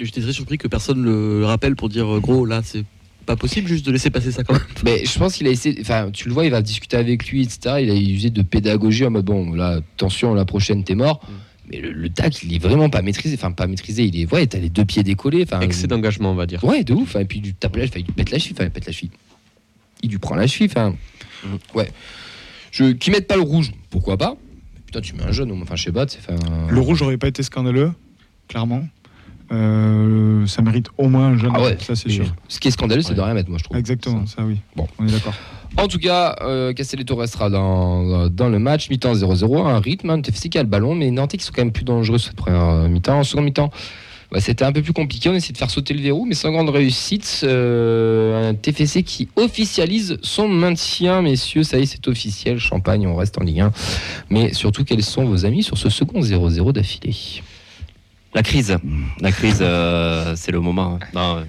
J'étais 0.00 0.20
très 0.20 0.32
surpris 0.32 0.58
que 0.58 0.66
personne 0.66 1.02
le 1.04 1.44
rappelle 1.44 1.76
pour 1.76 1.88
dire 1.88 2.16
euh, 2.16 2.18
gros 2.20 2.44
là 2.44 2.60
c'est 2.64 2.84
pas 3.26 3.36
possible 3.36 3.68
juste 3.68 3.86
de 3.86 3.92
laisser 3.92 4.10
passer 4.10 4.32
ça 4.32 4.42
quand 4.42 4.54
même. 4.54 4.62
Mais 4.84 5.04
je 5.04 5.16
pense 5.18 5.34
qu'il 5.34 5.46
a 5.46 5.50
essayé, 5.50 5.78
enfin, 5.80 6.10
tu 6.12 6.26
le 6.26 6.34
vois, 6.34 6.44
il 6.44 6.50
va 6.50 6.60
discuter 6.60 6.96
avec 6.96 7.28
lui, 7.28 7.42
etc. 7.42 7.76
Il 7.82 7.90
a 7.90 7.94
usé 7.94 8.30
de 8.30 8.42
pédagogie 8.42 9.04
en 9.06 9.10
mode 9.10 9.26
bon, 9.26 9.52
là, 9.54 9.76
attention, 9.96 10.34
la 10.34 10.44
prochaine, 10.44 10.82
t'es 10.82 10.96
mort. 10.96 11.20
Mm. 11.22 11.32
Mais 11.70 11.78
le, 11.80 11.92
le 11.92 12.08
tac, 12.08 12.42
il 12.42 12.52
est 12.54 12.58
vraiment 12.58 12.90
pas 12.90 13.02
maîtrisé. 13.02 13.34
Enfin, 13.36 13.52
pas 13.52 13.66
maîtrisé, 13.66 14.04
il 14.04 14.18
est, 14.20 14.30
ouais, 14.32 14.46
t'as 14.46 14.58
les 14.58 14.68
deux 14.68 14.84
pieds 14.84 15.02
décollés. 15.02 15.44
Enfin, 15.44 15.60
Excès 15.60 15.86
d'engagement, 15.86 16.32
on 16.32 16.34
va 16.34 16.46
dire. 16.46 16.62
Ouais, 16.64 16.82
de 16.84 16.92
ouf. 16.92 17.16
Et 17.16 17.24
puis, 17.24 17.40
du 17.40 17.54
enfin, 17.64 17.78
il 17.96 18.04
lui 18.04 18.12
pète 18.12 18.30
la 18.30 18.38
cheville. 18.38 18.54
Enfin, 18.56 18.64
il 18.64 18.70
pète 18.70 18.86
la 18.86 18.92
cheville. 18.92 19.10
Il 20.02 20.10
lui 20.10 20.18
prend 20.18 20.34
la 20.34 20.46
cheville. 20.46 20.68
Enfin, 20.70 20.94
ouais. 21.74 21.90
Je, 22.72 22.92
qui 22.92 23.10
mette 23.10 23.26
pas 23.28 23.36
le 23.36 23.42
rouge, 23.42 23.70
pourquoi 23.90 24.16
pas 24.16 24.34
Mais 24.74 24.80
Putain, 24.86 25.00
tu 25.02 25.14
mets 25.14 25.22
un 25.24 25.32
jaune, 25.32 25.50
moins. 25.52 25.62
enfin, 25.62 25.76
je 25.76 25.84
sais 25.84 25.92
pas. 25.92 26.06
Le 26.70 26.80
rouge 26.80 27.00
n'aurait 27.02 27.18
pas 27.18 27.28
été 27.28 27.42
scandaleux, 27.42 27.92
clairement. 28.48 28.86
Euh, 29.52 30.46
ça 30.46 30.62
mérite 30.62 30.88
au 30.96 31.08
moins 31.08 31.26
un 31.28 31.36
jaune, 31.36 31.52
Ah 31.54 31.60
ouais. 31.62 31.76
ça 31.78 31.94
c'est 31.94 32.08
sûr. 32.08 32.24
Ce 32.48 32.58
qui 32.58 32.68
est 32.68 32.70
scandaleux, 32.70 33.02
c'est 33.02 33.10
Ouais. 33.10 33.14
de 33.16 33.20
rien 33.20 33.34
mettre, 33.34 33.50
moi, 33.50 33.58
je 33.58 33.64
trouve. 33.64 33.76
Exactement, 33.76 34.24
ça 34.26 34.42
oui. 34.44 34.58
Bon. 34.74 34.88
on 34.98 35.06
est 35.06 35.12
d'accord. 35.12 35.34
En 35.78 35.88
tout 35.88 35.98
cas, 35.98 36.36
euh, 36.42 36.72
Castelletto 36.72 37.16
restera 37.16 37.50
dans, 37.50 38.28
dans 38.28 38.48
le 38.48 38.58
match. 38.58 38.90
Mi-temps 38.90 39.14
0-0, 39.14 39.66
un 39.66 39.80
rythme. 39.80 40.10
Hein, 40.10 40.20
TFC 40.20 40.48
qui 40.48 40.58
a 40.58 40.62
le 40.62 40.68
ballon, 40.68 40.94
mais 40.94 41.10
Nantais 41.10 41.38
qui 41.38 41.44
sont 41.44 41.52
quand 41.54 41.62
même 41.62 41.72
plus 41.72 41.84
dangereux 41.84 42.18
cette 42.18 42.36
première 42.36 42.68
euh, 42.68 42.88
mi-temps. 42.88 43.20
En 43.20 43.24
seconde 43.24 43.46
mi-temps, 43.46 43.70
bah, 44.30 44.40
c'était 44.40 44.64
un 44.64 44.72
peu 44.72 44.82
plus 44.82 44.92
compliqué. 44.92 45.28
On 45.28 45.34
essaie 45.34 45.52
de 45.52 45.58
faire 45.58 45.70
sauter 45.70 45.94
le 45.94 46.00
verrou, 46.00 46.26
mais 46.26 46.34
sans 46.34 46.50
grande 46.52 46.68
réussite. 46.68 47.40
Euh, 47.44 48.50
un 48.50 48.54
TFC 48.54 49.02
qui 49.02 49.28
officialise 49.36 50.18
son 50.22 50.48
maintien, 50.48 51.22
messieurs. 51.22 51.64
Ça 51.64 51.78
y 51.78 51.82
est, 51.82 51.86
c'est 51.86 52.06
officiel. 52.06 52.58
Champagne, 52.58 53.06
on 53.06 53.16
reste 53.16 53.38
en 53.38 53.44
Ligue 53.44 53.60
1. 53.60 53.72
Mais 54.30 54.52
surtout, 54.52 54.84
quels 54.84 55.02
sont 55.02 55.24
vos 55.24 55.44
amis 55.46 55.62
sur 55.62 55.78
ce 55.78 55.88
second 55.88 56.20
0-0 56.20 56.72
d'affilée? 56.72 57.42
La 58.34 58.42
crise. 58.42 58.78
La 59.20 59.30
crise, 59.30 59.58
euh, 59.60 60.32
c'est 60.36 60.52
le 60.52 60.60
moment. 60.60 60.98
Non, 61.14 61.36
euh, 61.36 61.42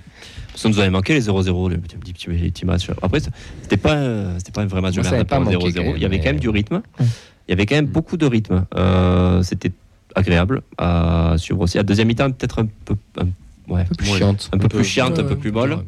ça 0.56 0.70
nous 0.70 0.80
avait 0.80 0.89
manqué 0.89 1.14
les 1.14 1.22
0-0, 1.22 1.70
les 1.70 1.78
petits, 1.78 1.95
petits- 1.97 2.28
petits- 2.28 2.66
matchs. 2.66 2.89
Après, 3.01 3.20
c'était 3.62 3.78
pas, 3.78 4.38
c'était 4.38 4.51
pas 4.51 4.62
un 4.62 4.66
vrai 4.68 4.82
match 4.82 4.95
de 4.95 5.01
merde 5.01 5.14
avait 5.16 5.24
pas 5.26 5.38
pour 5.38 5.45
manqué 5.45 5.58
0-0. 5.58 5.74
quand 5.76 5.84
même, 5.84 5.93
Il 5.97 6.01
y 6.01 6.06
avait 6.06 6.18
quand 6.20 6.26
même 6.30 6.39
du 6.39 6.49
rythme. 6.49 6.82
Il 6.99 7.06
y 7.49 7.54
avait 7.54 7.66
quand 7.66 7.76
même 7.76 7.88
beaucoup 7.88 8.18
de 8.18 8.26
rythme. 8.26 8.66
Euh, 8.78 9.41
c'était 9.43 9.72
agréable 10.16 10.62
à 10.78 11.36
suivre 11.38 11.62
aussi. 11.62 11.78
À 11.80 11.84
deuxième 11.84 12.08
mi-temps, 12.08 12.32
peut-être 12.32 12.60
un 12.62 12.68
peu, 12.86 12.95
un, 13.20 13.26
ouais, 13.74 13.82
Un 13.82 13.86
peu 13.86 13.95
plus 13.95 14.06
chiante. 14.08 14.49
un 14.54 14.58
peu 14.58 14.68
plus 14.70 14.84
chiante, 14.84 15.20
un 15.20 15.24
peu 15.24 15.36
plus 15.36 15.51
molle. 15.51 15.80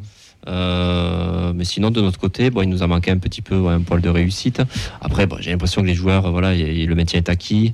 Euh, 0.48 1.54
mais 1.56 1.64
sinon, 1.64 1.90
de 1.92 2.02
notre 2.02 2.20
côté, 2.20 2.50
bon, 2.52 2.62
il 2.62 2.70
nous 2.70 2.84
a 2.84 2.88
manqué 2.88 3.10
un 3.12 3.18
petit 3.18 3.42
peu 3.42 3.58
ouais, 3.58 3.74
un 3.74 3.82
poil 3.82 4.02
de 4.02 4.10
réussite. 4.10 4.62
Après, 5.02 5.26
bon, 5.26 5.38
j'ai 5.40 5.52
l'impression 5.52 5.82
que 5.82 5.88
les 5.88 5.96
joueurs, 5.96 6.32
voilà, 6.32 6.54
y- 6.56 6.60
y- 6.62 6.86
le 6.86 6.96
maintien 6.96 7.18
est 7.20 7.30
acquis. 7.30 7.74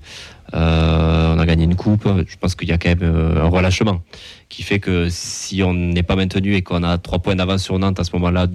Euh, 0.53 1.33
on 1.35 1.39
a 1.39 1.45
gagné 1.45 1.63
une 1.63 1.75
coupe. 1.75 2.07
Je 2.27 2.37
pense 2.37 2.55
qu'il 2.55 2.67
y 2.67 2.71
a 2.71 2.77
quand 2.77 2.89
même 2.89 3.03
euh, 3.03 3.43
un 3.43 3.47
relâchement 3.49 4.01
qui 4.49 4.63
fait 4.63 4.79
que 4.79 5.07
si 5.09 5.63
on 5.63 5.73
n'est 5.73 6.03
pas 6.03 6.15
maintenu 6.15 6.55
et 6.55 6.61
qu'on 6.61 6.83
a 6.83 6.97
trois 6.97 7.19
points 7.19 7.35
d'avance 7.35 7.63
sur 7.63 7.79
Nantes 7.79 7.99
à 7.99 8.03
ce 8.03 8.11
moment-là 8.13 8.47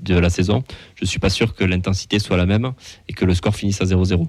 de 0.00 0.18
la 0.18 0.30
saison, 0.30 0.64
je 0.96 1.04
suis 1.04 1.18
pas 1.18 1.30
sûr 1.30 1.54
que 1.54 1.64
l'intensité 1.64 2.18
soit 2.18 2.36
la 2.36 2.46
même 2.46 2.72
et 3.08 3.12
que 3.12 3.24
le 3.24 3.34
score 3.34 3.54
finisse 3.54 3.80
à 3.80 3.84
0-0. 3.84 4.26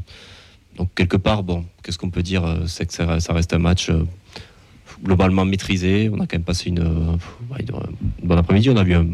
Donc 0.77 0.89
quelque 0.95 1.17
part, 1.17 1.43
bon, 1.43 1.65
qu'est-ce 1.83 1.97
qu'on 1.97 2.09
peut 2.09 2.23
dire 2.23 2.43
euh, 2.45 2.65
C'est 2.67 2.85
que 2.85 2.93
ça, 2.93 3.19
ça 3.19 3.33
reste 3.33 3.53
un 3.53 3.59
match 3.59 3.89
euh, 3.89 4.05
globalement 5.03 5.45
maîtrisé. 5.45 6.09
On 6.11 6.15
a 6.15 6.27
quand 6.27 6.33
même 6.33 6.43
passé 6.43 6.69
une, 6.69 6.79
euh, 6.79 7.65
bonne 8.23 8.37
après-midi. 8.37 8.69
On 8.69 8.77
a 8.77 8.83
vu 8.83 8.93
un, 8.95 9.05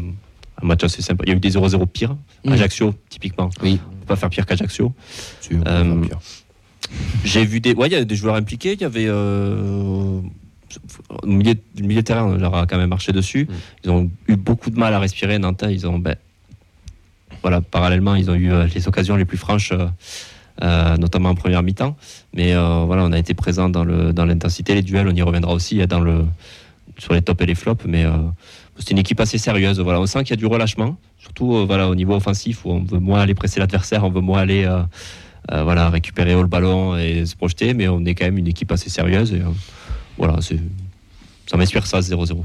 un 0.62 0.66
match 0.66 0.84
assez 0.84 1.02
sympa. 1.02 1.24
Il 1.26 1.30
y 1.30 1.32
a 1.32 1.36
eu 1.36 1.40
des 1.40 1.50
0-0 1.50 1.86
pires. 1.86 2.16
Mhm. 2.44 2.52
Ajaccio, 2.52 2.94
typiquement. 3.08 3.50
Oui. 3.62 3.78
On 3.86 3.96
peut 3.96 4.06
pas 4.06 4.16
faire 4.16 4.30
pire 4.30 4.46
qu'Ajaccio. 4.46 4.92
Si, 5.40 5.50
Euh. 5.66 6.02
J'ai 7.24 7.44
vu 7.44 7.60
des. 7.60 7.74
Ouais, 7.74 7.88
il 7.88 7.92
y 7.92 7.96
a 7.96 8.04
des 8.04 8.16
joueurs 8.16 8.34
impliqués. 8.34 8.72
Il 8.74 8.80
y 8.80 8.84
avait. 8.84 9.06
euh, 9.08 10.20
au 11.22 11.26
milieu, 11.26 11.54
milieu 11.80 12.00
de 12.00 12.06
terrain, 12.06 12.24
on 12.24 12.36
leur 12.36 12.54
a 12.54 12.66
quand 12.66 12.78
même 12.78 12.90
marché 12.90 13.12
dessus. 13.12 13.44
Mm. 13.48 13.54
Ils 13.84 13.90
ont 13.90 14.10
eu 14.28 14.36
beaucoup 14.36 14.70
de 14.70 14.78
mal 14.78 14.94
à 14.94 14.98
respirer. 14.98 15.38
Nantes, 15.38 15.64
ils 15.68 15.86
ont. 15.86 15.98
ben, 15.98 16.16
voilà, 17.42 17.60
parallèlement, 17.60 18.16
ils 18.16 18.30
ont 18.30 18.34
eu 18.34 18.52
euh, 18.52 18.66
les 18.74 18.86
occasions 18.86 19.16
les 19.16 19.24
plus 19.24 19.38
franches, 19.38 19.72
euh, 20.62 20.96
notamment 20.98 21.30
en 21.30 21.34
première 21.34 21.62
mi-temps. 21.62 21.96
Mais 22.34 22.54
voilà, 22.54 23.04
on 23.04 23.12
a 23.12 23.18
été 23.18 23.34
présent 23.34 23.68
dans 23.68 23.84
le 23.84 24.12
dans 24.12 24.24
l'intensité, 24.24 24.74
les 24.74 24.82
duels. 24.82 25.08
On 25.08 25.14
y 25.14 25.22
reviendra 25.22 25.52
aussi 25.52 25.86
dans 25.86 26.00
le 26.00 26.24
sur 26.98 27.14
les 27.14 27.22
tops 27.22 27.40
et 27.42 27.46
les 27.46 27.54
flops. 27.54 27.84
Mais 27.86 28.04
c'est 28.78 28.90
une 28.90 28.98
équipe 28.98 29.20
assez 29.20 29.38
sérieuse. 29.38 29.80
Voilà, 29.80 30.00
on 30.00 30.06
sent 30.06 30.22
qu'il 30.24 30.30
y 30.30 30.34
a 30.34 30.36
du 30.36 30.46
relâchement, 30.46 30.96
surtout 31.18 31.66
voilà 31.66 31.88
au 31.88 31.94
niveau 31.94 32.14
offensif 32.14 32.64
où 32.66 32.72
on 32.72 32.82
veut 32.84 32.98
moins 32.98 33.20
aller 33.20 33.34
presser 33.34 33.58
l'adversaire, 33.58 34.04
on 34.04 34.10
veut 34.10 34.20
moins 34.20 34.40
aller. 34.40 34.68
Euh, 35.52 35.62
voilà, 35.64 35.90
récupérer 35.90 36.34
le 36.34 36.46
ballon 36.46 36.96
et 36.96 37.26
se 37.26 37.36
projeter, 37.36 37.74
mais 37.74 37.88
on 37.88 38.04
est 38.04 38.14
quand 38.14 38.24
même 38.24 38.38
une 38.38 38.48
équipe 38.48 38.70
assez 38.72 38.90
sérieuse. 38.90 39.32
Et, 39.32 39.40
euh, 39.40 39.50
voilà, 40.16 40.40
c'est, 40.40 40.58
ça 41.50 41.56
m'inspire 41.56 41.84
ça, 41.84 41.98
0-0. 41.98 42.44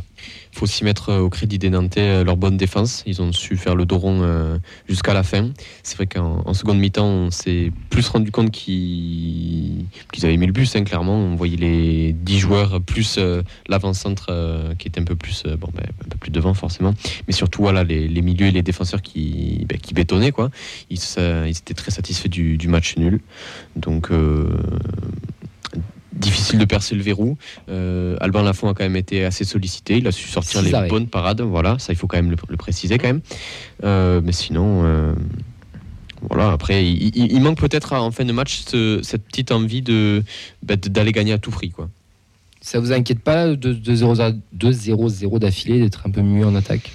Il 0.56 0.58
faut 0.58 0.64
aussi 0.64 0.84
mettre 0.84 1.10
euh, 1.10 1.20
au 1.20 1.30
crédit 1.30 1.60
des 1.60 1.70
Nantais 1.70 2.01
euh, 2.01 2.24
leur 2.24 2.38
bonne 2.38 2.58
défense. 2.58 3.03
Ils 3.06 3.22
ont 3.22 3.32
su 3.32 3.56
faire 3.56 3.76
le 3.76 3.86
dos 3.86 3.99
rond 3.99 4.22
euh, 4.24 4.58
jusqu'à 4.89 5.14
la 5.14 5.22
fin. 5.22 5.51
C'est 5.84 5.95
vrai 5.95 6.08
qu'en 6.08 6.41
en 6.43 6.56
seconde 6.56 6.80
mi-temps, 6.80 7.06
on 7.06 7.30
s'est 7.30 7.72
plus 7.91 8.08
rendu 8.08 8.32
compte 8.32 8.49
qu'ils 8.49 9.86
avaient 10.24 10.38
mis 10.38 10.47
le 10.47 10.53
bus, 10.53 10.76
hein, 10.76 10.84
clairement. 10.84 11.18
On 11.18 11.36
voyait 11.36 11.56
les 11.56 12.14
10 12.14 12.39
joueurs 12.39 12.82
plus 12.82 13.20
l'avant-centre 13.68 14.74
qui 14.80 14.88
était 14.88 14.99
un 14.99 15.03
peu 15.03 15.16
plus 15.16 15.43
ben, 15.43 15.70
un 15.78 16.10
peu 16.10 16.18
plus 16.18 16.32
devant 16.32 16.56
forcément. 16.56 16.95
Mais 17.28 17.34
surtout 17.34 17.62
voilà, 17.62 17.84
les, 17.84 18.22
milieux 18.24 18.47
et 18.47 18.51
les 18.51 18.64
défenseurs 18.64 19.03
qui, 19.03 19.66
ben, 19.70 19.78
qui 19.78 19.93
bétonnaient. 19.93 20.32
Quoi. 20.32 20.49
Ils, 20.89 20.99
étaient 21.47 21.76
très 21.76 21.91
satisfaits 21.91 22.30
du, 22.30 22.68
match 22.68 22.97
nul. 22.97 23.20
Donc 23.76 24.10
difficile 26.56 26.60
de 26.60 26.66
percer 26.66 26.95
le 26.95 27.01
verrou. 27.03 27.38
Euh, 27.70 28.16
Alban 28.22 28.41
Lafont 28.43 28.70
a 28.70 28.74
quand 28.74 28.84
même 28.84 28.95
été 28.95 29.26
assez 29.26 29.43
sollicité. 29.43 29.97
Il 29.97 30.08
a 30.08 30.12
su 30.12 30.28
sortir 30.28 30.62
les 30.62 30.74
arrêts. 30.74 30.88
bonnes 30.88 31.08
parades. 31.08 31.41
Voilà, 31.41 31.78
ça 31.80 31.93
il 31.93 31.95
faut 31.95 32.08
quand 32.08 32.18
même 32.18 32.32
le, 32.32 32.38
le 32.49 32.58
préciser 32.58 32.97
quand 32.97 33.08
même. 33.08 33.22
Euh, 33.84 34.22
mais 34.24 34.32
sinon, 34.32 34.82
euh, 34.86 35.14
voilà. 36.30 36.51
Après, 36.51 36.86
il, 36.86 37.16
il- 37.16 37.32
il 37.32 37.41
manque 37.41 37.60
peut-être 37.60 37.93
en 37.93 38.12
fin 38.12 38.26
de 38.26 38.32
match 38.32 38.64
ce- 38.68 39.01
cette 39.03 39.24
petite 39.24 39.51
envie 39.51 39.82
de 39.82 40.24
bah, 40.64 40.76
de- 40.76 40.89
d'aller 40.89 41.12
gagner 41.12 41.34
à 41.34 41.38
tout 41.38 41.51
prix, 41.51 41.70
quoi. 41.70 41.89
Ça 42.62 42.80
vous 42.80 42.91
inquiète 42.93 43.20
pas 43.20 43.49
de, 43.49 43.74
de 43.74 43.95
0-0 43.95 44.39
de 44.53 44.72
0-0 44.72 45.38
d'affilée 45.39 45.80
d'être 45.80 46.08
un 46.08 46.10
peu 46.10 46.22
mieux 46.22 46.45
en 46.47 46.56
attaque? 46.56 46.91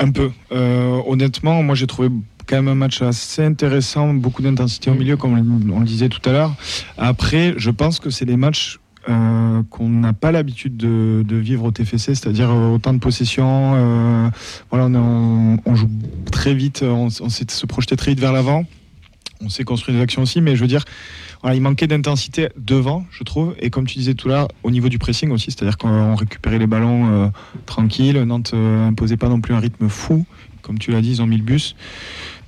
Un 0.00 0.10
peu. 0.10 0.30
Euh, 0.50 1.00
honnêtement, 1.06 1.62
moi 1.62 1.74
j'ai 1.76 1.86
trouvé 1.86 2.08
quand 2.48 2.56
même 2.56 2.68
un 2.68 2.74
match 2.74 3.02
assez 3.02 3.44
intéressant, 3.44 4.14
beaucoup 4.14 4.42
d'intensité 4.42 4.90
au 4.90 4.94
milieu, 4.94 5.16
comme 5.16 5.34
on- 5.72 5.80
le 5.80 5.84
disait 5.86 6.08
tout 6.08 6.26
à 6.28 6.32
l'heure. 6.32 6.54
Après, 6.96 7.54
je 7.56 7.70
pense 7.70 8.00
que 8.00 8.10
c'est 8.10 8.24
des 8.24 8.36
matchs 8.36 8.78
euh, 9.08 9.62
qu'on 9.70 9.88
n'a 9.88 10.12
pas 10.12 10.32
l'habitude 10.32 10.76
de, 10.76 11.24
vivre 11.36 11.64
au 11.64 11.70
TFC, 11.70 12.14
c'est-à-dire 12.14 12.50
euh, 12.50 12.74
autant 12.74 12.92
de 12.92 12.98
possession. 12.98 13.72
euh, 13.74 14.28
voilà, 14.70 14.86
on, 14.86 15.74
joue 15.74 15.88
très 16.30 16.52
vite, 16.54 16.82
on, 16.82 17.06
on 17.20 17.28
sait 17.28 17.48
se 17.48 17.64
projeter 17.64 17.96
très 17.96 18.10
vite 18.10 18.20
vers 18.20 18.32
l'avant. 18.32 18.64
On 19.40 19.48
sait 19.48 19.64
construire 19.64 19.96
des 19.96 20.02
actions 20.02 20.22
aussi, 20.22 20.40
mais 20.40 20.56
je 20.56 20.60
veux 20.60 20.66
dire, 20.66 20.84
il 21.52 21.60
manquait 21.60 21.86
d'intensité 21.86 22.48
devant, 22.56 23.06
je 23.10 23.22
trouve. 23.22 23.54
Et 23.60 23.70
comme 23.70 23.86
tu 23.86 23.98
disais 23.98 24.14
tout 24.14 24.28
à 24.28 24.32
l'heure, 24.32 24.48
au 24.62 24.70
niveau 24.70 24.88
du 24.88 24.98
pressing 24.98 25.30
aussi, 25.30 25.50
c'est-à-dire 25.50 25.78
qu'on 25.78 26.14
récupérait 26.16 26.58
les 26.58 26.66
ballons 26.66 27.06
euh, 27.06 27.28
tranquilles. 27.66 28.20
Nantes 28.22 28.50
euh, 28.54 28.88
imposait 28.88 29.16
pas 29.16 29.28
non 29.28 29.40
plus 29.40 29.54
un 29.54 29.60
rythme 29.60 29.88
fou. 29.88 30.26
Comme 30.62 30.78
tu 30.78 30.90
l'as 30.90 31.00
dit, 31.00 31.12
ils 31.12 31.22
ont 31.22 31.26
mis 31.26 31.36
le 31.38 31.44
bus. 31.44 31.76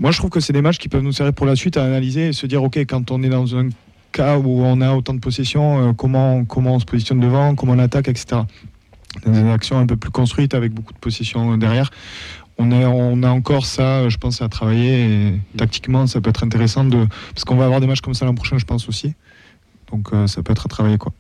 Moi, 0.01 0.13
je 0.13 0.17
trouve 0.17 0.31
que 0.31 0.41
c'est 0.41 0.55
des 0.55 0.63
matchs 0.63 0.79
qui 0.79 0.89
peuvent 0.89 1.03
nous 1.03 1.13
servir 1.13 1.35
pour 1.35 1.45
la 1.45 1.55
suite 1.55 1.77
à 1.77 1.85
analyser 1.85 2.29
et 2.29 2.33
se 2.33 2.47
dire, 2.47 2.63
OK, 2.63 2.79
quand 2.79 3.11
on 3.11 3.23
est 3.23 3.29
dans 3.29 3.55
un 3.55 3.69
cas 4.13 4.39
où 4.39 4.63
on 4.63 4.81
a 4.81 4.95
autant 4.95 5.13
de 5.13 5.21
possession, 5.21 5.91
euh, 5.91 5.93
comment, 5.93 6.47
comment 6.47 6.75
on 6.75 6.79
se 6.79 6.87
positionne 6.87 7.21
devant, 7.21 7.55
comment 7.55 7.75
on 7.75 7.79
attaque, 7.79 8.09
etc. 8.09 8.41
Des 9.27 9.45
actions 9.51 9.79
un 9.79 9.87
peu 9.87 9.97
plus 9.97 10.11
construites 10.11 10.55
avec 10.55 10.73
beaucoup 10.73 10.95
de 10.95 10.99
possession 10.99 11.55
derrière. 11.59 11.91
On 12.57 12.73
a, 12.73 12.89
on 12.89 13.23
a 13.23 13.29
encore 13.29 13.67
ça, 13.67 14.09
je 14.09 14.17
pense, 14.17 14.41
à 14.41 14.49
travailler. 14.49 15.05
Et 15.05 15.41
tactiquement, 15.59 16.07
ça 16.07 16.23
peut 16.23 16.31
être 16.31 16.45
intéressant 16.45 16.85
de. 16.85 17.07
Parce 17.35 17.45
qu'on 17.45 17.57
va 17.57 17.67
avoir 17.67 17.81
des 17.81 17.87
matchs 17.87 18.01
comme 18.01 18.15
ça 18.15 18.25
l'an 18.25 18.35
prochain, 18.35 18.57
je 18.57 18.65
pense 18.65 18.89
aussi. 18.89 19.15
Donc 19.93 20.15
euh, 20.15 20.27
ça 20.27 20.43
peut 20.43 20.53
être 20.53 20.65
à 20.65 20.69
travailler, 20.71 20.97
quoi. 20.97 21.13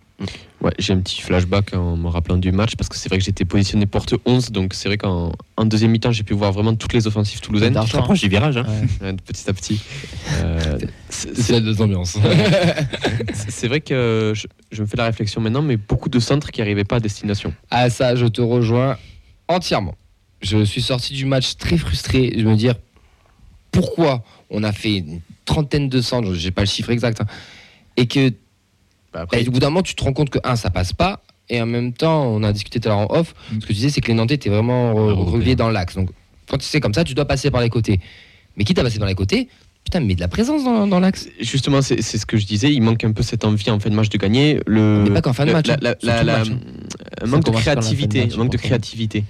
Ouais, 0.61 0.73
j'ai 0.79 0.93
un 0.93 1.01
petit 1.01 1.23
flashback 1.23 1.73
en 1.73 1.97
me 1.97 2.09
rappelant 2.09 2.37
du 2.37 2.53
match 2.53 2.77
parce 2.77 2.91
que 2.91 2.97
c'est 2.97 3.09
vrai 3.09 3.17
que 3.17 3.25
j'étais 3.25 3.47
positionné 3.47 3.87
porte 3.87 4.15
11, 4.27 4.51
donc 4.51 4.75
c'est 4.75 4.91
vrai 4.91 4.99
qu'en 4.99 5.33
en 5.57 5.65
deuxième 5.65 5.91
mi-temps, 5.91 6.13
j'ai 6.13 6.23
pu 6.23 6.35
voir 6.35 6.53
vraiment 6.53 6.75
toutes 6.75 6.93
les 6.93 7.07
offensives 7.07 7.41
toulousaines. 7.41 7.79
Tu 7.87 7.93
t'approches 7.93 8.21
du 8.21 8.29
virage. 8.29 8.59
Hein. 8.59 8.67
Ouais, 9.01 9.15
petit 9.15 9.49
à 9.49 9.55
petit. 9.55 9.81
Euh, 10.43 10.79
c'est- 11.09 11.53
la 11.53 11.61
deux 11.61 11.81
ambiances. 11.81 12.19
c'est 13.33 13.51
c'est 13.51 13.69
vrai 13.69 13.81
que 13.81 14.33
je, 14.35 14.47
je 14.71 14.83
me 14.83 14.87
fais 14.87 14.99
la 14.99 15.05
réflexion 15.07 15.41
maintenant, 15.41 15.63
mais 15.63 15.79
beaucoup 15.79 16.11
de 16.11 16.21
centres 16.21 16.51
qui 16.51 16.61
n'arrivaient 16.61 16.85
pas 16.85 16.97
à 16.97 17.01
destination. 17.01 17.55
Ah 17.71 17.89
ça, 17.89 18.15
je 18.15 18.27
te 18.27 18.43
rejoins 18.43 18.99
entièrement. 19.49 19.95
Je 20.43 20.63
suis 20.65 20.83
sorti 20.83 21.15
du 21.15 21.25
match 21.25 21.57
très 21.57 21.79
frustré. 21.79 22.35
Je 22.37 22.45
me 22.45 22.57
dire 22.57 22.75
pourquoi 23.73 24.23
on 24.51 24.63
a 24.65 24.73
fait 24.73 24.97
une 24.99 25.21
trentaine 25.45 25.89
de 25.89 26.01
centres, 26.03 26.35
j'ai 26.35 26.51
pas 26.51 26.63
le 26.63 26.67
chiffre 26.67 26.91
exact, 26.91 27.21
hein, 27.21 27.27
et 27.97 28.07
que 28.07 28.33
Bah, 29.13 29.27
bah, 29.31 29.39
au 29.47 29.51
bout 29.51 29.59
d'un 29.61 29.71
moment 29.71 29.83
tu 29.83 29.95
te 29.95 30.05
rends 30.05 30.13
compte 30.13 30.31
que 30.31 30.39
un 30.45 30.57
ça 30.57 30.71
passe 30.71 30.93
pas, 30.93 31.21
et 31.49 31.61
en 31.61 31.67
même 31.67 31.93
temps 31.93 32.25
on 32.27 32.43
a 32.43 32.53
discuté 32.53 32.79
tout 32.81 32.89
à 32.89 32.93
l'heure 32.93 33.11
en 33.11 33.15
off. 33.19 33.35
Ce 33.53 33.59
que 33.59 33.67
tu 33.67 33.73
disais 33.75 33.91
c'est 33.91 34.01
que 34.01 34.09
les 34.09 34.15
Nantais 34.15 34.35
étaient 34.35 34.51
vraiment 34.51 34.95
re- 34.95 35.13
reliés 35.31 35.57
dans 35.57 35.71
l'axe. 35.71 35.95
Donc 35.97 36.11
quand 36.49 36.59
tu 36.59 36.67
sais 36.67 36.81
comme 36.81 36.95
ça, 36.95 37.05
tu 37.05 37.15
dois 37.15 37.25
passer 37.27 37.51
par 37.51 37.61
les 37.61 37.71
côtés. 37.71 38.01
Mais 38.57 38.65
quitte 38.65 38.79
à 38.79 38.83
passer 38.83 38.99
par 38.99 39.07
les 39.09 39.15
côtés, 39.15 39.49
putain, 39.85 40.01
mets 40.01 40.15
de 40.17 40.21
la 40.21 40.27
présence 40.29 40.65
dans, 40.65 40.87
dans 40.89 40.99
l'axe. 41.01 41.29
Justement, 41.41 41.81
c'est 41.83 42.03
ce 42.03 42.27
que 42.27 42.37
je 42.37 42.45
disais, 42.45 42.73
il 42.73 42.83
manque 42.83 43.05
un 43.05 43.13
peu 43.13 43.23
cette 43.23 43.45
envie 43.45 43.71
en 43.71 43.79
fin 43.79 43.89
de 43.91 43.95
match 43.95 44.09
de 44.09 44.19
gagner. 44.19 44.61
Le, 44.67 45.05
Mais 45.05 45.11
pas 45.15 45.23
qu'en 45.23 45.33
fin 45.33 45.47
de 45.47 45.53
match, 45.53 45.67
la- 45.69 45.75
hein, 45.75 45.95
la- 46.03 46.23
la- 46.25 46.39
match, 46.39 46.49
hein. 46.51 46.59
un 47.23 47.27
manque 47.27 47.45
de 47.45 47.51
créativité. 47.53 48.29
un 48.33 48.37
manque 48.37 48.51
de 48.53 48.57
créativité. 48.59 49.25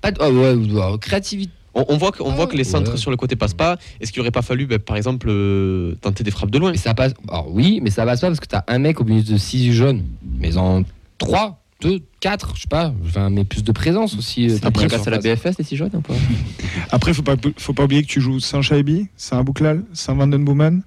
Pas 0.00 0.10
de, 0.12 0.18
oh, 0.20 0.30
ouais, 0.30 0.54
ouais, 0.54 0.98
créativité. 0.98 1.52
On, 1.74 1.84
on 1.88 1.96
voit 1.96 2.12
que, 2.12 2.22
on 2.22 2.30
Ah, 2.32 2.34
voit 2.34 2.46
que 2.46 2.56
les 2.56 2.64
centres 2.64 2.92
ouais. 2.92 2.96
sur 2.96 3.10
le 3.10 3.16
côté 3.16 3.36
passent 3.36 3.54
pas. 3.54 3.78
Est-ce 4.00 4.12
qu'il 4.12 4.20
aurait 4.20 4.30
pas 4.30 4.42
fallu, 4.42 4.66
ben, 4.66 4.78
par 4.78 4.96
exemple, 4.96 5.26
euh, 5.28 5.94
tenter 6.00 6.22
des 6.24 6.30
frappes 6.30 6.50
de 6.50 6.58
loin 6.58 6.70
Mais 6.70 6.76
ça 6.76 6.94
passe. 6.94 7.14
Alors 7.28 7.48
oui, 7.52 7.80
mais 7.82 7.90
ça 7.90 8.04
passe 8.04 8.20
pas 8.20 8.28
parce 8.28 8.40
que 8.40 8.46
t'as 8.46 8.62
un 8.68 8.78
mec 8.78 9.00
au 9.00 9.04
milieu 9.04 9.22
de 9.22 9.36
6 9.36 9.72
jaunes. 9.72 10.02
Mais 10.38 10.56
en 10.56 10.84
3, 11.18 11.60
2, 11.80 12.00
4, 12.20 12.52
je 12.56 12.62
sais 12.62 12.68
pas. 12.68 12.92
Enfin, 13.06 13.28
mais 13.30 13.44
plus 13.44 13.64
de 13.64 13.72
présence 13.72 14.16
aussi. 14.16 14.48
euh, 14.48 14.56
Après, 14.62 14.86
passe 14.88 15.06
à 15.06 15.10
la. 15.10 15.18
BFS, 15.18 15.58
les 15.58 15.64
six 15.64 15.76
jaunes 15.76 15.90
ou 15.94 16.00
pas 16.00 16.14
Après, 16.90 17.12
faut 17.12 17.22
pas, 17.22 17.34
faut 17.58 17.72
pas 17.74 17.84
oublier 17.84 18.02
que 18.02 18.08
tu 18.08 18.20
joues 18.20 18.40
sans 18.40 18.62
Shaibi, 18.62 19.08
sans 19.16 19.38
Abouklal, 19.38 19.82
sans 19.92 20.14
Vandenboomen, 20.14 20.82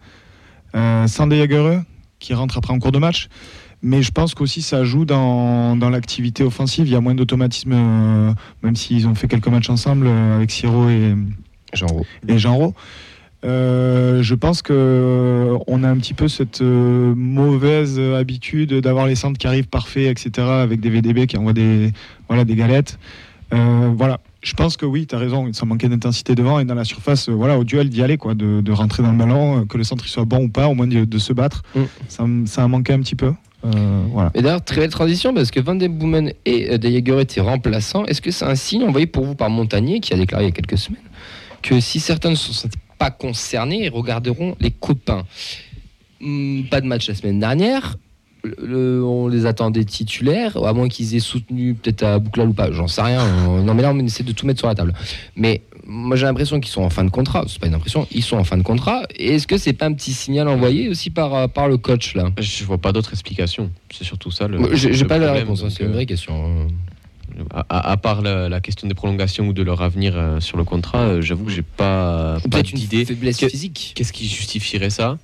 euh, 0.75 1.07
sans 1.07 1.27
Dejagereux, 1.27 1.81
qui 2.19 2.33
rentre 2.33 2.57
après 2.57 2.73
en 2.73 2.79
cours 2.79 2.91
de 2.91 2.99
match. 2.99 3.27
Mais 3.82 4.01
je 4.01 4.11
pense 4.11 4.34
qu'aussi 4.34 4.61
ça 4.61 4.84
joue 4.84 5.05
dans, 5.05 5.75
dans 5.75 5.89
l'activité 5.89 6.43
offensive. 6.43 6.88
Il 6.88 6.93
y 6.93 6.95
a 6.95 7.01
moins 7.01 7.15
d'automatisme, 7.15 7.73
euh, 7.73 8.34
même 8.63 8.75
s'ils 8.75 9.07
ont 9.07 9.15
fait 9.15 9.28
quelques 9.28 9.47
matchs 9.47 9.69
ensemble 9.69 10.07
euh, 10.07 10.38
avec 10.38 10.51
Siro 10.51 10.89
et, 10.89 11.15
Genre, 11.73 12.01
et 12.28 12.38
Jean-Ro. 12.39 12.73
Euh, 13.45 14.23
je 14.23 14.34
pense 14.34 14.63
que 14.63 15.55
on 15.67 15.84
a 15.84 15.89
un 15.89 15.97
petit 15.97 16.15
peu 16.15 16.28
cette 16.28 16.61
mauvaise 16.61 17.99
habitude 17.99 18.73
d'avoir 18.73 19.05
les 19.05 19.15
centres 19.15 19.38
qui 19.38 19.47
arrivent 19.47 19.67
parfaits, 19.67 20.07
etc., 20.07 20.47
avec 20.47 20.80
des 20.80 20.89
VDB 20.89 21.28
qui 21.28 21.38
envoient 21.38 21.53
des, 21.53 21.93
voilà, 22.28 22.45
des 22.45 22.55
galettes. 22.55 22.97
Voilà, 23.51 24.19
je 24.47 24.53
pense 24.53 24.78
que 24.78 24.86
oui, 24.86 25.05
tu 25.07 25.15
as 25.15 25.17
raison, 25.17 25.51
ça 25.51 25.65
manquait 25.65 25.89
d'intensité 25.89 26.34
devant 26.34 26.59
et 26.59 26.65
dans 26.65 26.73
la 26.75 26.86
surface, 26.86 27.28
euh, 27.28 27.34
voilà, 27.34 27.57
au 27.57 27.63
duel 27.63 27.89
d'y 27.89 28.01
aller, 28.01 28.17
quoi, 28.17 28.34
de, 28.34 28.61
de 28.61 28.71
rentrer 28.71 29.03
dans 29.03 29.11
le 29.11 29.17
ballon, 29.17 29.61
euh, 29.61 29.65
que 29.65 29.78
le 29.78 29.84
centre 29.84 30.05
il 30.05 30.09
soit 30.09 30.25
bon 30.25 30.45
ou 30.45 30.49
pas, 30.49 30.67
au 30.67 30.73
moins 30.73 30.88
de, 30.88 31.05
de 31.05 31.17
se 31.17 31.34
battre. 31.34 31.63
Mm. 31.75 32.45
Ça 32.45 32.63
a 32.63 32.67
manqué 32.67 32.93
un 32.93 32.99
petit 32.99 33.15
peu. 33.15 33.34
Euh. 33.65 34.29
Et 34.33 34.41
d'ailleurs, 34.41 34.63
très 34.63 34.81
belle 34.81 34.89
transition 34.89 35.33
parce 35.33 35.51
que 35.51 35.59
Van 35.59 35.75
Den 35.75 35.97
Boomen 35.97 36.31
et 36.45 36.71
euh, 36.71 36.77
De 36.77 37.19
étaient 37.19 37.41
remplaçants. 37.41 38.05
Est-ce 38.05 38.21
que 38.21 38.31
c'est 38.31 38.45
un 38.45 38.55
signe 38.55 38.83
envoyé 38.83 39.07
pour 39.07 39.25
vous 39.25 39.35
par 39.35 39.49
Montagnier 39.49 39.99
qui 39.99 40.13
a 40.13 40.17
déclaré 40.17 40.45
il 40.45 40.47
y 40.47 40.49
a 40.49 40.53
quelques 40.53 40.77
semaines 40.77 41.01
que 41.63 41.79
si 41.79 41.99
certains 41.99 42.29
ne 42.29 42.35
sont 42.35 42.69
pas 42.99 43.11
concernés, 43.11 43.85
ils 43.85 43.89
regarderont 43.89 44.55
les 44.59 44.71
copains? 44.71 45.23
Hmm, 46.21 46.63
Pas 46.69 46.81
de 46.81 46.85
match 46.87 47.07
la 47.07 47.15
semaine 47.15 47.39
dernière. 47.39 47.97
On 48.63 49.27
les 49.27 49.45
attendait 49.45 49.83
titulaires, 49.83 50.63
à 50.63 50.71
moins 50.71 50.87
qu'ils 50.87 51.15
aient 51.15 51.19
soutenu 51.19 51.73
peut-être 51.73 52.03
à 52.03 52.19
Bouclal 52.19 52.49
ou 52.49 52.53
pas, 52.53 52.71
j'en 52.71 52.87
sais 52.87 53.01
rien. 53.01 53.25
Non, 53.63 53.73
mais 53.73 53.81
là, 53.81 53.91
on 53.93 53.99
essaie 53.99 54.23
de 54.23 54.31
tout 54.31 54.45
mettre 54.45 54.59
sur 54.59 54.67
la 54.69 54.75
table. 54.75 54.93
Mais 55.35 55.61
moi, 55.89 56.15
j'ai 56.17 56.25
l'impression 56.25 56.59
qu'ils 56.59 56.71
sont 56.71 56.81
en 56.81 56.89
fin 56.89 57.03
de 57.05 57.09
contrat. 57.09 57.45
C'est 57.47 57.59
pas 57.59 57.67
une 57.67 57.73
impression, 57.73 58.05
ils 58.11 58.23
sont 58.23 58.35
en 58.38 58.43
fin 58.43 58.57
de 58.57 58.63
contrat. 58.63 59.03
Et 59.15 59.35
Est-ce 59.35 59.47
que 59.47 59.57
c'est 59.57 59.73
pas 59.73 59.85
un 59.85 59.93
petit 59.93 60.13
signal 60.13 60.47
envoyé 60.49 60.89
aussi 60.89 61.09
par, 61.09 61.33
euh, 61.33 61.47
par 61.47 61.67
le 61.69 61.77
coach 61.77 62.13
là? 62.13 62.29
Je 62.39 62.63
vois 62.65 62.77
pas 62.77 62.91
d'autre 62.91 63.13
explication. 63.13 63.71
C'est 63.91 64.03
surtout 64.03 64.29
ça 64.31 64.47
le. 64.47 64.75
J'ai 64.75 65.05
pas 65.05 65.17
la 65.17 65.31
réponse, 65.33 65.63
hein, 65.63 65.69
c'est 65.69 65.83
une 65.83 65.89
euh, 65.89 65.93
vraie 65.93 66.05
question. 66.05 66.67
À, 67.53 67.65
à- 67.69 67.91
à 67.91 67.97
part 67.97 68.21
la, 68.23 68.49
la 68.49 68.59
question 68.61 68.88
des 68.88 68.95
prolongations 68.95 69.47
ou 69.47 69.53
de 69.53 69.61
leur 69.61 69.81
avenir 69.81 70.13
euh, 70.17 70.39
sur 70.39 70.57
le 70.57 70.63
contrat, 70.63 71.01
euh, 71.03 71.21
j'avoue 71.21 71.45
que 71.45 71.51
j'ai 71.51 71.61
pas, 71.61 72.39
pas 72.41 72.49
Peut-être 72.49 72.71
une 72.71 72.79
d'idée. 72.79 73.05
faiblesse 73.05 73.38
Que- 73.38 73.47
physique. 73.47 73.93
Qu'est-ce 73.95 74.11
qui 74.11 74.27
justifierait 74.27 74.89
ça? 74.89 75.17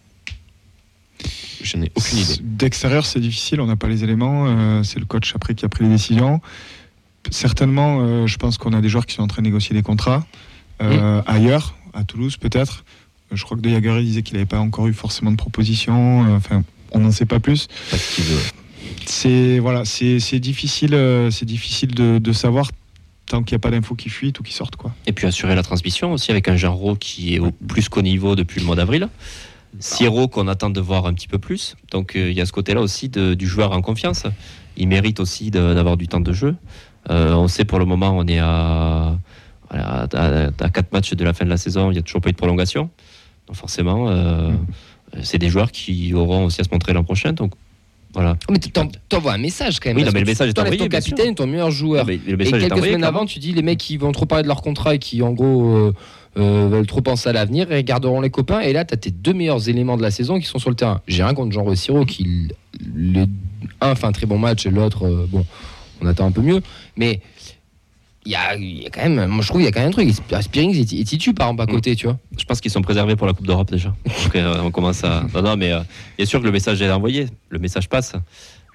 Je 1.62 1.78
n'ai 1.78 1.92
aucune 1.96 2.20
idée. 2.20 2.36
D'extérieur, 2.42 3.06
c'est 3.06 3.20
difficile, 3.20 3.62
on 3.62 3.66
n'a 3.68 3.76
pas 3.78 3.88
les 3.88 4.04
éléments. 4.04 4.46
euh, 4.48 4.84
c'est 4.84 5.00
le 5.00 5.06
coach 5.06 5.32
après 5.36 5.56
qui 5.56 5.66
a 5.66 5.70
pris 5.70 5.86
les 5.86 5.90
décisions. 5.90 6.40
Certainement, 7.32 8.00
euh, 8.02 8.28
je 8.28 8.38
pense 8.38 8.58
qu'on 8.58 8.74
a 8.74 8.82
des 8.82 8.90
joueurs 8.90 9.06
qui 9.06 9.16
sont 9.16 9.24
en 9.24 9.28
train 9.28 9.42
de 9.42 9.48
négocier 9.48 9.74
des 9.74 9.82
contrats 9.82 10.26
euh, 10.82 11.22
ailleurs, 11.26 11.76
à 11.94 12.04
Toulouse 12.04 12.38
peut-être. 12.38 12.84
Euh, 13.32 13.36
Je 13.36 13.44
crois 13.44 13.58
que 13.58 13.62
De 13.62 13.70
Jager 13.70 14.00
il 14.00 14.06
disait 14.06 14.24
qu'il 14.24 14.34
n'avait 14.36 14.46
pas 14.46 14.60
encore 14.60 14.88
eu 14.88 14.94
forcément 14.94 15.32
de 15.32 15.38
propositions. 15.38 16.26
euh, 16.26 16.38
Enfin, 16.38 16.64
on 16.92 17.00
n'en 17.00 17.12
sait 17.12 17.26
pas 17.26 17.40
plus. 17.40 17.68
C'est 19.06 19.60
voilà, 19.60 19.86
c'est 19.86 20.20
c'est 20.20 20.40
difficile, 20.40 20.98
c'est 21.32 21.46
difficile 21.46 21.94
de, 21.94 22.20
de 22.20 22.32
savoir 22.34 22.70
tant 23.26 23.42
qu'il 23.44 23.54
n'y 23.56 23.58
a 23.58 23.60
pas 23.60 23.72
d'infos 23.72 23.96
qui 23.96 24.10
fuitent 24.10 24.40
ou 24.40 24.44
qui 24.44 24.54
sortent 24.54 24.76
quoi. 24.76 24.94
Et 25.08 25.12
puis 25.14 25.26
assurer 25.28 25.56
la 25.56 25.64
transmission 25.64 26.12
aussi 26.14 26.32
avec 26.32 26.48
un 26.48 26.56
Genro 26.56 26.96
qui 26.96 27.36
est 27.36 27.40
au 27.40 27.52
plus 27.52 27.90
qu'au 27.90 28.02
niveau 28.02 28.36
depuis 28.36 28.60
le 28.60 28.66
mois 28.66 28.76
d'avril. 28.76 29.10
Siro 29.80 30.28
qu'on 30.28 30.48
attend 30.48 30.70
de 30.70 30.80
voir 30.80 31.06
un 31.08 31.14
petit 31.14 31.28
peu 31.28 31.40
plus. 31.40 31.76
Donc 31.92 32.16
euh, 32.16 32.30
il 32.30 32.38
y 32.38 32.42
a 32.42 32.46
ce 32.46 32.52
côté-là 32.52 32.80
aussi 32.82 33.10
de- 33.10 33.34
du 33.34 33.48
joueur 33.48 33.72
en 33.72 33.82
confiance. 33.82 34.24
Il 34.78 34.88
mérite 34.88 35.20
aussi 35.20 35.50
d'avoir 35.52 35.98
du 35.98 36.08
temps 36.08 36.20
de 36.20 36.32
jeu. 36.34 36.56
Euh, 37.10 37.34
on 37.34 37.48
sait 37.48 37.66
pour 37.66 37.80
le 37.80 37.86
moment 37.86 38.12
on 38.16 38.26
est 38.28 38.40
à, 38.40 39.18
à, 39.74 40.08
à 40.60 40.70
quatre 40.70 40.92
matchs 40.92 41.14
de 41.14 41.24
la 41.24 41.34
fin 41.34 41.46
de 41.46 41.50
la 41.50 41.58
saison. 41.58 41.92
Il 41.92 41.94
n'y 41.94 42.00
a 42.00 42.04
toujours 42.04 42.22
pas 42.22 42.30
eu 42.30 42.34
de 42.34 42.38
prolongation. 42.38 42.90
Donc 43.48 43.56
forcément, 43.56 44.10
euh, 44.10 44.52
c'est 45.22 45.38
des 45.38 45.50
joueurs 45.50 45.72
qui 45.72 46.14
auront 46.14 46.46
aussi 46.46 46.62
à 46.62 46.64
se 46.64 46.70
montrer 46.72 46.94
l'an 46.94 47.04
prochain. 47.04 47.34
Donc 47.34 47.54
voilà. 48.14 48.38
Mais 48.50 48.60
tu 48.60 48.70
t'envoies 49.10 49.34
un 49.34 49.38
message 49.38 49.80
quand 49.80 49.90
même. 49.90 49.98
Oui, 49.98 50.04
non, 50.04 50.12
mais 50.14 50.20
le 50.20 50.26
message 50.26 50.50
est 50.50 50.60
envoyé, 50.60 50.78
ton 50.78 50.88
capitaine, 50.88 51.34
ton 51.36 51.48
meilleur 51.48 51.72
joueur. 51.72 52.06
Mais 52.06 52.20
le 52.26 52.34
Et 52.34 52.52
quelques 52.52 52.72
envoyé, 52.72 52.94
semaines 52.94 53.04
avant, 53.04 53.26
tu 53.26 53.40
dis 53.40 53.54
les 53.54 53.64
mecs 53.64 53.80
qui 53.80 53.98
vont 53.98 54.12
trop 54.12 54.26
parler 54.26 54.44
de 54.44 54.48
leur 54.48 54.62
contrat 54.62 54.96
et 54.96 55.00
qui 55.00 55.24
en 55.24 55.32
gros 55.32 55.76
euh, 55.76 55.94
euh, 56.38 56.68
veulent 56.70 56.86
trop 56.86 57.02
penser 57.02 57.30
à 57.30 57.34
l'avenir 57.34 57.72
et 57.72 57.84
garderont 57.84 58.22
les 58.22 58.30
copains. 58.30 58.60
Et 58.60 58.72
là, 58.72 58.86
tu 58.86 58.94
as 58.94 58.98
tes 58.98 59.10
deux 59.10 59.34
meilleurs 59.34 59.68
éléments 59.68 59.98
de 59.98 60.04
la 60.04 60.12
saison 60.12 60.40
qui 60.40 60.46
sont 60.46 60.60
sur 60.60 60.70
le 60.70 60.76
terrain. 60.76 61.02
J'ai 61.08 61.24
rien 61.24 61.34
contre 61.34 61.52
Jean 61.52 61.64
Rossiro 61.64 62.06
qui, 62.06 62.50
les, 62.96 63.26
un 63.82 63.96
fait 63.96 64.06
un 64.06 64.12
très 64.12 64.28
bon 64.28 64.38
match 64.38 64.66
et 64.68 64.70
l'autre, 64.70 65.08
euh, 65.08 65.26
bon, 65.28 65.44
on 66.00 66.06
attend 66.06 66.28
un 66.28 66.32
peu 66.32 66.42
mieux. 66.42 66.62
Mais 66.98 67.20
il 68.26 68.32
y 68.32 68.36
a, 68.36 68.56
il 68.56 68.84
y 68.84 68.88
a 68.88 68.90
quand 68.90 69.02
même, 69.08 69.26
moi 69.28 69.42
je 69.42 69.48
trouve 69.48 69.60
qu'il 69.62 69.66
y 69.66 69.70
a 69.70 69.72
quand 69.72 69.80
même 69.82 69.90
un 69.90 69.92
truc. 69.92 70.10
Spearing 70.42 70.76
et 70.76 70.82
et 71.00 71.04
Titu 71.04 71.34
par 71.34 71.48
exemple 71.48 71.64
à 71.64 71.66
Mm. 71.66 71.76
côté, 71.76 71.96
tu 71.96 72.08
vois. 72.08 72.18
Je 72.38 72.44
pense 72.46 72.62
qu'ils 72.62 72.72
sont 72.72 72.82
préservés 72.82 73.16
pour 73.16 73.28
la 73.28 73.34
Coupe 73.34 73.48
d'Europe 73.48 73.70
déjà. 73.72 73.94
Donc, 74.24 74.36
euh, 74.36 74.62
on 74.64 74.72
commence 74.72 75.04
à. 75.04 75.26
Non, 75.34 75.42
non, 75.42 75.58
mais 75.58 75.72
euh, 75.74 75.82
bien 76.18 76.26
sûr 76.26 76.40
que 76.40 76.46
le 76.46 76.52
message 76.52 76.82
est 76.82 76.90
envoyé. 76.92 77.28
Le 77.50 77.60
message 77.60 77.90
passe. 77.90 78.14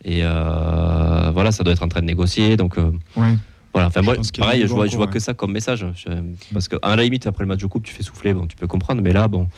Et 0.04 0.20
euh, 0.22 1.30
voilà, 1.32 1.50
ça 1.52 1.64
doit 1.64 1.72
être 1.72 1.82
en 1.82 1.88
train 1.88 2.00
de 2.00 2.06
négocier. 2.06 2.56
Donc 2.56 2.78
euh, 2.78 2.92
Ouais. 3.16 3.34
voilà. 3.72 3.88
Enfin, 3.88 4.02
moi, 4.02 4.14
pareil, 4.38 4.62
je 4.62 4.66
vois, 4.66 4.86
je 4.86 4.96
vois 4.96 5.06
que 5.08 5.18
ça 5.18 5.34
comme 5.34 5.52
message. 5.52 5.84
Je- 5.94 6.10
parce 6.52 6.68
qu'à 6.68 6.78
la 6.96 7.02
limite, 7.02 7.26
après 7.26 7.44
le 7.44 7.48
match 7.48 7.60
de 7.60 7.66
coupe, 7.66 7.84
tu 7.84 7.92
fais 7.92 8.02
souffler, 8.02 8.34
bon, 8.34 8.46
tu 8.46 8.56
peux 8.56 8.66
comprendre. 8.66 9.02
Mais 9.02 9.12
là, 9.12 9.28
bon, 9.28 9.48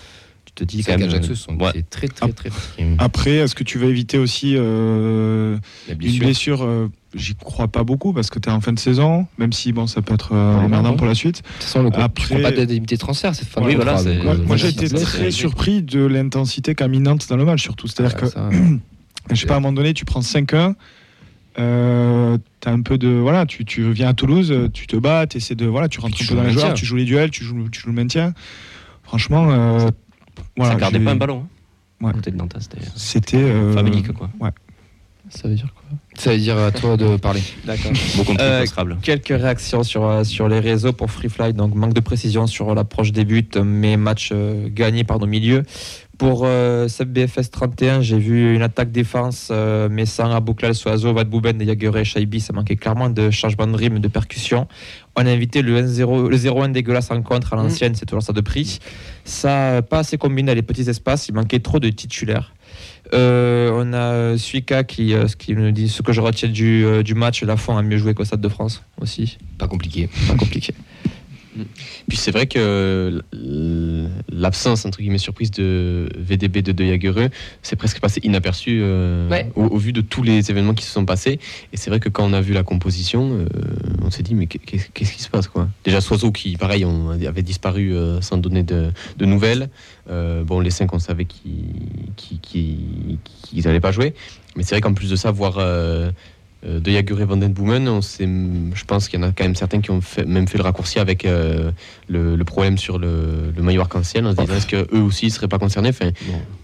tu 0.55 0.65
te 0.65 0.65
dis 0.65 0.83
C'est 0.83 0.93
quand 0.93 0.99
même. 0.99 1.09
qu'Ajaccio 1.09 1.35
sont 1.35 1.57
ouais. 1.59 1.71
c'est 1.75 1.89
très 1.91 2.09
très 2.09 2.33
très 2.33 2.51
très. 2.51 2.87
Après, 2.99 3.31
est-ce 3.37 3.55
que 3.55 3.65
tu 3.65 3.79
vas 3.79 3.87
éviter 3.87 4.19
aussi 4.19 4.55
euh, 4.57 5.57
une 5.89 6.19
blessure. 6.19 6.63
euh, 6.65 6.89
J'y 7.13 7.35
crois 7.35 7.67
pas 7.67 7.83
beaucoup 7.83 8.13
parce 8.13 8.31
que 8.31 8.39
tu 8.39 8.49
es 8.49 8.53
en 8.53 8.61
fin 8.61 8.73
de 8.73 8.79
saison, 8.79 9.27
même 9.37 9.53
si 9.53 9.73
bon, 9.73 9.89
ça 9.89 10.01
peut 10.01 10.15
être 10.15 10.33
euh, 10.33 10.59
emmerdant 10.59 10.91
ouais. 10.91 10.97
pour 10.97 11.07
la 11.09 11.17
suite. 11.17 11.39
De 11.39 11.43
toute 11.43 11.63
façon, 11.65 11.83
le 11.83 11.89
Après- 11.89 12.03
Après... 12.03 12.35
prend 12.37 12.43
pas 12.43 12.53
d'indemnité 12.53 12.95
de 12.95 13.01
transfert 13.01 13.35
cette 13.35 13.49
fin 13.49 13.61
voilà, 13.61 13.95
Moi, 13.95 14.55
euh, 14.55 14.57
j'ai 14.57 14.69
été 14.69 14.89
très 14.89 15.25
euh, 15.25 15.31
surpris 15.33 15.83
de 15.83 16.05
l'intensité 16.05 16.77
qu'a 16.77 16.87
mis 16.87 17.01
Nantes 17.01 17.27
dans 17.29 17.37
le 17.37 17.45
match, 17.45 17.63
surtout. 17.63 17.89
C'est-à-dire 17.89 18.15
ouais, 18.15 18.21
que, 18.21 18.27
ça, 18.29 18.49
je 19.31 19.35
sais 19.35 19.47
pas, 19.47 19.55
à 19.55 19.57
un 19.57 19.61
moment 19.61 19.73
donné, 19.73 19.93
tu 19.93 20.05
prends 20.05 20.21
5-1. 20.21 20.75
Euh, 21.59 22.39
t'as 22.61 22.71
un 22.71 22.81
peu 22.81 22.97
de 22.97 23.09
voilà 23.09 23.45
tu, 23.45 23.65
tu 23.65 23.91
viens 23.91 24.09
à 24.11 24.15
Toulouse 24.15 24.53
euh, 24.53 24.69
tu 24.73 24.87
te 24.87 24.95
bats 24.95 25.27
essaies 25.35 25.57
de 25.57 25.67
voilà 25.67 25.89
tu 25.89 25.99
rentres 25.99 26.17
tu 26.17 26.23
un 26.23 26.27
peu 26.29 26.35
dans 26.37 26.43
le 26.43 26.49
les 26.49 26.55
joueurs 26.55 26.75
tu 26.75 26.87
joues 26.87 26.95
les 26.95 27.05
duels 27.05 27.31
tu 27.33 27.43
joues, 27.43 27.69
tu 27.71 27.81
joues 27.81 27.89
le 27.89 27.93
maintien 27.95 28.35
franchement 29.03 29.49
euh, 29.51 29.89
voilà 30.57 30.75
ça 30.75 30.79
gardait 30.81 31.01
pas 31.01 31.13
un 31.13 31.17
ballon. 31.17 31.45
hein. 31.45 32.07
Ouais. 32.07 32.13
Côté 32.13 32.31
de 32.31 32.37
Nantes, 32.37 32.57
c'était 32.59 32.81
c'était 32.95 33.37
euh, 33.37 33.73
famélique, 33.75 34.11
quoi. 34.13 34.31
Ça 35.29 35.47
veut 35.49 35.55
dire 35.55 35.73
quoi? 35.75 35.97
Ça 36.17 36.33
veut 36.33 36.39
dire 36.39 36.59
à 36.59 36.73
toi 36.73 36.97
de 36.97 37.17
parler. 37.17 37.43
D'accord. 37.65 37.93
Beaucoup 38.17 38.35
de 38.35 38.41
Euh. 38.41 38.65
Quelques 39.03 39.29
réactions 39.29 39.85
sur, 39.85 40.05
euh, 40.05 40.25
sur 40.25 40.49
les 40.49 40.59
réseaux 40.59 40.93
pour 40.93 41.11
Freefly. 41.11 41.53
Donc, 41.53 41.75
manque 41.75 41.93
de 41.95 42.01
précision 42.01 42.47
sur 42.49 42.75
l'approche 42.75 43.13
des 43.13 43.25
buts, 43.25 43.49
mais 43.63 43.97
match 43.97 44.31
euh, 44.33 44.69
gagné 44.71 45.05
par 45.05 45.21
nos 45.21 45.27
milieux. 45.27 45.63
Pour 46.21 46.43
euh, 46.45 46.87
BFS 47.07 47.51
31, 47.51 48.03
j'ai 48.03 48.19
vu 48.19 48.55
une 48.55 48.61
attaque 48.61 48.93
défense, 48.93 49.49
euh, 49.51 49.89
mais 49.91 50.05
sans 50.05 50.31
Abouklal, 50.31 50.75
Soazo, 50.75 51.15
Vadbouben, 51.15 51.63
Yagure, 51.63 52.05
Shaibi. 52.05 52.41
Ça 52.41 52.53
manquait 52.53 52.77
clairement 52.77 53.09
de 53.09 53.31
changement 53.31 53.67
de 53.67 53.75
rythme, 53.75 54.01
de 54.01 54.09
percussion. 54.09 54.69
On 55.17 55.25
a 55.25 55.31
invité 55.31 55.63
le 55.63 55.81
1-0, 55.81 56.29
le 56.29 56.37
0-1 56.37 56.73
dégueulasse 56.73 57.11
en 57.11 57.23
contre 57.23 57.55
à 57.55 57.57
l'ancienne, 57.57 57.95
c'est 57.95 58.05
toujours 58.05 58.23
ça 58.23 58.35
de 58.35 58.43
prix. 58.43 58.81
Ça 59.25 59.73
n'a 59.73 59.83
pas 59.83 60.01
assez 60.01 60.19
combiné 60.19 60.49
dans 60.49 60.55
les 60.55 60.61
petits 60.61 60.91
espaces, 60.91 61.27
il 61.29 61.35
manquait 61.35 61.61
trop 61.61 61.81
de 61.81 61.89
titulaires. 61.89 62.53
Euh, 63.15 63.71
on 63.73 63.95
a 63.95 64.37
Suika 64.37 64.85
qui, 64.85 65.15
euh, 65.15 65.27
dit 65.73 65.89
ce 65.89 66.03
que 66.03 66.13
je 66.13 66.21
retiens 66.21 66.51
du, 66.51 66.85
euh, 66.85 67.03
du 67.03 67.15
match, 67.15 67.43
Lafont 67.43 67.79
a 67.79 67.83
mieux 67.83 67.97
joué 67.97 68.13
qu'au 68.13 68.25
Stade 68.25 68.43
de 68.43 68.49
France 68.51 68.83
aussi. 69.01 69.39
Pas 69.57 69.69
compliqué. 69.69 70.11
Pas 70.29 70.35
compliqué. 70.35 70.75
Puis 72.09 72.17
c'est 72.17 72.31
vrai 72.31 72.47
que 72.47 73.21
l- 73.33 74.11
l'absence, 74.33 74.85
entre 74.85 74.99
guillemets, 75.01 75.19
surprise 75.19 75.51
de 75.51 76.09
VDB 76.17 76.63
de 76.63 76.73
De 76.73 76.85
Jagereux, 76.85 77.29
c'est 77.63 77.77
presque 77.77 78.01
passé 78.01 78.21
inaperçu 78.23 78.81
euh, 78.83 79.29
Ouais. 79.29 79.51
au, 79.57 79.65
au 79.65 79.77
vu 79.77 79.93
de 79.93 80.01
tous 80.01 80.23
les 80.23 80.51
événements 80.51 80.75
qui 80.75 80.85
se 80.85 80.93
sont 80.93 81.05
passés. 81.05 81.41
Et 81.73 81.77
c'est 81.77 81.91
vrai 81.91 81.99
que 82.01 82.09
quand 82.09 82.25
on 82.25 82.33
a 82.33 82.41
vu 82.41 82.53
la 82.53 82.63
composition, 82.63 83.33
euh, 83.33 83.47
on 84.03 84.11
s'est 84.11 84.23
dit, 84.23 84.35
mais 84.35 84.47
qu'est- 84.47 84.59
qu'est-ce 84.59 85.13
qui 85.13 85.23
se 85.23 85.29
passe 85.29 85.49
quoi? 85.49 85.69
Déjà, 85.85 86.01
Soiseau, 86.01 86.31
qui, 86.33 86.57
pareil, 86.57 86.85
on 86.85 87.11
avait 87.11 87.43
disparu 87.43 87.95
euh, 87.95 88.21
sans 88.21 88.37
donner 88.37 88.63
de, 88.63 88.91
de 89.19 89.27
nouvelles. 89.27 89.71
Euh, 90.09 90.45
bon, 90.45 90.61
les 90.61 90.71
cinq, 90.71 90.93
on 90.95 90.99
savait 90.99 91.25
qu'ils 91.25 91.65
qui, 92.17 92.39
qu'ils 92.41 93.65
n'allaient 93.65 93.81
pas 93.81 93.93
jouer. 93.93 94.15
Mais 94.57 94.63
c'est 94.63 94.75
vrai 94.75 94.81
qu'en 94.81 94.95
plus 94.95 95.11
de 95.11 95.17
ça, 95.17 95.31
voir. 95.31 95.59
Euh, 96.67 96.79
de 96.81 96.91
Jager 96.91 97.21
et 97.21 97.25
Van 97.25 97.37
Den 97.37 97.53
Boomen, 97.53 97.89
on 97.89 98.03
sait- 98.03 98.25
je 98.27 98.85
pense 98.85 99.09
qu'il 99.09 99.19
y 99.21 99.23
en 99.25 99.27
a 99.29 99.33
quand 99.33 99.45
même 99.45 99.55
certains 99.55 99.81
qui 99.81 99.91
ont 99.91 100.01
fait- 100.01 100.25
même 100.27 100.47
fait 100.49 100.59
le 100.59 100.65
raccourci 100.65 100.99
avec 100.99 101.25
euh, 101.25 101.71
le, 102.09 102.37
le 102.37 102.45
problème 102.45 102.77
sur 102.79 102.99
le, 102.99 103.53
le 103.57 103.63
maillot 103.63 103.81
arc-en-ciel 103.81 104.27
en 104.27 104.33
se 104.33 104.37
disant 104.37 104.55
est-ce 104.55 104.67
qu'eux 104.67 104.99
aussi 104.99 105.27
ne 105.27 105.31
seraient 105.31 105.49
pas 105.49 105.59
concernés? 105.59 105.89
Enfin, 105.91 106.11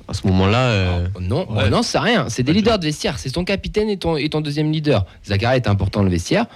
À 0.09 0.15
ce 0.15 0.27
moment-là, 0.27 0.59
euh, 0.69 1.07
Oh, 1.15 1.21
non, 1.21 1.51
ouais. 1.51 1.65
oh, 1.67 1.71
non, 1.71 1.83
c'est 1.83 1.99
rien. 1.99 2.29
C'est 2.29 2.43
des 2.43 2.53
leaders 2.53 2.79
de 2.79 2.85
vestiaire. 2.85 3.19
C'est 3.19 3.31
ton 3.31 3.45
capitaine 3.45 3.89
et 3.89 3.97
ton, 3.97 4.17
et 4.17 4.29
ton 4.29 4.41
deuxième 4.41 4.71
leader. 4.71 5.05
Zachary 5.27 5.57
est 5.57 5.67
important 5.69 6.01
dans 6.01 6.05
le 6.05 6.11
vestiaire. 6.11 6.47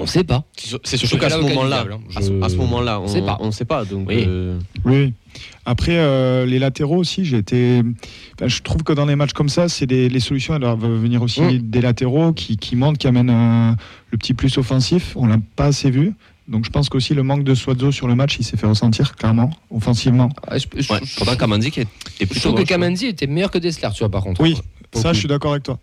On 0.00 0.06
sait 0.06 0.24
pas. 0.24 0.44
c'est 0.84 0.96
surtout 0.96 1.18
qu'à 1.18 1.30
ce 1.30 1.38
moment-là, 1.38 1.84
à 2.16 2.20
ce, 2.22 2.28
Je- 2.28 2.56
moment-là, 2.56 3.00
on 3.00 3.08
sait 3.08 3.22
pas. 3.22 3.38
ne 3.42 3.50
sait 3.50 3.64
pas. 3.64 3.84
Donc, 3.84 4.08
Oui. 4.08 4.24
euh, 4.26 4.58
Oui. 4.84 5.12
Après, 5.66 5.96
euh, 5.98 6.46
les 6.46 6.58
latéraux 6.58 6.96
aussi, 6.96 7.24
j'ai 7.24 7.38
été. 7.38 7.82
je 8.44 8.62
trouve 8.62 8.82
que 8.82 8.92
dans 8.92 9.04
les 9.06 9.16
matchs 9.16 9.32
comme 9.32 9.48
ça, 9.48 9.68
c'est 9.68 9.86
des- 9.86 10.08
les 10.08 10.20
solutions 10.20 10.54
elles 10.54 10.60
doivent 10.62 10.84
venir 10.86 11.22
aussi 11.22 11.40
Mm. 11.42 11.58
des 11.58 11.80
latéraux 11.80 12.32
qui, 12.32 12.56
qui 12.56 12.74
montent, 12.76 12.98
qui 12.98 13.06
amènent 13.06 13.30
un- 13.30 13.76
le 14.10 14.18
petit 14.18 14.34
plus 14.34 14.56
offensif. 14.58 15.12
On 15.16 15.26
l'a 15.26 15.36
pas 15.56 15.66
assez 15.66 15.90
vu. 15.90 16.14
Donc 16.48 16.64
je 16.64 16.70
pense 16.70 16.88
qu'aussi 16.88 17.12
le 17.12 17.22
manque 17.22 17.44
de 17.44 17.54
Suazo 17.54 17.92
sur 17.92 18.08
le 18.08 18.14
match, 18.14 18.38
il 18.40 18.44
s'est 18.44 18.56
fait 18.56 18.66
ressentir 18.66 19.14
clairement, 19.16 19.50
offensivement. 19.70 20.30
Ah, 20.46 20.56
je, 20.56 20.64
je- 20.78 20.90
Ouais, 20.92 21.00
je- 21.04 21.16
pourtant, 21.16 21.36
Kamanzi 21.36 21.70
qui 21.70 21.80
était 21.80 21.90
je 22.20 22.24
plutôt. 22.24 22.48
trouve 22.52 22.62
que. 22.62 22.66
Kamenzi 22.68 23.06
était 23.06 23.26
meilleur 23.26 23.50
que 23.50 23.58
Dessler, 23.58 23.88
tu 23.92 23.98
vois, 23.98 24.08
par 24.10 24.22
contre. 24.22 24.40
Oui, 24.40 24.56
ça 24.94 25.12
je 25.12 25.18
suis 25.18 25.28
d'accord 25.28 25.52
avec 25.52 25.62
toi. 25.64 25.78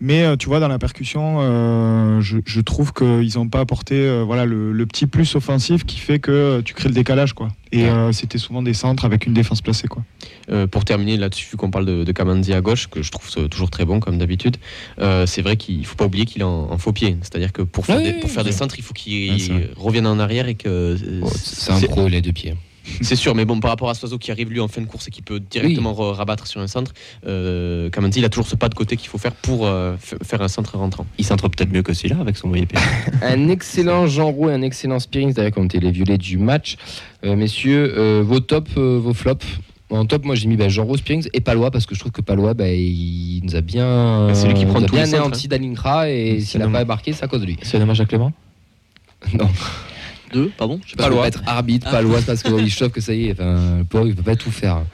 Mais 0.00 0.22
euh, 0.24 0.36
tu 0.36 0.46
vois, 0.48 0.60
dans 0.60 0.68
la 0.68 0.78
percussion, 0.78 1.38
euh, 1.40 2.20
je, 2.20 2.38
je 2.44 2.60
trouve 2.60 2.92
qu'ils 2.92 3.32
n'ont 3.36 3.48
pas 3.48 3.60
apporté 3.60 3.94
euh, 3.94 4.22
voilà, 4.24 4.44
le, 4.44 4.72
le 4.72 4.86
petit 4.86 5.06
plus 5.06 5.34
offensif 5.36 5.84
qui 5.84 5.98
fait 5.98 6.18
que 6.18 6.60
tu 6.62 6.74
crées 6.74 6.88
le 6.88 6.94
décalage. 6.94 7.32
quoi. 7.34 7.48
Et 7.72 7.84
Ouais. 7.84 7.90
euh, 7.90 8.12
c'était 8.12 8.38
souvent 8.38 8.62
des 8.62 8.74
centres 8.74 9.04
avec 9.04 9.26
une 9.26 9.32
défense 9.34 9.60
placée. 9.62 9.86
quoi. 9.88 10.02
Euh, 10.50 10.66
pour 10.66 10.84
terminer 10.84 11.16
là-dessus, 11.16 11.48
vu 11.50 11.56
qu'on 11.56 11.70
parle 11.70 11.86
de, 11.86 12.02
de 12.04 12.12
Kamanzi 12.12 12.52
à 12.52 12.60
gauche, 12.60 12.88
que 12.88 13.02
je 13.02 13.10
trouve 13.10 13.30
toujours 13.48 13.70
très 13.70 13.84
bon 13.84 14.00
comme 14.00 14.18
d'habitude, 14.18 14.56
euh, 14.98 15.24
c'est 15.26 15.42
vrai 15.42 15.56
qu'il 15.56 15.84
faut 15.86 15.96
pas 15.96 16.06
oublier 16.06 16.24
qu'il 16.26 16.42
est 16.42 16.44
en, 16.44 16.70
en 16.72 16.78
faux 16.78 16.92
pied. 16.92 17.16
C'est-à-dire 17.22 17.52
que 17.52 17.62
pour 17.62 17.86
faire, 17.86 17.98
Oui, 17.98 18.04
des, 18.04 18.12
pour 18.14 18.30
faire 18.30 18.42
oui. 18.44 18.50
des 18.50 18.56
centres, 18.56 18.74
il 18.78 18.82
faut 18.82 18.94
qu'il 18.94 19.68
revienne 19.76 20.06
en 20.06 20.18
arrière 20.18 20.48
et 20.48 20.54
que. 20.56 20.68
euh, 20.68 21.20
Oh, 21.22 21.28
c'est 21.34 21.70
un 21.72 21.76
c'est- 21.78 21.86
pro, 21.88 22.06
a 22.06 22.20
deux 22.20 22.32
pieds. 22.32 22.54
C'est 23.02 23.16
sûr, 23.16 23.34
mais 23.34 23.44
bon, 23.44 23.60
par 23.60 23.70
rapport 23.70 23.90
à 23.90 23.94
Soiseau 23.94 24.18
qui 24.18 24.30
arrive 24.30 24.50
lui 24.50 24.60
en 24.60 24.68
fin 24.68 24.80
de 24.80 24.86
course 24.86 25.08
et 25.08 25.10
qui 25.10 25.22
peut 25.22 25.38
directement 25.40 25.92
re- 25.92 26.12
rabattre 26.12 26.46
sur 26.46 26.60
un 26.60 26.66
centre, 26.66 26.92
euh, 27.26 27.90
Kamanzi, 27.90 28.18
il 28.20 28.24
a 28.24 28.28
toujours 28.28 28.46
ce 28.46 28.56
pas 28.56 28.68
de 28.68 28.74
côté 28.74 28.96
qu'il 28.96 29.08
faut 29.08 29.18
faire 29.18 29.32
pour 29.32 29.66
euh, 29.66 29.96
faire 30.22 30.42
un 30.42 30.48
centre 30.48 30.76
rentrant. 30.76 31.06
Il 31.18 31.24
centre 31.24 31.48
peut-être 31.48 31.72
mieux 31.72 31.82
que 31.82 31.92
celui-là 31.92 32.16
avec 32.20 32.36
son 32.36 32.48
moyen 32.48 32.64
pied. 32.64 32.78
Un 33.22 33.48
excellent 33.48 34.06
Jean 34.06 34.30
Roux 34.30 34.48
et 34.50 34.54
un 34.54 34.62
excellent 34.62 34.98
Spearings, 34.98 35.32
d'ailleurs, 35.34 35.52
été 35.64 35.78
les 35.80 35.90
violets 35.90 36.18
du 36.18 36.38
match. 36.38 36.76
Euh, 37.24 37.36
messieurs, 37.36 37.94
euh, 37.98 38.22
vos 38.24 38.40
tops, 38.40 38.70
euh, 38.76 38.98
vos 38.98 39.12
flops 39.14 39.44
En 39.90 40.06
top, 40.06 40.24
moi 40.24 40.34
j'ai 40.34 40.46
mis 40.48 40.56
bah, 40.56 40.68
Jean 40.68 40.84
Roux, 40.84 40.96
Spearings 40.96 41.28
et 41.34 41.40
Palois, 41.40 41.70
parce 41.70 41.84
que 41.86 41.94
je 41.94 42.00
trouve 42.00 42.12
que 42.12 42.22
Palois, 42.22 42.54
bah, 42.54 42.68
il 42.70 43.40
nous 43.44 43.56
a 43.56 43.60
bien, 43.60 44.28
Bah, 44.28 44.34
c'est 44.34 44.46
lui 44.46 44.54
qui 44.54 44.64
prend 44.64 44.80
tous 44.80 44.94
bien 44.94 45.04
anéanti 45.04 45.48
d'Alinkra 45.48 46.08
et 46.10 46.40
s'il 46.40 46.60
n'a 46.60 46.66
dommage. 46.66 46.82
pas 46.82 46.86
marqué, 46.86 47.12
c'est 47.12 47.24
à 47.24 47.28
cause 47.28 47.40
de 47.42 47.46
lui. 47.46 47.56
C'est 47.62 47.76
un 47.78 47.82
hommage 47.82 48.00
à 48.00 48.04
Clément? 48.06 48.32
Non, 49.34 49.48
Deux, 50.32 50.50
pardon 50.56 50.80
Je 50.84 50.90
sais 50.90 50.96
pas. 50.96 51.04
Palois. 51.04 51.26
être 51.26 51.42
arbitre, 51.46 51.90
Palois, 51.90 52.20
parce 52.26 52.42
qu'il 52.42 52.70
chauffe 52.70 52.92
que 52.92 53.00
ça 53.00 53.14
y 53.14 53.26
est, 53.26 53.32
enfin, 53.32 53.78
le 53.78 53.84
pauvre, 53.84 54.06
il 54.06 54.14
peut 54.14 54.22
pas 54.22 54.36
tout 54.36 54.50
faire. 54.50 54.76
Moi, 54.76 54.84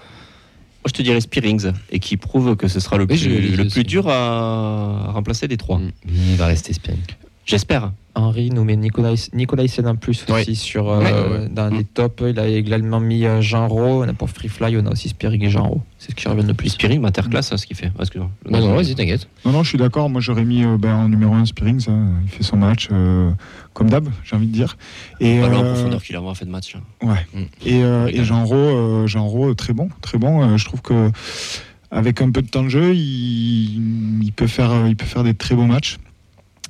je 0.87 0.93
te 0.93 1.03
dirais 1.03 1.21
Spearings, 1.21 1.73
et 1.91 1.99
qui 1.99 2.17
prouve 2.17 2.57
que 2.57 2.69
ce 2.69 2.79
sera 2.81 2.97
le 2.97 3.07
Oui, 3.11 3.69
plus 3.71 3.85
dur 3.85 4.09
à 4.09 5.11
remplacer 5.13 5.49
des 5.49 5.57
trois. 5.57 5.79
Mm. 5.79 5.93
Il 6.07 6.37
va 6.37 6.47
rester 6.47 6.73
Spearings. 6.73 7.01
J'espère. 7.47 7.93
Henri 8.17 8.49
nous 8.51 8.65
met 8.65 8.77
Nicolas, 8.77 9.13
Nicolas 9.35 9.65
en 9.85 9.95
plus 9.97 10.25
aussi 10.31 10.57
sur, 10.57 10.89
euh, 10.89 10.99
Ouais, 11.01 11.13
ouais, 11.13 11.39
ouais. 11.45 11.49
dans 11.51 11.71
Mm. 11.71 11.77
les 11.77 11.85
tops. 11.85 12.25
Il 12.27 12.41
a 12.41 12.49
également 12.49 12.99
mis 12.99 13.25
euh, 13.27 13.43
Jean 13.43 13.69
Ro. 13.69 14.03
On 14.03 14.09
a 14.09 14.13
Pour 14.15 14.31
Free 14.31 14.49
Fly, 14.49 14.75
on 14.79 14.87
a 14.87 14.91
aussi 14.91 15.11
Spearing 15.11 15.45
et 15.45 15.51
Jean 15.51 15.69
Ro. 15.69 15.83
C'est 15.99 16.11
ce 16.13 16.17
qui 16.17 16.27
revient 16.27 16.47
le 16.47 16.55
plus. 16.55 16.71
Spearing, 16.71 17.01
masterclass, 17.01 17.41
hein, 17.53 17.57
ce 17.59 17.67
qu'il 17.67 17.77
fait. 17.77 17.93
Excuse-moi. 18.01 18.31
Non, 18.51 18.61
non, 18.61 18.75
vas-y, 18.75 18.95
t'inquiète. 18.95 19.29
Non, 19.45 19.53
non, 19.53 19.63
je 19.63 19.69
suis 19.69 19.79
d'accord. 19.79 20.09
Moi, 20.09 20.21
j'aurais 20.23 20.45
mis 20.47 20.65
euh, 20.65 20.79
ben, 20.79 20.95
en 20.95 21.09
numéro 21.11 21.35
1 21.35 21.45
Spearings. 21.45 21.85
hein. 21.89 22.09
Il 22.25 22.31
fait 22.31 22.43
son 22.43 22.57
match 22.57 22.89
euh, 22.91 23.31
comme 23.75 23.91
d'hab, 23.91 24.09
j'ai 24.25 24.35
envie 24.35 24.47
de 24.47 24.53
dire. 24.53 24.79
Et, 25.21 25.39
Pas 25.41 25.49
loin 25.49 25.59
en 25.61 25.65
profondeur 25.75 26.03
qu'il 26.03 26.17
a 26.17 26.21
vraiment 26.21 26.35
fait 26.35 26.47
de 26.47 26.51
match. 26.51 26.75
hein. 26.75 27.07
Ouais. 27.07 27.27
Mm. 27.35 27.45
Et, 27.67 27.85
euh, 27.85 28.07
et. 28.09 28.25
Jean 28.25 28.45
euh, 28.51 29.21
Rau, 29.21 29.55
très 29.55 29.75
bon, 29.75 29.89
très 30.01 30.17
bon. 30.19 30.43
Euh, 30.43 30.57
je 30.57 30.65
trouve 30.65 30.81
que 30.81 31.11
avec 31.91 32.23
un 32.23 32.31
peu 32.31 32.41
de 32.43 32.49
temps 32.49 32.65
de 32.65 32.71
jeu, 32.71 32.95
il, 32.95 34.23
il 34.25 34.33
peut 34.35 34.47
faire, 34.49 34.87
il 34.89 34.97
peut 34.97 35.07
faire 35.07 35.23
des 35.23 35.35
très 35.35 35.55
beaux 35.55 35.67
matchs. 35.67 35.99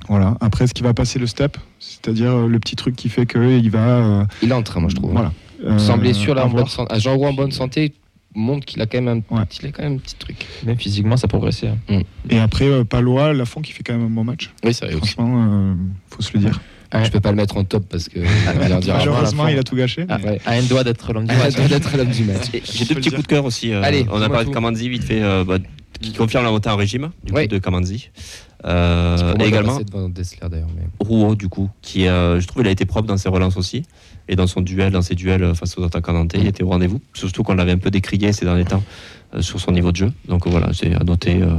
Voilà. 0.09 0.37
Après, 0.41 0.67
ce 0.67 0.73
qui 0.73 0.83
va 0.83 0.93
passer 0.93 1.19
le 1.19 1.27
step, 1.27 1.57
c'est-à-dire 1.79 2.31
euh, 2.31 2.47
le 2.47 2.59
petit 2.59 2.75
truc 2.75 2.95
qui 2.95 3.09
fait 3.09 3.25
que 3.25 3.57
il 3.59 3.69
va. 3.69 3.79
euh, 3.79 4.25
Il 4.41 4.53
entre, 4.53 4.79
moi 4.79 4.89
je 4.89 4.95
trouve. 4.95 5.11
voilà. 5.11 5.31
Euh, 5.65 5.77
Sans 5.79 5.97
blessure, 5.97 6.35
là, 6.35 6.45
en 6.45 6.49
bonne 6.49 6.67
santé. 6.67 6.93
Ah, 6.93 6.99
Jean 6.99 7.15
Roux 7.17 7.25
en 7.25 7.33
bonne 7.33 7.51
santé 7.51 7.93
montre 8.35 8.65
qu'il 8.65 8.79
a 8.81 8.85
quand 8.85 9.01
même 9.01 9.23
un, 9.31 9.35
Ouais. 9.35 9.45
petit- 9.45 9.59
il 9.63 9.67
a 9.69 9.71
quand 9.71 9.81
même 9.83 9.93
un 9.93 9.97
petit 9.97 10.15
truc. 10.15 10.45
Même 10.65 10.77
physiquement, 10.77 11.17
ça 11.17 11.27
progressait. 11.27 11.69
hein. 11.89 12.01
Et 12.29 12.37
après, 12.39 12.65
euh, 12.67 12.83
Palois, 12.83 13.33
Lafont 13.33 13.61
qui 13.61 13.71
fait 13.71 13.83
quand 13.83 13.93
même 13.93 14.05
un 14.05 14.09
bon 14.09 14.23
match. 14.23 14.51
Oui, 14.63 14.73
c'est 14.73 14.85
vrai. 14.85 14.95
Franchement, 14.95 15.45
euh, 15.49 15.73
faut 16.11 16.21
se 16.21 16.31
le 16.33 16.39
dire. 16.41 16.59
Je 17.03 17.09
peux 17.09 17.19
pas 17.19 17.31
le 17.31 17.35
mettre 17.35 17.57
en 17.57 17.63
top 17.65 17.85
parce 17.89 18.07
que. 18.07 18.19
Malheureusement, 18.87 19.47
il 19.47 19.57
a 19.57 19.63
tout 19.63 19.75
gâché. 19.75 20.05
mais- 20.07 20.13
Ah, 20.13 20.19
ouais. 20.25 20.39
À 20.45 20.51
un 20.53 20.63
doigt 20.63 20.83
d'être 20.83 21.11
l'homme 21.11 21.25
du 21.25 21.33
Ah, 21.35 21.43
match. 21.45 21.53
ça 21.55 21.67
doit 21.67 21.77
être 21.77 21.97
l'homme 21.97 22.09
du 22.11 22.23
match. 22.23 22.45
Et 22.53 22.61
J'ai 22.63 22.85
deux 22.85 22.95
petits 22.95 23.09
coups 23.09 23.23
de 23.23 23.27
cœur 23.27 23.43
aussi. 23.45 23.73
euh, 23.73 23.81
Allez, 23.83 24.05
on 24.11 24.21
a 24.21 24.29
parlé 24.29 24.45
de 24.45 24.53
Kamanzi 24.53 24.87
vite 24.87 25.03
fait, 25.03 25.21
euh, 25.21 25.43
bah, 25.43 25.57
qui 25.99 26.13
confirme 26.13 26.43
la 26.45 26.51
montée 26.51 26.69
en 26.69 26.75
régime 26.77 27.09
du 27.25 27.33
coup, 27.33 27.39
de 27.47 27.57
Kamanzi. 27.57 28.09
Euh, 28.67 29.33
et 29.35 29.37
va 29.37 29.45
également 29.45 29.79
Dessler. 30.09 30.39
Mais... 30.51 30.87
Rouault 30.99 31.35
du 31.35 31.47
coup, 31.47 31.69
qui 31.81 32.07
euh, 32.07 32.39
je 32.39 32.47
trouve 32.47 32.63
il 32.63 32.67
a 32.67 32.71
été 32.71 32.85
propre 32.85 33.07
dans 33.07 33.17
ses 33.17 33.29
relances 33.29 33.55
aussi 33.57 33.83
et 34.27 34.35
dans 34.35 34.47
son 34.47 34.61
duel, 34.61 34.91
dans 34.91 35.01
ses 35.01 35.15
duels 35.15 35.43
euh, 35.43 35.53
face 35.53 35.77
aux 35.77 35.83
attaquants 35.83 36.13
nantais, 36.13 36.39
il 36.39 36.47
était 36.47 36.63
au 36.63 36.69
rendez-vous. 36.69 36.99
Surtout 37.13 37.43
qu'on 37.43 37.55
l'avait 37.55 37.71
un 37.71 37.77
peu 37.77 37.89
décrié 37.91 38.33
ces 38.33 38.45
derniers 38.45 38.65
temps 38.65 38.83
euh, 39.33 39.41
sur 39.41 39.59
son 39.59 39.71
niveau 39.71 39.91
de 39.91 39.97
jeu. 39.97 40.11
Donc 40.27 40.47
voilà, 40.47 40.69
c'est 40.73 40.93
à 40.93 41.03
noter. 41.03 41.41
euh, 41.41 41.55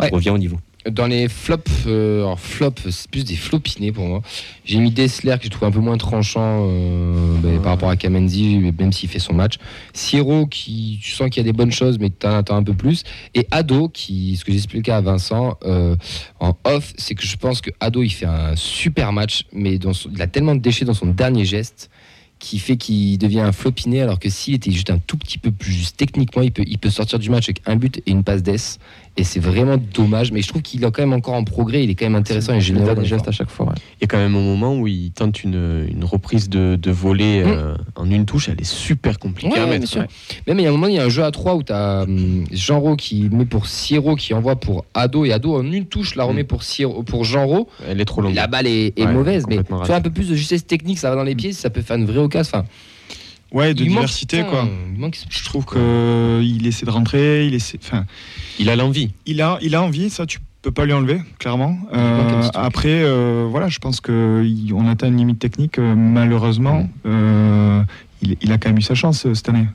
Ouais. 0.00 0.08
Il 0.10 0.14
revient 0.14 0.30
au 0.30 0.38
niveau. 0.38 0.58
Dans 0.90 1.06
les 1.06 1.28
flops, 1.28 1.70
euh, 1.86 2.24
alors 2.24 2.38
c'est 2.38 3.10
plus 3.10 3.24
des 3.24 3.36
flopinés 3.36 3.90
pour 3.90 4.04
moi. 4.04 4.20
J'ai 4.66 4.78
mis 4.78 4.90
Dessler 4.90 5.36
que 5.38 5.44
je 5.44 5.48
trouve 5.48 5.66
un 5.66 5.70
peu 5.70 5.80
moins 5.80 5.96
tranchant 5.96 6.66
euh, 6.68 7.58
par 7.60 7.72
rapport 7.72 7.88
à 7.88 7.96
Kamenzi, 7.96 8.58
même 8.78 8.92
s'il 8.92 9.08
fait 9.08 9.18
son 9.18 9.32
match. 9.32 9.54
Sierro 9.94 10.46
qui, 10.46 10.98
tu 11.02 11.12
sens 11.12 11.30
qu'il 11.30 11.38
y 11.38 11.40
a 11.40 11.50
des 11.50 11.56
bonnes 11.56 11.72
choses, 11.72 11.98
mais 11.98 12.10
tu 12.10 12.26
en 12.26 12.34
attends 12.34 12.56
un 12.56 12.62
peu 12.62 12.74
plus. 12.74 13.02
Et 13.34 13.46
Ado 13.50 13.88
qui, 13.88 14.36
ce 14.36 14.44
que 14.44 14.52
j'expliquais 14.52 14.92
à 14.92 15.00
Vincent 15.00 15.56
euh, 15.64 15.96
en 16.38 16.54
off, 16.64 16.92
c'est 16.98 17.14
que 17.14 17.26
je 17.26 17.36
pense 17.36 17.62
que 17.62 17.70
Ado 17.80 18.02
il 18.02 18.10
fait 18.10 18.26
un 18.26 18.54
super 18.54 19.12
match, 19.12 19.44
mais 19.52 19.76
il 19.76 20.22
a 20.22 20.26
tellement 20.26 20.54
de 20.54 20.60
déchets 20.60 20.84
dans 20.84 20.94
son 20.94 21.06
dernier 21.06 21.46
geste 21.46 21.88
qui 22.38 22.58
fait 22.58 22.76
qu'il 22.76 23.16
devient 23.16 23.40
un 23.40 23.52
flopiné 23.52 24.02
alors 24.02 24.18
que 24.18 24.28
s'il 24.28 24.54
était 24.54 24.70
juste 24.70 24.90
un 24.90 24.98
tout 24.98 25.16
petit 25.16 25.38
peu 25.38 25.50
plus 25.50 25.72
juste 25.72 25.96
techniquement, 25.96 26.42
il 26.42 26.78
peut 26.78 26.90
sortir 26.90 27.18
du 27.18 27.30
match 27.30 27.44
avec 27.44 27.62
un 27.64 27.76
but 27.76 28.02
et 28.04 28.10
une 28.10 28.22
passe 28.22 28.42
d'ess. 28.42 28.78
Et 29.16 29.22
c'est 29.22 29.38
vraiment 29.38 29.76
dommage, 29.76 30.32
mais 30.32 30.42
je 30.42 30.48
trouve 30.48 30.60
qu'il 30.62 30.82
est 30.82 30.90
quand 30.90 31.02
même 31.02 31.12
encore 31.12 31.34
en 31.34 31.44
progrès, 31.44 31.84
il 31.84 31.90
est 31.90 31.94
quand 31.94 32.04
même 32.06 32.16
intéressant 32.16 32.52
et 32.52 32.56
Il 32.56 32.62
gestes 32.62 32.80
efforts. 32.80 33.28
à 33.28 33.30
chaque 33.30 33.48
fois. 33.50 33.66
ouais. 33.66 33.72
Il 34.00 34.02
y 34.02 34.04
a 34.04 34.06
quand 34.08 34.16
même 34.18 34.34
un 34.34 34.40
moment 34.40 34.74
où 34.76 34.88
il 34.88 35.12
tente 35.12 35.44
une, 35.44 35.86
une 35.88 36.02
reprise 36.04 36.48
de, 36.48 36.76
de 36.80 36.90
volée 36.90 37.44
Mm. 37.44 37.48
euh, 37.48 37.74
en 37.94 38.10
une 38.10 38.26
touche. 38.26 38.48
Elle 38.48 38.60
est 38.60 38.64
super 38.64 39.20
compliquée 39.20 39.52
Ouais, 39.54 39.60
à 39.60 39.66
mettre. 39.66 39.96
Même 40.48 40.58
il 40.58 40.62
y 40.62 40.66
a 40.66 40.70
un 40.70 40.72
moment, 40.72 40.88
il 40.88 40.94
y 40.94 40.98
a 40.98 41.04
un 41.04 41.08
jeu 41.08 41.22
à 41.22 41.30
3 41.30 41.54
où 41.54 41.62
tu 41.62 41.72
as 41.72 42.06
Jean-Ro 42.50 42.96
qui 42.96 43.28
met 43.30 43.44
pour 43.44 43.66
Siro, 43.68 44.16
qui 44.16 44.34
envoie 44.34 44.56
pour 44.56 44.84
Ado, 44.94 45.24
et 45.24 45.32
Ado 45.32 45.54
en 45.56 45.70
une 45.70 45.86
touche 45.86 46.16
la 46.16 46.24
remet 46.24 46.42
pour, 46.44 46.64
Siro, 46.64 47.04
pour 47.04 47.22
Jean-Ro. 47.24 47.68
Elle 47.88 48.00
est 48.00 48.04
trop 48.04 48.20
longue. 48.20 48.34
La 48.34 48.48
balle 48.48 48.66
est, 48.66 48.98
est 48.98 49.04
Ouais, 49.06 49.12
mauvaise, 49.12 49.44
mais 49.48 49.58
tu 49.58 49.62
vois, 49.72 49.94
un 49.94 50.00
peu 50.00 50.10
plus 50.10 50.28
de 50.28 50.34
justesse 50.34 50.66
technique, 50.66 50.98
ça 50.98 51.10
va 51.10 51.16
dans 51.16 51.22
les 51.22 51.34
pieds, 51.36 51.52
ça 51.52 51.70
peut 51.70 51.82
faire 51.82 51.96
une 51.96 52.06
vraie 52.06 52.18
occasion. 52.18 52.50
Enfin, 52.52 52.64
Ouais, 53.54 53.72
de 53.72 53.82
il 53.82 53.88
diversité, 53.88 54.42
quoi. 54.44 54.68
il 54.92 54.98
manque- 55.00 55.18
Je 55.30 55.44
trouve 55.44 55.64
qu'il 55.64 56.66
essaie 56.66 56.84
de 56.84 56.90
rentrer, 56.90 57.46
il 57.46 57.54
essaie. 57.54 57.78
Enfin, 57.82 58.04
Il 58.58 58.68
a 58.68 58.76
l'envie. 58.76 59.12
il 59.26 59.40
a, 59.40 59.58
il 59.62 59.74
a 59.74 59.82
envie, 59.82 60.10
ça 60.10 60.26
tu 60.26 60.38
peux 60.60 60.70
pas 60.72 60.84
lui 60.86 60.92
enlever, 60.92 61.20
clairement. 61.38 61.78
Euh, 61.92 62.48
après, 62.54 63.02
euh, 63.04 63.46
voilà, 63.48 63.68
je 63.68 63.78
pense 63.78 64.00
qu'on 64.00 64.88
atteint 64.88 65.08
une 65.08 65.16
limite 65.18 65.38
technique. 65.38 65.78
euh, 65.78 65.94
malheureusement, 65.94 66.82
Mm. 66.82 66.88
euh, 67.06 67.82
il, 68.22 68.36
il 68.42 68.50
a 68.52 68.58
quand 68.58 68.68
même 68.70 68.78
eu 68.78 68.82
sa 68.82 68.94
chance 68.94 69.24
euh, 69.26 69.34
cette 69.34 69.48
année. 69.48 69.66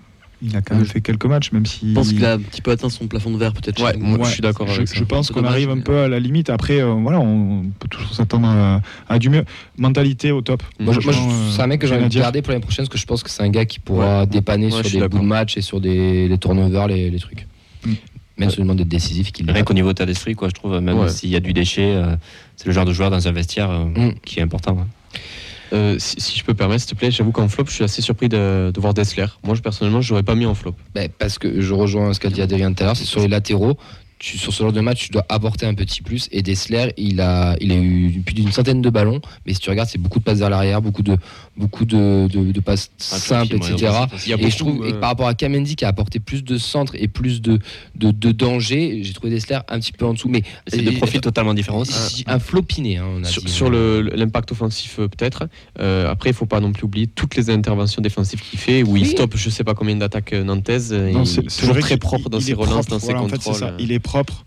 Il 0.41 0.55
a 0.55 0.61
quand 0.61 0.75
même 0.75 0.83
Ouais. 0.83 0.89
fait 0.89 1.01
quelques 1.01 1.25
matchs, 1.25 1.51
même 1.51 1.65
si. 1.65 1.89
Je 1.89 1.93
pense 1.93 2.09
qu'il 2.09 2.23
a 2.25 2.33
un 2.33 2.39
petit 2.39 2.61
peu 2.61 2.71
atteint 2.71 2.89
son 2.89 3.07
plafond 3.07 3.29
de 3.31 3.37
verre, 3.37 3.51
peut-être. 3.53 3.83
Ouais, 3.83 3.97
moi, 3.97 4.19
Ouais, 4.19 4.25
je 4.25 4.31
suis 4.31 4.41
d'accord 4.41 4.67
je, 4.67 4.73
avec 4.75 4.87
ça. 4.87 4.95
je 4.95 5.03
pense 5.03 5.31
qu'on 5.31 5.43
arrive 5.43 5.69
un 5.69 5.79
peu 5.81 5.97
à 5.99 6.07
la 6.07 6.19
limite. 6.19 6.49
Après, 6.49 6.79
euh, 6.81 6.93
voilà, 6.93 7.19
on 7.19 7.63
peut 7.77 7.89
toujours 7.89 8.13
s'attendre 8.13 8.47
à, 8.47 8.81
à 9.09 9.19
du 9.19 9.29
mieux. 9.29 9.43
Mentalité 9.77 10.31
au 10.31 10.41
top. 10.41 10.63
Moi, 10.79 10.93
je- 10.93 11.01
je- 11.01 11.09
euh, 11.09 11.51
c'est 11.51 11.61
un 11.61 11.67
mec 11.67 11.81
que 11.81 11.87
j'ai 11.87 11.95
envie 11.95 12.07
de 12.07 12.13
garder 12.19 12.41
pour 12.41 12.51
l'année 12.51 12.61
prochaine 12.61 12.85
parce 12.85 12.93
que 12.93 12.97
je 12.97 13.05
pense 13.05 13.21
que 13.21 13.29
c'est 13.29 13.43
un 13.43 13.49
gars 13.49 13.65
qui 13.65 13.79
pourra 13.79 14.25
dépanner 14.25 14.67
Ouais, 14.73 14.81
je 14.83 14.87
sur 14.89 15.01
des 15.01 15.07
bouts 15.09 15.19
de 15.19 15.23
match 15.25 15.57
et 15.57 15.61
sur 15.61 15.81
des 15.81 16.27
les 16.29 16.37
turnovers, 16.37 16.87
les, 16.87 17.09
les 17.09 17.19
trucs. 17.19 17.45
Mm. 17.85 17.93
Même 18.37 18.49
une 18.57 18.63
demande 18.63 18.77
d'être 18.77 18.87
décisif, 18.87 19.33
qu'il 19.33 19.45
l'est 19.45 19.51
Rien 19.51 19.63
qu'au 19.63 19.73
niveau 19.73 19.91
état 19.91 20.05
d'esprit, 20.05 20.33
quoi, 20.35 20.47
je 20.47 20.53
trouve, 20.53 20.79
même 20.79 20.97
Ouais. 20.99 21.09
s'il 21.09 21.29
y 21.29 21.35
a 21.35 21.41
du 21.41 21.51
déchet, 21.51 21.91
euh, 21.95 22.15
c'est 22.55 22.67
le 22.67 22.71
genre 22.71 22.85
de 22.85 22.93
joueur 22.93 23.09
dans 23.11 23.27
un 23.27 23.31
vestiaire 23.33 23.69
euh, 23.69 23.83
Mm. 23.85 24.13
qui 24.23 24.39
est 24.39 24.41
important. 24.41 24.77
Euh, 25.73 25.95
si, 25.99 26.37
je 26.37 26.43
peux 26.43 26.53
permettre, 26.53 26.81
s'il 26.81 26.91
te 26.91 26.95
plaît, 26.95 27.11
j'avoue 27.11 27.31
qu'en 27.31 27.47
flop, 27.47 27.65
je 27.67 27.73
suis 27.73 27.83
assez 27.83 28.01
surpris 28.01 28.29
de, 28.29 28.71
voir 28.77 28.93
Dessler. 28.93 29.27
Moi, 29.43 29.55
je, 29.55 29.61
personnellement, 29.61 30.01
je 30.01 30.09
l'aurais 30.11 30.23
pas 30.23 30.35
mis 30.35 30.45
en 30.45 30.55
flop. 30.55 30.75
Ben, 30.95 31.09
parce 31.17 31.37
que 31.37 31.61
je 31.61 31.73
rejoins 31.73 32.13
ce 32.13 32.19
qu'a 32.19 32.29
dit 32.29 32.41
Adrien 32.41 32.73
tout 32.73 32.83
à 32.83 32.87
l'heure, 32.87 32.97
c'est 32.97 33.05
sur 33.05 33.21
les 33.21 33.27
latéraux. 33.27 33.77
Tu, 34.19 34.37
sur 34.37 34.53
ce 34.53 34.63
genre 34.63 34.73
de 34.73 34.81
match, 34.81 35.05
tu 35.05 35.11
dois 35.11 35.25
apporter 35.29 35.65
un 35.65 35.73
petit 35.73 36.01
plus. 36.01 36.27
Et 36.33 36.41
Dessler, 36.41 36.91
il 36.97 37.21
a, 37.21 37.55
il 37.61 37.71
a 37.71 37.75
eu 37.75 38.21
plus 38.25 38.35
d'une 38.35 38.51
centaine 38.51 38.81
de 38.81 38.89
ballons. 38.89 39.21
Mais 39.45 39.53
si 39.53 39.61
tu 39.61 39.69
regardes, 39.69 39.87
c'est 39.87 39.97
beaucoup 39.97 40.19
de 40.19 40.25
passes 40.25 40.39
vers 40.39 40.49
l'arrière, 40.49 40.81
beaucoup 40.81 41.03
de, 41.03 41.15
beaucoup 41.55 41.85
de, 41.85 42.27
de, 42.27 42.51
de 42.51 42.59
passes 42.59 42.91
simples, 42.97 43.55
etc. 43.55 43.93
Il 44.27 44.33
Et 44.45 44.49
je 44.49 44.57
trouve 44.57 44.85
et 44.85 44.91
euh, 44.91 44.99
par 44.99 45.09
rapport 45.11 45.27
à 45.29 45.33
Kamendi 45.35 45.77
qui 45.77 45.85
a 45.85 45.87
apporté 45.87 46.19
plus 46.19 46.43
de 46.43 46.57
centre 46.57 46.95
et 46.97 47.07
plus 47.07 47.41
de, 47.41 47.59
de, 47.95 48.11
de 48.11 48.31
danger, 48.33 48.99
j'ai 49.03 49.13
trouvé 49.13 49.29
Dessler 49.31 49.59
un 49.69 49.79
petit 49.79 49.93
peu 49.93 50.05
en 50.05 50.13
dessous. 50.13 50.27
Mais 50.27 50.43
C'est 50.67 50.79
Et- 50.83 50.91
profils 50.91 51.21
totalement 51.21 51.53
différents 51.53 51.85
si- 51.85 52.25
un 52.27 52.39
flopiné, 52.39 52.97
hein, 52.97 53.05
on 53.15 53.23
a 53.23 53.27
Sur, 53.27 53.47
sur 53.47 53.69
le- 53.69 54.01
l'impact 54.01 54.51
offensif, 54.51 54.99
euh, 54.99 55.07
peut-être. 55.07 55.47
Euh, 55.79 56.11
après, 56.11 56.31
il 56.31 56.33
faut 56.35 56.45
pas 56.45 56.59
non 56.59 56.73
plus 56.73 56.83
oublier 56.83 57.07
toutes 57.07 57.37
les 57.37 57.49
interventions 57.49 58.01
défensives 58.01 58.41
qu'il 58.41 58.59
fait, 58.59 58.83
où 58.83 58.97
il 58.97 59.03
Oui. 59.03 59.09
stoppe 59.09 59.37
je 59.37 59.49
sais 59.49 59.63
pas 59.63 59.75
combien 59.75 59.95
d'attaques 59.95 60.33
nantaises. 60.33 60.91
Non, 60.91 61.23
il 61.23 61.39
est 61.39 61.57
toujours 61.59 61.77
très 61.79 61.95
propre 61.95 62.29
dans 62.29 62.39
il 62.39 62.43
ses 62.43 62.53
relances, 62.53 62.71
propre, 62.85 62.89
dans 62.89 62.99
ses 62.99 63.05
voilà, 63.05 63.21
en 63.21 63.27
fait, 63.29 63.35
contrôles. 63.37 63.53
c'est 63.53 63.59
ça. 63.61 63.73
Il 63.79 63.93
est 63.93 63.99
propre. 64.09 64.43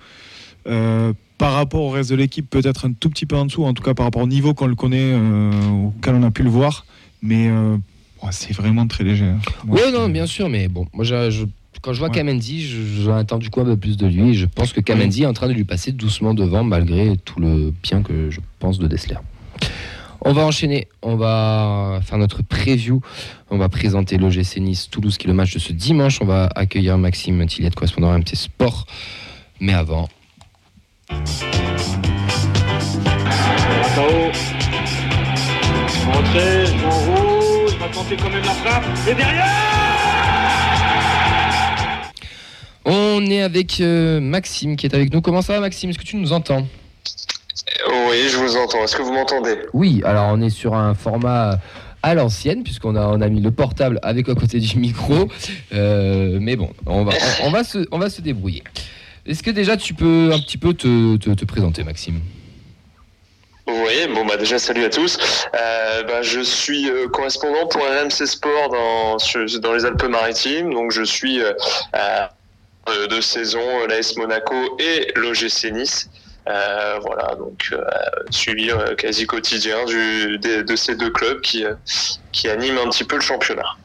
Euh, 0.67 1.13
par 1.39 1.53
rapport 1.55 1.83
au 1.83 1.91
reste 1.91 2.11
de 2.11 2.17
l'équipe, 2.17 2.49
peut-être 2.49 2.87
un 2.87 2.93
tout 2.93 3.11
petit 3.11 3.27
peu 3.27 3.37
en 3.37 3.47
dessous, 3.47 3.65
en 3.65 3.75
tout 3.75 3.83
cas 3.83 3.95
par 3.95 4.07
rapport 4.07 4.23
au 4.23 4.27
niveau 4.29 4.55
qu'on 4.55 4.67
le 4.67 4.75
connaît, 4.77 5.13
euh, 5.15 5.51
auquel 5.87 6.15
on 6.15 6.23
a 6.23 6.31
pu 6.31 6.43
le 6.43 6.51
voir. 6.51 6.85
Mais 7.23 7.49
euh, 7.49 7.77
c'est 8.31 8.53
vraiment 8.53 8.87
très 8.87 9.05
léger. 9.05 9.25
hein. 9.27 9.39
Je- 9.67 9.93
non, 9.93 10.09
bien 10.09 10.27
sûr, 10.27 10.49
mais 10.49 10.69
bon, 10.69 10.87
moi, 10.93 11.05
je- 11.05 11.31
je- 11.31 11.45
quand 11.81 11.93
je 11.93 11.99
vois 11.99 12.09
Ouais. 12.09 12.15
Kamendi, 12.15 12.65
je- 12.67 13.03
j'en 13.05 13.17
attends 13.17 13.39
du 13.39 13.51
coup 13.51 13.61
un 13.61 13.65
peu 13.65 13.77
plus 13.77 13.97
de 13.97 14.07
lui. 14.07 14.31
Et 14.31 14.35
je 14.35 14.47
pense 14.47 14.73
que 14.73 14.81
Kamendi 14.81 15.23
est 15.23 15.27
en 15.27 15.33
train 15.33 15.49
de 15.49 15.53
lui 15.53 15.65
passer 15.65 15.91
doucement 15.93 16.33
devant, 16.35 16.63
malgré 16.65 17.17
tout 17.25 17.41
le 17.41 17.73
bien 17.83 18.03
que 18.03 18.31
je 18.31 18.39
pense 18.61 18.79
de 18.79 18.87
Dessler. 18.87 19.17
On 20.25 20.33
va 20.33 20.43
enchaîner, 20.47 20.87
on 21.03 21.17
va 21.17 21.99
faire 22.05 22.19
notre 22.19 22.43
preview. 22.45 23.01
On 23.51 23.59
va 23.59 23.69
présenter 23.69 24.17
l'OGC 24.19 24.61
Nice 24.61 24.89
Toulouse 24.89 25.19
qui 25.19 25.27
est 25.27 25.29
le 25.29 25.35
match 25.35 25.53
de 25.55 25.59
ce 25.59 25.73
dimanche. 25.73 26.21
On 26.23 26.25
va 26.27 26.49
accueillir 26.55 26.97
Maxime 26.99 27.45
Tilliette, 27.47 27.75
correspondant 27.75 28.13
RMT 28.13 28.37
Sport. 28.37 28.87
Mais 29.65 29.75
avant, 29.75 30.09
Matao. 31.09 31.23
Rentré, 36.05 36.65
en 36.85 36.89
haut, 37.07 37.69
il 37.69 37.79
va 37.79 37.87
tenter 37.87 38.17
quand 38.17 38.31
même 38.31 38.43
la 38.43 38.51
frappe. 38.51 38.85
Et 39.09 39.15
derrière 39.15 39.47
on 42.85 43.25
est 43.27 43.43
avec 43.43 43.81
euh, 43.81 44.19
Maxime 44.19 44.75
qui 44.75 44.87
est 44.87 44.95
avec 44.97 45.15
nous. 45.15 45.21
Comment 45.21 45.43
ça 45.43 45.53
va, 45.53 45.61
Maxime? 45.61 45.91
Est-ce 45.91 45.99
que 46.01 46.05
tu 46.05 46.17
nous 46.17 46.33
entends? 46.33 46.67
Oui, 48.11 48.29
je 48.33 48.39
vous 48.39 48.57
entends. 48.57 48.83
Est-ce 48.83 48.97
que 48.97 49.03
vous 49.03 49.13
m'entendez? 49.13 49.59
Oui, 49.73 50.03
alors 50.05 50.31
on 50.33 50.41
est 50.41 50.51
sur 50.51 50.75
un 50.75 50.95
format 50.95 51.61
à 52.03 52.15
l'ancienne, 52.15 52.65
puisqu'on 52.65 52.97
a, 52.97 53.07
on 53.07 53.21
a 53.21 53.29
mis 53.29 53.41
le 53.41 53.53
portable 53.53 54.01
avec 54.03 54.29
à 54.29 54.35
côté 54.35 54.59
du 54.59 54.77
micro. 54.77 55.29
Euh, 55.73 56.39
mais 56.41 56.57
bon, 56.57 56.71
on 56.87 57.05
va, 57.05 57.13
on, 57.43 57.47
on 57.47 57.51
va 57.53 57.63
se, 57.63 57.87
on 57.93 58.01
va 58.01 58.11
se 58.11 58.21
débrouiller. 58.21 58.65
Est-ce 59.27 59.43
que 59.43 59.51
déjà 59.51 59.77
tu 59.77 59.95
peux 59.95 60.31
un 60.33 60.39
petit 60.39 60.59
peu 60.59 60.75
te, 60.75 61.17
te- 61.17 61.31
te 61.31 61.45
présenter, 61.45 61.85
Maxime? 61.85 62.21
Oui, 63.69 64.13
bon 64.13 64.27
bah 64.27 64.37
déjà 64.37 64.59
salut 64.59 64.83
à 64.85 64.91
tous. 64.91 65.17
Euh, 65.55 66.03
bah, 66.03 66.23
je 66.23 66.41
suis 66.41 66.91
euh, 66.91 67.07
correspondant 67.09 67.67
pour 67.69 67.83
RMC 67.83 68.27
Sport 68.27 68.71
dans, 68.71 69.19
sur- 69.21 69.47
dans 69.61 69.73
les 69.75 69.85
Alpes-Maritimes, 69.85 70.73
donc 70.73 70.91
je 70.91 71.03
suis 71.05 71.41
euh, 71.41 71.53
euh, 71.95 73.07
de, 73.07 73.15
de 73.17 73.21
saison 73.21 73.61
l'AS 73.89 74.17
Monaco 74.17 74.55
et 74.81 75.13
l'OGC 75.15 75.71
Nice. 75.73 76.11
Euh, 76.49 76.99
voilà, 77.07 77.37
donc 77.37 77.69
euh, 77.73 77.79
suivi 78.31 78.73
euh, 78.73 78.97
quasi 78.97 79.27
quotidien 79.27 79.85
du, 79.85 80.39
de 80.41 80.75
ces 80.75 80.97
deux 80.97 81.11
clubs 81.11 81.41
qui, 81.41 81.65
qui 82.33 82.49
animent 82.49 82.79
un 82.85 82.89
petit 82.91 83.05
peu 83.05 83.15
le 83.15 83.23
championnat. 83.23 83.77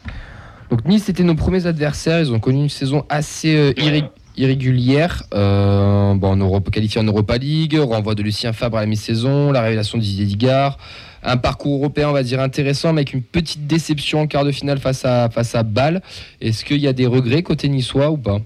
Donc 0.71 0.83
Nice 0.85 1.03
c'était 1.05 1.21
nos 1.21 1.35
premiers 1.35 1.67
adversaires. 1.67 2.19
Ils 2.19 2.31
ont 2.31 2.39
connu 2.39 2.63
une 2.63 2.69
saison 2.69 3.05
assez 3.09 3.55
euh, 3.55 3.73
irré- 3.77 4.09
irrégulière. 4.37 5.23
Euh, 5.33 6.13
bon, 6.13 6.39
en 6.39 6.61
qualifié 6.61 7.01
en 7.01 7.03
Europa 7.03 7.37
League, 7.37 7.77
renvoi 7.79 8.15
de 8.15 8.23
Lucien 8.23 8.53
Fabre 8.53 8.77
à 8.77 8.81
la 8.81 8.87
mi-saison, 8.87 9.51
la 9.51 9.61
révélation 9.61 9.97
de 9.97 10.03
Didier. 10.03 10.69
Un 11.23 11.37
parcours 11.37 11.79
européen, 11.79 12.09
on 12.09 12.13
va 12.13 12.23
dire, 12.23 12.39
intéressant, 12.39 12.93
mais 12.93 13.01
avec 13.01 13.13
une 13.13 13.23
petite 13.23 13.67
déception 13.67 14.21
en 14.21 14.27
quart 14.27 14.45
de 14.45 14.51
finale 14.51 14.79
face 14.79 15.03
à, 15.03 15.29
face 15.29 15.55
à 15.55 15.63
Bâle. 15.63 16.01
Est-ce 16.39 16.63
qu'il 16.63 16.77
y 16.77 16.87
a 16.87 16.93
des 16.93 17.07
regrets 17.07 17.43
côté 17.43 17.67
niçois 17.67 18.09
ou 18.09 18.17
pas? 18.17 18.37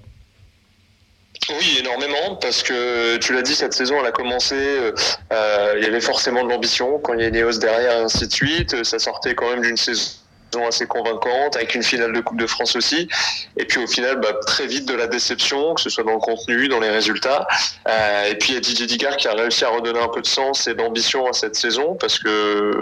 Oui, 1.50 1.78
énormément, 1.80 2.36
parce 2.40 2.62
que 2.62 3.18
tu 3.18 3.34
l'as 3.34 3.42
dit, 3.42 3.54
cette 3.54 3.72
saison, 3.72 3.96
elle 4.00 4.06
a 4.06 4.12
commencé, 4.12 4.54
euh, 4.54 5.74
il 5.76 5.82
y 5.82 5.86
avait 5.86 6.00
forcément 6.00 6.44
de 6.44 6.48
l'ambition, 6.48 6.98
quand 7.02 7.14
il 7.14 7.20
y 7.20 7.24
a 7.24 7.28
Ineos 7.28 7.58
derrière, 7.58 7.98
et 7.98 8.02
ainsi 8.04 8.26
de 8.26 8.32
suite, 8.32 8.84
ça 8.84 8.98
sortait 8.98 9.34
quand 9.34 9.50
même 9.50 9.62
d'une 9.62 9.76
saison 9.76 10.21
assez 10.66 10.86
convaincante, 10.86 11.56
avec 11.56 11.74
une 11.74 11.82
finale 11.82 12.12
de 12.12 12.20
Coupe 12.20 12.38
de 12.38 12.46
France 12.46 12.76
aussi, 12.76 13.08
et 13.56 13.64
puis 13.64 13.82
au 13.82 13.86
final, 13.86 14.20
bah, 14.20 14.34
très 14.46 14.66
vite 14.66 14.86
de 14.86 14.94
la 14.94 15.06
déception, 15.06 15.74
que 15.74 15.80
ce 15.80 15.90
soit 15.90 16.04
dans 16.04 16.12
le 16.12 16.18
contenu, 16.18 16.68
dans 16.68 16.80
les 16.80 16.90
résultats, 16.90 17.46
Euh, 17.88 18.24
et 18.30 18.36
puis 18.36 18.50
il 18.50 18.54
y 18.54 18.58
a 18.58 18.60
Didier 18.60 18.86
Digard 18.86 19.16
qui 19.16 19.28
a 19.28 19.32
réussi 19.32 19.64
à 19.64 19.68
redonner 19.68 19.98
un 20.00 20.08
peu 20.08 20.20
de 20.20 20.26
sens 20.26 20.66
et 20.66 20.74
d'ambition 20.74 21.26
à 21.26 21.32
cette 21.32 21.56
saison, 21.56 21.96
parce 21.96 22.18
que 22.18 22.72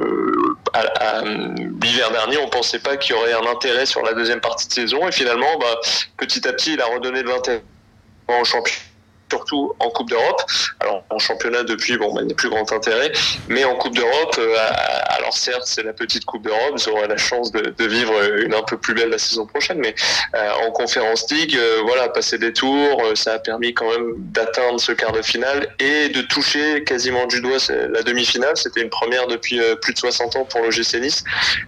l'hiver 1.82 2.10
dernier, 2.10 2.38
on 2.38 2.48
pensait 2.48 2.78
pas 2.80 2.96
qu'il 2.96 3.14
y 3.14 3.18
aurait 3.18 3.32
un 3.32 3.46
intérêt 3.46 3.86
sur 3.86 4.02
la 4.02 4.12
deuxième 4.12 4.40
partie 4.40 4.68
de 4.68 4.72
saison, 4.72 5.08
et 5.08 5.12
finalement, 5.12 5.58
bah, 5.58 5.78
petit 6.16 6.46
à 6.46 6.52
petit, 6.52 6.74
il 6.74 6.80
a 6.80 6.86
redonné 6.86 7.22
de 7.22 7.28
l'intérêt 7.28 7.62
en 8.28 8.44
championnat 8.44 8.89
surtout 9.30 9.74
en 9.78 9.90
Coupe 9.90 10.10
d'Europe. 10.10 10.42
Alors 10.80 11.04
en 11.10 11.18
championnat 11.18 11.62
depuis, 11.62 11.96
bon, 11.96 12.12
bah, 12.12 12.20
il 12.22 12.26
n'y 12.26 12.32
a 12.32 12.36
plus 12.36 12.50
grand 12.50 12.70
intérêt, 12.72 13.12
mais 13.48 13.64
en 13.64 13.76
Coupe 13.76 13.94
d'Europe, 13.94 14.36
euh, 14.38 14.56
alors 15.18 15.36
certes 15.36 15.62
c'est 15.64 15.82
la 15.82 15.92
petite 15.92 16.24
Coupe 16.24 16.42
d'Europe, 16.42 16.76
auront 16.88 17.06
la 17.06 17.16
chance 17.16 17.52
de, 17.52 17.74
vivre 17.86 18.12
une 18.38 18.54
un 18.54 18.62
peu 18.62 18.76
plus 18.76 18.94
belle 18.94 19.10
la 19.10 19.18
saison 19.18 19.46
prochaine, 19.46 19.78
mais 19.78 19.94
euh, 20.34 20.66
en 20.66 20.70
Conférence 20.70 21.30
League, 21.30 21.56
euh, 21.56 21.80
voilà, 21.84 22.08
passer 22.08 22.38
des 22.38 22.52
tours, 22.52 23.02
ça 23.14 23.34
a 23.34 23.38
permis 23.38 23.74
quand 23.74 23.90
même 23.90 24.14
d'atteindre 24.18 24.80
ce 24.80 24.92
quart 24.92 25.12
de 25.12 25.22
finale 25.22 25.68
et 25.78 26.08
de 26.08 26.22
toucher 26.22 26.84
quasiment 26.84 27.26
du 27.26 27.40
doigt 27.40 27.58
la 27.68 28.02
demi-finale. 28.02 28.56
C'était 28.56 28.82
une 28.82 28.90
première 28.90 29.26
depuis 29.26 29.60
plus 29.82 29.94
de 29.94 29.98
60 29.98 30.36
ans 30.36 30.44
pour 30.44 30.62
le 30.62 30.70
GC 30.70 31.00
Nice, 31.00 31.24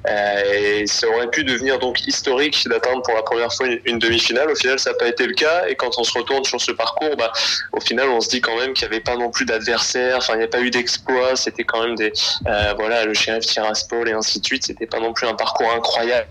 et 0.08 0.86
ça 0.86 1.08
aurait 1.08 1.30
pu 1.30 1.44
devenir 1.44 1.78
donc 1.78 2.06
historique 2.06 2.66
d'atteindre 2.68 3.02
pour 3.02 3.14
la 3.14 3.22
première 3.22 3.52
fois 3.52 3.66
une, 3.66 3.80
une 3.84 3.98
demi-finale. 3.98 4.50
Au 4.50 4.54
final, 4.54 4.78
ça 4.78 4.90
n'a 4.90 4.96
pas 4.96 5.08
été 5.08 5.26
le 5.26 5.34
cas, 5.34 5.66
et 5.68 5.74
quand 5.74 5.98
on 5.98 6.04
se 6.04 6.16
retourne 6.16 6.44
sur 6.44 6.60
ce 6.60 6.72
parcours, 6.72 7.16
bah, 7.16 7.32
au 7.72 7.80
final, 7.80 8.08
on 8.08 8.20
se 8.20 8.28
dit 8.28 8.40
quand 8.40 8.56
même 8.56 8.72
qu'il 8.74 8.88
n'y 8.88 8.94
avait 8.94 9.02
pas 9.02 9.16
non 9.16 9.30
plus 9.30 9.44
d'adversaire, 9.44 10.18
enfin, 10.18 10.34
il 10.34 10.38
n'y 10.38 10.44
a 10.44 10.48
pas 10.48 10.60
eu 10.60 10.70
d'exploit, 10.70 11.36
c'était 11.36 11.64
quand 11.64 11.82
même 11.82 11.94
des, 11.94 12.12
euh, 12.46 12.74
voilà, 12.76 13.04
le 13.04 13.14
shérif 13.14 13.44
Tiraspol 13.44 14.08
et 14.08 14.12
ainsi 14.12 14.40
de 14.40 14.46
suite, 14.46 14.64
c'était 14.66 14.86
pas 14.86 15.00
non 15.00 15.12
plus 15.12 15.26
un 15.26 15.34
parcours 15.34 15.70
incroyable 15.72 16.28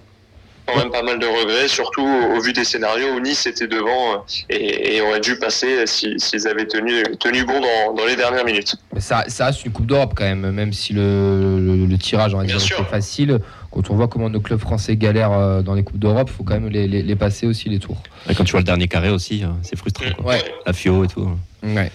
quand 0.73 0.79
même 0.79 0.91
pas 0.91 1.03
mal 1.03 1.19
de 1.19 1.25
regrets, 1.25 1.67
surtout 1.67 2.01
au, 2.01 2.39
vu 2.41 2.53
des 2.53 2.63
scénarios 2.63 3.13
où 3.15 3.19
Nice 3.19 3.45
était 3.45 3.67
devant 3.67 4.13
euh, 4.13 4.17
et, 4.49 4.95
et 4.95 5.01
aurait 5.01 5.19
dû 5.19 5.37
passer 5.37 5.85
si- 5.87 6.15
s'ils 6.17 6.47
avaient 6.47 6.65
tenu, 6.67 7.03
tenu 7.19 7.43
bon 7.45 7.59
dans, 7.59 7.93
dans 7.93 8.05
les 8.05 8.15
dernières 8.15 8.45
minutes. 8.45 8.75
Mais 8.93 9.01
ça, 9.01 9.23
ça 9.27 9.45
reste 9.47 9.65
une 9.65 9.71
Coupe 9.71 9.85
d'Europe 9.87 10.13
quand 10.15 10.23
même, 10.25 10.51
même 10.51 10.73
si 10.73 10.93
le, 10.93 11.59
le- 11.59 11.85
le 11.85 11.97
tirage 11.97 12.35
sûr. 12.57 12.79
était 12.79 12.89
facile. 12.89 13.39
Quand 13.71 13.89
on 13.89 13.95
voit 13.95 14.07
comment 14.09 14.29
nos 14.29 14.41
clubs 14.41 14.59
français 14.59 14.97
galèrent 14.97 15.31
euh, 15.31 15.61
dans 15.61 15.73
les 15.75 15.83
Coupes 15.83 15.99
d'Europe, 15.99 16.29
il 16.31 16.35
faut 16.35 16.43
quand 16.43 16.55
même 16.59 16.69
les, 16.69 16.87
les- 16.87 17.01
les 17.03 17.15
passer 17.15 17.47
aussi 17.47 17.69
les 17.69 17.79
tours. 17.79 18.01
Et 18.29 18.35
quand 18.35 18.43
tu 18.43 18.51
vois 18.51 18.59
le 18.59 18.65
dernier 18.65 18.87
carré 18.87 19.09
aussi, 19.09 19.43
hein, 19.43 19.57
c'est 19.63 19.77
frustrant. 19.77 20.05
quoi. 20.17 20.33
Ouais. 20.33 20.43
La 20.65 20.73
FIO 20.73 21.03
et 21.05 21.07
tout. 21.07 21.29
Ouais. 21.63 21.89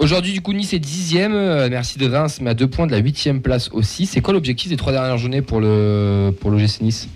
Aujourd'hui, 0.00 0.32
du 0.32 0.40
coup, 0.40 0.52
Nice 0.52 0.72
est 0.72 0.78
dixième. 0.80 1.34
euh, 1.34 1.68
merci 1.70 1.98
de 1.98 2.10
Reims, 2.10 2.38
mais 2.40 2.50
à 2.50 2.54
deux 2.54 2.66
points 2.66 2.86
de 2.86 2.92
la 2.92 2.98
huitième 2.98 3.42
place 3.42 3.68
aussi. 3.72 4.06
C'est 4.06 4.20
quoi 4.20 4.34
l'objectif 4.34 4.68
des 4.70 4.76
trois 4.76 4.92
dernières 4.92 5.18
journées 5.18 5.40
pour 5.42 5.60
le 5.60 6.32
pour 6.40 6.50
l'OGC 6.50 6.80
Nice? 6.80 7.08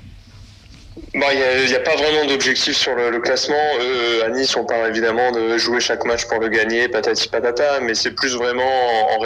Bon, 1.18 1.26
Il 1.32 1.66
n'y 1.66 1.74
a, 1.74 1.80
pas 1.80 1.96
vraiment 1.96 2.26
d'objectif 2.26 2.76
sur 2.76 2.94
le, 2.94 3.18
classement. 3.18 3.56
Eux, 3.80 4.24
à 4.24 4.28
Nice, 4.28 4.54
on 4.56 4.64
parle 4.64 4.88
évidemment 4.88 5.32
de 5.32 5.58
jouer 5.58 5.80
chaque 5.80 6.04
match 6.04 6.26
pour 6.26 6.38
le 6.38 6.48
gagner, 6.48 6.88
patati 6.88 7.28
patata, 7.28 7.80
mais 7.80 7.94
c'est 7.94 8.12
plus 8.12 8.36
vraiment 8.36 8.62
en, 8.62 9.16
en 9.16 9.18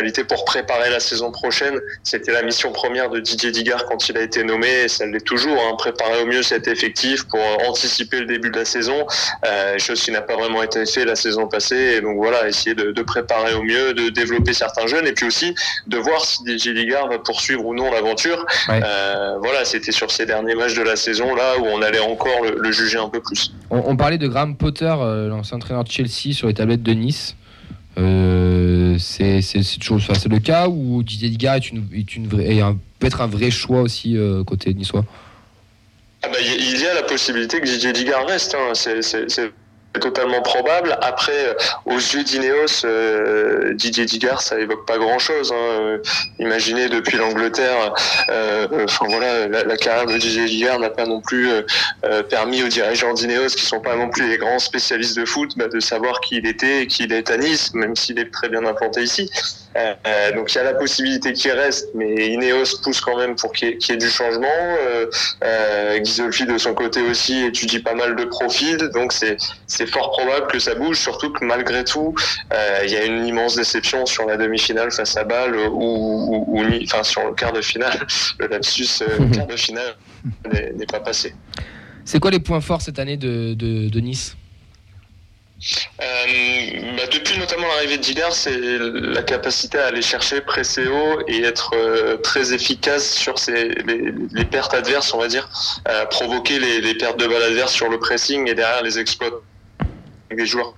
réalité 0.00 0.24
pour 0.24 0.44
préparer 0.44 0.90
la 0.90 1.00
saison 1.00 1.30
prochaine. 1.30 1.78
C'était 2.02 2.32
la 2.32 2.42
mission 2.42 2.72
première 2.72 3.10
de 3.10 3.20
Didier 3.20 3.50
Digard 3.50 3.84
quand 3.84 4.08
il 4.08 4.16
a 4.16 4.22
été 4.22 4.42
nommé, 4.44 4.84
et 4.84 4.88
ça 4.88 5.04
l'est 5.06 5.24
toujours, 5.24 5.58
hein, 5.62 5.74
préparer 5.76 6.22
au 6.22 6.26
mieux 6.26 6.42
cet 6.42 6.66
effectif 6.68 7.24
pour 7.28 7.40
anticiper 7.68 8.20
le 8.20 8.26
début 8.26 8.50
de 8.50 8.58
la 8.58 8.64
saison, 8.64 9.06
euh, 9.46 9.78
chose 9.78 10.00
qui 10.02 10.10
n'a 10.10 10.22
pas 10.22 10.36
vraiment 10.36 10.62
été 10.62 10.86
fait 10.86 11.04
la 11.04 11.16
saison 11.16 11.46
passée. 11.48 11.96
Et 11.96 12.00
donc 12.00 12.16
voilà, 12.16 12.48
essayer 12.48 12.74
de, 12.74 12.92
de 12.92 13.02
préparer 13.02 13.52
au 13.54 13.62
mieux, 13.62 13.92
de 13.94 14.08
développer 14.08 14.52
certains 14.54 14.86
jeunes, 14.86 15.06
et 15.06 15.12
puis 15.12 15.26
aussi 15.26 15.54
de 15.86 15.98
voir 15.98 16.24
si 16.24 16.42
Didier 16.44 16.72
Digard 16.74 17.08
va 17.08 17.18
poursuivre 17.18 17.64
ou 17.66 17.74
non 17.74 17.90
l'aventure. 17.90 18.44
Ouais. 18.68 18.80
Euh, 18.82 19.36
voilà, 19.42 19.64
c'était 19.64 19.92
sur 19.92 20.10
ces 20.10 20.26
derniers 20.26 20.54
matchs 20.54 20.74
de 20.74 20.82
la 20.82 20.96
saison 20.96 21.34
là 21.34 21.58
où 21.58 21.66
on 21.66 21.82
allait 21.82 22.00
encore 22.00 22.42
le, 22.42 22.56
le 22.58 22.72
juger 22.72 22.98
un 22.98 23.08
peu 23.08 23.20
plus. 23.20 23.52
on, 23.70 23.82
on 23.86 23.96
parlait 23.96 24.18
de 24.18 24.26
Graham 24.26 24.56
Potter, 24.56 24.94
euh, 24.98 25.28
l'ancien 25.28 25.56
entraîneur 25.58 25.84
de 25.84 25.90
Chelsea, 25.90 26.32
sur 26.32 26.46
les 26.48 26.54
tablettes 26.54 26.82
de 26.82 26.92
Nice. 26.92 27.36
Euh, 28.00 28.96
c'est 28.98 29.40
toujours 29.78 30.00
le 30.28 30.38
cas 30.38 30.68
où 30.68 31.02
Didier 31.02 31.28
Digard 31.28 31.56
est 31.56 31.70
une, 31.70 31.84
est 31.94 32.16
une 32.16 32.26
vraie, 32.28 32.60
un- 32.60 32.78
peut 32.98 33.06
être 33.06 33.20
un 33.20 33.26
vrai 33.26 33.50
choix 33.50 33.82
aussi 33.82 34.16
euh, 34.16 34.42
côté 34.44 34.72
niçois. 34.74 35.04
Ah 36.22 36.28
bah, 36.28 36.38
il 36.40 36.80
y- 36.80 36.86
a 36.86 36.94
la 36.94 37.02
possibilité 37.02 37.60
que 37.60 37.66
Didier 37.66 37.92
Digard 37.92 38.26
reste, 38.26 38.54
hein. 38.54 38.72
c'est 38.74 39.52
totalement 39.98 40.40
probable. 40.42 40.96
Après, 41.02 41.32
euh, 41.32 41.54
aux 41.84 41.96
yeux 41.96 42.22
d'Ineos, 42.22 42.84
euh, 42.84 43.74
Didier 43.74 44.04
Digard, 44.04 44.40
ça 44.40 44.60
évoque 44.60 44.86
pas 44.86 44.98
grand-chose. 44.98 45.52
hein. 45.52 45.56
Euh, 45.56 45.98
Imaginez 46.38 46.88
depuis 46.88 47.16
l'Angleterre, 47.16 47.94
la, 48.28 49.76
carrière 49.76 50.06
de 50.06 50.16
Didier 50.16 50.44
Digard 50.44 50.78
n'a 50.78 50.90
pas 50.90 51.06
non 51.06 51.20
plus 51.20 51.48
permis 52.28 52.62
aux 52.62 52.68
dirigeants 52.68 53.12
d'Ineos, 53.14 53.48
qui 53.48 53.64
sont 53.64 53.80
pas 53.80 53.96
non 53.96 54.08
plus 54.08 54.28
les 54.28 54.38
grands 54.38 54.58
spécialistes 54.58 55.16
de 55.16 55.24
foot, 55.24 55.52
bah, 55.56 55.68
de 55.68 55.80
savoir 55.80 56.20
qui 56.20 56.36
il 56.36 56.46
était 56.46 56.82
et 56.82 56.86
qui 56.86 57.04
il 57.04 57.12
est 57.12 57.30
à 57.30 57.36
Nice, 57.36 57.74
même 57.74 57.96
s'il 57.96 58.18
est 58.18 58.30
très 58.30 58.48
bien 58.48 58.64
implanté 58.64 59.02
ici. 59.02 59.30
Euh, 59.76 60.32
donc 60.34 60.52
il 60.52 60.56
y 60.56 60.58
a 60.60 60.64
la 60.64 60.74
possibilité 60.74 61.32
qu'il 61.32 61.52
reste, 61.52 61.88
mais 61.94 62.28
Ineos 62.32 62.78
pousse 62.82 63.00
quand 63.00 63.16
même 63.16 63.36
pour 63.36 63.52
qu'il 63.52 63.68
y, 63.68 63.70
ait- 63.72 63.78
qu'il 63.78 63.94
y 63.94 63.96
ait 63.96 64.00
du 64.00 64.08
changement. 64.10 64.46
Euh, 64.48 65.06
euh, 65.44 65.98
Ghisolfi 66.00 66.44
de 66.44 66.58
son 66.58 66.74
côté 66.74 67.00
aussi 67.02 67.44
étudie 67.44 67.78
pas 67.78 67.94
mal 67.94 68.16
de 68.16 68.24
profils, 68.24 68.76
donc 68.94 69.12
c'est 69.12 69.86
fort 69.86 70.10
probable 70.10 70.48
que 70.48 70.58
ça 70.58 70.74
bouge, 70.74 70.98
surtout 70.98 71.32
que 71.32 71.44
malgré 71.44 71.84
tout, 71.84 72.14
euh, 72.52 72.80
il 72.84 72.90
y 72.90 72.96
a 72.96 73.04
une 73.04 73.24
immense 73.26 73.54
déception 73.56 74.06
sur 74.06 74.26
la 74.26 74.36
demi-finale 74.36 74.90
face 74.90 75.16
à 75.16 75.22
Bâle 75.24 75.54
ou, 75.54 75.70
ou, 75.72 76.44
ou 76.60 76.64
enfin 76.82 77.02
sur 77.04 77.24
le 77.26 77.34
quart 77.34 77.52
de 77.52 77.60
finale, 77.62 78.06
le 78.40 78.48
lapsus 78.48 78.88
euh, 79.02 79.28
quart 79.32 79.46
de 79.46 79.56
finale 79.56 79.94
n'est 80.52 80.72
n'est 80.72 80.86
pas 80.86 81.00
passé. 81.00 81.34
C'est 82.04 82.18
quoi 82.18 82.30
les 82.32 82.40
points 82.40 82.60
forts 82.60 82.82
cette 82.82 82.98
année 82.98 83.16
de, 83.16 83.54
de, 83.54 83.88
de 83.88 84.00
Nice? 84.00 84.34
Euh, 86.00 86.96
bah, 86.96 87.06
depuis 87.12 87.38
notamment 87.38 87.66
l'arrivée 87.68 87.98
de 87.98 88.02
Digard, 88.02 88.32
c'est 88.32 88.56
la 88.58 89.22
capacité 89.22 89.78
à 89.78 89.86
aller 89.86 90.02
chercher, 90.02 90.40
presser 90.40 90.86
haut 90.86 91.20
et 91.28 91.42
être 91.42 91.74
euh, 91.74 92.16
très 92.16 92.54
efficace 92.54 93.12
sur 93.12 93.34
les, 93.48 94.44
pertes 94.46 94.74
adverses, 94.74 95.12
on 95.12 95.18
va 95.18 95.28
dire, 95.28 95.48
provoquer 96.10 96.58
les, 96.58 96.80
les 96.80 96.94
pertes 96.94 97.18
de 97.18 97.26
balles 97.26 97.42
adverses 97.42 97.74
sur 97.74 97.88
le 97.88 97.98
pressing 97.98 98.48
et 98.48 98.54
derrière 98.54 98.82
les 98.82 98.98
exploits 98.98 99.30
des 100.30 100.46
joueurs 100.46 100.74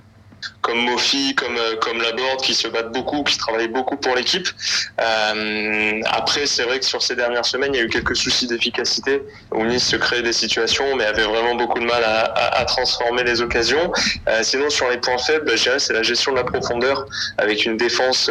comme 0.61 0.78
Mofi, 0.78 1.34
comme 1.34 1.57
euh, 1.57 1.76
comme 1.76 2.01
Laborde 2.01 2.40
qui 2.43 2.55
se 2.55 2.68
battent 2.68 2.93
beaucoup, 2.93 3.22
qui 3.24 3.38
travaillent 3.38 3.68
beaucoup 3.68 3.97
pour 3.97 4.14
l'équipe. 4.14 4.49
Euh, 5.01 6.01
après, 6.07 6.47
c'est 6.47 6.62
vrai 6.64 6.78
que 6.78 6.84
sur 6.84 7.03
ces 7.03 7.16
dernières 7.16 7.45
semaines, 7.45 7.74
il 7.74 7.78
y 7.78 7.80
a 7.80 7.84
eu 7.84 7.88
quelques 7.88 8.16
soucis 8.16 8.47
d'efficacité 8.47 9.22
où 9.53 9.64
Nice 9.64 9.86
se 9.86 9.97
créait 9.97 10.22
des 10.22 10.32
situations, 10.32 10.97
mais 10.97 11.05
avait 11.05 11.24
vraiment 11.24 11.55
beaucoup 11.55 11.78
de 11.78 11.84
mal 11.84 12.03
à, 12.05 12.64
transformer 12.64 13.24
les 13.24 13.43
occasions. 13.43 13.93
Euh, 14.28 14.43
sinon, 14.43 14.70
sur 14.70 14.88
les 14.88 14.99
points 14.99 15.18
faibles, 15.18 15.51
je 15.57 15.62
dirais 15.62 15.78
c'est 15.78 15.93
la 15.93 16.03
gestion 16.03 16.32
de 16.32 16.36
la 16.36 16.45
profondeur 16.45 17.07
avec 17.38 17.66
une 17.66 17.76
défense, 17.76 18.30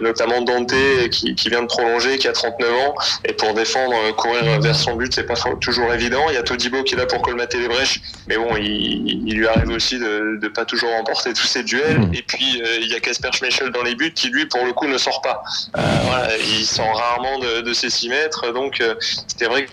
notamment 0.00 0.42
Dante, 0.42 0.74
qui, 1.10 1.34
qui 1.34 1.48
vient 1.48 1.62
de 1.62 1.66
prolonger, 1.66 2.18
qui 2.18 2.28
a 2.28 2.32
39 2.32 2.72
ans, 2.72 2.94
et 3.24 3.32
pour 3.32 3.54
défendre, 3.54 4.14
courir 4.16 4.60
vers 4.60 4.76
son 4.76 4.94
but, 4.96 5.12
c'est 5.14 5.24
pas 5.24 5.34
toujours 5.60 5.92
évident. 5.92 6.24
Il 6.28 6.34
y 6.34 6.38
a 6.38 6.42
Todibo 6.42 6.82
qui 6.82 6.94
est 6.94 6.98
là 6.98 7.06
pour 7.06 7.22
colmater 7.22 7.58
les 7.58 7.68
brèches, 7.68 8.00
mais 8.28 8.36
bon, 8.36 8.56
il, 8.56 9.26
il 9.26 9.34
lui 9.34 9.46
arrive 9.46 9.70
aussi 9.70 9.98
de, 9.98 10.38
de 10.40 10.48
pas 10.48 10.64
toujours 10.64 10.90
remporter 10.90 11.09
tous 11.14 11.46
ses 11.46 11.62
duels. 11.64 12.00
Et 12.14 12.22
puis 12.22 12.60
euh, 12.62 12.78
il 12.80 12.88
y 12.88 12.94
a 12.94 13.00
Casper 13.00 13.30
Schmeichel 13.32 13.70
dans 13.70 13.82
les 13.82 13.94
buts, 13.94 14.12
qui 14.14 14.28
lui, 14.28 14.46
pour 14.46 14.64
le 14.64 14.72
coup, 14.72 14.86
ne 14.86 14.98
sort 14.98 15.20
pas. 15.22 15.42
Euh, 15.76 15.80
voilà, 16.04 16.36
il 16.38 16.64
sort 16.64 16.96
rarement 16.96 17.38
de, 17.38 17.60
de 17.62 17.72
ses 17.72 17.90
6 17.90 18.08
mètres, 18.08 18.52
donc 18.52 18.80
euh, 18.80 18.94
c'était 19.00 19.46
vrai 19.46 19.66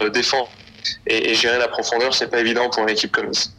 que 0.00 0.08
défendre 0.08 0.48
et, 1.06 1.30
et 1.30 1.34
gérer 1.34 1.58
la 1.58 1.68
profondeur, 1.68 2.14
c'est 2.14 2.28
pas 2.30 2.40
évident 2.40 2.68
pour 2.70 2.82
une 2.82 2.90
équipe 2.90 3.12
comme 3.12 3.28
Nice. 3.28 3.52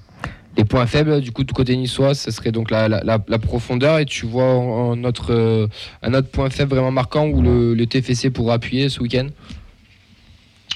Les 0.57 0.65
points 0.65 0.88
faibles 0.88 1.22
du 1.22 1.32
coup 1.32 1.43
de 1.43 1.51
côté 1.51 1.76
niçois, 1.78 2.15
ce 2.15 2.32
serait 2.32 2.51
donc 2.51 2.72
la, 2.72 2.89
la, 2.89 3.01
la- 3.03 3.20
la 3.28 3.39
profondeur 3.39 3.99
et 3.99 4.05
tu 4.05 4.26
vois 4.26 4.43
en, 4.45 4.91
en 4.91 5.03
autre, 5.03 5.32
euh, 5.34 5.67
un 6.01 6.13
autre 6.13 6.30
point 6.30 6.49
faible 6.49 6.72
vraiment 6.72 6.91
marquant 6.91 7.28
où 7.28 7.41
le, 7.41 7.74
le 7.76 7.86
TFC 7.86 8.30
pourra 8.30 8.55
appuyer 8.55 8.89
ce 8.89 8.99
week-end? 8.99 9.28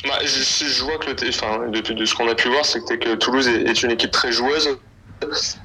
Bah, 0.06 0.20
je, 0.22 0.66
je 0.66 0.84
vois 0.84 0.98
que 0.98 1.10
le, 1.10 1.30
enfin, 1.30 1.70
de, 1.70 1.80
de 1.94 2.06
ce 2.06 2.14
qu'on 2.14 2.28
a 2.28 2.36
pu 2.36 2.50
voir, 2.50 2.66
c'est 2.66 2.82
que, 2.86 2.94
que 2.96 3.16
Toulouse 3.16 3.48
est, 3.48 3.64
est 3.70 3.84
une 3.84 3.91
équipe 3.91 4.12
très 4.12 4.32
joueuse. 4.32 4.78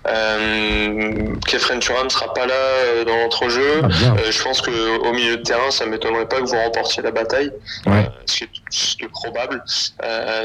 Euh, 0.07 1.35
Kefren 1.47 1.79
Turam 1.81 2.05
ne 2.05 2.09
sera 2.11 2.33
pas 2.35 2.47
là 2.47 2.55
euh, 2.55 3.05
dans 3.05 3.17
l'entrejeu. 3.17 3.83
Ah. 3.85 3.87
Euh, 4.19 4.31
je 4.31 4.43
pense 4.43 4.61
que 4.61 4.99
au 4.99 5.13
milieu 5.13 5.37
de 5.37 5.43
terrain, 5.43 5.71
ça 5.71 5.87
m'étonnerait 5.87 6.27
pas 6.29 6.41
que 6.41 6.47
vous 6.47 6.57
remportiez 6.57 7.03
la 7.03 7.11
bataille, 7.11 7.51
Ouais. 7.87 7.93
euh, 8.07 8.23
ce, 8.27 8.37
qui 8.39 8.45
est, 8.45 8.49
ce 8.71 8.97
qui 8.97 9.05
est 9.05 9.09
probable. 9.09 9.63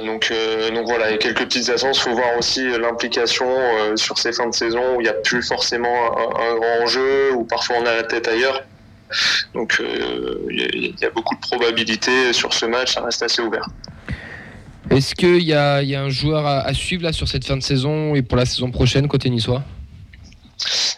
Donc, 0.05 0.31
donc 0.73 0.85
voilà, 0.85 1.09
il 1.09 1.13
y 1.13 1.15
a 1.15 1.17
quelques 1.17 1.43
petites 1.45 1.69
absences. 1.69 1.97
Il 1.97 2.01
faut 2.09 2.15
voir 2.15 2.37
aussi 2.37 2.67
l'implication 2.77 3.47
sur 3.95 4.17
ces 4.17 4.31
fins 4.33 4.47
de 4.47 4.55
saison 4.55 4.95
où 4.95 5.01
il 5.01 5.03
n'y 5.03 5.09
a 5.09 5.13
plus 5.13 5.41
forcément 5.41 6.17
un, 6.17 6.51
un 6.51 6.55
grand 6.55 6.83
enjeu, 6.83 7.31
où 7.33 7.43
parfois 7.45 7.77
on 7.81 7.85
a 7.85 7.95
la 7.95 8.03
tête 8.03 8.27
ailleurs. 8.27 8.63
Donc 9.53 9.77
euh, 9.79 10.39
il 10.49 10.85
y, 10.85 10.95
y 11.01 11.05
a 11.05 11.09
beaucoup 11.11 11.35
de 11.35 11.39
probabilités 11.41 12.33
sur 12.33 12.51
ce 12.53 12.65
match, 12.65 12.95
ça 12.95 13.01
reste 13.01 13.21
assez 13.21 13.41
ouvert. 13.43 13.65
Est-ce 14.95 15.15
qu'il 15.15 15.41
y 15.41 15.53
a, 15.53 15.77
un 15.77 16.09
joueur 16.09 16.45
à, 16.45 16.73
suivre 16.73 17.03
là 17.03 17.13
sur 17.13 17.27
cette 17.27 17.45
fin 17.45 17.57
de 17.57 17.63
saison 17.63 18.13
et 18.15 18.21
pour 18.21 18.37
la 18.37 18.45
saison 18.45 18.69
prochaine 18.69 19.07
côté 19.07 19.29
niçois? 19.29 19.63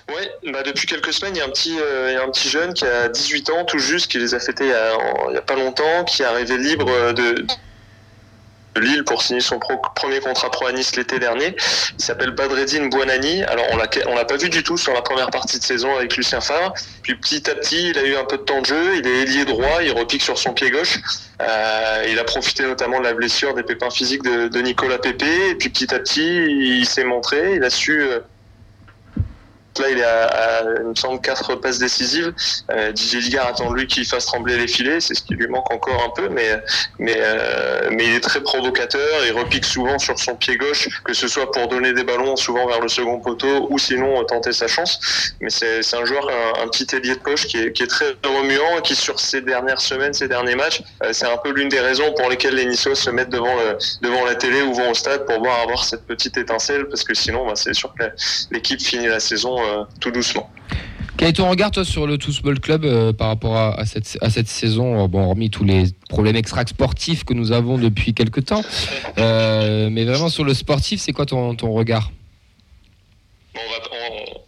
Ouais, 0.09 0.51
bah 0.51 0.63
depuis 0.63 0.85
quelques 0.85 1.13
semaines, 1.13 1.35
il 1.35 1.39
y 1.39 1.41
a 1.41 1.45
un 1.45 1.49
petit, 1.49 1.77
euh, 1.79 2.23
un 2.23 2.29
petit 2.29 2.49
jeune 2.49 2.73
qui 2.73 2.85
a 2.85 3.07
18 3.07 3.49
ans, 3.51 3.65
tout 3.65 3.79
juste, 3.79 4.11
qui 4.11 4.19
les 4.19 4.33
a 4.33 4.39
fêtés 4.39 4.65
il 4.65 5.33
y 5.33 5.37
a, 5.37 5.41
pas 5.41 5.55
longtemps, 5.55 6.03
qui 6.05 6.21
est 6.21 6.25
arrivé 6.25 6.57
libre 6.57 6.89
euh, 6.89 7.13
de 7.13 7.45
Lille 8.77 9.03
pour 9.03 9.21
signer 9.21 9.39
son 9.39 9.59
premier 9.95 10.19
contrat 10.19 10.49
pro 10.51 10.67
à 10.67 10.71
l'été 10.71 11.19
dernier. 11.19 11.55
Il 11.97 12.03
s'appelle 12.03 12.31
Badreddine 12.31 12.89
Buonani. 12.89 13.43
Alors 13.43 13.65
on 13.71 13.77
l'a, 13.77 13.87
l'a 14.15 14.25
pas 14.25 14.37
vu 14.37 14.49
du 14.49 14.63
tout 14.63 14.77
sur 14.77 14.93
la 14.93 15.01
première 15.01 15.29
partie 15.29 15.59
de 15.59 15.63
saison 15.63 15.95
avec 15.95 16.15
Lucien 16.17 16.41
Favre. 16.41 16.73
Puis 17.01 17.15
petit 17.15 17.49
à 17.49 17.55
petit, 17.55 17.89
il 17.89 17.97
a 17.97 18.03
eu 18.03 18.15
un 18.15 18.25
peu 18.25 18.37
de 18.37 18.43
temps 18.43 18.61
de 18.61 18.65
jeu. 18.65 18.97
Il 18.97 19.07
est 19.07 19.21
ailier 19.21 19.45
droit, 19.45 19.81
il 19.81 19.91
repique 19.91 20.21
sur 20.21 20.37
son 20.37 20.53
pied 20.53 20.71
gauche. 20.71 20.99
Euh, 21.41 22.05
il 22.09 22.19
a 22.19 22.23
profité 22.23 22.63
notamment 22.63 22.99
de 22.99 23.05
la 23.05 23.13
blessure 23.13 23.53
des 23.53 23.63
pépins 23.63 23.89
physiques 23.89 24.23
de, 24.23 24.47
de 24.47 24.61
Nicolas 24.61 24.97
Pépé. 24.97 25.49
Et 25.49 25.55
puis 25.55 25.69
petit 25.69 25.93
à 25.93 25.99
petit, 25.99 26.25
il 26.25 26.85
s'est 26.85 27.03
montré. 27.03 27.55
Il 27.55 27.63
a 27.63 27.69
su 27.69 28.01
euh, 28.01 28.19
Là, 29.79 29.89
il 29.89 29.97
est 29.99 30.03
à, 30.03 30.25
à, 30.25 30.61
il 30.79 30.87
me 30.87 30.95
semble, 30.95 31.19
quatre 31.19 31.55
passes 31.55 31.79
décisives. 31.79 32.33
Euh, 32.71 32.91
Didier 32.93 33.19
Ligard 33.19 33.47
attend 33.47 33.73
lui 33.73 33.87
qu'il 33.87 34.05
fasse 34.05 34.25
trembler 34.25 34.57
les 34.57 34.67
filets. 34.67 35.01
C'est 35.01 35.13
ce 35.15 35.21
qui 35.21 35.33
lui 35.33 35.47
manque 35.47 35.71
encore 35.71 36.01
un 36.03 36.09
peu, 36.09 36.29
mais, 36.29 36.63
mais, 36.97 37.17
euh, 37.17 37.89
mais 37.91 38.05
il 38.05 38.15
est 38.15 38.21
très 38.21 38.41
provocateur. 38.41 39.25
Il 39.25 39.33
repique 39.33 39.65
souvent 39.65 39.99
sur 39.99 40.17
son 40.17 40.35
pied 40.35 40.55
gauche, 40.57 40.87
que 41.03 41.13
ce 41.13 41.27
soit 41.27 41.51
pour 41.51 41.67
donner 41.67 41.93
des 41.93 42.03
ballons 42.03 42.35
souvent 42.37 42.67
vers 42.67 42.79
le 42.79 42.87
second 42.87 43.19
poteau 43.19 43.67
ou 43.69 43.77
sinon 43.77 44.21
euh, 44.21 44.23
tenter 44.23 44.53
sa 44.53 44.67
chance. 44.67 45.33
Mais 45.41 45.49
c'est 45.49 45.81
un 45.93 46.05
joueur, 46.05 46.29
un, 46.29 46.63
un 46.63 46.67
petit 46.69 46.87
ailier 46.95 47.15
de 47.15 47.19
poche 47.19 47.45
qui 47.47 47.57
est, 47.57 47.73
qui 47.73 47.83
est 47.83 47.87
très 47.87 48.15
remuant 48.23 48.77
et 48.79 48.81
qui, 48.81 48.95
sur 48.95 49.19
ces 49.19 49.41
dernières 49.41 49.81
semaines, 49.81 50.13
ces 50.13 50.27
derniers 50.29 50.55
matchs, 50.55 50.81
euh, 51.03 51.11
c'est 51.11 51.27
un 51.27 51.37
peu 51.37 51.51
l'une 51.51 51.69
des 51.69 51.81
raisons 51.81 52.13
pour 52.13 52.29
lesquelles 52.29 52.55
les 52.55 52.65
Niçois 52.65 52.95
se 52.95 53.09
mettent 53.09 53.29
devant, 53.31 53.55
le, 53.55 53.77
devant 54.01 54.23
la 54.23 54.35
télé 54.35 54.61
ou 54.61 54.73
vont 54.73 54.91
au 54.91 54.93
stade 54.93 55.25
pour 55.25 55.39
voir 55.39 55.59
avoir 55.59 55.83
cette 55.83 56.05
petite 56.05 56.37
étincelle, 56.37 56.85
parce 56.87 57.03
que 57.03 57.13
sinon, 57.13 57.45
bah, 57.45 57.53
c'est 57.55 57.73
sûr 57.73 57.93
que 57.99 58.05
l'équipe 58.51 58.81
finit 58.81 59.07
la 59.07 59.19
saison 59.19 59.64
tout 59.99 60.11
doucement. 60.11 60.49
Quel 61.17 61.29
est 61.29 61.33
ton 61.33 61.49
regard, 61.49 61.71
toi, 61.71 61.85
sur 61.85 62.07
le 62.07 62.17
Tous 62.17 62.41
Ball 62.41 62.59
Club 62.59 62.83
euh, 62.83 63.13
par 63.13 63.27
rapport 63.29 63.55
à, 63.55 63.79
à 63.79 63.85
cette, 63.85 64.17
à 64.21 64.29
cette 64.29 64.49
saison 64.49 65.03
euh, 65.03 65.07
Bon, 65.07 65.23
hormis 65.23 65.49
tous 65.49 65.63
les 65.63 65.85
problèmes 66.09 66.35
extra-sportifs 66.35 67.23
que 67.23 67.33
nous 67.33 67.53
avons 67.53 67.77
depuis 67.77 68.13
quelques 68.13 68.43
temps. 68.45 68.63
Euh, 69.17 69.87
mais 69.89 70.03
vraiment, 70.03 70.27
sur 70.27 70.43
le 70.43 70.53
sportif, 70.53 70.99
c'est 70.99 71.13
quoi 71.13 71.25
ton, 71.25 71.55
ton 71.55 71.71
regard? 71.71 72.11
Bon, 73.53 73.61
on 73.65 73.71
va- 73.71 73.89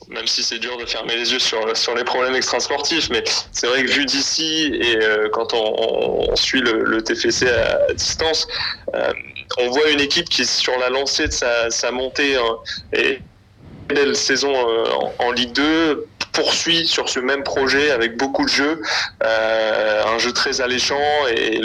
on- 0.09 0.13
même 0.13 0.27
si 0.27 0.43
c'est 0.43 0.59
dur 0.59 0.77
de 0.77 0.85
fermer 0.85 1.15
les 1.15 1.31
yeux 1.31 1.39
sur, 1.39 1.59
sur 1.77 1.95
les 1.95 2.03
problèmes 2.03 2.35
extrasportifs, 2.35 3.09
mais 3.11 3.23
c'est 3.51 3.67
vrai 3.67 3.83
que 3.83 3.91
vu 3.91 4.05
d'ici 4.05 4.71
et 4.73 4.97
euh, 4.97 5.29
quand 5.31 5.53
on, 5.53 6.35
suit 6.35 6.61
le, 6.61 6.83
le 6.83 7.01
TFC 7.01 7.47
à, 7.49 7.93
distance, 7.93 8.47
euh, 8.93 9.11
on 9.59 9.69
voit 9.69 9.89
une 9.91 9.99
équipe 10.01 10.27
qui, 10.29 10.45
sur 10.45 10.77
la 10.79 10.89
lancée 10.89 11.27
de 11.27 11.33
sa, 11.33 11.69
sa 11.69 11.91
montée 11.91 12.35
hein, 12.35 12.55
et 12.93 13.19
belle 13.87 14.15
saison 14.15 14.53
euh, 14.53 14.85
en, 15.19 15.31
Ligue 15.31 15.53
2, 15.53 16.07
poursuit 16.33 16.85
sur 16.87 17.09
ce 17.09 17.19
même 17.19 17.43
projet 17.43 17.91
avec 17.91 18.17
beaucoup 18.17 18.43
de 18.45 18.49
jeux, 18.49 18.81
euh, 19.23 20.03
un 20.05 20.19
jeu 20.19 20.31
très 20.31 20.61
alléchant 20.61 20.95
et 21.35 21.59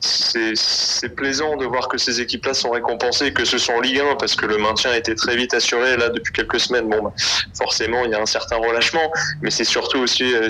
c'est 0.00 1.14
plaisant 1.14 1.56
de 1.56 1.64
voir 1.64 1.88
que 1.88 1.96
ces 1.96 2.20
équipes-là 2.20 2.54
sont 2.54 2.70
récompensées, 2.70 3.32
que 3.32 3.44
ce 3.44 3.56
soit 3.56 3.74
en 3.74 3.80
Ligue 3.80 4.00
1 4.00 4.16
parce 4.16 4.34
que 4.34 4.46
le 4.46 4.58
maintien 4.58 4.90
a 4.90 4.96
été 4.96 5.14
très 5.14 5.36
vite 5.36 5.54
assuré 5.54 5.96
là 5.96 6.10
depuis 6.10 6.32
quelques 6.32 6.60
semaines. 6.60 6.88
Bon, 6.88 7.02
bah, 7.02 7.12
forcément, 7.56 8.04
il 8.04 8.10
y 8.10 8.14
a 8.14 8.20
un 8.20 8.26
certain 8.26 8.56
relâchement, 8.56 9.10
mais 9.40 9.50
c'est 9.50 9.64
surtout 9.64 9.98
aussi 9.98 10.34
euh, 10.34 10.48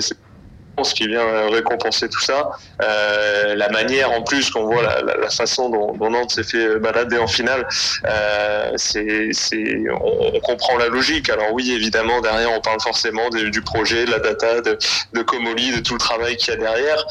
ce 0.83 0.93
qui 0.93 1.07
vient 1.07 1.21
euh, 1.21 1.49
récompenser 1.49 2.09
tout 2.09 2.21
ça. 2.21 2.49
Euh, 2.81 3.55
la 3.55 3.69
manière 3.69 4.11
en 4.11 4.21
plus 4.21 4.49
qu'on 4.49 4.63
voit 4.65 4.83
la, 4.83 5.29
façon 5.29 5.69
dont, 5.69 6.09
Nantes 6.09 6.31
s'est 6.31 6.43
fait 6.43 6.65
euh, 6.65 6.79
balader 6.79 7.17
en 7.17 7.27
finale, 7.27 7.67
c'est, 8.75 9.31
on, 10.01 10.39
comprend 10.41 10.77
la 10.77 10.87
logique. 10.87 11.29
Alors 11.29 11.53
oui, 11.53 11.71
évidemment, 11.71 12.21
derrière, 12.21 12.51
on 12.51 12.61
parle 12.61 12.81
forcément 12.81 13.29
du 13.29 13.61
projet, 13.61 14.05
de 14.05 14.11
la 14.11 14.19
data, 14.19 14.61
de, 14.61 14.77
de 15.13 15.21
Comoli, 15.21 15.71
de 15.71 15.79
tout 15.79 15.93
le 15.93 15.99
travail 15.99 16.37
qu'il 16.37 16.53
y 16.53 16.57
a 16.57 16.59
derrière. 16.59 17.05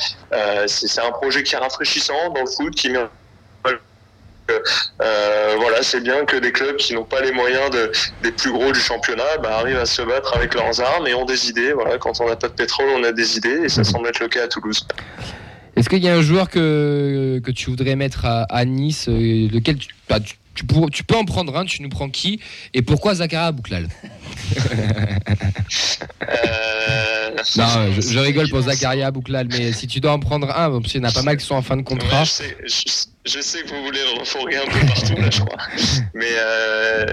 C'est, 0.67 0.89
c'est 0.89 1.01
un 1.01 1.11
projet 1.11 1.43
qui 1.43 1.55
est 1.55 1.59
rafraîchissant 1.59 2.31
dans 2.35 2.41
le 2.41 2.51
foot, 2.51 2.75
qui 2.75 2.91
met 2.91 3.01
euh, 4.51 5.55
voilà, 5.59 5.83
c'est 5.83 6.01
bien 6.01 6.25
que 6.25 6.37
des 6.37 6.53
clubs 6.53 6.77
qui 6.77 6.95
n'ont 6.95 7.05
pas 7.05 7.21
les 7.21 7.33
moyens 7.33 7.71
de, 7.71 7.91
des 8.23 8.33
plus 8.33 8.53
gros 8.53 8.73
du 8.73 8.81
championnat 8.81 9.39
bah, 9.43 9.59
arrivent 9.59 9.79
à 9.79 9.87
se 9.87 10.03
battre 10.03 10.35
avec 10.37 10.55
leurs 10.55 10.81
armes 10.81 11.07
et 11.07 11.15
ont 11.15 11.25
des 11.25 11.49
idées. 11.49 11.73
Voilà, 11.73 11.99
quand 11.99 12.21
on 12.21 12.29
n'a 12.29 12.37
pas 12.37 12.49
de 12.49 12.53
pétrole, 12.55 12.87
on 12.97 13.05
a 13.05 13.13
des 13.13 13.37
idées 13.37 13.61
et 13.65 13.69
ça 13.69 13.85
semble 13.85 14.09
être 14.09 14.21
le 14.21 14.29
cas 14.29 14.45
à 14.45 14.49
Toulouse. 14.49 14.87
Est-ce 15.77 15.89
qu'il 15.89 16.03
y 16.03 16.09
a 16.09 16.15
un 16.15 16.23
joueur 16.23 16.51
que, 16.51 17.41
que 17.45 17.51
tu 17.53 17.71
voudrais 17.71 17.95
mettre 17.95 18.25
à, 18.25 18.43
à 18.45 18.65
Nice, 18.65 19.07
euh, 19.09 19.49
lequel 19.53 19.77
tu, 19.79 19.89
bah, 20.09 20.19
tu, 20.19 20.35
tu 20.55 20.65
pour- 20.65 20.91
tu 20.91 21.05
peux 21.05 21.15
en 21.15 21.25
prendre 21.25 21.57
un, 21.57 21.65
tu 21.65 21.83
nous 21.83 21.89
prends 21.89 22.09
qui 22.11 22.41
Et 22.75 22.83
pourquoi 22.83 23.15
Zakaria 23.15 23.53
Bouklal? 23.53 23.87
Euh, 26.29 27.31
Non, 27.57 27.93
je, 27.95 28.01
je 28.01 28.19
rigole 28.19 28.49
pour 28.49 28.61
Zakaria 28.63 29.11
Bouklal, 29.11 29.47
mais 29.51 29.73
si 29.73 29.87
tu 29.87 30.01
dois 30.01 30.13
en 30.13 30.19
prendre 30.19 30.51
un, 30.51 30.81
parce 30.81 30.93
qu'il 30.93 31.01
y 31.01 31.05
en 31.05 31.09
a 31.09 31.13
pas 31.13 31.23
mal 31.23 31.37
qui 31.37 31.45
sont 31.47 31.55
en 31.55 31.63
fin 31.63 31.77
de 31.77 31.81
Ouais, 31.83 31.85
contrat. 31.85 32.25
je, 32.25 32.31
sais, 32.31 32.57
je, 32.67 32.83
je 33.29 33.41
sais 33.41 33.63
que 33.63 33.69
vous 33.69 33.83
voulez 33.85 34.01
le 34.03 34.19
refourguer 34.21 34.57
un 34.57 34.65
peu 34.67 34.79
partout, 34.87 35.17
là, 35.21 35.29
je 35.31 35.41
crois. 35.41 35.59
Mais 36.15 36.31
euh, 36.33 37.05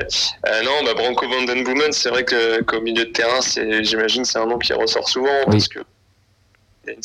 euh, 0.47 0.61
non, 0.63 0.83
bah, 0.83 0.93
Branco 0.93 1.27
Vandenboomen, 1.27 1.91
c'est 1.91 2.09
vrai 2.09 2.25
qu'au 2.25 2.81
milieu 2.81 3.05
de 3.05 3.11
terrain, 3.11 3.39
j'imagine, 3.81 4.23
c'est 4.25 4.39
un 4.39 4.45
nom 4.45 4.57
qui 4.57 4.73
ressort 4.73 5.07
souvent 5.09 5.29
Oui. 5.47 5.51
parce 5.51 5.67
que 5.67 5.79
il 5.79 6.87
y 6.87 6.89
a 6.91 6.93
une- 6.93 7.01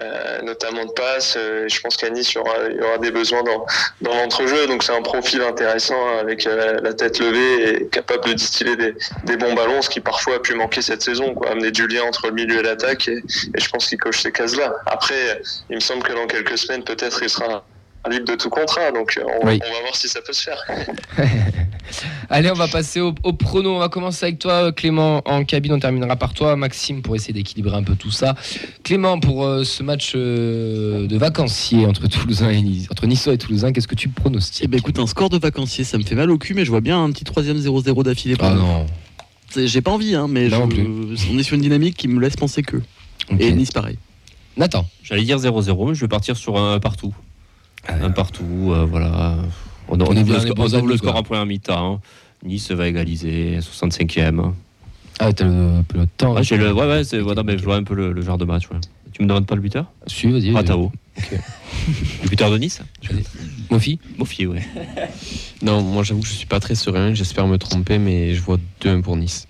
euh, 0.00 0.42
notamment 0.42 0.84
de 0.84 0.92
passes. 0.92 1.36
euh, 1.36 1.68
je 1.68 1.80
pense 1.80 1.96
qu'à 1.96 2.10
Nice, 2.10 2.32
il 2.32 2.36
y 2.36 2.80
aura, 2.80 2.98
des 2.98 3.10
besoins 3.10 3.42
dans, 3.42 3.66
l'entrejeu. 4.02 4.66
Donc 4.66 4.82
c'est 4.82 4.96
un 4.96 5.02
profil 5.02 5.42
intéressant 5.42 5.94
hein, 5.94 6.18
avec 6.20 6.46
euh, 6.46 6.78
la 6.82 6.94
tête 6.94 7.18
levée 7.18 7.70
et 7.70 7.86
capable 7.88 8.24
de 8.28 8.32
distiller 8.34 8.76
des, 8.76 9.36
bons 9.36 9.54
ballons, 9.54 9.82
ce 9.82 9.90
qui 9.90 10.00
parfois 10.00 10.36
a 10.36 10.38
pu 10.38 10.54
manquer 10.54 10.82
cette 10.82 11.02
saison. 11.02 11.34
Quoi. 11.34 11.50
Amener 11.50 11.70
du 11.70 11.86
lien 11.86 12.02
entre 12.04 12.26
le 12.26 12.32
milieu 12.32 12.58
et 12.58 12.62
l'attaque 12.62 13.08
et, 13.08 13.18
et 13.18 13.60
je 13.60 13.68
pense 13.68 13.86
qu'il 13.88 13.98
coche 13.98 14.20
ces 14.20 14.32
cases-là. 14.32 14.74
Après, 14.86 15.40
il 15.70 15.76
me 15.76 15.80
semble 15.80 16.02
que 16.02 16.12
dans 16.12 16.26
quelques 16.26 16.58
semaines, 16.58 16.84
peut-être, 16.84 17.22
il 17.22 17.30
sera 17.30 17.64
libre 18.08 18.26
de 18.26 18.34
tout 18.34 18.50
contrat. 18.50 18.90
Donc, 18.92 19.16
euh, 19.18 19.22
on, 19.42 19.46
Oui. 19.46 19.60
on 19.66 19.72
va 19.72 19.80
voir 19.82 19.94
si 19.96 20.08
ça 20.08 20.20
peut 20.20 20.32
se 20.32 20.42
faire. 20.44 20.62
Allez, 22.30 22.50
on 22.50 22.54
va 22.54 22.66
passer 22.68 23.00
au, 23.00 23.14
au 23.22 23.32
prono. 23.32 23.76
On 23.76 23.78
va 23.78 23.88
commencer 23.88 24.26
avec 24.26 24.38
toi, 24.40 24.72
Clément, 24.72 25.22
en 25.24 25.44
cabine. 25.44 25.72
On 25.72 25.78
terminera 25.78 26.16
par 26.16 26.34
toi, 26.34 26.56
Maxime, 26.56 27.00
pour 27.02 27.14
essayer 27.14 27.32
d'équilibrer 27.32 27.76
un 27.76 27.82
peu 27.82 27.94
tout 27.94 28.10
ça. 28.10 28.34
Clément, 28.82 29.20
pour 29.20 29.44
euh, 29.44 29.64
ce 29.64 29.82
match 29.82 30.12
euh, 30.16 31.06
de 31.06 31.16
vacancier 31.16 31.86
entre 31.86 32.08
Toulousain 32.08 32.50
et 32.50 32.60
Nice, 32.62 32.88
entre 32.90 33.06
Niçois 33.06 33.34
et 33.34 33.38
Toulousain, 33.38 33.72
qu'est-ce 33.72 33.88
que 33.88 33.94
tu 33.94 34.08
pronostiques? 34.08 34.64
Eh 34.64 34.68
ben 34.68 34.78
écoute, 34.78 34.98
un 34.98 35.06
score 35.06 35.28
de 35.30 35.38
vacancier, 35.38 35.84
ça 35.84 35.96
me 35.98 36.02
fait 36.02 36.14
mal 36.16 36.30
au 36.30 36.38
cul, 36.38 36.54
mais 36.54 36.64
je 36.64 36.70
vois 36.70 36.80
bien 36.80 37.02
un 37.02 37.10
petit 37.12 37.24
troisième 37.24 37.56
0-0 37.58 38.02
d'affilée. 38.02 38.34
Ah 38.40 38.50
nous. 38.54 38.60
non. 38.60 38.86
C'est- 39.50 39.68
J'ai 39.68 39.80
pas 39.80 39.92
envie, 39.92 40.14
hein, 40.16 40.26
mais 40.28 40.50
je- 40.50 40.56
on 40.56 41.38
est 41.38 41.42
sur 41.44 41.54
une 41.54 41.62
dynamique 41.62 41.96
qui 41.96 42.08
me 42.08 42.20
laisse 42.20 42.36
penser 42.36 42.62
que. 42.62 42.78
Et 43.38 43.52
Nice 43.52 43.70
pareil. 43.70 43.98
Nathan. 44.56 44.86
J'allais 45.02 45.22
dire 45.22 45.38
0-0, 45.38 45.88
mais 45.88 45.94
je 45.94 46.00
vais 46.00 46.08
partir 46.08 46.36
sur 46.36 46.56
un 46.58 46.80
partout. 46.80 47.14
Un 47.88 48.10
partout, 48.10 48.72
euh, 48.72 48.84
voilà. 48.84 49.36
On, 49.88 49.98
ouvre 50.00 50.12
le, 50.12 50.40
score- 50.40 50.54
bons 50.54 50.62
on 50.62 50.66
ouvre 50.66 50.76
amis, 50.78 50.88
le 50.88 50.96
score 50.96 51.12
quoi. 51.12 51.20
en 51.20 51.22
première 51.22 51.46
mi-temps. 51.46 52.00
Nice 52.44 52.70
va 52.72 52.88
égaliser, 52.88 53.58
65e. 53.60 54.52
Ah, 55.18 55.32
t'as 55.32 55.44
le, 55.46 55.50
un 55.78 55.82
peu 55.82 55.98
le 55.98 56.06
temps. 56.06 56.34
Ah, 56.36 56.42
j'ai 56.42 56.56
le, 56.56 56.72
ouais, 56.72 56.86
ouais, 56.86 57.04
c'est, 57.04 57.20
mais 57.44 57.56
je 57.58 57.64
vois 57.64 57.76
un 57.76 57.84
peu 57.84 57.94
le, 57.94 58.12
le 58.12 58.22
genre 58.22 58.36
de 58.38 58.44
match. 58.44 58.68
ouais. 58.70 58.76
Tu 59.12 59.22
me 59.22 59.28
demandes 59.28 59.46
pas 59.46 59.54
le 59.54 59.62
buteur? 59.62 59.90
Suis, 60.06 60.30
vas-y. 60.30 60.52
Ratao. 60.52 60.92
Le 62.22 62.28
buteur 62.28 62.50
de 62.50 62.58
Nice? 62.58 62.82
Mofi? 63.70 63.98
Mofi, 64.18 64.44
ouais. 64.46 64.60
Non, 65.62 65.80
moi 65.80 66.02
j'avoue 66.02 66.20
que 66.20 66.26
je 66.26 66.32
suis 66.34 66.46
pas 66.46 66.60
très 66.60 66.74
serein, 66.74 67.14
j'espère 67.14 67.46
me 67.46 67.56
tromper, 67.56 67.96
mais 67.98 68.34
je 68.34 68.42
vois 68.42 68.58
2-1 68.82 69.00
pour 69.00 69.16
Nice. 69.16 69.46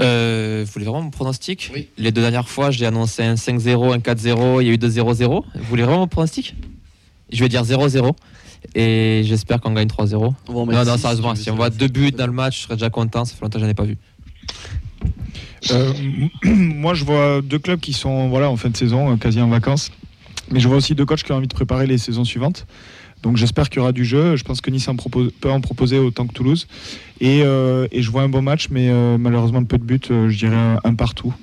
Euh, 0.00 0.62
vous 0.64 0.72
voulez 0.72 0.84
vraiment 0.84 1.02
mon 1.02 1.10
pronostic 1.10 1.70
Oui. 1.74 1.88
Les 1.98 2.12
deux 2.12 2.20
dernières 2.20 2.48
fois, 2.48 2.70
j'ai 2.70 2.86
annoncé 2.86 3.22
un 3.22 3.34
5-0, 3.34 3.94
un 3.94 3.98
4-0, 3.98 4.62
il 4.62 4.66
y 4.66 4.70
a 4.70 4.72
eu 4.72 4.76
2-0-0. 4.76 5.26
Vous 5.26 5.42
voulez 5.64 5.82
vraiment 5.82 6.00
mon 6.00 6.08
pronostic 6.08 6.54
Je 7.32 7.40
vais 7.42 7.48
dire 7.48 7.62
0-0. 7.64 8.12
Et 8.74 9.22
j'espère 9.24 9.60
qu'on 9.60 9.72
gagne 9.72 9.88
3-0. 9.88 10.14
On 10.48 10.52
va 10.52 10.60
en 10.60 10.66
mettre 10.66 10.84
Non, 10.84 10.92
non, 10.92 10.98
sérieusement, 10.98 11.34
si 11.34 11.50
on 11.50 11.56
voit 11.56 11.70
deux 11.70 11.88
buts 11.88 12.12
dans 12.12 12.26
le 12.26 12.32
match, 12.32 12.58
je 12.58 12.62
serais 12.64 12.74
déjà 12.74 12.90
content. 12.90 13.24
Ça 13.24 13.34
fait 13.34 13.42
longtemps 13.42 13.58
que 13.58 13.64
j'en 13.64 13.70
ai 13.70 13.74
pas 13.74 13.84
vu. 13.84 13.96
Euh, 15.70 15.92
moi, 16.44 16.94
je 16.94 17.04
vois 17.04 17.40
deux 17.42 17.58
clubs 17.58 17.80
qui 17.80 17.92
sont 17.92 18.28
voilà, 18.28 18.50
en 18.50 18.56
fin 18.56 18.70
de 18.70 18.76
saison, 18.76 19.12
euh, 19.12 19.16
quasi 19.16 19.40
en 19.40 19.48
vacances. 19.48 19.90
Mais 20.50 20.60
je 20.60 20.68
vois 20.68 20.78
aussi 20.78 20.94
deux 20.94 21.04
coachs 21.04 21.22
qui 21.22 21.32
ont 21.32 21.36
envie 21.36 21.48
de 21.48 21.54
préparer 21.54 21.86
les 21.86 21.98
saisons 21.98 22.24
suivantes. 22.24 22.66
Donc 23.22 23.36
j'espère 23.36 23.68
qu'il 23.68 23.78
y 23.78 23.80
aura 23.80 23.92
du 23.92 24.04
jeu. 24.04 24.36
Je 24.36 24.44
pense 24.44 24.60
que 24.60 24.70
Nice 24.70 24.86
en 24.88 24.96
propose- 24.96 25.32
peut 25.40 25.50
en 25.50 25.60
proposer 25.60 25.98
autant 25.98 26.26
que 26.26 26.32
Toulouse. 26.32 26.66
Et, 27.20 27.42
euh, 27.42 27.88
et 27.90 28.02
je 28.02 28.10
vois 28.10 28.22
un 28.22 28.28
bon 28.28 28.42
match, 28.42 28.68
mais 28.70 28.88
euh, 28.90 29.18
malheureusement, 29.18 29.64
peu 29.64 29.78
de 29.78 29.82
buts, 29.84 30.00
euh, 30.10 30.28
je 30.28 30.38
dirais 30.38 30.54
un, 30.56 30.78
un 30.84 30.94
partout. 30.94 31.34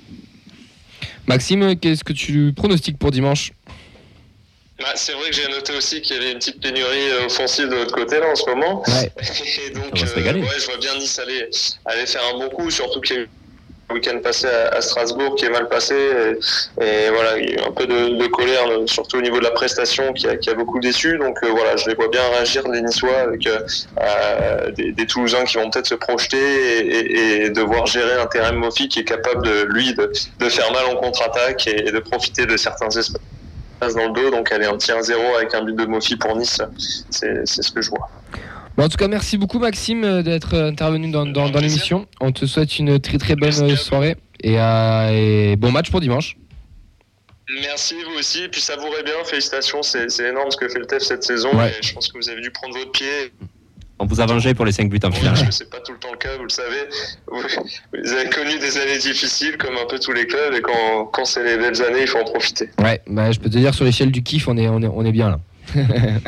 Maxime, 1.28 1.76
qu'est-ce 1.78 2.04
que 2.04 2.14
tu 2.14 2.54
pronostiques 2.56 2.98
pour 2.98 3.12
dimanche? 3.12 3.52
Bah, 4.80 4.86
c'est 4.96 5.14
vrai 5.14 5.30
que 5.30 5.36
j'ai 5.36 5.48
noté 5.48 5.74
aussi 5.76 6.02
qu'il 6.02 6.16
y 6.18 6.20
avait 6.20 6.32
une 6.34 6.38
petite 6.38 6.60
pénurie 6.62 7.12
offensive 7.26 7.68
de 7.70 7.76
l'autre 7.76 7.96
côté 7.96 8.20
là 8.20 8.30
en 8.32 8.36
ce 8.36 8.46
moment. 8.50 8.84
Ouais. 8.88 9.12
Et 9.68 9.74
donc, 9.74 9.86
euh, 10.02 10.34
ouais, 10.34 10.48
je 10.60 10.66
vois 10.66 10.78
bien 10.78 10.96
Nice 10.98 11.18
aller, 11.20 11.48
aller 11.86 12.06
faire 12.06 12.22
un 12.34 12.40
bon 12.40 12.50
coup, 12.50 12.70
surtout 12.70 13.00
qu'il 13.02 13.16
y 13.16 13.20
a 13.20 13.22
eu 13.24 13.30
week-end 13.94 14.20
passé 14.24 14.48
à, 14.48 14.82
Strasbourg 14.82 15.36
qui 15.36 15.46
est 15.46 15.50
mal 15.50 15.68
passé. 15.68 15.96
Et, 16.82 17.10
voilà, 17.10 17.38
il 17.38 17.50
y 17.50 17.54
a 17.54 17.56
eu 17.56 17.68
un 17.68 17.72
peu 17.72 17.86
de, 17.86 18.28
colère, 18.28 18.68
euh, 18.68 18.88
surtout 18.88 19.18
au 19.18 19.22
niveau 19.22 19.40
de 19.40 19.44
la 19.44 19.52
prestation 19.52 20.14
qui 20.14 20.28
a, 20.28 20.54
beaucoup 20.54 20.80
déçu. 20.80 21.18
Donc 21.18 21.38
euh, 21.44 21.50
voilà, 21.52 21.76
je 21.76 21.88
les 21.88 21.96
vois 21.96 22.08
bien 22.08 22.22
réagir, 22.30 22.68
les 22.68 22.82
Niçois, 22.82 23.20
avec 23.20 23.48
euh, 23.48 24.72
des, 24.72 25.06
Toulousains 25.06 25.44
qui 25.44 25.58
vont 25.58 25.70
peut-être 25.70 25.88
se 25.88 25.96
projeter 25.96 27.44
et, 27.44 27.50
devoir 27.50 27.86
gérer 27.86 28.20
un 28.20 28.26
terrain 28.26 28.52
Mofi 28.54 28.88
qui 28.90 29.00
est 29.00 29.06
capable, 29.06 29.46
de, 29.46 29.64
lui, 29.66 29.94
de, 29.94 30.50
faire 30.50 30.72
mal 30.72 30.86
en 30.86 30.96
contre-attaque 30.96 31.68
et, 31.68 31.92
de 31.92 32.00
profiter 32.00 32.46
de 32.46 32.58
certains 32.58 32.90
espaces 32.90 33.96
dans 33.96 34.08
le 34.08 34.14
dos. 34.14 34.32
Donc 34.32 34.52
aller 34.52 34.66
un 34.66 34.78
petit 34.78 34.92
1-0 34.92 35.14
avec 35.38 35.54
un 35.54 35.64
but 35.64 35.76
de 35.76 35.86
Mofi 35.86 36.16
pour 36.16 36.36
Nice, 36.36 36.62
c'est 37.12 37.46
ce 37.46 37.72
que 37.72 37.82
je 37.82 37.90
vois. 37.90 38.10
Bon, 38.78 38.84
en 38.86 38.90
tout 38.90 38.98
cas, 38.98 39.08
merci 39.08 39.38
beaucoup 39.38 39.60
Maxime 39.60 40.04
euh, 40.04 40.22
d'être 40.22 40.54
euh, 40.54 40.70
intervenu 40.70 41.10
dans, 41.10 41.26
dans- 41.26 41.32
dans 41.32 41.52
plaisir. 41.52 41.62
l'émission. 41.62 42.08
On 42.20 42.32
te 42.32 42.46
souhaite 42.46 42.78
une 42.78 43.00
très 43.00 43.18
très 43.18 43.36
bonne 43.36 43.50
Merci 43.50 43.64
euh, 43.64 43.76
soirée 43.76 44.16
et, 44.44 44.60
euh, 44.60 45.52
et 45.52 45.56
bon 45.56 45.72
match 45.72 45.90
pour 45.92 46.02
dimanche. 46.02 46.36
Merci 47.62 47.96
vous 48.04 48.20
aussi, 48.20 48.42
et 48.44 48.48
puis 48.50 48.60
savourez 48.60 49.04
bien, 49.04 49.14
félicitations, 49.24 49.84
c'est 49.84 50.08
énorme 50.20 50.50
ce 50.50 50.58
que 50.58 50.68
fait 50.68 50.80
le 50.80 50.88
TEF 50.88 51.04
cette 51.04 51.24
saison, 51.24 51.56
Ouais. 51.56 51.70
et 51.80 51.84
je 51.86 51.94
pense 51.94 52.08
que 52.12 52.18
vous 52.18 52.28
avez 52.28 52.42
dû 52.42 52.50
prendre 52.50 52.76
votre 52.76 52.92
pied. 52.92 53.06
On 54.00 54.06
vous 54.08 54.20
a 54.20 54.26
vengé 54.26 54.54
pour 54.56 54.66
les 54.66 54.72
5 54.74 54.90
buts 54.90 55.00
en 55.04 55.10
Bon, 55.10 55.16
finale. 55.16 55.46
que 55.46 55.52
c'est 55.54 55.70
pas 55.70 55.80
tout 55.80 55.94
le 55.94 56.00
temps 56.00 56.12
le 56.12 56.18
cas, 56.18 56.36
vous 56.38 56.44
le 56.44 56.50
savez. 56.50 56.90
Vous, 57.28 57.38
vous 58.04 58.14
avez 58.14 58.30
connu 58.30 58.58
des 58.60 58.78
années 58.80 58.98
difficiles, 58.98 59.58
comme 59.58 59.76
un 59.78 59.86
peu 59.88 60.00
tous 60.00 60.12
les 60.12 60.26
clubs, 60.26 60.54
et 60.56 60.62
quand, 60.62 61.06
quand 61.14 61.24
c'est 61.24 61.44
les 61.46 61.56
belles 61.56 61.82
années, 61.84 62.02
il 62.02 62.08
faut 62.08 62.18
en 62.18 62.24
profiter. 62.26 62.70
Ouais, 62.82 63.00
bah, 63.08 63.32
je 63.32 63.40
peux 63.40 63.50
te 63.50 63.58
dire 63.58 63.74
sur 63.76 63.86
l'échelle 63.86 64.12
du 64.12 64.22
kiff, 64.24 64.48
on 64.48 64.58
est, 64.58 64.68
on 64.68 64.82
est, 64.82 64.88
on 64.88 65.06
est 65.06 65.12
bien 65.14 65.30
là. 65.30 65.40
Ouais. 65.76 66.22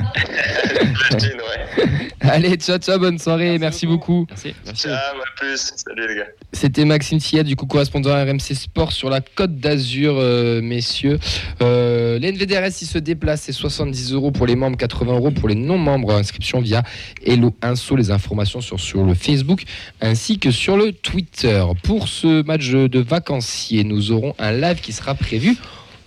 Allez, 2.19 2.57
ciao, 2.57 2.77
ciao, 2.77 2.99
bonne 2.99 3.17
soirée, 3.19 3.57
merci, 3.57 3.87
beaucoup. 3.87 4.25
Merci. 4.29 4.53
Ciao, 4.73 4.91
à 4.93 5.39
plus. 5.39 5.73
Salut 5.75 6.07
les 6.07 6.15
gars. 6.15 6.27
C'était 6.51 6.83
Maxime 6.83 7.19
Tillet, 7.19 7.43
du 7.43 7.55
coup 7.55 7.65
correspondant 7.65 8.11
à 8.11 8.23
RMC 8.23 8.53
Sport 8.53 8.91
sur 8.91 9.09
la 9.09 9.21
Côte 9.21 9.57
d'Azur, 9.59 10.15
euh, 10.17 10.61
messieurs. 10.61 11.19
Euh, 11.61 12.19
les 12.19 12.29
NVDRS, 12.29 12.81
ils 12.81 12.87
se 12.87 12.97
déplacent, 12.97 13.43
c'est 13.43 13.51
70 13.53 14.13
euros 14.13 14.31
pour 14.31 14.45
les 14.45 14.55
membres, 14.55 14.77
80 14.77 15.13
euros 15.13 15.31
pour 15.31 15.47
les 15.47 15.55
non-membres. 15.55 16.13
Inscription 16.13 16.59
via 16.59 16.83
Hello 17.23 17.55
Inso, 17.61 17.95
les 17.95 18.11
informations 18.11 18.59
sur, 18.59 18.79
sur 18.79 19.03
le 19.03 19.13
Facebook 19.13 19.63
ainsi 20.01 20.39
que 20.39 20.51
sur 20.51 20.75
le 20.75 20.91
Twitter. 20.91 21.63
Pour 21.83 22.07
ce 22.07 22.43
match 22.43 22.69
de 22.69 22.99
vacanciers, 22.99 23.83
nous 23.83 24.11
aurons 24.11 24.35
un 24.39 24.51
live 24.51 24.81
qui 24.81 24.91
sera 24.91 25.15
prévu 25.15 25.55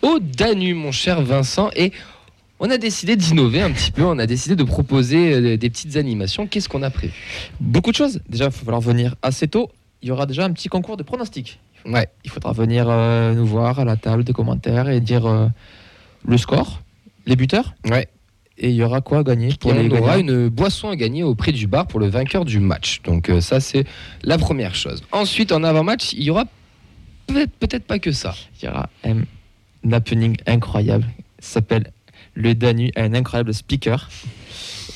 au 0.02 0.18
Danube, 0.18 0.76
mon 0.76 0.92
cher 0.92 1.22
Vincent. 1.22 1.70
Et 1.76 1.92
on 2.60 2.70
a 2.70 2.78
décidé 2.78 3.16
d'innover 3.16 3.62
un 3.62 3.72
petit 3.72 3.90
peu, 3.90 4.04
on 4.04 4.18
a 4.18 4.26
décidé 4.26 4.54
de 4.54 4.62
proposer 4.62 5.32
euh, 5.32 5.56
des 5.56 5.70
petites 5.70 5.96
animations. 5.96 6.46
Qu'est-ce 6.46 6.68
qu'on 6.68 6.82
a 6.82 6.90
prévu? 6.90 7.14
Beaucoup 7.58 7.90
de 7.90 7.96
choses. 7.96 8.20
Déjà, 8.28 8.44
il 8.44 8.48
va 8.48 8.50
falloir 8.52 8.80
venir 8.80 9.16
assez 9.22 9.48
tôt. 9.48 9.70
Il 10.02 10.08
y 10.08 10.12
aura 10.12 10.26
déjà 10.26 10.44
un 10.44 10.52
petit 10.52 10.68
concours 10.68 10.96
de 10.96 11.02
pronostics. 11.02 11.58
Ouais. 11.86 12.08
Il 12.24 12.30
faudra 12.30 12.52
venir 12.52 12.86
euh, 12.88 13.34
nous 13.34 13.46
voir 13.46 13.80
à 13.80 13.84
la 13.84 13.96
table 13.96 14.24
des 14.24 14.32
commentaires 14.32 14.88
et 14.88 15.00
dire 15.00 15.26
euh, 15.26 15.46
le 16.26 16.38
score, 16.38 16.82
les 17.26 17.36
buteurs. 17.36 17.74
Ouais. 17.88 18.08
Et 18.58 18.68
il 18.68 18.74
y 18.74 18.82
aura 18.82 19.00
quoi 19.00 19.18
à 19.20 19.22
gagner 19.22 19.54
pour 19.58 19.72
Et 19.72 19.82
les 19.82 19.94
on 19.94 20.02
aura 20.02 20.18
une 20.18 20.48
boisson 20.48 20.90
à 20.90 20.96
gagner 20.96 21.22
au 21.22 21.34
prix 21.34 21.52
du 21.52 21.66
bar 21.66 21.86
pour 21.86 21.98
le 21.98 22.08
vainqueur 22.08 22.44
du 22.44 22.60
match. 22.60 23.00
Donc 23.04 23.30
euh, 23.30 23.40
ça 23.40 23.58
c'est 23.58 23.84
la 24.22 24.36
première 24.36 24.74
chose. 24.74 25.02
Ensuite 25.12 25.50
en 25.52 25.64
avant-match, 25.64 26.12
il 26.12 26.24
y 26.24 26.30
aura 26.30 26.44
peut-être 27.26 27.52
peut-être 27.52 27.84
pas 27.84 27.98
que 27.98 28.12
ça. 28.12 28.34
Il 28.60 28.66
y 28.66 28.68
aura 28.68 28.90
un 29.04 29.22
happening 29.92 30.36
incroyable. 30.46 31.06
Ça 31.38 31.54
s'appelle 31.54 31.90
Le 32.34 32.54
Danu, 32.54 32.90
un 32.96 33.12
incroyable 33.14 33.52
speaker. 33.54 34.08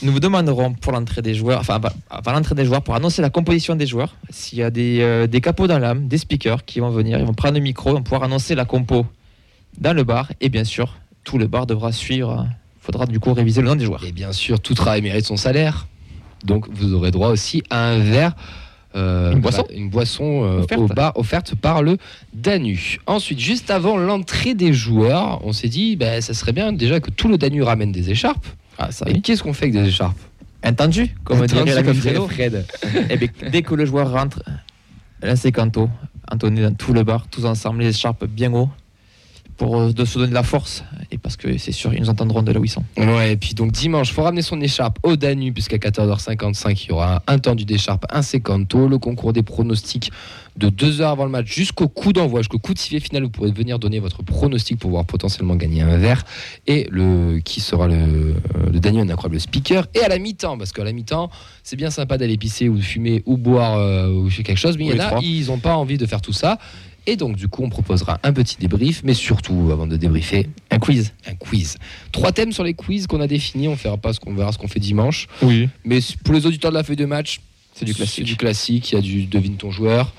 Nous 0.02 0.12
vous 0.12 0.20
demanderons 0.20 0.72
pour 0.74 0.92
l'entrée 0.92 1.22
des 1.22 1.34
joueurs, 1.34 1.60
enfin 1.60 1.76
avant- 1.76 1.88
avant 2.10 2.32
l'entrée 2.32 2.54
des 2.54 2.64
joueurs, 2.64 2.82
pour 2.82 2.94
annoncer 2.94 3.22
la 3.22 3.30
composition 3.30 3.74
des 3.76 3.86
joueurs, 3.86 4.16
s'il 4.30 4.58
y 4.58 4.62
a 4.62 4.70
des, 4.70 4.98
euh, 5.00 5.26
des 5.26 5.40
capots 5.40 5.66
dans 5.66 5.78
l'âme, 5.78 6.08
des 6.08 6.18
speakers 6.18 6.64
qui 6.64 6.80
vont 6.80 6.90
venir, 6.90 7.18
ils 7.18 7.24
vont 7.24 7.32
prendre 7.34 7.54
le 7.54 7.60
micro, 7.62 7.90
ils 7.90 7.94
vont 7.94 8.02
pouvoir 8.02 8.24
annoncer 8.24 8.54
la 8.54 8.64
compo 8.64 9.06
dans 9.78 9.92
le 9.94 10.04
bar. 10.04 10.30
Et 10.40 10.48
bien 10.48 10.64
sûr, 10.64 10.96
tout 11.24 11.38
le 11.38 11.46
bar 11.46 11.66
devra 11.66 11.90
suivre. 11.92 12.46
Il 12.82 12.84
faudra 12.86 13.06
du 13.06 13.18
coup 13.18 13.32
réviser 13.32 13.62
le 13.62 13.68
nom 13.68 13.76
des 13.76 13.84
joueurs. 13.86 14.04
Et 14.04 14.12
bien 14.12 14.32
sûr, 14.32 14.60
tout 14.60 14.74
travail 14.74 15.00
mérite 15.00 15.24
son 15.24 15.36
salaire. 15.38 15.86
Donc 16.44 16.68
vous 16.70 16.92
aurez 16.92 17.10
droit 17.10 17.28
aussi 17.28 17.62
à 17.70 17.86
un 17.88 17.98
verre. 17.98 18.34
Euh, 18.96 19.32
Une 19.32 19.40
boisson 19.40 19.64
voilà, 19.66 19.80
une 19.80 19.90
boisson 19.90 20.44
euh, 20.44 20.60
Offerte. 20.62 20.80
au 20.80 20.86
bar 20.86 21.12
offerte 21.16 21.54
par 21.54 21.82
le 21.82 21.98
Danu. 22.32 22.98
Ensuite, 23.06 23.40
juste 23.40 23.70
avant 23.70 23.96
l'entrée 23.96 24.54
des 24.54 24.72
joueurs, 24.72 25.40
on 25.44 25.52
s'est 25.52 25.68
dit, 25.68 25.96
ben, 25.96 26.20
ça 26.20 26.34
serait 26.34 26.52
bien 26.52 26.72
déjà 26.72 27.00
que 27.00 27.10
tout 27.10 27.28
le 27.28 27.38
Danu 27.38 27.62
ramène 27.62 27.92
des 27.92 28.10
écharpes. 28.10 28.46
Ah, 28.78 28.90
ça 28.90 29.06
Et 29.08 29.20
qu'est-ce 29.20 29.42
qu'on 29.42 29.52
fait 29.52 29.66
avec 29.66 29.74
des 29.74 29.88
écharpes? 29.88 30.18
Entendu, 30.64 31.14
comme 31.24 31.42
Entendu, 31.42 31.64
dirait 31.64 31.82
la. 31.82 32.20
Fred. 32.28 32.66
Eh 33.10 33.16
bien, 33.16 33.28
dès 33.50 33.62
que 33.62 33.74
le 33.74 33.84
joueur 33.84 34.10
rentre, 34.10 34.42
là 35.22 35.36
c'est 35.36 35.52
Canto, 35.52 35.90
entonné 36.30 36.62
dans 36.62 36.74
tout 36.74 36.92
le 36.94 37.02
bar, 37.02 37.26
tous 37.30 37.44
ensemble, 37.44 37.80
les 37.82 37.90
écharpes 37.90 38.24
bien 38.24 38.52
haut, 38.52 38.70
pour 39.56 39.80
euh, 39.80 39.92
de 39.92 40.04
se 40.04 40.18
donner 40.18 40.30
de 40.30 40.34
la 40.34 40.42
force, 40.42 40.84
et 41.10 41.18
parce 41.18 41.36
que 41.36 41.56
c'est 41.58 41.72
sûr, 41.72 41.94
ils 41.94 42.00
nous 42.00 42.10
entendront 42.10 42.42
de 42.42 42.52
là 42.52 42.60
où 42.60 42.64
ils 42.64 42.68
sont. 42.68 42.84
Ouais, 42.96 43.32
et 43.32 43.36
puis 43.36 43.54
donc 43.54 43.72
dimanche, 43.72 44.12
faut 44.12 44.22
ramener 44.22 44.42
son 44.42 44.60
écharpe 44.60 44.98
au 45.02 45.16
Danube, 45.16 45.54
puisqu'à 45.54 45.76
14h55, 45.76 46.84
il 46.84 46.88
y 46.88 46.92
aura 46.92 47.22
un 47.26 47.38
tendu 47.38 47.64
d'écharpe, 47.64 48.06
un 48.10 48.22
sécanto, 48.22 48.88
le 48.88 48.98
concours 48.98 49.32
des 49.32 49.42
pronostics 49.42 50.10
de 50.56 50.68
2 50.68 51.00
heures 51.00 51.10
avant 51.10 51.24
le 51.24 51.30
match 51.30 51.52
jusqu'au 51.52 51.88
coup 51.88 52.12
d'envoi, 52.12 52.40
jusqu'au 52.40 52.58
coup 52.58 52.74
de 52.74 52.78
sifflet 52.78 53.00
final. 53.00 53.24
Vous 53.24 53.30
pourrez 53.30 53.50
venir 53.50 53.78
donner 53.78 53.98
votre 53.98 54.22
pronostic 54.22 54.78
pour 54.78 54.90
pouvoir 54.90 55.04
potentiellement 55.04 55.56
gagner 55.56 55.82
un 55.82 55.96
verre. 55.98 56.24
Et 56.66 56.86
le 56.90 57.40
qui 57.40 57.60
sera 57.60 57.88
le, 57.88 58.36
le 58.72 58.80
Danube, 58.80 59.08
un 59.08 59.10
incroyable 59.10 59.40
speaker. 59.40 59.86
Et 59.94 60.00
à 60.00 60.08
la 60.08 60.18
mi-temps, 60.18 60.56
parce 60.56 60.72
qu'à 60.72 60.84
la 60.84 60.92
mi-temps, 60.92 61.30
c'est 61.62 61.76
bien 61.76 61.90
sympa 61.90 62.18
d'aller 62.18 62.36
pisser 62.36 62.68
ou 62.68 62.76
de 62.76 62.82
fumer 62.82 63.22
ou 63.26 63.36
boire 63.36 63.78
euh, 63.78 64.08
ou 64.08 64.30
faire 64.30 64.44
quelque 64.44 64.58
chose, 64.58 64.78
mais 64.78 64.86
il 64.86 64.96
y 64.96 65.00
en 65.00 65.16
a, 65.16 65.20
ils 65.20 65.46
n'ont 65.46 65.58
pas 65.58 65.76
envie 65.76 65.98
de 65.98 66.06
faire 66.06 66.20
tout 66.20 66.32
ça. 66.32 66.58
Et 67.06 67.16
donc, 67.16 67.36
du 67.36 67.48
coup, 67.48 67.62
on 67.62 67.68
proposera 67.68 68.18
un 68.22 68.32
petit 68.32 68.56
débrief, 68.58 69.02
mais 69.04 69.12
surtout, 69.14 69.68
avant 69.70 69.86
de 69.86 69.96
débriefer, 69.96 70.48
Un 70.70 70.78
quiz. 70.78 71.12
un 71.26 71.34
quiz. 71.34 71.76
Trois 72.12 72.32
thèmes 72.32 72.50
sur 72.52 72.64
les 72.64 72.72
quiz 72.74 73.06
qu'on 73.06 73.20
a 73.20 73.26
définis. 73.26 73.68
On 73.68 73.74
verra 73.74 73.98
pas 73.98 74.12
ce 74.14 74.20
qu'on 74.20 74.34
verra 74.34 74.52
ce 74.52 74.58
qu'on 74.58 74.68
fait 74.68 74.80
dimanche. 74.80 75.26
Oui. 75.42 75.68
Mais 75.84 75.98
pour 76.24 76.32
les 76.34 76.46
auditeurs 76.46 76.70
de 76.70 76.76
la 76.76 76.82
feuille 76.82 76.96
de 76.96 77.04
match, 77.04 77.40
C'est 77.74 77.84
du 77.84 77.94
classique. 77.94 78.24
du 78.24 78.36
classique. 78.36 78.92
Il 78.92 78.94
y 78.94 78.98
a 78.98 79.00
du 79.02 79.26
devine 79.26 79.56
ton 79.56 79.70
joueur. 79.70 80.14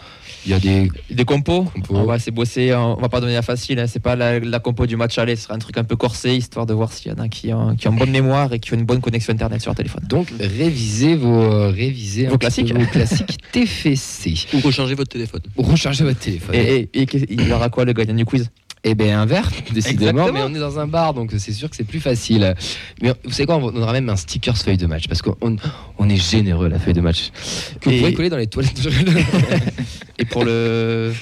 Il 0.46 0.52
y 0.52 0.54
a 0.54 0.60
des 0.60 0.90
Des 1.10 1.26
compos, 1.26 1.64
compos. 1.64 1.96
on 1.96 2.04
va 2.06 2.18
essayer 2.18 2.32
de 2.32 2.36
bosser, 2.36 2.74
on 2.76 2.96
va 2.96 3.10
pas 3.10 3.20
donner 3.20 3.34
la 3.34 3.42
facile, 3.42 3.80
hein, 3.80 3.88
c'est 3.88 4.00
pas 4.00 4.16
la, 4.16 4.40
la 4.40 4.60
compo 4.60 4.86
du 4.86 4.96
match 4.96 5.18
aller, 5.18 5.36
ce 5.36 5.44
sera 5.44 5.56
un 5.56 5.60
truc 5.60 5.78
un 5.78 5.84
peu 5.84 5.96
corsé, 5.96 6.36
histoire 6.36 6.66
de 6.66 6.74
voir 6.74 6.92
s'il 6.94 7.12
y 7.12 7.16
en 7.16 7.18
a 7.20 7.28
qui 7.28 7.52
ont, 7.54 7.76
qui 7.76 7.88
ont 7.88 7.94
bonne 7.94 8.12
mémoire 8.12 8.54
et 8.54 8.60
qui 8.60 8.74
ont 8.74 8.78
une 8.78 8.86
bonne 8.86 9.02
connexion 9.02 9.34
internet 9.34 9.62
sur 9.62 9.70
leur 9.72 9.76
téléphone. 9.76 10.04
Donc 10.08 10.28
révisez 10.40 11.16
vos 11.16 11.42
euh, 11.44 11.70
révisez 11.70 12.28
Vos 12.28 12.38
classiques. 12.38 12.74
vos 12.74 12.86
classiques 12.86 13.38
TFC. 13.52 14.36
Ou 14.54 14.60
rechargez 14.62 14.96
votre 14.96 15.10
téléphone. 15.12 15.42
Rechargez 15.58 16.04
votre 16.04 16.20
téléphone. 16.20 16.56
Et, 16.56 16.90
et- 16.94 17.08
il 17.30 17.48
y 17.48 17.52
aura 17.54 17.70
quoi 17.70 17.86
le 17.86 17.94
gagnant 17.94 18.14
du 18.14 18.26
quiz? 18.26 18.50
Eh 18.88 18.94
bien, 18.94 19.20
un 19.20 19.26
verre, 19.26 19.50
décidément, 19.74 20.22
Exactement. 20.22 20.32
mais 20.32 20.42
on 20.44 20.56
est 20.56 20.60
dans 20.60 20.78
un 20.80 20.86
bar, 20.86 21.16
donc 21.16 21.32
c'est 21.38 21.52
sûr 21.54 21.70
que 21.72 21.76
c'est 21.76 21.84
plus 21.84 22.00
facile. 22.00 22.54
Mais 23.02 23.14
vous 23.24 23.32
savez 23.32 23.48
quoi, 23.48 23.58
on 23.58 23.76
aura 23.82 23.94
même 23.94 24.08
un 24.10 24.16
stickers 24.16 24.56
feuille 24.58 24.78
de 24.78 24.86
match, 24.86 25.08
parce 25.08 25.24
qu'on 25.24 25.36
on 25.98 26.08
est 26.10 26.18
généreux, 26.18 26.68
la 26.70 26.78
feuille 26.78 26.94
de 26.94 27.02
match. 27.02 27.32
Que 27.82 27.90
vous 27.90 27.96
Et- 27.96 28.00
pourrez 28.00 28.14
coller 28.14 28.30
dans 28.30 28.38
les 28.38 28.46
toilettes. 28.48 28.80
Et 30.20 30.26
pour 30.26 30.46
le. 30.46 31.14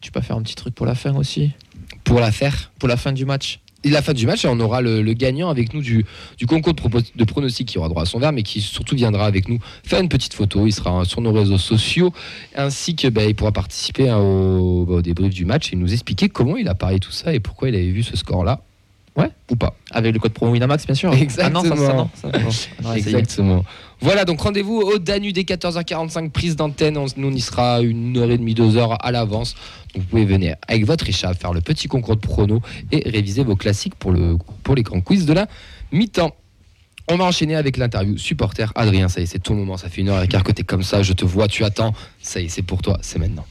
Tu 0.00 0.10
peux 0.12 0.20
faire 0.20 0.36
un 0.36 0.42
petit 0.42 0.54
truc 0.54 0.74
pour 0.74 0.86
la 0.86 0.94
fin 0.94 1.14
aussi? 1.16 1.50
Pour 2.04 2.20
la 2.20 2.30
faire? 2.32 2.70
Pour 2.78 2.88
la 2.88 2.96
fin 2.96 3.12
du 3.12 3.24
match? 3.26 3.58
Et 3.82 3.88
la 3.88 4.02
fin 4.02 4.12
du 4.12 4.26
match, 4.26 4.44
on 4.44 4.60
aura 4.60 4.82
le, 4.82 5.02
gagnant 5.14 5.48
avec 5.48 5.72
nous 5.72 5.80
du, 5.80 6.04
concours 6.46 6.74
de, 6.74 6.80
de 7.16 7.24
pronostic 7.24 7.68
qui 7.68 7.78
aura 7.78 7.88
droit 7.88 8.02
à 8.02 8.06
son 8.06 8.18
verre, 8.18 8.32
mais 8.32 8.42
qui 8.42 8.60
surtout 8.60 8.94
viendra 8.94 9.24
avec 9.24 9.48
nous 9.48 9.58
faire 9.84 10.00
une 10.00 10.08
petite 10.08 10.34
photo. 10.34 10.66
Il 10.66 10.72
sera 10.72 11.04
sur 11.04 11.20
nos 11.22 11.32
réseaux 11.32 11.58
sociaux, 11.58 12.12
ainsi 12.54 12.94
que 12.94 13.08
ben, 13.08 13.28
il 13.28 13.34
pourra 13.34 13.52
participer 13.52 14.08
hein, 14.10 14.18
au, 14.18 15.00
débrief 15.00 15.32
du 15.32 15.46
match 15.46 15.72
et 15.72 15.76
nous 15.76 15.92
expliquer 15.92 16.28
comment 16.28 16.56
il 16.56 16.68
a 16.68 16.74
parié 16.74 17.00
tout 17.00 17.12
ça 17.12 17.32
et 17.32 17.40
pourquoi 17.40 17.70
il 17.70 17.74
avait 17.74 17.90
vu 17.90 18.02
ce 18.02 18.16
score-là. 18.16 18.60
Ouais. 19.16 19.30
Ou 19.50 19.56
pas. 19.56 19.74
Avec 19.90 20.12
le 20.12 20.20
code 20.20 20.32
promo 20.32 20.52
Winamax, 20.52 20.86
bien 20.86 20.94
sûr. 20.94 21.12
Exactement. 21.14 22.10
Ah. 22.84 22.96
Exactement. 22.96 23.64
Voilà, 24.02 24.24
donc 24.24 24.40
rendez-vous 24.40 24.80
au 24.80 24.98
Danu 24.98 25.32
dès 25.32 25.42
14h45, 25.42 26.30
prise 26.30 26.56
d'antenne. 26.56 26.98
Nous, 27.16 27.28
on 27.28 27.32
y 27.32 27.40
sera 27.40 27.82
une 27.82 28.16
heure 28.16 28.30
et 28.30 28.38
demie, 28.38 28.54
deux 28.54 28.76
heures 28.76 29.04
à 29.04 29.12
l'avance. 29.12 29.54
Vous 29.94 30.02
pouvez 30.02 30.24
venir 30.24 30.56
avec 30.68 30.86
votre 30.86 31.08
échappe, 31.08 31.38
faire 31.38 31.52
le 31.52 31.60
petit 31.60 31.86
concours 31.86 32.16
de 32.16 32.20
pronos 32.20 32.60
et 32.92 33.08
réviser 33.08 33.44
vos 33.44 33.56
classiques 33.56 33.94
pour, 33.96 34.12
le, 34.12 34.38
pour 34.62 34.74
les 34.74 34.82
grands 34.82 35.00
quiz 35.02 35.26
de 35.26 35.34
la 35.34 35.46
mi-temps. 35.92 36.34
On 37.08 37.16
va 37.16 37.24
enchaîner 37.24 37.56
avec 37.56 37.76
l'interview 37.76 38.16
supporter. 38.16 38.72
Adrien, 38.74 39.08
ça 39.08 39.20
y 39.20 39.24
est, 39.24 39.26
c'est 39.26 39.40
ton 39.40 39.54
moment. 39.54 39.76
Ça 39.76 39.88
fait 39.88 40.00
une 40.00 40.08
heure 40.08 40.22
et 40.22 40.28
quart 40.28 40.44
que 40.44 40.52
t'es 40.52 40.62
comme 40.62 40.82
ça. 40.84 41.02
Je 41.02 41.12
te 41.12 41.24
vois, 41.24 41.48
tu 41.48 41.64
attends. 41.64 41.92
Ça 42.22 42.40
y 42.40 42.46
est, 42.46 42.48
c'est 42.48 42.62
pour 42.62 42.80
toi. 42.82 42.98
C'est 43.02 43.18
maintenant 43.18 43.44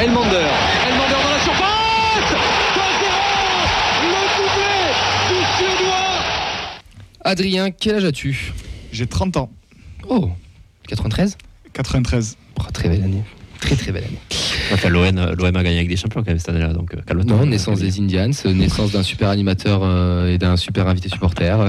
Elmander 0.00 0.46
dans 1.10 1.28
la 1.28 1.40
surface 1.44 2.32
3-0 2.72 3.06
Le 4.04 4.22
doublé 4.36 4.78
du 5.28 5.38
Suédois 5.56 6.16
Adrien, 7.28 7.70
quel 7.70 7.96
âge 7.96 8.04
as-tu 8.06 8.54
J'ai 8.90 9.06
30 9.06 9.36
ans, 9.36 9.50
Oh, 10.08 10.30
93 10.88 11.36
93. 11.74 12.38
Oh, 12.58 12.62
Très 12.72 12.88
belle 12.88 13.02
année. 13.02 13.22
Très 13.60 13.76
très 13.76 13.92
belle 13.92 14.04
année. 14.04 14.18
Enfin, 14.72 14.88
l'OM 14.88 15.34
l'OM 15.36 15.56
a 15.56 15.62
gagné 15.62 15.76
avec 15.76 15.88
des 15.88 15.96
champions 15.96 16.22
quand 16.22 16.30
même 16.30 16.38
cette 16.38 16.48
année-là, 16.48 16.72
donc 16.72 16.94
euh, 16.94 17.02
calme-toi. 17.06 17.36
Non, 17.36 17.44
naissance 17.44 17.80
des 17.80 18.00
Indians, 18.00 18.30
euh, 18.46 18.54
naissance 18.54 18.92
d'un 18.92 19.02
super 19.02 19.28
animateur 19.28 19.82
euh, 19.82 20.32
et 20.32 20.38
d'un 20.38 20.56
super 20.56 20.88
invité 20.88 21.10
supporter. 21.10 21.54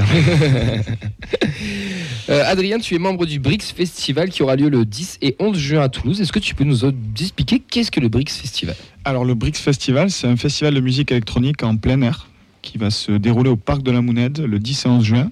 Euh, 2.30 2.44
Adrien, 2.46 2.78
tu 2.78 2.94
es 2.94 3.00
membre 3.00 3.26
du 3.26 3.40
BRICS 3.40 3.74
Festival 3.76 4.30
qui 4.30 4.44
aura 4.44 4.56
lieu 4.56 4.70
le 4.70 4.86
10 4.86 5.18
et 5.24 5.36
11 5.40 5.58
juin 5.58 5.82
à 5.82 5.90
Toulouse. 5.90 6.22
Est-ce 6.22 6.32
que 6.32 6.38
tu 6.38 6.54
peux 6.54 6.64
nous 6.64 6.86
expliquer 7.20 7.60
qu'est-ce 7.60 7.90
que 7.90 8.00
le 8.00 8.08
BRICS 8.08 8.38
Festival? 8.38 8.76
Alors 9.04 9.26
le 9.26 9.34
BRICS 9.34 9.58
Festival, 9.58 10.12
c'est 10.12 10.28
un 10.28 10.36
festival 10.38 10.76
de 10.76 10.80
musique 10.80 11.12
électronique 11.12 11.64
en 11.64 11.76
plein 11.76 12.00
air 12.04 12.29
qui 12.62 12.78
va 12.78 12.90
se 12.90 13.12
dérouler 13.12 13.50
au 13.50 13.56
Parc 13.56 13.84
de 13.84 13.92
la 13.92 14.02
Mounède 14.02 14.40
le 14.40 14.60
10 14.60 14.86
et 14.86 14.90
11 14.90 15.04
juin, 15.04 15.32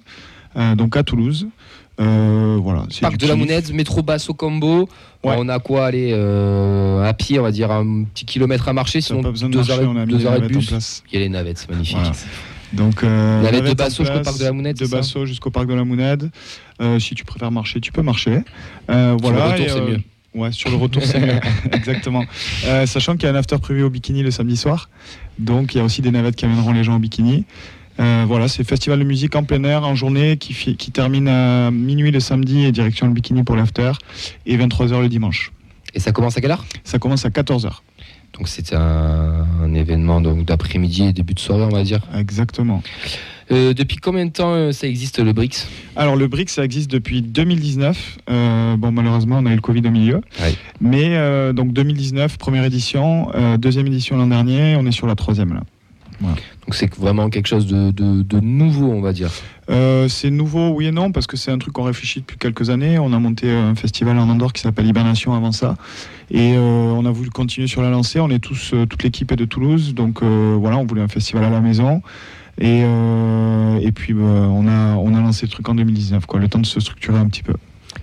euh, 0.55 0.75
donc 0.75 0.95
à 0.97 1.03
Toulouse. 1.03 1.47
Euh, 1.99 2.59
voilà, 2.61 2.83
Parc 3.01 3.17
de 3.17 3.27
la. 3.27 3.35
Mounède, 3.35 3.73
métro 3.73 4.03
basse 4.03 4.29
au 4.29 4.33
combo. 4.33 4.87
Ouais. 5.23 5.35
On 5.37 5.49
a 5.49 5.59
quoi 5.59 5.87
aller 5.87 6.11
euh, 6.13 7.03
à 7.03 7.13
pied, 7.13 7.39
on 7.39 7.43
va 7.43 7.51
dire 7.51 7.71
un 7.71 8.03
petit 8.03 8.25
kilomètre 8.25 8.67
à 8.67 8.73
marcher, 8.73 9.01
sinon 9.01 9.23
pas 9.23 9.31
besoin 9.31 9.49
de 9.49 9.55
deux 9.55 9.67
marcher, 9.67 9.85
on 9.85 9.95
a 9.95 10.05
mis 10.05 10.13
deux 10.13 10.21
et 10.21 10.23
de 10.23 10.29
navettes 10.29 10.51
en 10.51 10.59
bus. 10.59 10.67
place. 10.67 11.03
Il 11.11 11.15
y 11.15 11.17
a 11.17 11.19
les 11.21 11.29
navettes, 11.29 11.57
c'est 11.57 11.71
magnifique. 11.71 11.97
Voilà. 11.97 12.13
Donc, 12.73 13.03
euh, 13.03 13.41
Navette 13.41 13.63
de 13.63 13.73
Basso 13.73 14.03
jusqu'au 14.03 14.21
Parc 14.21 14.39
de 14.39 14.43
la 14.43 14.51
Mounède, 14.51 14.77
De 14.77 14.87
Basso 14.87 15.25
jusqu'au 15.25 15.49
Parc 15.49 15.67
de 15.67 15.73
la 15.73 15.85
Mounède. 15.85 16.29
Euh, 16.81 16.99
si 16.99 17.15
tu 17.15 17.23
préfères 17.23 17.51
marcher, 17.51 17.79
tu 17.79 17.91
peux 17.91 18.01
marcher. 18.01 18.43
Voilà, 18.87 19.51
retour, 19.53 19.65
et, 19.65 19.69
c'est 19.69 19.81
mieux. 19.81 20.01
Ouais, 20.33 20.51
sur 20.51 20.69
le 20.69 20.75
retour, 20.75 21.03
c'est 21.03 21.19
mieux. 21.19 21.39
Exactement. 21.71 22.23
Euh, 22.65 22.85
sachant 22.85 23.13
qu'il 23.13 23.23
y 23.23 23.27
a 23.27 23.31
un 23.31 23.35
after 23.35 23.57
prévu 23.57 23.83
au 23.83 23.89
bikini 23.89 24.23
le 24.23 24.31
samedi 24.31 24.57
soir. 24.57 24.89
Donc, 25.39 25.73
il 25.73 25.79
y 25.79 25.81
a 25.81 25.83
aussi 25.83 26.01
des 26.01 26.11
navettes 26.11 26.35
qui 26.35 26.45
amèneront 26.45 26.73
les 26.73 26.83
gens 26.83 26.95
au 26.95 26.99
bikini. 26.99 27.45
Euh, 27.99 28.25
voilà, 28.27 28.47
c'est 28.47 28.63
festival 28.63 28.99
de 28.99 29.03
musique 29.03 29.35
en 29.35 29.43
plein 29.43 29.63
air, 29.63 29.83
en 29.83 29.95
journée, 29.95 30.37
qui, 30.37 30.53
qui 30.75 30.91
termine 30.91 31.27
à 31.27 31.71
minuit 31.71 32.11
le 32.11 32.19
samedi 32.19 32.65
et 32.65 32.71
direction 32.71 33.07
le 33.07 33.13
bikini 33.13 33.43
pour 33.43 33.55
l'after, 33.55 33.93
et 34.45 34.57
23h 34.57 35.01
le 35.01 35.09
dimanche. 35.09 35.51
Et 35.95 35.99
ça 35.99 36.11
commence 36.11 36.37
à 36.37 36.41
quelle 36.41 36.51
heure? 36.51 36.65
Ça 36.83 36.99
commence 36.99 37.25
à 37.25 37.29
14h. 37.29 37.81
Donc 38.37 38.47
c'était 38.47 38.75
un, 38.75 39.45
un 39.63 39.73
événement 39.73 40.21
donc 40.21 40.45
d'après-midi 40.45 41.05
et 41.05 41.13
début 41.13 41.33
de 41.33 41.39
soirée, 41.39 41.63
on 41.63 41.75
va 41.75 41.83
dire. 41.83 42.01
Exactement. 42.15 42.83
Euh, 43.51 43.73
depuis 43.73 43.97
combien 43.97 44.25
de 44.25 44.31
temps 44.31 44.53
euh, 44.53 44.71
ça 44.73 44.87
existe 44.87 45.19
le 45.19 45.31
BRICS 45.31 45.67
Alors 45.95 46.17
le 46.17 46.27
BRICS, 46.27 46.51
ça 46.51 46.65
existe 46.65 46.91
depuis 46.91 47.21
2019. 47.21 48.17
Euh, 48.29 48.75
bon, 48.75 48.91
malheureusement, 48.91 49.37
on 49.39 49.45
a 49.45 49.51
eu 49.51 49.55
le 49.55 49.61
Covid 49.61 49.81
au 49.87 49.91
milieu. 49.91 50.21
Ouais. 50.41 50.53
Mais 50.81 51.53
donc 51.53 51.73
2019, 51.73 52.37
première 52.37 52.65
édition, 52.65 53.31
deuxième 53.57 53.87
édition 53.87 54.17
l'an 54.17 54.27
dernier, 54.27 54.75
on 54.77 54.85
est 54.85 54.91
sur 54.91 55.07
la 55.07 55.15
troisième 55.15 55.53
là. 55.53 55.61
Donc 56.21 56.73
c'est 56.73 56.93
vraiment 56.95 57.29
quelque 57.29 57.47
chose 57.47 57.67
de, 57.67 57.91
de- 57.91 58.23
de 58.23 58.39
nouveau, 58.39 58.87
on 58.91 59.01
va 59.01 59.13
dire. 59.13 59.29
Euh, 59.69 60.07
c'est 60.07 60.29
nouveau, 60.29 60.69
oui 60.69 60.87
et 60.87 60.91
non, 60.91 61.11
parce 61.11 61.27
que 61.27 61.37
c'est 61.37 61.51
un 61.51 61.57
truc 61.57 61.73
qu'on 61.73 61.83
réfléchit 61.83 62.21
depuis 62.21 62.37
quelques 62.37 62.69
années. 62.69 62.97
On 62.99 63.13
a 63.13 63.19
monté 63.19 63.51
un 63.51 63.75
festival 63.75 64.17
en 64.17 64.27
Andorre 64.29 64.53
qui 64.53 64.61
s'appelle 64.61 64.87
Hibernation 64.87 65.33
avant 65.33 65.51
ça. 65.51 65.75
Et 66.31 66.55
euh, 66.55 66.59
on 66.59 67.05
a 67.05 67.11
voulu 67.11 67.29
continuer 67.29 67.67
sur 67.67 67.81
la 67.81 67.89
lancée. 67.89 68.19
On 68.19 68.29
est 68.29 68.39
tous, 68.39 68.71
euh, 68.73 68.85
toute 68.85 69.03
l'équipe 69.03 69.31
est 69.31 69.35
de 69.35 69.45
Toulouse. 69.45 69.93
Donc 69.93 70.23
euh, 70.23 70.57
voilà, 70.59 70.77
on 70.77 70.85
voulait 70.85 71.01
un 71.03 71.07
festival 71.07 71.43
à 71.43 71.49
la 71.49 71.61
maison. 71.61 72.01
Et, 72.59 72.79
et 72.81 73.91
puis 73.91 74.13
bah, 74.13 74.23
on, 74.23 74.67
a, 74.67 74.95
on 74.95 75.13
a 75.13 75.21
lancé 75.21 75.45
le 75.45 75.51
truc 75.51 75.69
en 75.69 75.75
2019, 75.75 76.25
quoi, 76.25 76.39
le 76.39 76.47
temps 76.47 76.57
de 76.57 76.65
se 76.65 76.79
structurer 76.79 77.19
un 77.19 77.27
petit 77.27 77.43
peu. 77.43 77.53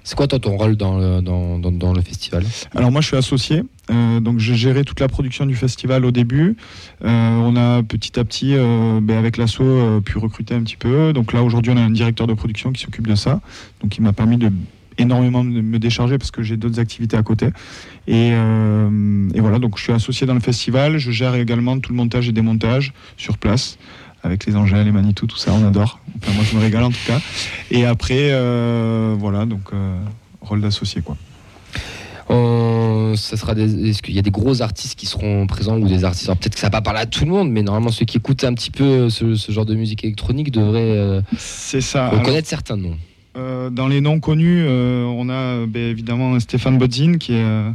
C'est 0.07 0.17
quoi 0.17 0.27
toi 0.27 0.39
ton 0.39 0.59
rôle 0.59 0.77
dans 0.77 0.99
le, 0.99 2.01
festival? 2.03 2.45
Alors 2.75 2.93
moi 2.93 3.01
je 3.01 3.07
suis 3.07 3.17
associé, 3.17 3.63
euh, 3.91 4.21
donc 4.21 4.39
j'ai 4.39 4.55
géré 4.55 4.85
toute 4.85 5.01
la 5.01 5.09
production 5.09 5.47
du 5.47 5.55
festival 5.55 6.05
au 6.05 6.11
début. 6.11 6.59
Euh, 7.03 7.37
on 7.39 7.57
a 7.57 7.83
petit 7.83 8.21
à 8.21 8.25
petit, 8.25 8.55
euh, 8.55 9.01
ben, 9.01 9.17
avec 9.17 9.39
l'asso, 9.39 9.63
pu 10.05 10.19
recruter 10.19 10.55
un 10.55 10.63
petit 10.63 10.77
peu. 10.77 11.15
Donc 11.15 11.33
là 11.33 11.43
aujourd'hui 11.43 11.73
on 11.75 11.79
a 11.79 11.81
un 11.81 11.91
directeur 11.91 12.27
de 12.27 12.35
production 12.35 12.71
qui 12.71 12.83
s'occupe 12.83 13.07
de 13.07 13.15
ça, 13.15 13.41
donc 13.81 13.97
il 13.97 14.03
m'a 14.03 14.13
permis 14.13 14.37
de 14.37 14.53
énormément 14.99 15.43
de 15.43 15.49
me 15.49 15.79
décharger 15.79 16.19
parce 16.19 16.31
que 16.31 16.43
j'ai 16.43 16.59
d'autres 16.59 16.79
activités 16.79 17.17
à 17.17 17.23
côté. 17.23 17.49
Et 18.07 18.31
voilà, 19.41 19.59
donc 19.59 19.79
je 19.79 19.85
suis 19.85 19.93
associé 19.93 20.27
dans 20.27 20.35
le 20.35 20.41
festival. 20.41 20.99
Je 20.99 21.11
gère 21.13 21.35
également 21.35 21.81
tout 21.81 21.93
le 21.93 21.97
montage 21.97 22.29
et 22.29 22.33
démontage 22.33 22.93
sur 23.17 23.39
place 23.39 23.79
avec 24.25 24.47
les 24.47 24.57
Angèles, 24.57 24.85
les 24.87 24.93
Manitou, 24.93 25.27
tout 25.27 25.37
ça, 25.37 25.53
on 25.53 25.65
adore. 25.67 26.01
Enfin, 26.23 26.33
moi 26.35 26.45
je 26.51 26.57
me 26.57 26.61
régale 26.63 26.83
en 26.85 26.91
tout 26.91 26.97
cas. 27.07 27.21
Et 27.71 27.85
après, 27.85 28.31
euh, 28.33 29.15
voilà, 29.19 29.45
donc 29.47 29.61
euh, 29.73 29.97
rôle 30.41 30.61
d'associé 30.63 31.03
quoi. 31.03 31.17
On- 32.31 33.15
ça 33.17 33.37
sera 33.37 33.55
des- 33.55 33.91
Est-ce 33.91 34.03
qu'il 34.03 34.15
y 34.15 34.19
a 34.19 34.23
des 34.23 34.31
gros 34.31 34.63
artistes 34.63 34.99
qui 34.99 35.05
seront 35.07 35.47
présents 35.47 35.77
ou 35.77 35.87
des 35.87 36.05
artistes 36.05 36.29
alors, 36.29 36.39
Peut-être 36.39 36.55
que 36.55 36.59
ça 36.61 36.67
va 36.69 36.71
pas 36.73 36.81
parler 36.81 37.01
à 37.01 37.07
tout 37.07 37.25
le 37.27 37.31
monde, 37.31 37.51
mais 37.51 37.63
normalement 37.63 37.91
ceux 37.91 38.07
qui 38.07 38.17
écoutent 38.17 38.45
un 38.45 38.55
petit 38.55 38.71
peu 38.71 39.11
ce, 39.11 39.35
ce 39.35 39.53
genre 39.53 39.67
de 39.67 39.75
musique 39.75 40.05
électronique 40.05 40.51
devraient 40.51 40.81
euh, 40.97 41.21
C'est 41.37 41.83
ça. 41.83 42.07
Alors, 42.09 42.23
connaître 42.23 42.49
certains 42.49 42.77
noms. 42.79 42.97
Euh, 43.37 43.69
dans 43.69 43.89
les 43.89 44.01
noms 44.01 44.21
connus, 44.21 44.65
euh, 44.65 45.05
on 45.05 45.29
a 45.29 45.67
ben, 45.67 45.83
évidemment 45.91 46.39
Stéphane 46.39 46.79
Bodzin, 46.79 47.19
qui 47.19 47.33
est 47.33 47.43
euh, 47.43 47.71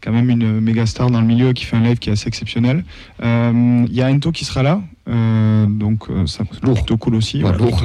quand 0.00 0.10
même 0.12 0.30
une 0.30 0.60
méga 0.60 0.86
star 0.86 1.10
dans 1.10 1.20
le 1.20 1.26
milieu, 1.26 1.52
qui 1.52 1.64
fait 1.66 1.76
un 1.76 1.82
live 1.82 1.98
qui 1.98 2.08
est 2.08 2.12
assez 2.12 2.28
exceptionnel. 2.28 2.82
Euh, 3.22 3.84
Il 3.88 3.94
y 3.94 4.00
a 4.00 4.08
Ento 4.10 4.32
qui 4.32 4.44
sera 4.46 4.62
là, 4.62 4.80
euh, 5.08 5.66
donc 5.66 6.08
euh, 6.08 6.26
ça 6.26 6.44
Lourd. 6.62 6.74
plutôt 6.76 6.96
cool 6.96 7.16
aussi. 7.16 7.42
Ouais, 7.44 7.56
lourd. 7.58 7.82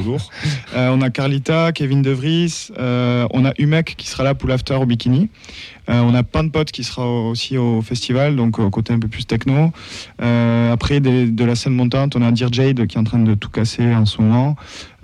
Euh, 0.75 0.89
on 0.93 1.01
a 1.01 1.09
Carlita, 1.09 1.71
Kevin 1.73 2.01
De 2.01 2.11
Vries, 2.11 2.69
euh, 2.77 3.27
on 3.31 3.43
a 3.43 3.51
Humek 3.57 3.95
qui 3.97 4.07
sera 4.07 4.23
là 4.23 4.33
pour 4.33 4.47
l'after 4.47 4.75
au 4.75 4.85
bikini. 4.85 5.29
Euh, 5.89 6.01
on 6.01 6.13
a 6.13 6.23
Panpot 6.23 6.65
qui 6.65 6.83
sera 6.83 7.05
au- 7.07 7.29
aussi 7.31 7.57
au 7.57 7.81
festival, 7.81 8.35
donc 8.35 8.59
au 8.59 8.69
côté 8.69 8.93
un 8.93 8.99
peu 8.99 9.07
plus 9.07 9.25
techno. 9.25 9.71
Euh, 10.21 10.71
après, 10.73 10.99
de 10.99 11.43
la 11.45 11.55
scène 11.55 11.73
montante, 11.73 12.15
on 12.15 12.21
a 12.21 12.31
Dear 12.31 12.51
Jade 12.51 12.85
qui 12.87 12.97
est 12.97 12.99
en 12.99 13.03
train 13.03 13.19
de 13.19 13.33
tout 13.35 13.49
casser 13.49 13.93
en 13.95 14.05
ce 14.05 14.21
moment. 14.21 14.55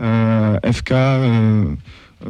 Euh, 0.02 0.58
FK, 0.64 0.94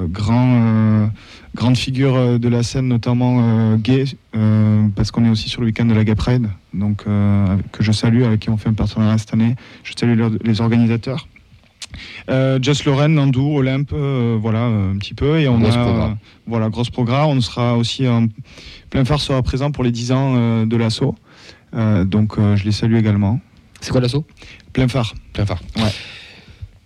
grand, 0.10 1.10
grande 1.56 1.78
figure 1.78 2.40
de 2.40 2.48
la 2.48 2.64
scène, 2.64 2.88
notamment 2.88 3.76
gay, 3.78 4.06
parce 4.96 5.12
qu'on 5.12 5.26
est 5.26 5.30
aussi 5.30 5.50
sur 5.50 5.62
le 5.62 5.68
week-end 5.68 5.86
de 5.86 5.94
la 5.94 6.04
Gay 6.04 6.16
Pride, 6.16 6.48
donc, 6.74 7.04
que 7.06 7.84
je 7.84 7.92
salue, 7.92 8.24
avec 8.24 8.40
qui 8.42 8.50
on 8.50 8.58
fait 8.58 8.70
un 8.70 8.74
partenariat 8.74 9.18
cette 9.18 9.34
année. 9.34 9.56
Je 9.84 9.94
salue 9.98 10.20
les 10.44 10.62
organisateurs. 10.62 11.28
Euh, 12.30 12.60
Just 12.61 12.86
Loren, 12.86 13.10
Nandou, 13.14 13.57
Olympe, 13.57 13.91
euh, 13.94 14.38
voilà 14.41 14.64
un 14.64 14.98
petit 14.98 15.14
peu. 15.14 15.40
Et 15.40 15.48
on 15.48 15.60
Grosse 15.60 15.76
a 15.76 15.84
programme. 15.84 16.18
voilà 16.48 16.70
grosse 16.70 16.90
programme. 16.90 17.30
On 17.30 17.41
sera 17.41 17.78
aussi 17.78 18.07
en 18.07 18.28
plein 18.90 19.06
phare 19.06 19.20
sera 19.20 19.41
présent 19.41 19.72
pour 19.72 19.84
les 19.84 19.91
10 19.91 20.11
ans 20.11 20.34
euh, 20.36 20.65
de 20.65 20.78
l'assaut. 20.78 21.15
Euh, 21.76 22.03
donc 22.03 22.38
euh, 22.38 22.56
je 22.56 22.65
les 22.65 22.72
salue 22.72 22.95
également. 22.95 23.40
C'est 23.82 23.91
quoi 23.91 24.02
l'assaut? 24.02 24.26
Plein 24.72 24.88
phare. 24.88 25.14
Plein 25.34 25.45
phare. 25.45 25.61
Ouais. 25.76 25.91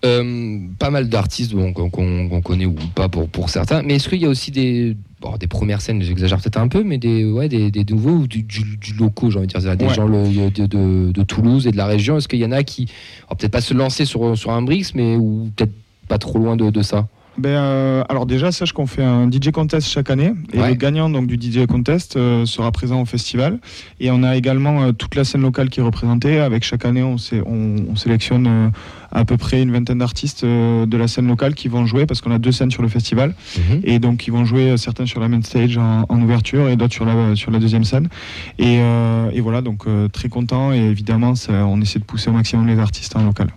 Euh, 0.05 0.59
pas 0.77 0.91
mal 0.91 1.09
d'artistes 1.09 1.53
bon, 1.55 1.73
qu'on 1.73 2.41
connaît 2.41 2.67
ou 2.67 2.75
pas 2.93 3.09
pour, 3.09 3.27
pour 3.29 3.49
certains, 3.49 3.81
mais 3.81 3.95
est-ce 3.95 4.07
qu'il 4.09 4.21
y 4.21 4.25
a 4.25 4.29
aussi 4.29 4.51
des, 4.51 4.95
bon, 5.19 5.35
des 5.37 5.47
premières 5.47 5.81
scènes, 5.81 6.03
j'exagère 6.03 6.37
peut-être 6.39 6.57
un 6.57 6.67
peu, 6.67 6.83
mais 6.83 6.99
des, 6.99 7.25
ouais, 7.25 7.49
des, 7.49 7.71
des 7.71 7.83
nouveaux 7.83 8.11
ou 8.11 8.27
du, 8.27 8.43
du, 8.43 8.77
du 8.77 8.93
locaux, 8.93 9.31
j'ai 9.31 9.39
envie 9.39 9.47
de 9.47 9.57
dire, 9.57 9.75
des 9.75 9.85
Ouais. 9.85 9.93
gens 9.95 10.05
le- 10.07 10.51
de, 10.51 10.67
de- 10.67 11.11
de 11.11 11.23
Toulouse 11.23 11.65
et 11.65 11.71
de 11.71 11.77
la 11.77 11.87
région. 11.87 12.17
Est-ce 12.17 12.27
qu'il 12.27 12.37
y 12.39 12.45
en 12.45 12.51
a 12.51 12.61
qui, 12.63 12.85
peut-être 13.29 13.51
pas 13.51 13.59
se 13.61 13.73
lancer 13.73 14.05
sur, 14.05 14.37
sur 14.37 14.51
un 14.51 14.61
Brix, 14.61 14.91
mais 14.93 15.15
ou 15.15 15.49
peut-être 15.55 15.73
pas 16.07 16.19
trop 16.19 16.37
loin 16.37 16.55
de, 16.55 16.69
de 16.69 16.81
ça? 16.83 17.07
Ben, 17.38 17.49
euh, 17.49 18.03
alors 18.09 18.26
déjà, 18.26 18.51
sache 18.51 18.72
qu'on 18.73 18.88
fait 18.88 19.03
un 19.03 19.30
DJ 19.30 19.51
contest 19.51 19.88
chaque 19.88 20.09
année 20.09 20.34
et 20.53 20.59
Ouais. 20.59 20.69
le 20.69 20.73
gagnant 20.76 21.07
donc 21.09 21.27
du 21.27 21.35
DJ 21.35 21.68
contest 21.68 22.18
euh, 22.18 22.45
sera 22.45 22.72
présent 22.72 22.99
au 23.01 23.05
festival. 23.05 23.59
Et 23.99 24.09
on 24.09 24.23
a 24.23 24.35
également 24.35 24.81
euh, 24.84 24.91
toute 24.91 25.14
la 25.15 25.23
scène 25.23 25.41
locale 25.41 25.69
qui 25.69 25.80
est 25.80 25.84
représentée. 25.84 26.39
Avec 26.39 26.64
chaque 26.64 26.84
année, 26.85 27.03
on, 27.03 27.18
sé- 27.19 27.43
on, 27.45 27.76
on 27.91 27.95
sélectionne 27.95 28.47
euh, 28.47 28.69
à 29.11 29.23
peu 29.23 29.38
près 29.38 29.61
une 29.61 29.72
vingtaine 29.72 29.99
d'artistes 29.99 30.43
euh, 30.43 30.85
de 30.88 30.97
la 30.97 31.07
scène 31.07 31.27
locale 31.27 31.53
qui 31.53 31.68
vont 31.68 31.85
jouer 31.85 32.05
parce 32.07 32.22
qu'on 32.22 32.31
a 32.31 32.39
deux 32.39 32.51
scènes 32.51 32.72
sur 32.72 32.81
le 32.81 32.88
festival 32.89 33.35
et 33.84 33.99
donc 33.99 34.27
ils 34.27 34.31
vont 34.31 34.43
jouer 34.43 34.72
euh, 34.72 34.77
certains 34.77 35.05
sur 35.05 35.19
la 35.19 35.27
main 35.30 35.41
stage 35.41 35.77
en, 35.77 36.05
en 36.09 36.22
ouverture 36.22 36.68
et 36.69 36.76
d'autres 36.76 36.93
sur 36.93 37.05
la 37.05 37.35
sur 37.35 37.51
la 37.51 37.59
deuxième 37.59 37.84
scène. 37.84 38.09
Et, 38.57 38.80
euh, 38.81 39.30
et 39.31 39.41
voilà, 39.41 39.61
donc 39.61 39.85
euh, 39.88 40.07
très 40.07 40.27
content 40.30 40.73
et 40.73 40.80
évidemment, 40.80 41.35
ça- 41.35 41.65
on 41.68 41.80
essaie 41.81 41.99
de 41.99 42.03
pousser 42.03 42.30
au 42.30 42.34
maximum 42.34 42.65
les 42.68 42.80
artistes 42.80 43.15
en 43.15 43.23
local. 43.23 43.47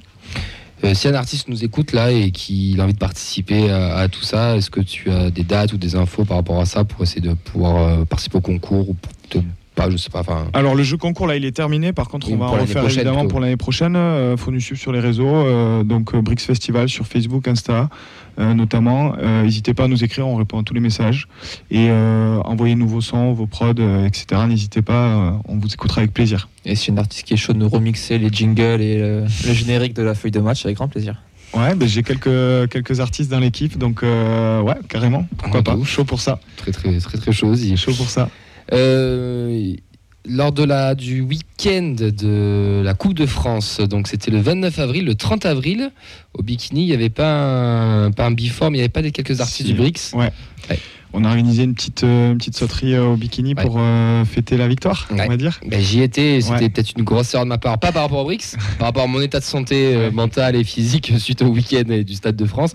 Euh, 0.83 0.95
si 0.95 1.09
un 1.09 1.15
artiste 1.15 1.49
nous 1.49 1.63
écoute 1.63 1.93
là 1.93 2.11
et 2.11 2.31
qu'il 2.31 2.81
a 2.81 2.85
envie 2.85 2.95
de 2.95 2.99
participer 2.99 3.71
à, 3.71 4.09
tout 4.09 4.23
ça, 4.23 4.57
est-ce 4.57 4.71
que 4.71 4.81
tu 4.81 5.11
as 5.11 5.31
des 5.31 5.45
dates 5.45 5.73
ou 5.73 5.77
des 5.77 5.95
infos 5.95 6.25
par 6.25 6.39
rapport 6.39 6.61
à 6.61 6.65
ça 6.65 6.85
pour 6.85 7.03
essayer 7.03 7.21
de 7.21 7.35
pouvoir 7.35 7.77
euh, 7.77 8.05
participer 8.05 8.39
au 8.39 8.41
concours 8.41 8.89
ou 8.89 8.95
pour 8.95 9.13
pas, 9.75 9.89
je 9.89 9.97
sais 9.97 10.11
pas, 10.11 10.21
enfin. 10.21 10.47
Alors 10.53 10.75
le 10.75 10.83
jeu 10.83 10.97
concours 10.97 11.27
là 11.27 11.37
il 11.37 11.45
est 11.45 11.53
terminé. 11.57 11.93
Par 11.93 12.09
contre 12.09 12.27
Oui, 12.29 12.35
on 12.35 12.39
va 12.39 12.47
pour 12.47 12.55
en 12.55 12.57
l'année 12.57 12.69
refaire 12.69 12.83
prochaine, 12.83 12.99
évidemment 12.99 13.19
plutôt. 13.21 13.31
pour 13.31 13.41
l'année 13.41 13.57
prochaine. 13.57 13.97
Euh, 13.97 14.37
faut 14.37 14.51
nous 14.51 14.61
suivre 14.61 14.81
sur 14.81 14.93
les 14.93 15.01
réseaux 15.01 15.27
euh, 15.29 15.85
donc 15.85 16.15
euh, 16.15 16.21
Brix 16.23 16.39
Festival 16.45 16.89
sur 16.89 17.07
Facebook 17.07 17.47
Insta 17.49 17.89
euh, 18.39 18.53
notamment. 18.55 19.15
Euh, 19.19 19.43
n'hésitez 19.45 19.73
pas 19.75 19.85
à 19.85 19.89
nous 19.89 20.03
écrire 20.05 20.27
on 20.27 20.37
répond 20.37 20.61
à 20.61 20.63
tous 20.65 20.75
les 20.75 20.81
messages. 20.81 21.29
Et 21.71 21.89
euh, 21.89 22.39
envoyez-nous 22.45 22.89
vos 22.89 23.01
sons 23.01 23.33
vos 23.33 23.47
prods 23.47 23.75
euh, 23.79 24.07
etc 24.07 24.43
n'hésitez 24.49 24.83
pas 24.83 25.07
euh, 25.07 25.31
on 25.49 25.57
vous 25.57 25.69
écoutera 25.73 26.01
avec 26.01 26.13
plaisir. 26.13 26.49
Et 26.65 26.75
si 26.75 26.91
une 26.91 26.99
artiste 26.99 27.27
qui 27.27 27.35
est 27.35 27.39
chaud 27.39 27.53
de 27.53 27.59
nous 27.59 27.69
remixer 27.69 28.19
les 28.19 28.29
jingles 28.31 28.81
et 28.83 28.99
le, 28.99 29.23
le 29.47 29.53
générique 29.55 29.95
de 29.95 30.03
la 30.03 30.15
feuille 30.15 30.31
de 30.33 30.41
match, 30.41 30.65
avec 30.65 30.77
grand 30.77 30.89
plaisir. 30.89 31.23
ouais 31.55 31.75
ben, 31.75 31.89
j'ai 31.89 32.03
quelques 32.03 32.69
quelques 32.71 33.01
artistes 33.01 33.31
dans 33.31 33.39
l'équipe 33.41 33.79
donc 33.79 34.03
euh, 34.03 34.61
ouais 34.63 34.75
carrément. 34.89 35.27
Pourquoi 35.39 35.61
Ouais, 35.61 35.65
pas? 35.65 35.77
chaud 35.85 36.05
pour 36.05 36.21
ça. 36.21 36.39
Très 36.57 36.73
très 36.73 36.99
très 36.99 37.19
très 37.19 37.33
chaud 37.33 37.49
aussi. 37.49 37.77
chaud 37.77 37.93
pour 37.95 38.11
ça 38.11 38.29
Euh, 38.73 39.75
lors 40.29 40.53
de 40.53 40.63
la, 40.65 40.95
du 40.95 41.23
week-end 41.23 41.95
de 41.99 42.83
la 42.85 42.95
Coupe 42.95 43.15
de 43.15 43.27
France, 43.27 43.81
donc 43.81 44.07
c'était 44.07 44.31
le 44.31 44.39
29 44.39 44.79
avril, 44.79 45.05
le 45.07 45.15
30 45.15 45.47
avril, 45.47 45.91
au 46.35 46.43
Bikini, 46.43 46.83
il 46.83 46.87
n'y 46.89 46.93
avait 46.93 47.09
pas 47.09 48.05
un, 48.05 48.11
pas 48.13 48.27
un 48.27 48.31
before, 48.31 48.71
mais 48.71 48.77
il 48.77 48.81
n'y 48.81 48.83
avait 48.85 48.91
pas 48.91 49.03
des 49.03 49.13
quelques 49.13 49.41
artistes 49.41 49.63
Si. 49.67 49.73
du 49.73 49.75
Brix. 49.75 50.13
on 51.13 51.25
a 51.25 51.29
organisé 51.29 51.65
une 51.65 51.75
petite 51.75 52.05
euh, 52.05 52.31
une 52.33 52.39
petite 52.39 52.55
sauterie 52.57 52.95
euh, 52.95 53.05
au 53.07 53.17
bikini 53.17 53.55
Ouais. 53.57 53.65
pour 53.65 53.77
euh, 53.81 54.25
fêter 54.27 54.57
la 54.57 54.69
victoire 54.69 55.09
Ouais. 55.11 55.23
on 55.25 55.29
va 55.29 55.37
dire 55.37 55.59
Ben, 55.67 55.81
J'y 55.83 56.03
étais, 56.03 56.41
c'était 56.41 56.55
Ouais. 56.65 56.69
peut-être 56.69 56.93
une 56.97 57.03
grosse 57.03 57.35
erreur 57.35 57.47
de 57.47 57.49
ma 57.49 57.59
part, 57.59 57.79
pas 57.81 57.91
par 57.91 58.03
rapport 58.03 58.19
au 58.21 58.25
Brix, 58.25 58.55
par 58.79 58.89
rapport 58.89 59.03
à 59.05 59.07
mon 59.09 59.21
état 59.23 59.41
de 59.41 59.45
santé 59.45 59.97
Ouais. 59.97 60.11
mentale 60.13 60.55
et 60.55 60.63
physique 60.65 61.13
suite 61.19 61.41
au 61.43 61.47
week-end 61.49 62.03
du 62.07 62.15
Stade 62.15 62.37
de 62.37 62.45
France, 62.45 62.73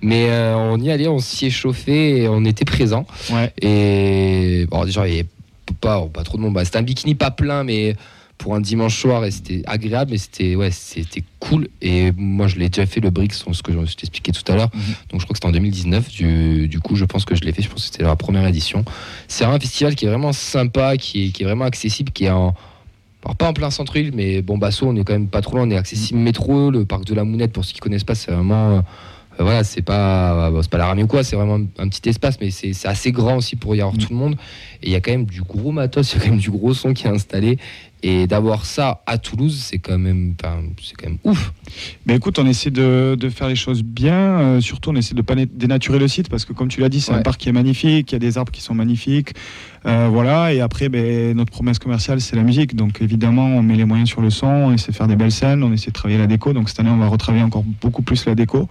mais 0.00 0.28
on 0.56 0.80
y 0.80 0.90
allait, 0.90 1.06
on 1.08 1.18
s'y 1.20 1.46
échauffait, 1.46 2.22
et 2.22 2.28
on 2.28 2.44
était 2.46 2.64
présents. 2.64 3.06
ouais 3.32 3.52
Et 3.60 4.66
bon, 4.70 4.84
déjà, 4.84 5.06
il 5.06 5.12
n'y 5.12 5.18
avait 5.20 5.28
pas, 5.76 6.00
pas 6.06 6.24
trop 6.24 6.36
de 6.36 6.42
monde. 6.42 6.54
Bah, 6.54 6.64
c'était 6.64 6.78
un 6.78 6.82
bikini 6.82 7.14
pas 7.14 7.30
plein, 7.30 7.64
mais 7.64 7.96
pour 8.38 8.54
un 8.54 8.60
dimanche 8.60 9.00
soir, 9.00 9.24
et 9.24 9.30
c'était 9.30 9.62
agréable, 9.66 10.10
mais 10.12 10.18
c'était 10.18 10.56
ouais, 10.56 10.70
c'était 10.70 11.24
cool. 11.40 11.68
Et 11.80 12.12
moi, 12.12 12.48
je 12.48 12.56
l'ai 12.56 12.68
déjà 12.68 12.86
fait 12.86 13.00
le 13.00 13.10
Brix, 13.10 13.28
ce 13.50 13.62
que 13.62 13.72
je 13.72 13.94
t'expliquais 13.94 14.32
tout 14.32 14.52
à 14.52 14.56
l'heure. 14.56 14.70
Mhm. 14.74 14.82
Donc, 15.10 15.20
je 15.20 15.26
crois 15.26 15.32
que 15.32 15.36
c'était 15.36 15.46
en 15.46 15.52
2019. 15.52 16.08
Du, 16.10 16.68
du 16.68 16.80
coup, 16.80 16.96
je 16.96 17.04
pense 17.04 17.24
que 17.24 17.34
je 17.34 17.42
l'ai 17.42 17.52
fait. 17.52 17.62
Je 17.62 17.68
pense 17.68 17.80
que 17.80 17.92
c'était 17.92 18.02
la 18.02 18.16
première 18.16 18.46
édition. 18.46 18.84
C'est 19.28 19.44
un 19.44 19.58
festival 19.58 19.94
qui 19.94 20.04
est 20.04 20.08
vraiment 20.08 20.32
sympa, 20.32 20.96
qui 20.96 21.26
est, 21.26 21.28
qui 21.30 21.42
est 21.42 21.46
vraiment 21.46 21.64
accessible, 21.64 22.12
qui 22.12 22.26
est 22.26 22.30
en. 22.30 22.54
alors, 23.24 23.36
pas 23.36 23.48
en 23.48 23.52
plein 23.54 23.70
centre-ville, 23.70 24.12
mais 24.14 24.42
bon, 24.42 24.58
Basso, 24.58 24.86
on 24.86 24.96
est 24.96 25.04
quand 25.04 25.14
même 25.14 25.28
pas 25.28 25.40
trop 25.40 25.56
loin. 25.56 25.66
On 25.66 25.70
est 25.70 25.76
accessible 25.76 26.18
métro, 26.18 26.70
le 26.70 26.84
parc 26.84 27.04
de 27.04 27.14
la 27.14 27.24
Mounette, 27.24 27.52
pour 27.52 27.64
ceux 27.64 27.72
qui 27.72 27.80
connaissent 27.80 28.04
pas, 28.04 28.14
c'est 28.14 28.32
vraiment. 28.32 28.82
Euh, 29.38 29.40
euh, 29.40 29.44
voilà, 29.44 29.64
c'est 29.64 29.82
pas, 29.82 30.50
c'est 30.62 30.70
pas 30.70 30.78
la 30.78 30.86
ramée 30.86 31.02
ou 31.02 31.06
quoi, 31.06 31.22
c'est 31.24 31.36
vraiment 31.36 31.58
un 31.78 31.88
petit 31.88 32.08
espace, 32.08 32.38
mais 32.40 32.50
c'est 32.50 32.72
assez 32.86 33.12
grand 33.12 33.36
aussi 33.36 33.56
pour 33.56 33.74
y 33.76 33.80
avoir 33.80 33.96
tout 33.96 34.08
le 34.10 34.16
monde. 34.16 34.36
Et 34.82 34.86
il 34.88 34.92
y 34.92 34.96
a 34.96 35.00
quand 35.00 35.10
même 35.12 35.24
du 35.26 35.42
gros 35.42 35.72
matos, 35.72 36.12
il 36.14 36.18
y 36.18 36.20
a 36.20 36.24
quand 36.24 36.30
même 36.30 36.40
du 36.40 36.50
gros 36.50 36.74
son 36.74 36.92
qui 36.94 37.06
est 37.06 37.10
installé. 37.10 37.58
Et 38.02 38.26
d'avoir 38.26 38.66
ça 38.66 39.02
à 39.06 39.16
Toulouse, 39.18 39.58
c'est 39.64 39.78
quand 39.78 39.98
même, 39.98 40.34
c'est 40.82 40.94
quand 40.96 41.08
même 41.08 41.18
ouf. 41.24 41.52
Mais 42.04 42.14
écoute, 42.14 42.38
on 42.38 42.46
essaie 42.46 42.70
de, 42.70 43.16
de 43.18 43.28
faire 43.30 43.48
les 43.48 43.56
choses 43.56 43.82
bien. 43.82 44.14
euh, 44.38 44.60
surtout, 44.60 44.90
on 44.90 44.94
essaie 44.96 45.14
de 45.14 45.22
pas 45.22 45.34
né- 45.34 45.46
dénaturer 45.46 45.98
le 45.98 46.06
site 46.06 46.28
parce 46.28 46.44
que, 46.44 46.52
comme 46.52 46.68
tu 46.68 46.80
l'as 46.80 46.90
dit, 46.90 47.00
c'est 47.00 47.12
Ouais. 47.12 47.18
un 47.18 47.22
parc 47.22 47.40
qui 47.40 47.48
est 47.48 47.52
magnifique. 47.52 48.12
Il 48.12 48.14
y 48.14 48.16
a 48.16 48.18
des 48.20 48.36
arbres 48.38 48.52
qui 48.52 48.60
sont 48.60 48.74
magnifiques. 48.74 49.32
Euh, 49.86 50.08
voilà. 50.10 50.52
Et 50.52 50.60
après, 50.60 50.88
ben, 50.88 51.36
notre 51.36 51.52
promesse 51.52 51.78
commerciale, 51.78 52.20
c'est 52.20 52.36
la 52.36 52.42
musique. 52.42 52.74
Donc, 52.74 53.00
évidemment, 53.00 53.46
on 53.46 53.62
met 53.62 53.76
les 53.76 53.84
moyens 53.84 54.08
sur 54.08 54.20
le 54.20 54.30
son. 54.30 54.46
On 54.46 54.72
essaie 54.72 54.90
de 54.90 54.96
faire 54.96 55.06
des 55.06 55.16
belles 55.16 55.32
scènes. 55.32 55.62
On 55.62 55.72
essaie 55.72 55.88
de 55.88 55.92
travailler 55.92 56.18
la 56.18 56.26
déco. 56.26 56.52
Donc, 56.52 56.68
cette 56.68 56.80
année, 56.80 56.90
on 56.90 56.96
va 56.96 57.06
retravailler 57.06 57.44
encore 57.44 57.64
beaucoup 57.80 58.02
plus 58.02 58.26
la 58.26 58.34
déco. 58.34 58.68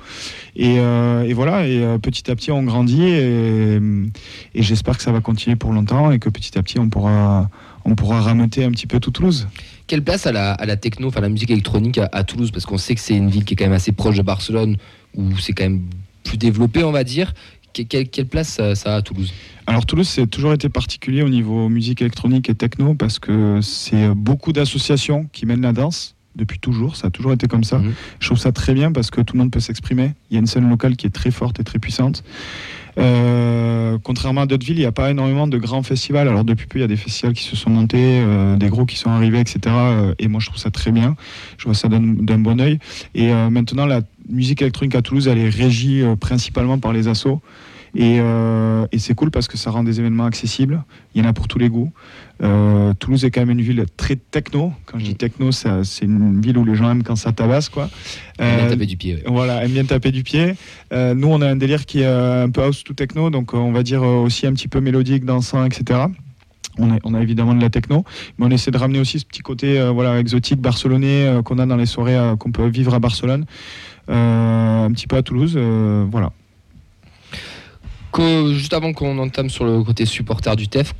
Et, 0.56 0.76
euh, 0.80 1.32
voilà. 1.34 1.68
Et 1.68 1.78
euh, 1.84 1.98
petit 1.98 2.30
à 2.30 2.36
petit, 2.36 2.52
on 2.52 2.64
grandit. 2.64 3.04
Et, 3.08 3.80
j'espère 4.56 4.98
que 4.98 5.04
ça 5.04 5.12
va 5.12 5.22
continuer 5.22 5.56
pour 5.56 5.72
longtemps 5.72 6.12
et 6.12 6.20
que 6.20 6.30
petit 6.30 6.58
à 6.58 6.64
petit, 6.64 6.80
on 6.80 6.90
pourra, 6.90 7.50
on 7.86 7.96
pourra 7.96 8.30
un 8.30 8.48
petit 8.48 8.88
peu 8.88 9.00
tout 9.00 9.12
Toulouse. 9.12 9.48
Quelle 9.88 10.04
place 10.04 10.26
à 10.28 10.32
la, 10.32 10.52
à 10.52 10.66
la 10.66 10.76
techno, 10.76 11.08
enfin 11.08 11.22
la 11.22 11.30
musique 11.30 11.52
électronique 11.52 11.98
à, 12.00 12.10
à 12.12 12.24
Toulouse? 12.24 12.52
Parce 12.52 12.66
qu'on 12.66 12.78
sait 12.78 12.96
que 12.96 13.02
c'est 13.02 13.16
une 13.16 13.30
ville 13.30 13.46
qui 13.46 13.54
est 13.54 13.58
quand 13.58 13.66
même 13.66 13.74
assez 13.74 13.92
proche 13.92 14.18
de 14.18 14.24
Barcelone, 14.24 14.78
où 15.16 15.38
c'est 15.38 15.54
quand 15.54 15.64
même 15.64 15.82
plus 16.24 16.38
développé, 16.38 16.84
on 16.84 16.92
va 16.92 17.04
dire. 17.04 17.34
Que- 17.76 17.82
Quelle, 17.84 18.08
quelle 18.10 18.26
place 18.28 18.60
ça, 18.74 18.94
a 18.94 18.96
à 18.98 19.02
Toulouse 19.02 19.34
Alors 19.68 19.86
Toulouse, 19.86 20.08
c'est 20.08 20.28
toujours 20.28 20.54
été 20.54 20.70
particulier 20.70 21.22
au 21.24 21.30
niveau 21.30 21.68
musique 21.70 22.02
électronique 22.02 22.50
et 22.50 22.56
techno 22.56 22.96
parce 22.96 23.20
que 23.20 23.60
c'est 23.62 24.10
beaucoup 24.16 24.54
d'associations 24.54 25.28
qui 25.34 25.46
mènent 25.46 25.62
la 25.62 25.74
danse 25.74 26.16
depuis 26.38 26.60
toujours. 26.60 26.96
Ça 26.96 27.08
a 27.08 27.10
toujours 27.12 27.34
été 27.34 27.48
comme 27.48 27.64
ça. 27.64 27.80
Mhm. 27.80 27.94
Je 28.20 28.26
trouve 28.28 28.38
ça 28.40 28.52
très 28.52 28.74
bien 28.74 28.92
parce 28.92 29.10
que 29.12 29.22
tout 29.22 29.36
le 29.36 29.40
monde 29.42 29.52
peut 29.52 29.60
s'exprimer. 29.60 30.12
Il 30.30 30.36
y 30.36 30.38
a 30.38 30.40
une 30.40 30.48
scène 30.48 30.70
locale 30.70 30.96
qui 30.96 31.06
est 31.08 31.10
très 31.10 31.32
forte 31.32 31.60
et 31.60 31.64
très 31.64 31.80
puissante. 31.80 32.24
Euh, 32.98 33.98
contrairement 34.04 34.42
à 34.42 34.46
d'autres 34.46 34.66
villes, 34.66 34.78
il 34.78 34.82
n'y 34.82 34.86
a 34.86 34.92
pas 34.92 35.12
énormément 35.12 35.48
de 35.48 35.58
grands 35.58 35.84
festivals. 35.84 36.28
Alors 36.30 36.44
depuis 36.46 36.68
peu, 36.68 36.80
il 36.80 36.82
y 36.82 36.86
a 36.86 36.88
des 36.88 36.96
festivals 36.98 37.34
qui 37.34 37.44
se 37.44 37.56
sont 37.56 37.70
montés, 37.70 38.22
euh, 38.22 38.56
des 38.56 38.70
gros 38.70 38.86
qui 38.86 38.98
sont 38.98 39.10
arrivés, 39.10 39.40
etc. 39.40 39.60
Euh, 39.68 40.14
Et 40.20 40.28
moi, 40.30 40.40
je 40.40 40.48
trouve 40.48 40.60
ça 40.60 40.72
très 40.72 40.92
bien. 40.92 41.16
Je 41.58 41.66
vois 41.66 41.74
ça 41.74 41.88
d'un 41.90 42.00
bon 42.40 42.60
oeil. 42.62 42.80
Et 43.16 43.32
euh, 43.34 43.50
maintenant, 43.50 43.86
la 43.86 44.02
musique 44.30 44.62
électronique 44.62 44.96
à 44.96 45.02
Toulouse, 45.02 45.28
elle 45.28 45.38
est 45.40 45.50
régie 45.50 46.04
principalement 46.20 46.80
par 46.80 46.94
les 46.94 47.08
assos. 47.08 47.42
Et, 47.96 48.18
euh, 48.20 48.86
et 48.92 49.00
c'est 49.00 49.16
cool 49.16 49.32
parce 49.32 49.48
que 49.48 49.58
ça 49.58 49.72
rend 49.72 49.84
des 49.84 50.00
événements 50.00 50.26
accessibles. 50.26 50.84
Il 51.14 51.24
y 51.24 51.26
en 51.26 51.30
a 51.30 51.34
pour 51.34 51.48
tous 51.48 51.60
les 51.60 51.70
goûts. 51.70 51.92
Euh, 52.44 52.94
Toulouse 53.00 53.24
est 53.24 53.32
quand 53.32 53.42
même 53.42 53.52
une 53.58 53.62
ville 53.62 53.86
très 53.96 54.18
techno. 54.18 54.74
Quand 54.86 55.00
je 55.00 55.06
dis 55.06 55.12
Mm. 55.12 55.16
techno, 55.16 55.52
c'est 55.52 55.70
une 56.04 56.42
ville 56.42 56.58
où 56.58 56.66
les 56.66 56.76
gens 56.76 56.92
aiment 56.92 57.04
quand 57.04 57.16
ça 57.16 57.32
tabasse, 57.32 57.70
quoi. 57.70 57.90
Euh, 58.42 58.70
tapé 58.70 58.86
du 58.86 58.98
pied. 58.98 59.16
ouais. 59.16 59.24
voilà, 59.28 59.64
aime 59.64 59.72
bien 59.72 59.86
taper 59.86 60.12
du 60.12 60.24
pied. 60.24 60.56
Nous, 60.92 61.28
on 61.28 61.42
a 61.42 61.48
un 61.48 61.56
délire 61.56 61.86
qui 61.86 62.02
est 62.02 62.06
un 62.06 62.50
peu 62.50 62.64
house 62.64 62.84
to 62.84 62.94
techno, 62.94 63.30
donc 63.30 63.54
on 63.54 63.72
va 63.72 63.84
dire 63.84 64.04
aussi 64.04 64.46
un 64.46 64.54
petit 64.54 64.68
peu 64.68 64.82
mélodique, 64.82 65.24
dansant, 65.24 65.64
etc. 65.66 66.08
On 66.78 66.92
a, 66.92 66.98
on 67.04 67.14
a 67.14 67.22
évidemment 67.22 67.54
de 67.56 67.62
la 67.62 67.70
techno, 67.70 68.04
mais 68.38 68.46
on 68.46 68.52
essaie 68.52 68.72
de 68.72 68.78
ramener 68.78 69.00
aussi 69.00 69.20
ce 69.20 69.26
petit 69.26 69.42
côté 69.42 69.80
euh, 69.80 69.92
voilà, 69.92 70.20
exotique 70.20 70.60
barcelonais 70.60 71.26
euh, 71.26 71.42
qu'on 71.42 71.58
a 71.60 71.66
dans 71.66 71.78
les 71.78 71.86
soirées 71.86 72.18
euh, 72.18 72.36
qu'on 72.36 72.52
peut 72.52 72.68
vivre 72.68 72.94
à 72.94 73.00
Barcelone, 73.00 73.46
un 74.10 74.90
petit 74.92 75.08
peu 75.08 75.16
à 75.16 75.24
Toulouse. 75.24 75.58
voilà. 76.12 76.32
Que- 78.16 78.54
juste 78.54 78.74
avant 78.74 78.94
qu'on 78.94 79.18
entame 79.20 79.50
sur 79.50 79.66
le 79.66 79.84
côté 79.84 80.06
supporter 80.06 80.56
du 80.56 80.68
TEF, 80.70 80.94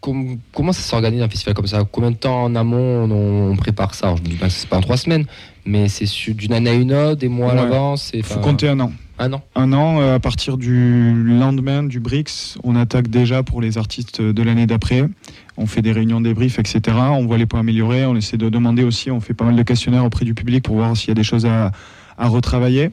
com- 0.00 0.36
comment 0.52 0.72
ça 0.72 0.80
s'organise 0.82 1.22
un 1.22 1.28
festival 1.28 1.54
comme 1.54 1.66
ça? 1.68 1.84
Combien 1.90 2.10
de 2.10 2.16
temps 2.16 2.42
en 2.42 2.54
amont 2.56 3.04
on, 3.08 3.50
on 3.52 3.56
prépare 3.56 3.94
ça? 3.94 4.06
Alors, 4.06 4.16
Je 4.16 4.22
me 4.22 4.28
dis 4.28 4.34
pas 4.34 4.46
que 4.48 4.52
c'est 4.52 4.68
pas 4.68 4.78
en 4.78 4.80
trois 4.80 4.96
semaines, 4.96 5.26
mais 5.64 5.88
c'est 5.88 6.06
d'une 6.34 6.52
année 6.52 6.70
à 6.70 6.74
une 6.74 6.92
autre, 6.92 7.20
des 7.20 7.28
mois 7.28 7.52
à 7.52 7.54
Ouais. 7.54 7.62
l'avance. 7.62 8.10
et 8.14 8.18
Il 8.18 8.22
faut 8.24 8.40
compter 8.40 8.68
un 8.68 8.80
an. 8.80 8.92
Un 9.18 9.32
an. 9.32 9.42
Un 9.54 9.72
an, 9.72 10.00
euh, 10.00 10.16
à 10.16 10.18
partir 10.18 10.58
du 10.58 11.14
lendemain 11.14 11.82
du 11.84 12.00
BRICS, 12.00 12.58
on 12.64 12.74
attaque 12.76 13.08
déjà 13.08 13.42
pour 13.44 13.60
les 13.62 13.78
artistes 13.78 14.20
de 14.20 14.42
l'année 14.42 14.66
d'après. 14.66 15.04
On 15.56 15.66
fait 15.66 15.80
des 15.82 15.92
réunions 15.92 16.20
débriefs, 16.20 16.58
etc. 16.58 16.80
On 17.12 17.24
voit 17.26 17.38
les 17.38 17.46
points 17.46 17.60
améliorés. 17.60 18.04
On 18.06 18.16
essaie 18.16 18.36
de 18.36 18.48
demander 18.50 18.82
aussi, 18.82 19.10
on 19.12 19.20
fait 19.20 19.32
pas 19.34 19.44
mal 19.44 19.54
de 19.56 19.62
questionnaires 19.62 20.04
auprès 20.04 20.24
du 20.24 20.34
public 20.34 20.64
pour 20.64 20.74
voir 20.76 20.96
s'il 20.96 21.08
y 21.08 21.12
a 21.12 21.14
des 21.14 21.22
choses 21.22 21.46
à, 21.46 21.70
à 22.18 22.28
retravailler. 22.28 22.90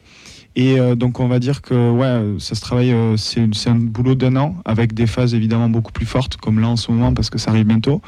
Et 0.55 0.79
euh, 0.79 0.95
donc 0.95 1.19
on 1.19 1.27
va 1.27 1.39
dire 1.39 1.61
que 1.61 1.89
ouais, 1.91 2.39
ça 2.39 2.53
se 2.55 2.61
travaille, 2.61 2.91
euh, 2.91 3.17
c'est 3.17 3.69
un 3.69 3.75
boulot 3.75 4.13
d'un 4.15 4.35
an 4.35 4.55
avec 4.65 4.93
des 4.93 5.07
phases 5.07 5.33
évidemment 5.33 5.67
beaucoup 5.69 5.91
plus 5.91 6.05
fortes, 6.05 6.37
comme 6.37 6.59
là 6.59 6.67
en 6.67 6.75
ce 6.75 6.91
moment 6.91 7.13
parce 7.13 7.29
que 7.29 7.39
ça 7.39 7.51
arrive 7.51 7.65
bientôt. 7.65 8.01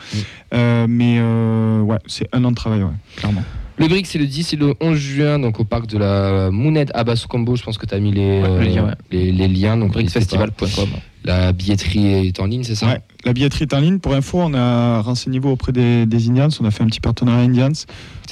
Euh, 0.54 0.86
mais 0.88 1.18
euh, 1.20 1.82
ouais, 1.82 1.98
c'est 2.06 2.28
un 2.34 2.44
an 2.44 2.52
de 2.52 2.56
travail, 2.56 2.84
ouais, 2.84 2.90
clairement. 3.16 3.44
Le 3.78 3.90
BRIC, 3.90 4.08
c'est 4.08 4.20
le 4.20 4.26
10 4.26 4.54
et 4.54 4.56
le 4.56 4.74
11 4.80 4.98
juin, 4.98 5.38
donc 5.40 5.60
au 5.60 5.66
parc 5.66 5.88
de 5.88 5.98
la 5.98 6.50
Mounette 6.50 6.92
à 6.94 7.04
Basso-Combo. 7.04 7.58
Je 7.58 7.64
pense 7.64 7.78
que 7.78 7.86
tu 7.86 7.94
as 7.94 8.00
mis 8.00 8.14
les, 8.14 8.42
Ouais, 8.42 8.60
le 8.60 8.74
lien, 8.74 8.86
ouais. 8.86 8.94
les, 9.12 9.34
les 9.34 9.48
liens. 9.50 9.76
Donc. 9.76 9.92
Brickfestival.com. 9.92 10.90
La 11.26 11.52
billetterie 11.52 12.28
est 12.28 12.40
en 12.40 12.46
ligne, 12.46 12.64
c'est 12.64 12.76
ça? 12.76 12.88
Ouais, 12.88 13.02
la 13.26 13.34
billetterie 13.34 13.64
est 13.64 13.74
en 13.74 13.82
ligne. 13.82 14.00
Pour 14.00 14.14
info, 14.14 14.40
on 14.40 14.54
a 14.54 15.02
renseigné-vous 15.02 15.50
auprès 15.50 15.74
des, 15.74 16.06
des 16.06 16.30
Indians. 16.30 16.48
On 16.62 16.66
a 16.66 16.72
fait 16.72 16.84
un 16.84 16.88
petit 16.88 17.02
partenariat 17.02 17.42
Indians. 17.44 17.74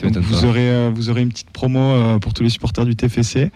Vous, 0.02 0.46
aurez, 0.46 0.90
vous 0.92 1.10
aurez 1.10 1.24
une 1.24 1.30
petite 1.30 1.50
promo 1.50 2.20
pour 2.20 2.34
tous 2.34 2.44
les 2.44 2.50
supporters 2.50 2.86
du 2.86 2.96
TFC. 2.96 3.52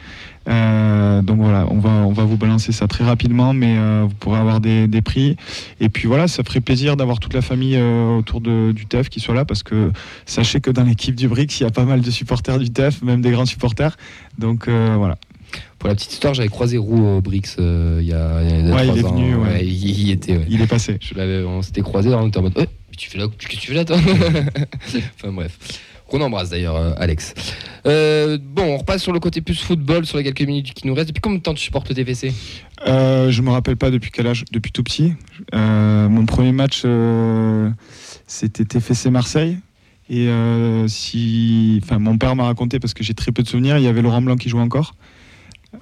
Euh, 0.47 1.21
donc 1.21 1.37
voilà, 1.37 1.67
on 1.69 1.79
va, 1.79 1.89
on 1.89 2.13
va 2.13 2.23
vous 2.23 2.37
balancer 2.37 2.71
ça 2.71 2.87
très 2.87 3.03
rapidement, 3.03 3.53
mais 3.53 3.77
euh, 3.77 4.05
vous 4.07 4.15
pourrez 4.15 4.39
avoir 4.39 4.59
des, 4.59 4.87
des 4.87 5.01
prix. 5.01 5.35
Et 5.79 5.89
puis 5.89 6.07
voilà, 6.07 6.27
ça 6.27 6.43
ferait 6.43 6.61
plaisir 6.61 6.97
d'avoir 6.97 7.19
toute 7.19 7.33
la 7.33 7.41
famille 7.41 7.75
euh, 7.75 8.17
autour 8.17 8.41
de, 8.41 8.71
du 8.71 8.85
TEF 8.85 9.09
qui 9.09 9.19
soit 9.19 9.35
là, 9.35 9.45
parce 9.45 9.63
que 9.63 9.91
sachez 10.25 10.61
que 10.61 10.71
dans 10.71 10.83
l'équipe 10.83 11.15
du 11.15 11.27
BRICS, 11.27 11.59
il 11.59 11.63
y 11.63 11.67
a 11.67 11.71
pas 11.71 11.85
mal 11.85 12.01
de 12.01 12.11
supporters 12.11 12.59
du 12.59 12.69
TEF, 12.69 13.01
même 13.01 13.21
des 13.21 13.31
grands 13.31 13.45
supporters. 13.45 13.97
Donc 14.37 14.67
voilà. 14.67 15.17
Pour 15.79 15.89
la 15.89 15.95
petite 15.95 16.13
histoire, 16.13 16.33
j'avais 16.33 16.49
croisé 16.49 16.77
Roux 16.77 17.05
au 17.05 17.21
BRICS 17.21 17.57
euh, 17.59 17.99
il 18.01 18.07
y 18.07 18.13
a, 18.13 18.41
il 18.41 18.67
y 18.67 18.71
a 18.71 18.75
Ouais, 18.75 18.87
il 18.87 18.97
est 18.97 19.01
venu, 19.01 19.35
ouais. 19.35 19.65
il, 19.65 20.11
était. 20.11 20.41
Il 20.49 20.61
est 20.61 20.67
passé. 20.67 20.97
Je 21.01 21.45
on 21.45 21.61
s'était 21.61 21.81
croisés, 21.81 22.13
on 22.13 22.27
était 22.27 22.39
en 22.39 22.43
mode, 22.43 22.53
mais 22.57 22.67
tu 22.97 23.09
fais 23.09 23.19
là, 23.19 23.27
qu'est-ce 23.37 23.51
que 23.51 23.61
tu 23.61 23.67
fais 23.67 23.73
là, 23.75 23.85
toi? 23.85 23.97
Enfin 25.15 25.31
bref. 25.31 25.57
Qu'on 26.07 26.21
embrasse 26.21 26.49
d'ailleurs, 26.49 26.75
euh, 26.75 26.93
Alex. 26.97 27.33
Euh, 27.85 28.37
bon, 28.41 28.63
on 28.63 28.77
repasse 28.77 29.03
sur 29.03 29.11
le 29.11 29.19
côté 29.19 29.41
plus 29.41 29.59
football, 29.61 30.05
sur 30.05 30.17
les 30.17 30.23
quelques 30.23 30.41
minutes 30.41 30.73
qui 30.73 30.87
nous 30.87 30.93
restent. 30.93 31.09
Depuis 31.09 31.21
combien 31.21 31.37
de 31.37 31.43
temps 31.43 31.53
tu 31.53 31.61
supportes 31.63 31.89
le 31.89 31.95
TFC 31.95 32.33
Euh, 32.87 33.29
je 33.29 33.41
me 33.41 33.49
rappelle 33.49 33.75
pas 33.77 33.91
depuis 33.91 34.11
quel 34.11 34.27
âge, 34.27 34.45
depuis 34.51 34.71
tout 34.71 34.83
petit. 34.83 35.13
Euh, 35.53 36.07
mon 36.07 36.25
premier 36.25 36.51
match, 36.53 36.83
c'était 38.25 38.65
TFC 38.65 39.09
Marseille. 39.09 39.57
Et 40.09 40.29
si, 40.87 41.81
enfin, 41.83 41.99
mon 41.99 42.17
père 42.17 42.35
m'a 42.35 42.45
raconté 42.45 42.79
parce 42.79 42.93
que 42.93 43.03
j'ai 43.03 43.13
très 43.13 43.31
peu 43.33 43.43
de 43.43 43.47
souvenirs. 43.47 43.77
Il 43.77 43.83
y 43.83 43.87
avait 43.87 44.01
Laurent 44.01 44.21
Blanc 44.21 44.37
qui 44.37 44.47
jouait 44.49 44.61
encore 44.61 44.95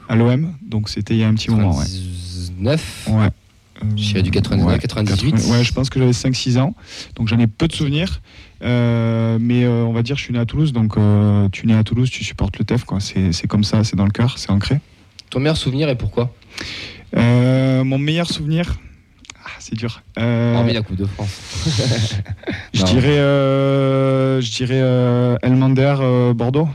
à 0.09 0.15
l'OM, 0.15 0.53
donc 0.65 0.89
c'était 0.89 1.13
il 1.13 1.19
y 1.19 1.23
a 1.23 1.27
un 1.27 1.35
petit 1.35 1.51
moment. 1.51 1.77
Ouais. 1.77 1.85
99 1.85 3.07
Ouais. 3.11 3.29
Dirais 3.83 4.21
du 4.23 4.31
99, 4.31 4.79
98. 4.79 5.31
80, 5.31 5.51
Ouais, 5.57 5.63
je 5.63 5.73
pense 5.73 5.89
que 5.89 5.99
j'avais 5.99 6.11
5-6 6.13 6.57
ans, 6.59 6.73
donc 7.15 7.27
j'en 7.27 7.37
ai 7.39 7.47
peu 7.47 7.67
de 7.67 7.73
souvenirs. 7.73 8.21
Euh, 8.61 9.37
mais 9.39 9.63
euh, 9.65 9.83
on 9.83 9.91
va 9.91 10.01
dire, 10.01 10.15
je 10.15 10.21
suis 10.23 10.33
né 10.33 10.39
à 10.39 10.45
Toulouse, 10.45 10.71
donc 10.71 10.97
euh, 10.97 11.49
tu 11.51 11.63
es 11.65 11.67
né 11.67 11.75
à 11.77 11.83
Toulouse, 11.83 12.09
tu 12.09 12.23
supportes 12.23 12.57
le 12.57 12.63
TEF. 12.65 12.85
C'est 13.31 13.47
comme 13.47 13.63
ça, 13.63 13.83
c'est 13.83 13.95
dans 13.95 14.05
le 14.05 14.11
cœur, 14.11 14.37
c'est 14.37 14.49
ancré. 14.49 14.79
Ton 15.29 15.39
meilleur 15.39 15.57
souvenir 15.57 15.89
et 15.89 15.95
pourquoi? 15.95 16.33
Mon 17.13 17.97
meilleur 17.97 18.27
souvenir, 18.29 18.77
ah, 19.43 19.49
c'est 19.59 19.75
dur. 19.75 20.01
Hormis 20.17 20.73
la 20.73 20.81
Coupe 20.81 20.95
de 20.97 21.05
France. 21.05 21.41
Je 22.73 22.83
dirais, 22.83 23.17
je 24.41 24.51
dirais 24.55 25.37
Elmander 25.41 25.95
Bordeaux. 26.35 26.69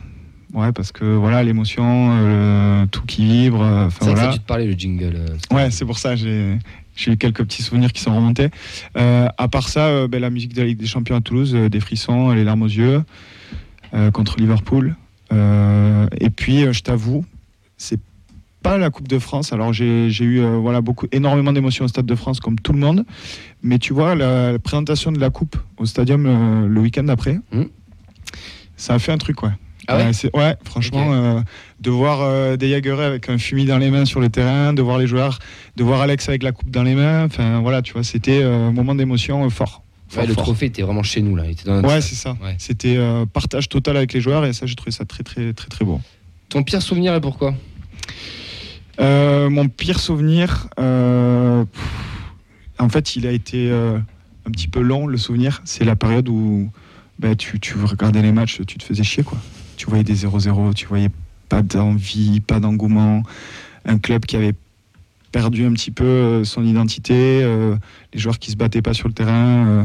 Ouais, 0.53 0.73
parce 0.73 0.91
que 0.91 1.05
voilà, 1.05 1.45
l'émotion, 1.45 2.11
euh, 2.13 2.85
tout 2.91 3.03
qui 3.07 3.25
vibre. 3.25 3.63
euh, 3.63 3.89
C'est 3.91 3.99
que 4.01 4.05
ça 4.07 4.11
voilà. 4.15 4.33
dû 4.33 4.39
te 4.41 4.45
parler 4.47 4.67
le 4.67 4.73
jingle. 4.73 5.15
euh, 5.15 5.55
Ouais, 5.55 5.71
c'est 5.71 5.85
pour 5.85 5.97
ça. 5.99 6.17
J'ai 6.17 6.59
j'ai 7.01 7.13
eu 7.13 7.17
quelques 7.17 7.43
petits 7.45 7.63
souvenirs 7.63 7.93
qui 7.93 8.01
sont 8.03 8.15
remontés. 8.15 8.51
Euh, 8.97 9.29
à 9.39 9.49
part 9.49 9.69
ça, 9.69 9.87
euh, 9.87 10.09
ben, 10.09 10.21
la 10.21 10.31
musique 10.31 10.53
de 10.55 10.61
la 10.61 10.67
Ligue 10.67 10.79
des 10.79 10.87
Champions 10.87 11.17
à 11.17 11.21
Toulouse, 11.21 11.55
euh, 11.55 11.69
des 11.69 11.81
frissons, 11.81 12.31
les 12.33 12.45
larmes 12.45 12.63
aux 12.63 12.67
yeux 12.67 13.03
contre 14.13 14.37
Liverpool. 14.39 14.95
Et 15.33 16.31
puis, 16.31 16.73
je 16.73 16.81
t'avoue, 16.83 17.25
c'est 17.77 17.99
pas 18.63 18.77
la 18.79 18.91
Coupe 18.91 19.09
de 19.09 19.19
France. 19.19 19.53
Alors 19.53 19.73
j'ai 19.73 20.09
eu 20.11 20.41
euh, 20.41 20.59
voilà 20.59 20.81
beaucoup 20.81 21.07
énormément 21.13 21.53
d'émotions 21.53 21.87
au 21.87 21.89
Stade 21.89 22.07
de 22.07 22.15
France 22.15 22.41
comme 22.41 22.59
tout 22.59 22.73
le 22.73 22.79
monde. 22.79 23.05
Mais 23.63 23.79
tu 23.79 23.93
vois 23.95 24.15
la, 24.15 24.53
la 24.53 24.59
présentation 24.59 25.13
de 25.13 25.19
la 25.19 25.31
Coupe 25.31 25.57
au 25.79 25.87
Stadium 25.87 26.27
euh, 26.27 26.67
le 26.69 26.81
week-end 26.81 27.09
après, 27.09 27.39
Hmm. 27.53 27.65
ça 28.77 28.95
a 28.95 28.99
fait 28.99 29.13
un 29.13 29.19
truc 29.19 29.43
ouais. 29.43 29.51
Ah 29.91 30.39
ouais 30.39 30.57
franchement, 30.65 31.13
euh, 31.13 31.41
de 31.81 31.91
voir 31.91 32.21
euh, 32.23 32.57
des 32.57 32.69
Jagerets 32.71 33.05
avec 33.05 33.29
un 33.29 33.39
fumier 33.39 33.65
dans 33.65 33.79
les 33.79 33.91
mains 33.91 34.05
sur 34.05 34.21
le 34.21 34.29
terrain, 34.29 34.73
de 34.73 34.83
voir 34.83 34.99
les 34.99 35.07
joueurs, 35.07 35.39
de 35.77 35.83
voir 35.85 36.01
Alex 36.01 36.29
avec 36.29 36.43
la 36.43 36.53
coupe 36.53 36.71
dans 36.71 36.83
les 36.83 36.95
mains, 36.95 37.25
enfin 37.25 37.61
voilà, 37.61 37.83
tu 37.83 37.93
vois, 37.93 38.05
c'était 38.05 38.43
euh, 38.43 38.69
un 38.69 38.73
moment 38.73 38.95
d'émotion 38.95 39.49
fort. 39.51 39.83
Fort, 40.09 40.23
Ouais, 40.23 40.27
le 40.29 40.35
fort. 40.35 40.45
trophée 40.45 40.67
était 40.67 40.83
vraiment 40.83 41.03
chez 41.03 41.23
nous 41.23 41.37
là. 41.37 41.45
Il 41.47 41.53
était 41.53 41.65
dans 41.65 41.75
notre 41.77 41.89
Ouais, 41.89 42.01
c'est 42.01 42.15
ça. 42.17 42.37
Ouais. 42.43 42.55
C'était 42.59 42.99
partage 43.33 43.69
total 43.69 43.97
avec 43.97 44.13
les 44.13 44.21
joueurs 44.21 44.45
et 44.45 44.53
ça, 44.53 44.67
j'ai 44.67 44.75
trouvé 44.75 44.91
ça 44.91 45.05
très, 45.05 45.23
très, 45.23 45.53
très, 45.53 45.69
très 45.69 45.85
beau. 45.85 46.01
Ton 46.49 46.63
pire 46.65 46.83
souvenir 46.83 47.15
et 47.15 47.21
pourquoi? 47.21 47.55
Mon 48.99 49.69
pire 49.69 49.99
souvenir, 50.01 50.69
pff, 50.77 51.67
en 52.79 52.89
fait, 52.89 53.17
il 53.17 53.27
a 53.27 53.31
été 53.33 53.71
un 53.71 54.51
petit 54.51 54.69
peu 54.69 54.81
long, 54.81 55.07
le 55.07 55.17
souvenir. 55.17 55.63
C'est 55.65 55.85
la 55.85 55.97
période 55.97 56.29
où 56.29 56.71
bah, 57.19 57.35
tu, 57.37 57.61
tu 57.61 57.75
regardais 57.79 58.23
les 58.23 58.33
matchs, 58.33 58.61
tu 58.67 58.79
te 58.79 58.85
faisais 58.85 59.05
chier, 59.05 59.23
quoi. 59.23 59.39
Tu 59.81 59.87
voyais 59.87 60.05
des 60.05 60.15
0-0, 60.15 60.75
tu 60.75 60.85
voyais 60.85 61.09
pas 61.49 61.63
d'envie, 61.63 62.41
pas 62.41 62.61
d'engouement. 62.61 63.23
Un 63.87 63.97
club 63.97 64.27
qui 64.27 64.37
avait 64.37 64.53
perdu 65.33 65.65
un 65.65 65.73
petit 65.73 65.91
peu 65.91 66.05
euh, 66.05 66.45
son 66.45 66.63
identité, 66.67 67.15
euh, 67.43 67.77
les 68.13 68.21
joueurs 68.21 68.39
qui 68.39 68.51
se 68.51 68.57
battaient 68.59 68.83
pas 68.83 68.93
sur 68.93 69.09
le 69.09 69.15
terrain. 69.15 69.67
euh, 69.67 69.85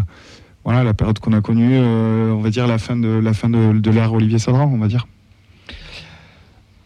voilà, 0.65 0.83
la 0.83 0.93
période 0.93 1.17
qu'on 1.19 1.31
a 1.31 1.39
connue, 1.39 1.77
euh, 1.77 2.33
on 2.33 2.41
va 2.41 2.49
dire 2.49 2.67
la 2.67 2.77
fin 2.77 2.97
de 2.97 3.07
la 3.07 3.33
fin 3.33 3.49
de, 3.49 3.79
de 3.79 3.89
l'ère 3.89 4.11
Olivier 4.11 4.37
Sadran, 4.37 4.65
on 4.65 4.79
va 4.79 4.89
dire. 4.89 5.07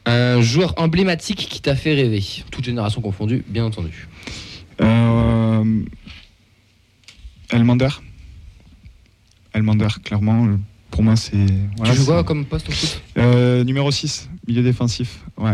Un 0.06 0.40
joueur 0.42 0.76
emblématique 0.78 1.48
qui 1.50 1.64
t'a 1.64 1.76
fait 1.76 1.96
rêver, 1.96 2.24
toute 2.52 2.66
génération 2.66 3.02
confondue, 3.02 3.44
bien 3.48 3.66
entendu. 3.66 4.08
Elmander. 7.50 7.90
Elmander, 9.56 9.88
clairement. 10.04 10.60
Pour 10.92 11.04
moi, 11.04 11.16
c'est. 11.16 11.38
voilà, 11.78 11.94
tu 11.94 12.00
joues 12.00 12.06
quoi 12.06 12.24
comme 12.24 12.46
poste 12.46 12.70
au 12.70 12.72
foot? 12.72 13.02
Euh, 13.18 13.64
Numéro 13.64 13.90
6, 13.92 14.30
milieu 14.48 14.64
défensif. 14.64 15.20
Ouais. 15.38 15.54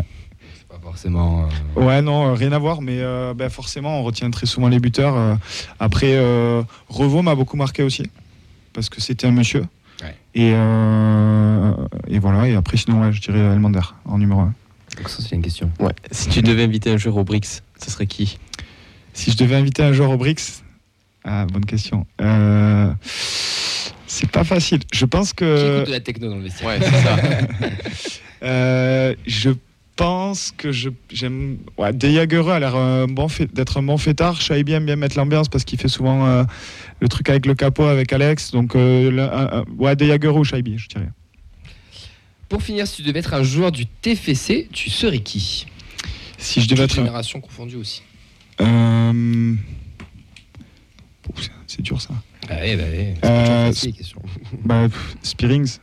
C'est 0.58 0.68
pas 0.68 0.80
forcément. 0.82 1.48
euh, 1.78 1.82
Ouais, 1.86 2.02
non, 2.02 2.28
euh, 2.30 2.34
rien 2.34 2.52
à 2.52 2.58
voir, 2.60 2.82
mais 2.82 3.00
euh, 3.00 3.34
ben, 3.34 3.50
forcément, 3.50 4.00
on 4.00 4.04
retient 4.04 4.30
très 4.32 4.46
souvent 4.46 4.68
les 4.70 4.80
buteurs. 4.80 5.16
euh. 5.16 5.36
après, 5.80 6.14
euh, 6.16 6.64
Revaux 6.90 7.22
m'a 7.22 7.36
beaucoup 7.36 7.58
marqué 7.58 7.84
aussi, 7.84 8.04
parce 8.74 8.90
que 8.90 9.02
c'était 9.02 9.28
un 9.28 9.32
monsieur. 9.32 9.66
Ouais. 10.02 10.16
Et, 10.34 10.52
euh, 10.54 11.74
et 12.08 12.20
voilà, 12.20 12.48
et 12.48 12.56
après, 12.56 12.78
sinon, 12.78 13.02
ouais, 13.02 13.12
je 13.14 13.22
dirais 13.22 13.40
Elmander 13.40 13.82
en 14.06 14.18
numéro 14.18 14.42
1. 14.42 14.54
Donc 14.98 15.10
ça, 15.10 15.22
c'est 15.22 15.36
une 15.36 15.42
question. 15.42 15.70
Ouais. 15.80 15.92
Si 16.12 16.30
tu 16.30 16.42
devais 16.42 16.64
inviter 16.64 16.90
un 16.92 16.98
joueur 16.98 17.18
au 17.18 17.24
Brix, 17.26 17.62
ce 17.84 17.92
serait 17.92 18.08
qui? 18.08 18.38
Si 19.14 19.32
je 19.32 19.38
devais 19.38 19.56
inviter 19.56 19.84
un 19.84 19.92
joueur 19.94 20.12
au 20.12 20.18
Brix, 20.18 20.64
ah, 21.26 21.46
bonne 21.46 21.66
question. 21.66 22.06
Euh, 22.22 22.92
c'est 24.16 24.30
pas 24.32 24.44
facile. 24.44 24.80
Je 24.94 25.06
pense 25.06 25.30
Qui 25.30 25.36
que. 25.38 25.76
écoute 25.78 25.88
de 25.88 25.92
la 25.92 26.00
techno 26.00 26.30
dans 26.30 26.36
le 26.38 26.44
vestiaire 26.44 26.68
Ouais, 26.70 26.80
c'est 26.82 26.92
ça. 26.92 27.18
Euh, 28.44 29.16
je 29.26 29.50
pense 29.96 30.54
que 30.56 30.72
je 30.72 30.90
j'aime. 31.12 31.58
Ouais, 31.78 31.94
Deyagereux 31.94 32.52
a 32.52 32.60
l'air 32.60 32.76
un 32.76 33.08
bon 33.08 33.28
fait- 33.28 33.52
d'être 33.52 33.78
un 33.78 33.82
bon 33.84 33.98
fêtard. 33.98 34.40
Shaibi 34.40 34.74
aime 34.74 34.86
bien 34.86 34.98
mettre 34.98 35.18
l'ambiance 35.18 35.48
parce 35.50 35.64
qu'il 35.64 35.80
fait 35.80 35.88
souvent 35.88 36.28
euh, 36.28 36.44
le 37.00 37.08
truc 37.08 37.28
avec 37.30 37.46
le 37.48 37.56
capot 37.56 37.86
avec 37.86 38.14
Alex. 38.14 38.52
Donc, 38.52 38.76
euh, 38.76 39.10
le- 39.10 39.82
ouais, 39.82 40.28
ou 40.30 40.44
Shaibi, 40.44 40.78
je 40.78 40.90
dirais. 40.90 41.10
Pour 42.50 42.62
finir, 42.62 42.86
si 42.86 42.98
tu 42.98 43.02
devais 43.08 43.20
être 43.20 43.34
un 43.34 43.42
joueur 43.42 43.72
du 43.72 43.88
TFC, 43.88 44.68
tu 44.72 44.92
serais 44.92 45.20
qui? 45.20 45.66
Si 46.38 46.62
je 46.62 46.68
devais 46.68 46.84
être. 46.84 46.94
génération 46.96 47.42
confondue 47.42 47.78
aussi. 47.78 48.04
Euh, 48.62 49.56
c'est 51.68 51.82
dur 51.82 52.00
ça. 52.02 52.14
Ah 52.50 52.56
ouais, 52.56 52.76
bah 52.76 52.84
ouais. 52.84 53.14
Euh. 53.26 53.72
Bah, 54.66 54.84
pff, 54.88 55.16
Spearings. 55.24 55.78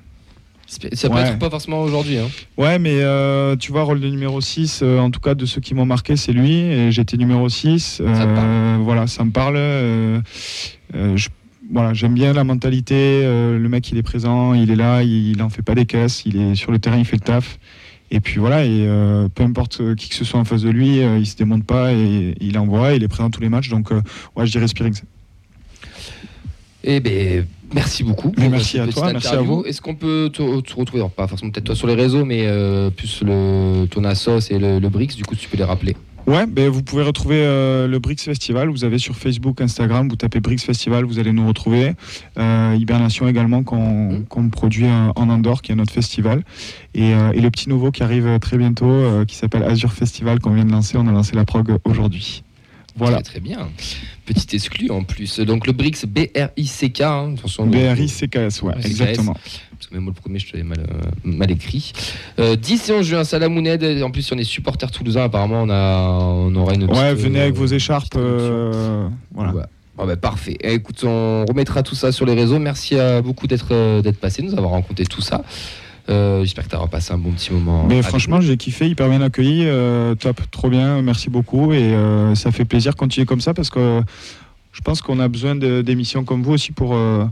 Sp- 0.69 0.95
Ça 0.95 1.09
peut 1.09 1.17
ouais. 1.17 1.23
être 1.23 1.39
pas 1.39 1.51
forcément 1.51 1.83
aujourd'hui. 1.83 2.17
Hein. 2.19 2.29
Ouais, 2.57 2.79
mais 2.79 2.95
euh, 3.01 3.57
tu 3.57 3.73
vois, 3.73 3.83
rôle 3.83 4.01
de 4.01 4.09
numéro 4.09 4.41
6, 4.41 4.81
euh, 4.83 4.99
en 5.01 5.11
tout 5.11 5.21
cas 5.21 5.35
de 5.35 5.45
ceux 5.45 5.61
qui 5.61 5.75
m'ont 5.75 5.85
marqué, 5.85 6.17
c'est 6.17 6.33
lui. 6.33 6.53
Et 6.55 6.91
j'étais 6.93 7.17
numéro 7.17 7.49
6. 7.49 8.03
Ça 8.15 8.27
parle 8.27 8.81
voilà, 8.83 9.07
ça 9.07 9.25
me 9.25 9.31
parle. 9.31 9.57
euh, 9.57 10.21
euh, 10.95 11.17
je- 11.17 11.29
voilà, 11.71 11.93
j'aime 11.95 12.15
bien 12.15 12.33
la 12.33 12.45
mentalité. 12.45 12.95
euh, 13.25 13.59
le 13.59 13.69
mec, 13.69 13.91
il 13.91 13.99
est 13.99 14.03
présent, 14.03 14.55
il 14.55 14.71
est 14.71 14.77
là, 14.77 15.03
il, 15.03 15.31
il 15.31 15.43
en 15.43 15.49
fait 15.51 15.63
pas 15.63 15.75
des 15.75 15.87
caisses, 15.87 16.23
il 16.27 16.37
est 16.41 16.55
sur 16.55 16.71
le 16.73 16.79
terrain, 16.79 16.97
il 16.99 17.05
fait 17.05 17.17
le 17.17 17.21
taf. 17.25 17.59
Et 18.11 18.21
puis 18.21 18.39
voilà, 18.41 18.65
et 18.65 18.85
euh, 18.87 19.29
peu 19.35 19.43
importe 19.43 19.81
euh, 19.81 19.95
qui 19.95 20.09
que 20.11 20.15
ce 20.15 20.25
soit 20.25 20.39
en 20.39 20.45
face 20.45 20.63
de 20.63 20.69
lui, 20.71 21.01
euh, 21.01 21.19
il 21.19 21.25
se 21.27 21.35
démonte 21.37 21.65
pas 21.65 21.93
et 21.93 22.35
il 22.41 22.59
envoie, 22.59 22.93
il 22.93 23.03
est 23.03 23.09
présent 23.09 23.31
tous 23.31 23.41
les 23.41 23.49
matchs. 23.49 23.71
Donc, 23.71 23.91
euh, 23.91 24.03
ouais, 24.37 24.47
je 24.47 24.53
dirais 24.53 24.69
Spearings. 24.69 25.01
Eh 26.85 27.01
ben, 27.01 27.47
merci 27.75 28.05
beaucoup. 28.05 28.33
Mais 28.39 28.49
merci 28.49 28.79
à 28.79 28.87
toi, 28.87 29.13
merci 29.13 29.29
à 29.29 29.41
vous. 29.41 29.65
Est-ce 29.65 29.81
qu'on 29.81 29.95
peut 29.95 30.31
te, 30.33 30.61
te 30.61 30.75
retrouver, 30.75 31.01
alors, 31.01 31.11
pas 31.11 31.27
forcément 31.27 31.51
peut-être 31.51 31.67
toi 31.67 31.77
sur 31.77 31.87
les 31.87 31.95
réseaux, 31.95 32.25
mais 32.25 32.47
euh, 32.47 32.91
plus 32.91 33.23
le, 33.23 33.87
ton 33.87 34.05
Assos 34.05 34.51
et 34.51 34.59
le, 34.59 34.79
le 34.79 34.89
Brix, 34.89 35.17
du 35.17 35.25
coup, 35.25 35.35
tu 35.37 35.49
peux 35.49 35.57
les 35.57 35.65
rappeler. 35.65 35.97
Ouais, 36.27 36.47
ben 36.47 36.69
vous 36.69 36.85
pouvez 36.85 37.03
retrouver 37.03 37.45
euh, 37.45 37.89
le 37.89 37.99
Brix 37.99 38.19
Festival. 38.19 38.69
Vous 38.69 38.85
avez 38.85 38.99
sur 38.99 39.17
Facebook, 39.17 39.61
Instagram, 39.61 40.09
vous 40.09 40.15
tapez 40.15 40.39
Brix 40.39 40.59
Festival, 40.59 41.05
vous 41.05 41.19
allez 41.19 41.33
nous 41.33 41.47
retrouver. 41.47 41.95
Euh, 42.39 42.77
Hibernation 42.79 43.27
également 43.27 43.65
qu'on 43.65 44.23
qu'on 44.29 44.49
produit 44.49 44.87
en 44.87 45.29
Andorre, 45.29 45.63
qui 45.63 45.73
est 45.73 45.75
notre 45.75 45.93
festival. 45.93 46.45
Et, 46.95 47.13
euh, 47.13 47.33
et 47.33 47.41
le 47.41 47.51
petit 47.51 47.69
nouveau 47.69 47.91
qui 47.91 48.05
arrive 48.05 48.39
très 48.39 48.57
bientôt, 48.57 49.25
qui 49.27 49.35
s'appelle 49.35 49.65
Azure 49.65 49.93
Festival, 49.93 50.39
qu'on 50.39 50.53
vient 50.53 50.65
de 50.65 50.71
lancer. 50.71 50.97
On 50.97 51.09
a 51.09 51.13
lancé 51.13 51.35
la 51.35 51.45
prog 51.45 51.77
aujourd'hui. 51.85 52.45
Voilà. 52.97 53.17
Très, 53.23 53.33
très 53.33 53.41
bien. 53.41 53.69
Petit 54.27 54.55
exclu 54.57 54.91
en 54.91 55.03
plus. 55.03 55.41
Donc 55.41 55.67
le 55.67 55.73
Brix, 55.73 56.05
B-R-I-C-K. 56.07 57.01
hein, 57.01 57.35
BRI-CKS, 57.59 58.63
ouais, 58.63 58.75
exactement. 58.85 59.35
Parce 59.35 59.87
que 59.89 59.95
même 59.95 60.07
le 60.07 60.13
premier, 60.13 60.39
je 60.39 60.51
te 60.53 60.57
l'ai 60.57 60.63
mal, 60.63 60.79
euh, 60.81 61.03
mal 61.25 61.51
écrit. 61.51 61.93
Euh, 62.39 62.55
10 62.57 62.89
et 62.89 62.93
11 62.93 63.07
juin, 63.07 63.25
Salamouned. 63.25 64.03
En 64.03 64.11
plus, 64.11 64.23
si 64.23 64.33
on 64.33 64.39
est 64.39 64.45
supporter 64.45 64.91
toulousain, 64.91 65.25
apparemment, 65.25 65.63
on, 65.63 65.71
a, 65.71 66.09
on 66.11 66.55
aura 66.55 66.75
une. 66.75 66.85
Ouais, 66.85 67.15
venez 67.15 67.39
euh, 67.41 67.43
avec 67.43 67.55
vos 67.55 67.67
écharpes. 67.67 68.15
euh, 68.17 69.09
voilà. 69.35 69.53
Ouais. 69.55 69.63
Ah 69.99 70.07
bah, 70.07 70.17
parfait. 70.17 70.57
Eh, 70.63 70.75
écoute, 70.75 71.03
on 71.05 71.45
remettra 71.47 71.83
tout 71.83 71.95
ça 71.95 72.13
sur 72.13 72.25
les 72.27 72.35
réseaux. 72.35 72.59
Merci 72.59 72.99
à 72.99 73.21
beaucoup 73.23 73.47
d'être 73.47 73.69
euh, 73.73 74.01
d'être 74.03 74.19
passé, 74.19 74.41
de 74.43 74.47
nous 74.49 74.55
avoir 74.57 74.73
raconté 74.73 75.05
tout 75.05 75.21
ça. 75.21 75.43
Euh, 76.09 76.41
J'espère 76.43 76.65
que 76.65 76.71
tu 76.71 76.77
auras 76.77 76.89
passé 76.89 77.13
un 77.13 77.19
bon 77.19 77.31
petit 77.33 77.53
moment. 77.53 77.85
Mais 77.87 77.95
avec 77.95 78.07
franchement, 78.07 78.41
j'ai 78.41 78.57
kiffé, 78.57 78.89
hyper 78.89 79.09
bien 79.09 79.21
accueilli, 79.23 79.65
euh, 79.67 80.15
top, 80.15 80.41
trop 80.51 80.69
bien, 80.69 81.01
merci 81.03 81.31
beaucoup 81.31 81.73
et 81.73 81.83
euh, 81.95 82.35
ça 82.35 82.51
fait 82.51 82.65
plaisir 82.65 82.93
de 82.93 82.99
continuer 82.99 83.27
comme 83.27 83.41
ça 83.41 83.55
parce 83.55 83.71
que 83.71 84.03
je 84.73 84.81
pense 84.81 85.01
qu'on 85.03 85.21
a 85.21 85.29
besoin 85.29 85.55
d'émissions 85.55 86.25
comme 86.25 86.43
vous 86.43 86.53
aussi 86.53 86.73
pour, 86.73 86.95
euh, 86.95 87.25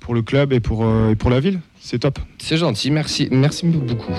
pour 0.00 0.14
le 0.14 0.22
club 0.22 0.52
et 0.52 0.60
pour, 0.60 0.84
euh, 0.84 1.10
et 1.10 1.16
pour 1.16 1.28
la 1.30 1.40
ville. 1.40 1.60
C'est 1.80 1.98
top. 1.98 2.18
C'est 2.38 2.56
gentil. 2.56 2.90
Merci, 2.90 3.28
merci 3.30 3.66
beaucoup. 3.66 4.12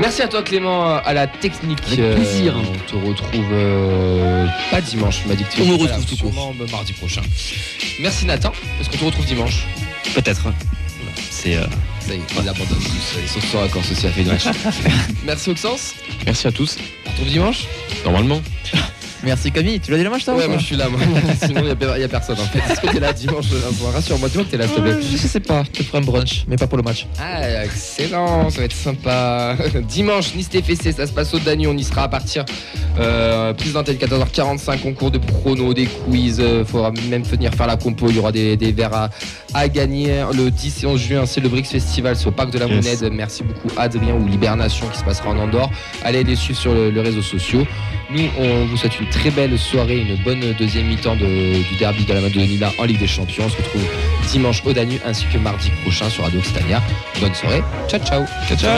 Merci 0.00 0.22
à 0.22 0.28
toi 0.28 0.42
Clément 0.42 0.84
à 0.96 1.12
la 1.12 1.26
technique. 1.26 1.78
Avec 1.88 2.14
plaisir. 2.14 2.56
Euh, 2.56 2.60
on 2.62 2.90
te 2.90 3.06
retrouve 3.06 3.46
euh, 3.52 4.46
pas 4.70 4.80
dimanche. 4.80 5.22
Tu 5.22 5.28
m'as 5.28 5.34
dit 5.34 5.44
que 5.44 5.52
tu 5.52 5.62
On 5.62 5.66
me 5.66 5.74
retrouve 5.74 6.06
tout 6.06 6.16
court. 6.16 6.32
sûrement, 6.32 6.54
mardi 6.70 6.92
prochain. 6.92 7.22
Merci 8.00 8.24
Nathan. 8.26 8.52
Est-ce 8.80 8.88
qu'on 8.88 8.96
te 8.96 9.04
retrouve 9.04 9.26
dimanche 9.26 9.66
Peut-être. 10.14 10.46
C'est 11.30 11.56
euh, 11.56 11.64
Ça 12.08 12.14
y 12.14 12.20
est, 12.20 12.22
tous. 12.46 12.74
Ils 13.22 13.28
sont 13.28 13.40
accord 13.62 13.84
fait. 14.10 14.24
Merci 15.26 15.50
Auxence. 15.50 15.94
Merci 16.24 16.46
à 16.46 16.52
tous. 16.52 16.78
On 17.04 17.10
retrouve 17.10 17.28
dimanche? 17.28 17.66
Normalement. 18.02 18.40
Merci 19.24 19.50
Camille, 19.50 19.80
tu 19.80 19.90
l'as 19.90 19.96
dit 19.98 20.04
le 20.04 20.10
match 20.10 20.24
toi 20.24 20.34
ou 20.34 20.38
Ouais, 20.38 20.46
moi 20.46 20.58
je 20.58 20.64
suis 20.64 20.76
là. 20.76 20.88
Moi. 20.88 21.00
Sinon, 21.44 21.60
il 21.62 21.98
n'y 21.98 22.04
a, 22.04 22.08
personne 22.08 22.36
en 22.38 22.44
fait. 22.44 22.58
Est-ce 22.72 22.80
que 22.80 22.86
t'es 22.92 23.00
là 23.00 23.12
dimanche 23.12 23.46
soir? 23.46 23.92
Rassure-moi, 23.92 24.28
dis-moi 24.28 24.44
que 24.44 24.50
t'es 24.50 24.56
là, 24.56 24.66
s'il 24.66 24.76
te 24.76 24.80
plaît. 24.80 24.92
Euh, 24.92 25.00
Je 25.02 25.16
sais 25.16 25.40
pas, 25.40 25.64
je 25.64 25.70
te 25.78 25.82
ferai 25.82 25.98
un 25.98 26.02
brunch, 26.02 26.44
mais 26.46 26.56
pas 26.56 26.66
pour 26.68 26.76
le 26.78 26.84
match. 26.84 27.06
Ah, 27.20 27.64
excellent, 27.64 28.48
ça 28.50 28.58
va 28.60 28.64
être 28.66 28.72
sympa. 28.76 29.56
Dimanche, 29.88 30.34
Nice 30.34 30.48
TFC, 30.48 30.92
ça 30.92 31.06
se 31.06 31.12
passe 31.12 31.34
au 31.34 31.38
Danu, 31.40 31.66
on 31.66 31.76
y 31.76 31.82
sera 31.82 32.04
à 32.04 32.08
partir. 32.08 32.44
Euh, 33.00 33.52
d'antenne 33.72 33.96
14h45, 33.96 34.78
concours 34.80 35.10
de 35.10 35.18
pronos, 35.18 35.74
des 35.74 35.86
quiz, 35.86 36.38
il 36.38 36.64
faudra 36.64 36.92
même 37.10 37.22
venir 37.22 37.52
faire 37.54 37.66
la 37.66 37.76
compo, 37.76 38.08
il 38.08 38.16
y 38.16 38.18
aura 38.18 38.32
des, 38.32 38.56
des 38.56 38.72
verres 38.72 38.94
à, 38.94 39.10
à 39.54 39.68
gagner. 39.68 40.24
Le 40.32 40.50
10 40.50 40.84
et 40.84 40.86
11 40.86 41.00
juin, 41.00 41.26
c'est 41.26 41.40
le 41.40 41.48
Brix 41.48 41.64
Festival, 41.64 42.16
c'est 42.16 42.26
au 42.26 42.30
Parc 42.32 42.50
de 42.52 42.58
la 42.58 42.66
Yes. 42.66 43.00
Monnaie. 43.02 43.14
Merci 43.16 43.42
beaucoup 43.42 43.68
Adrien 43.76 44.14
ou 44.14 44.26
Libération 44.28 44.86
qui 44.92 44.98
se 44.98 45.04
passera 45.04 45.30
en 45.30 45.38
Andorre. 45.38 45.70
Allez 46.04 46.22
les 46.24 46.36
suivre 46.36 46.58
sur 46.58 46.72
le- 46.74 46.90
les 46.90 47.00
réseaux 47.00 47.22
sociaux. 47.22 47.66
Nous, 48.10 48.24
on 48.38 48.64
vous 48.66 48.76
souhaite 48.76 48.98
une 49.00 49.07
très 49.10 49.30
belle 49.30 49.58
soirée, 49.58 49.98
une 49.98 50.16
bonne 50.16 50.52
deuxième 50.58 50.86
mi-temps 50.86 51.16
du 51.16 51.76
derby 51.78 52.04
de 52.04 52.12
la 52.12 52.20
Madonnina 52.20 52.72
en 52.78 52.84
Ligue 52.84 53.00
des 53.00 53.06
Champions. 53.06 53.44
On 53.46 53.48
se 53.48 53.56
retrouve 53.56 53.86
dimanche 54.30 54.62
au 54.64 54.72
Danu 54.72 54.98
ainsi 55.04 55.26
que 55.32 55.38
mardi 55.38 55.70
prochain 55.82 56.08
sur 56.08 56.24
Radio 56.24 56.40
Occitania. 56.40 56.82
Bonne 57.20 57.34
soirée. 57.34 57.62
Ciao, 57.88 58.00
ciao. 58.00 58.24
Ciao, 58.48 58.58
ciao 58.58 58.77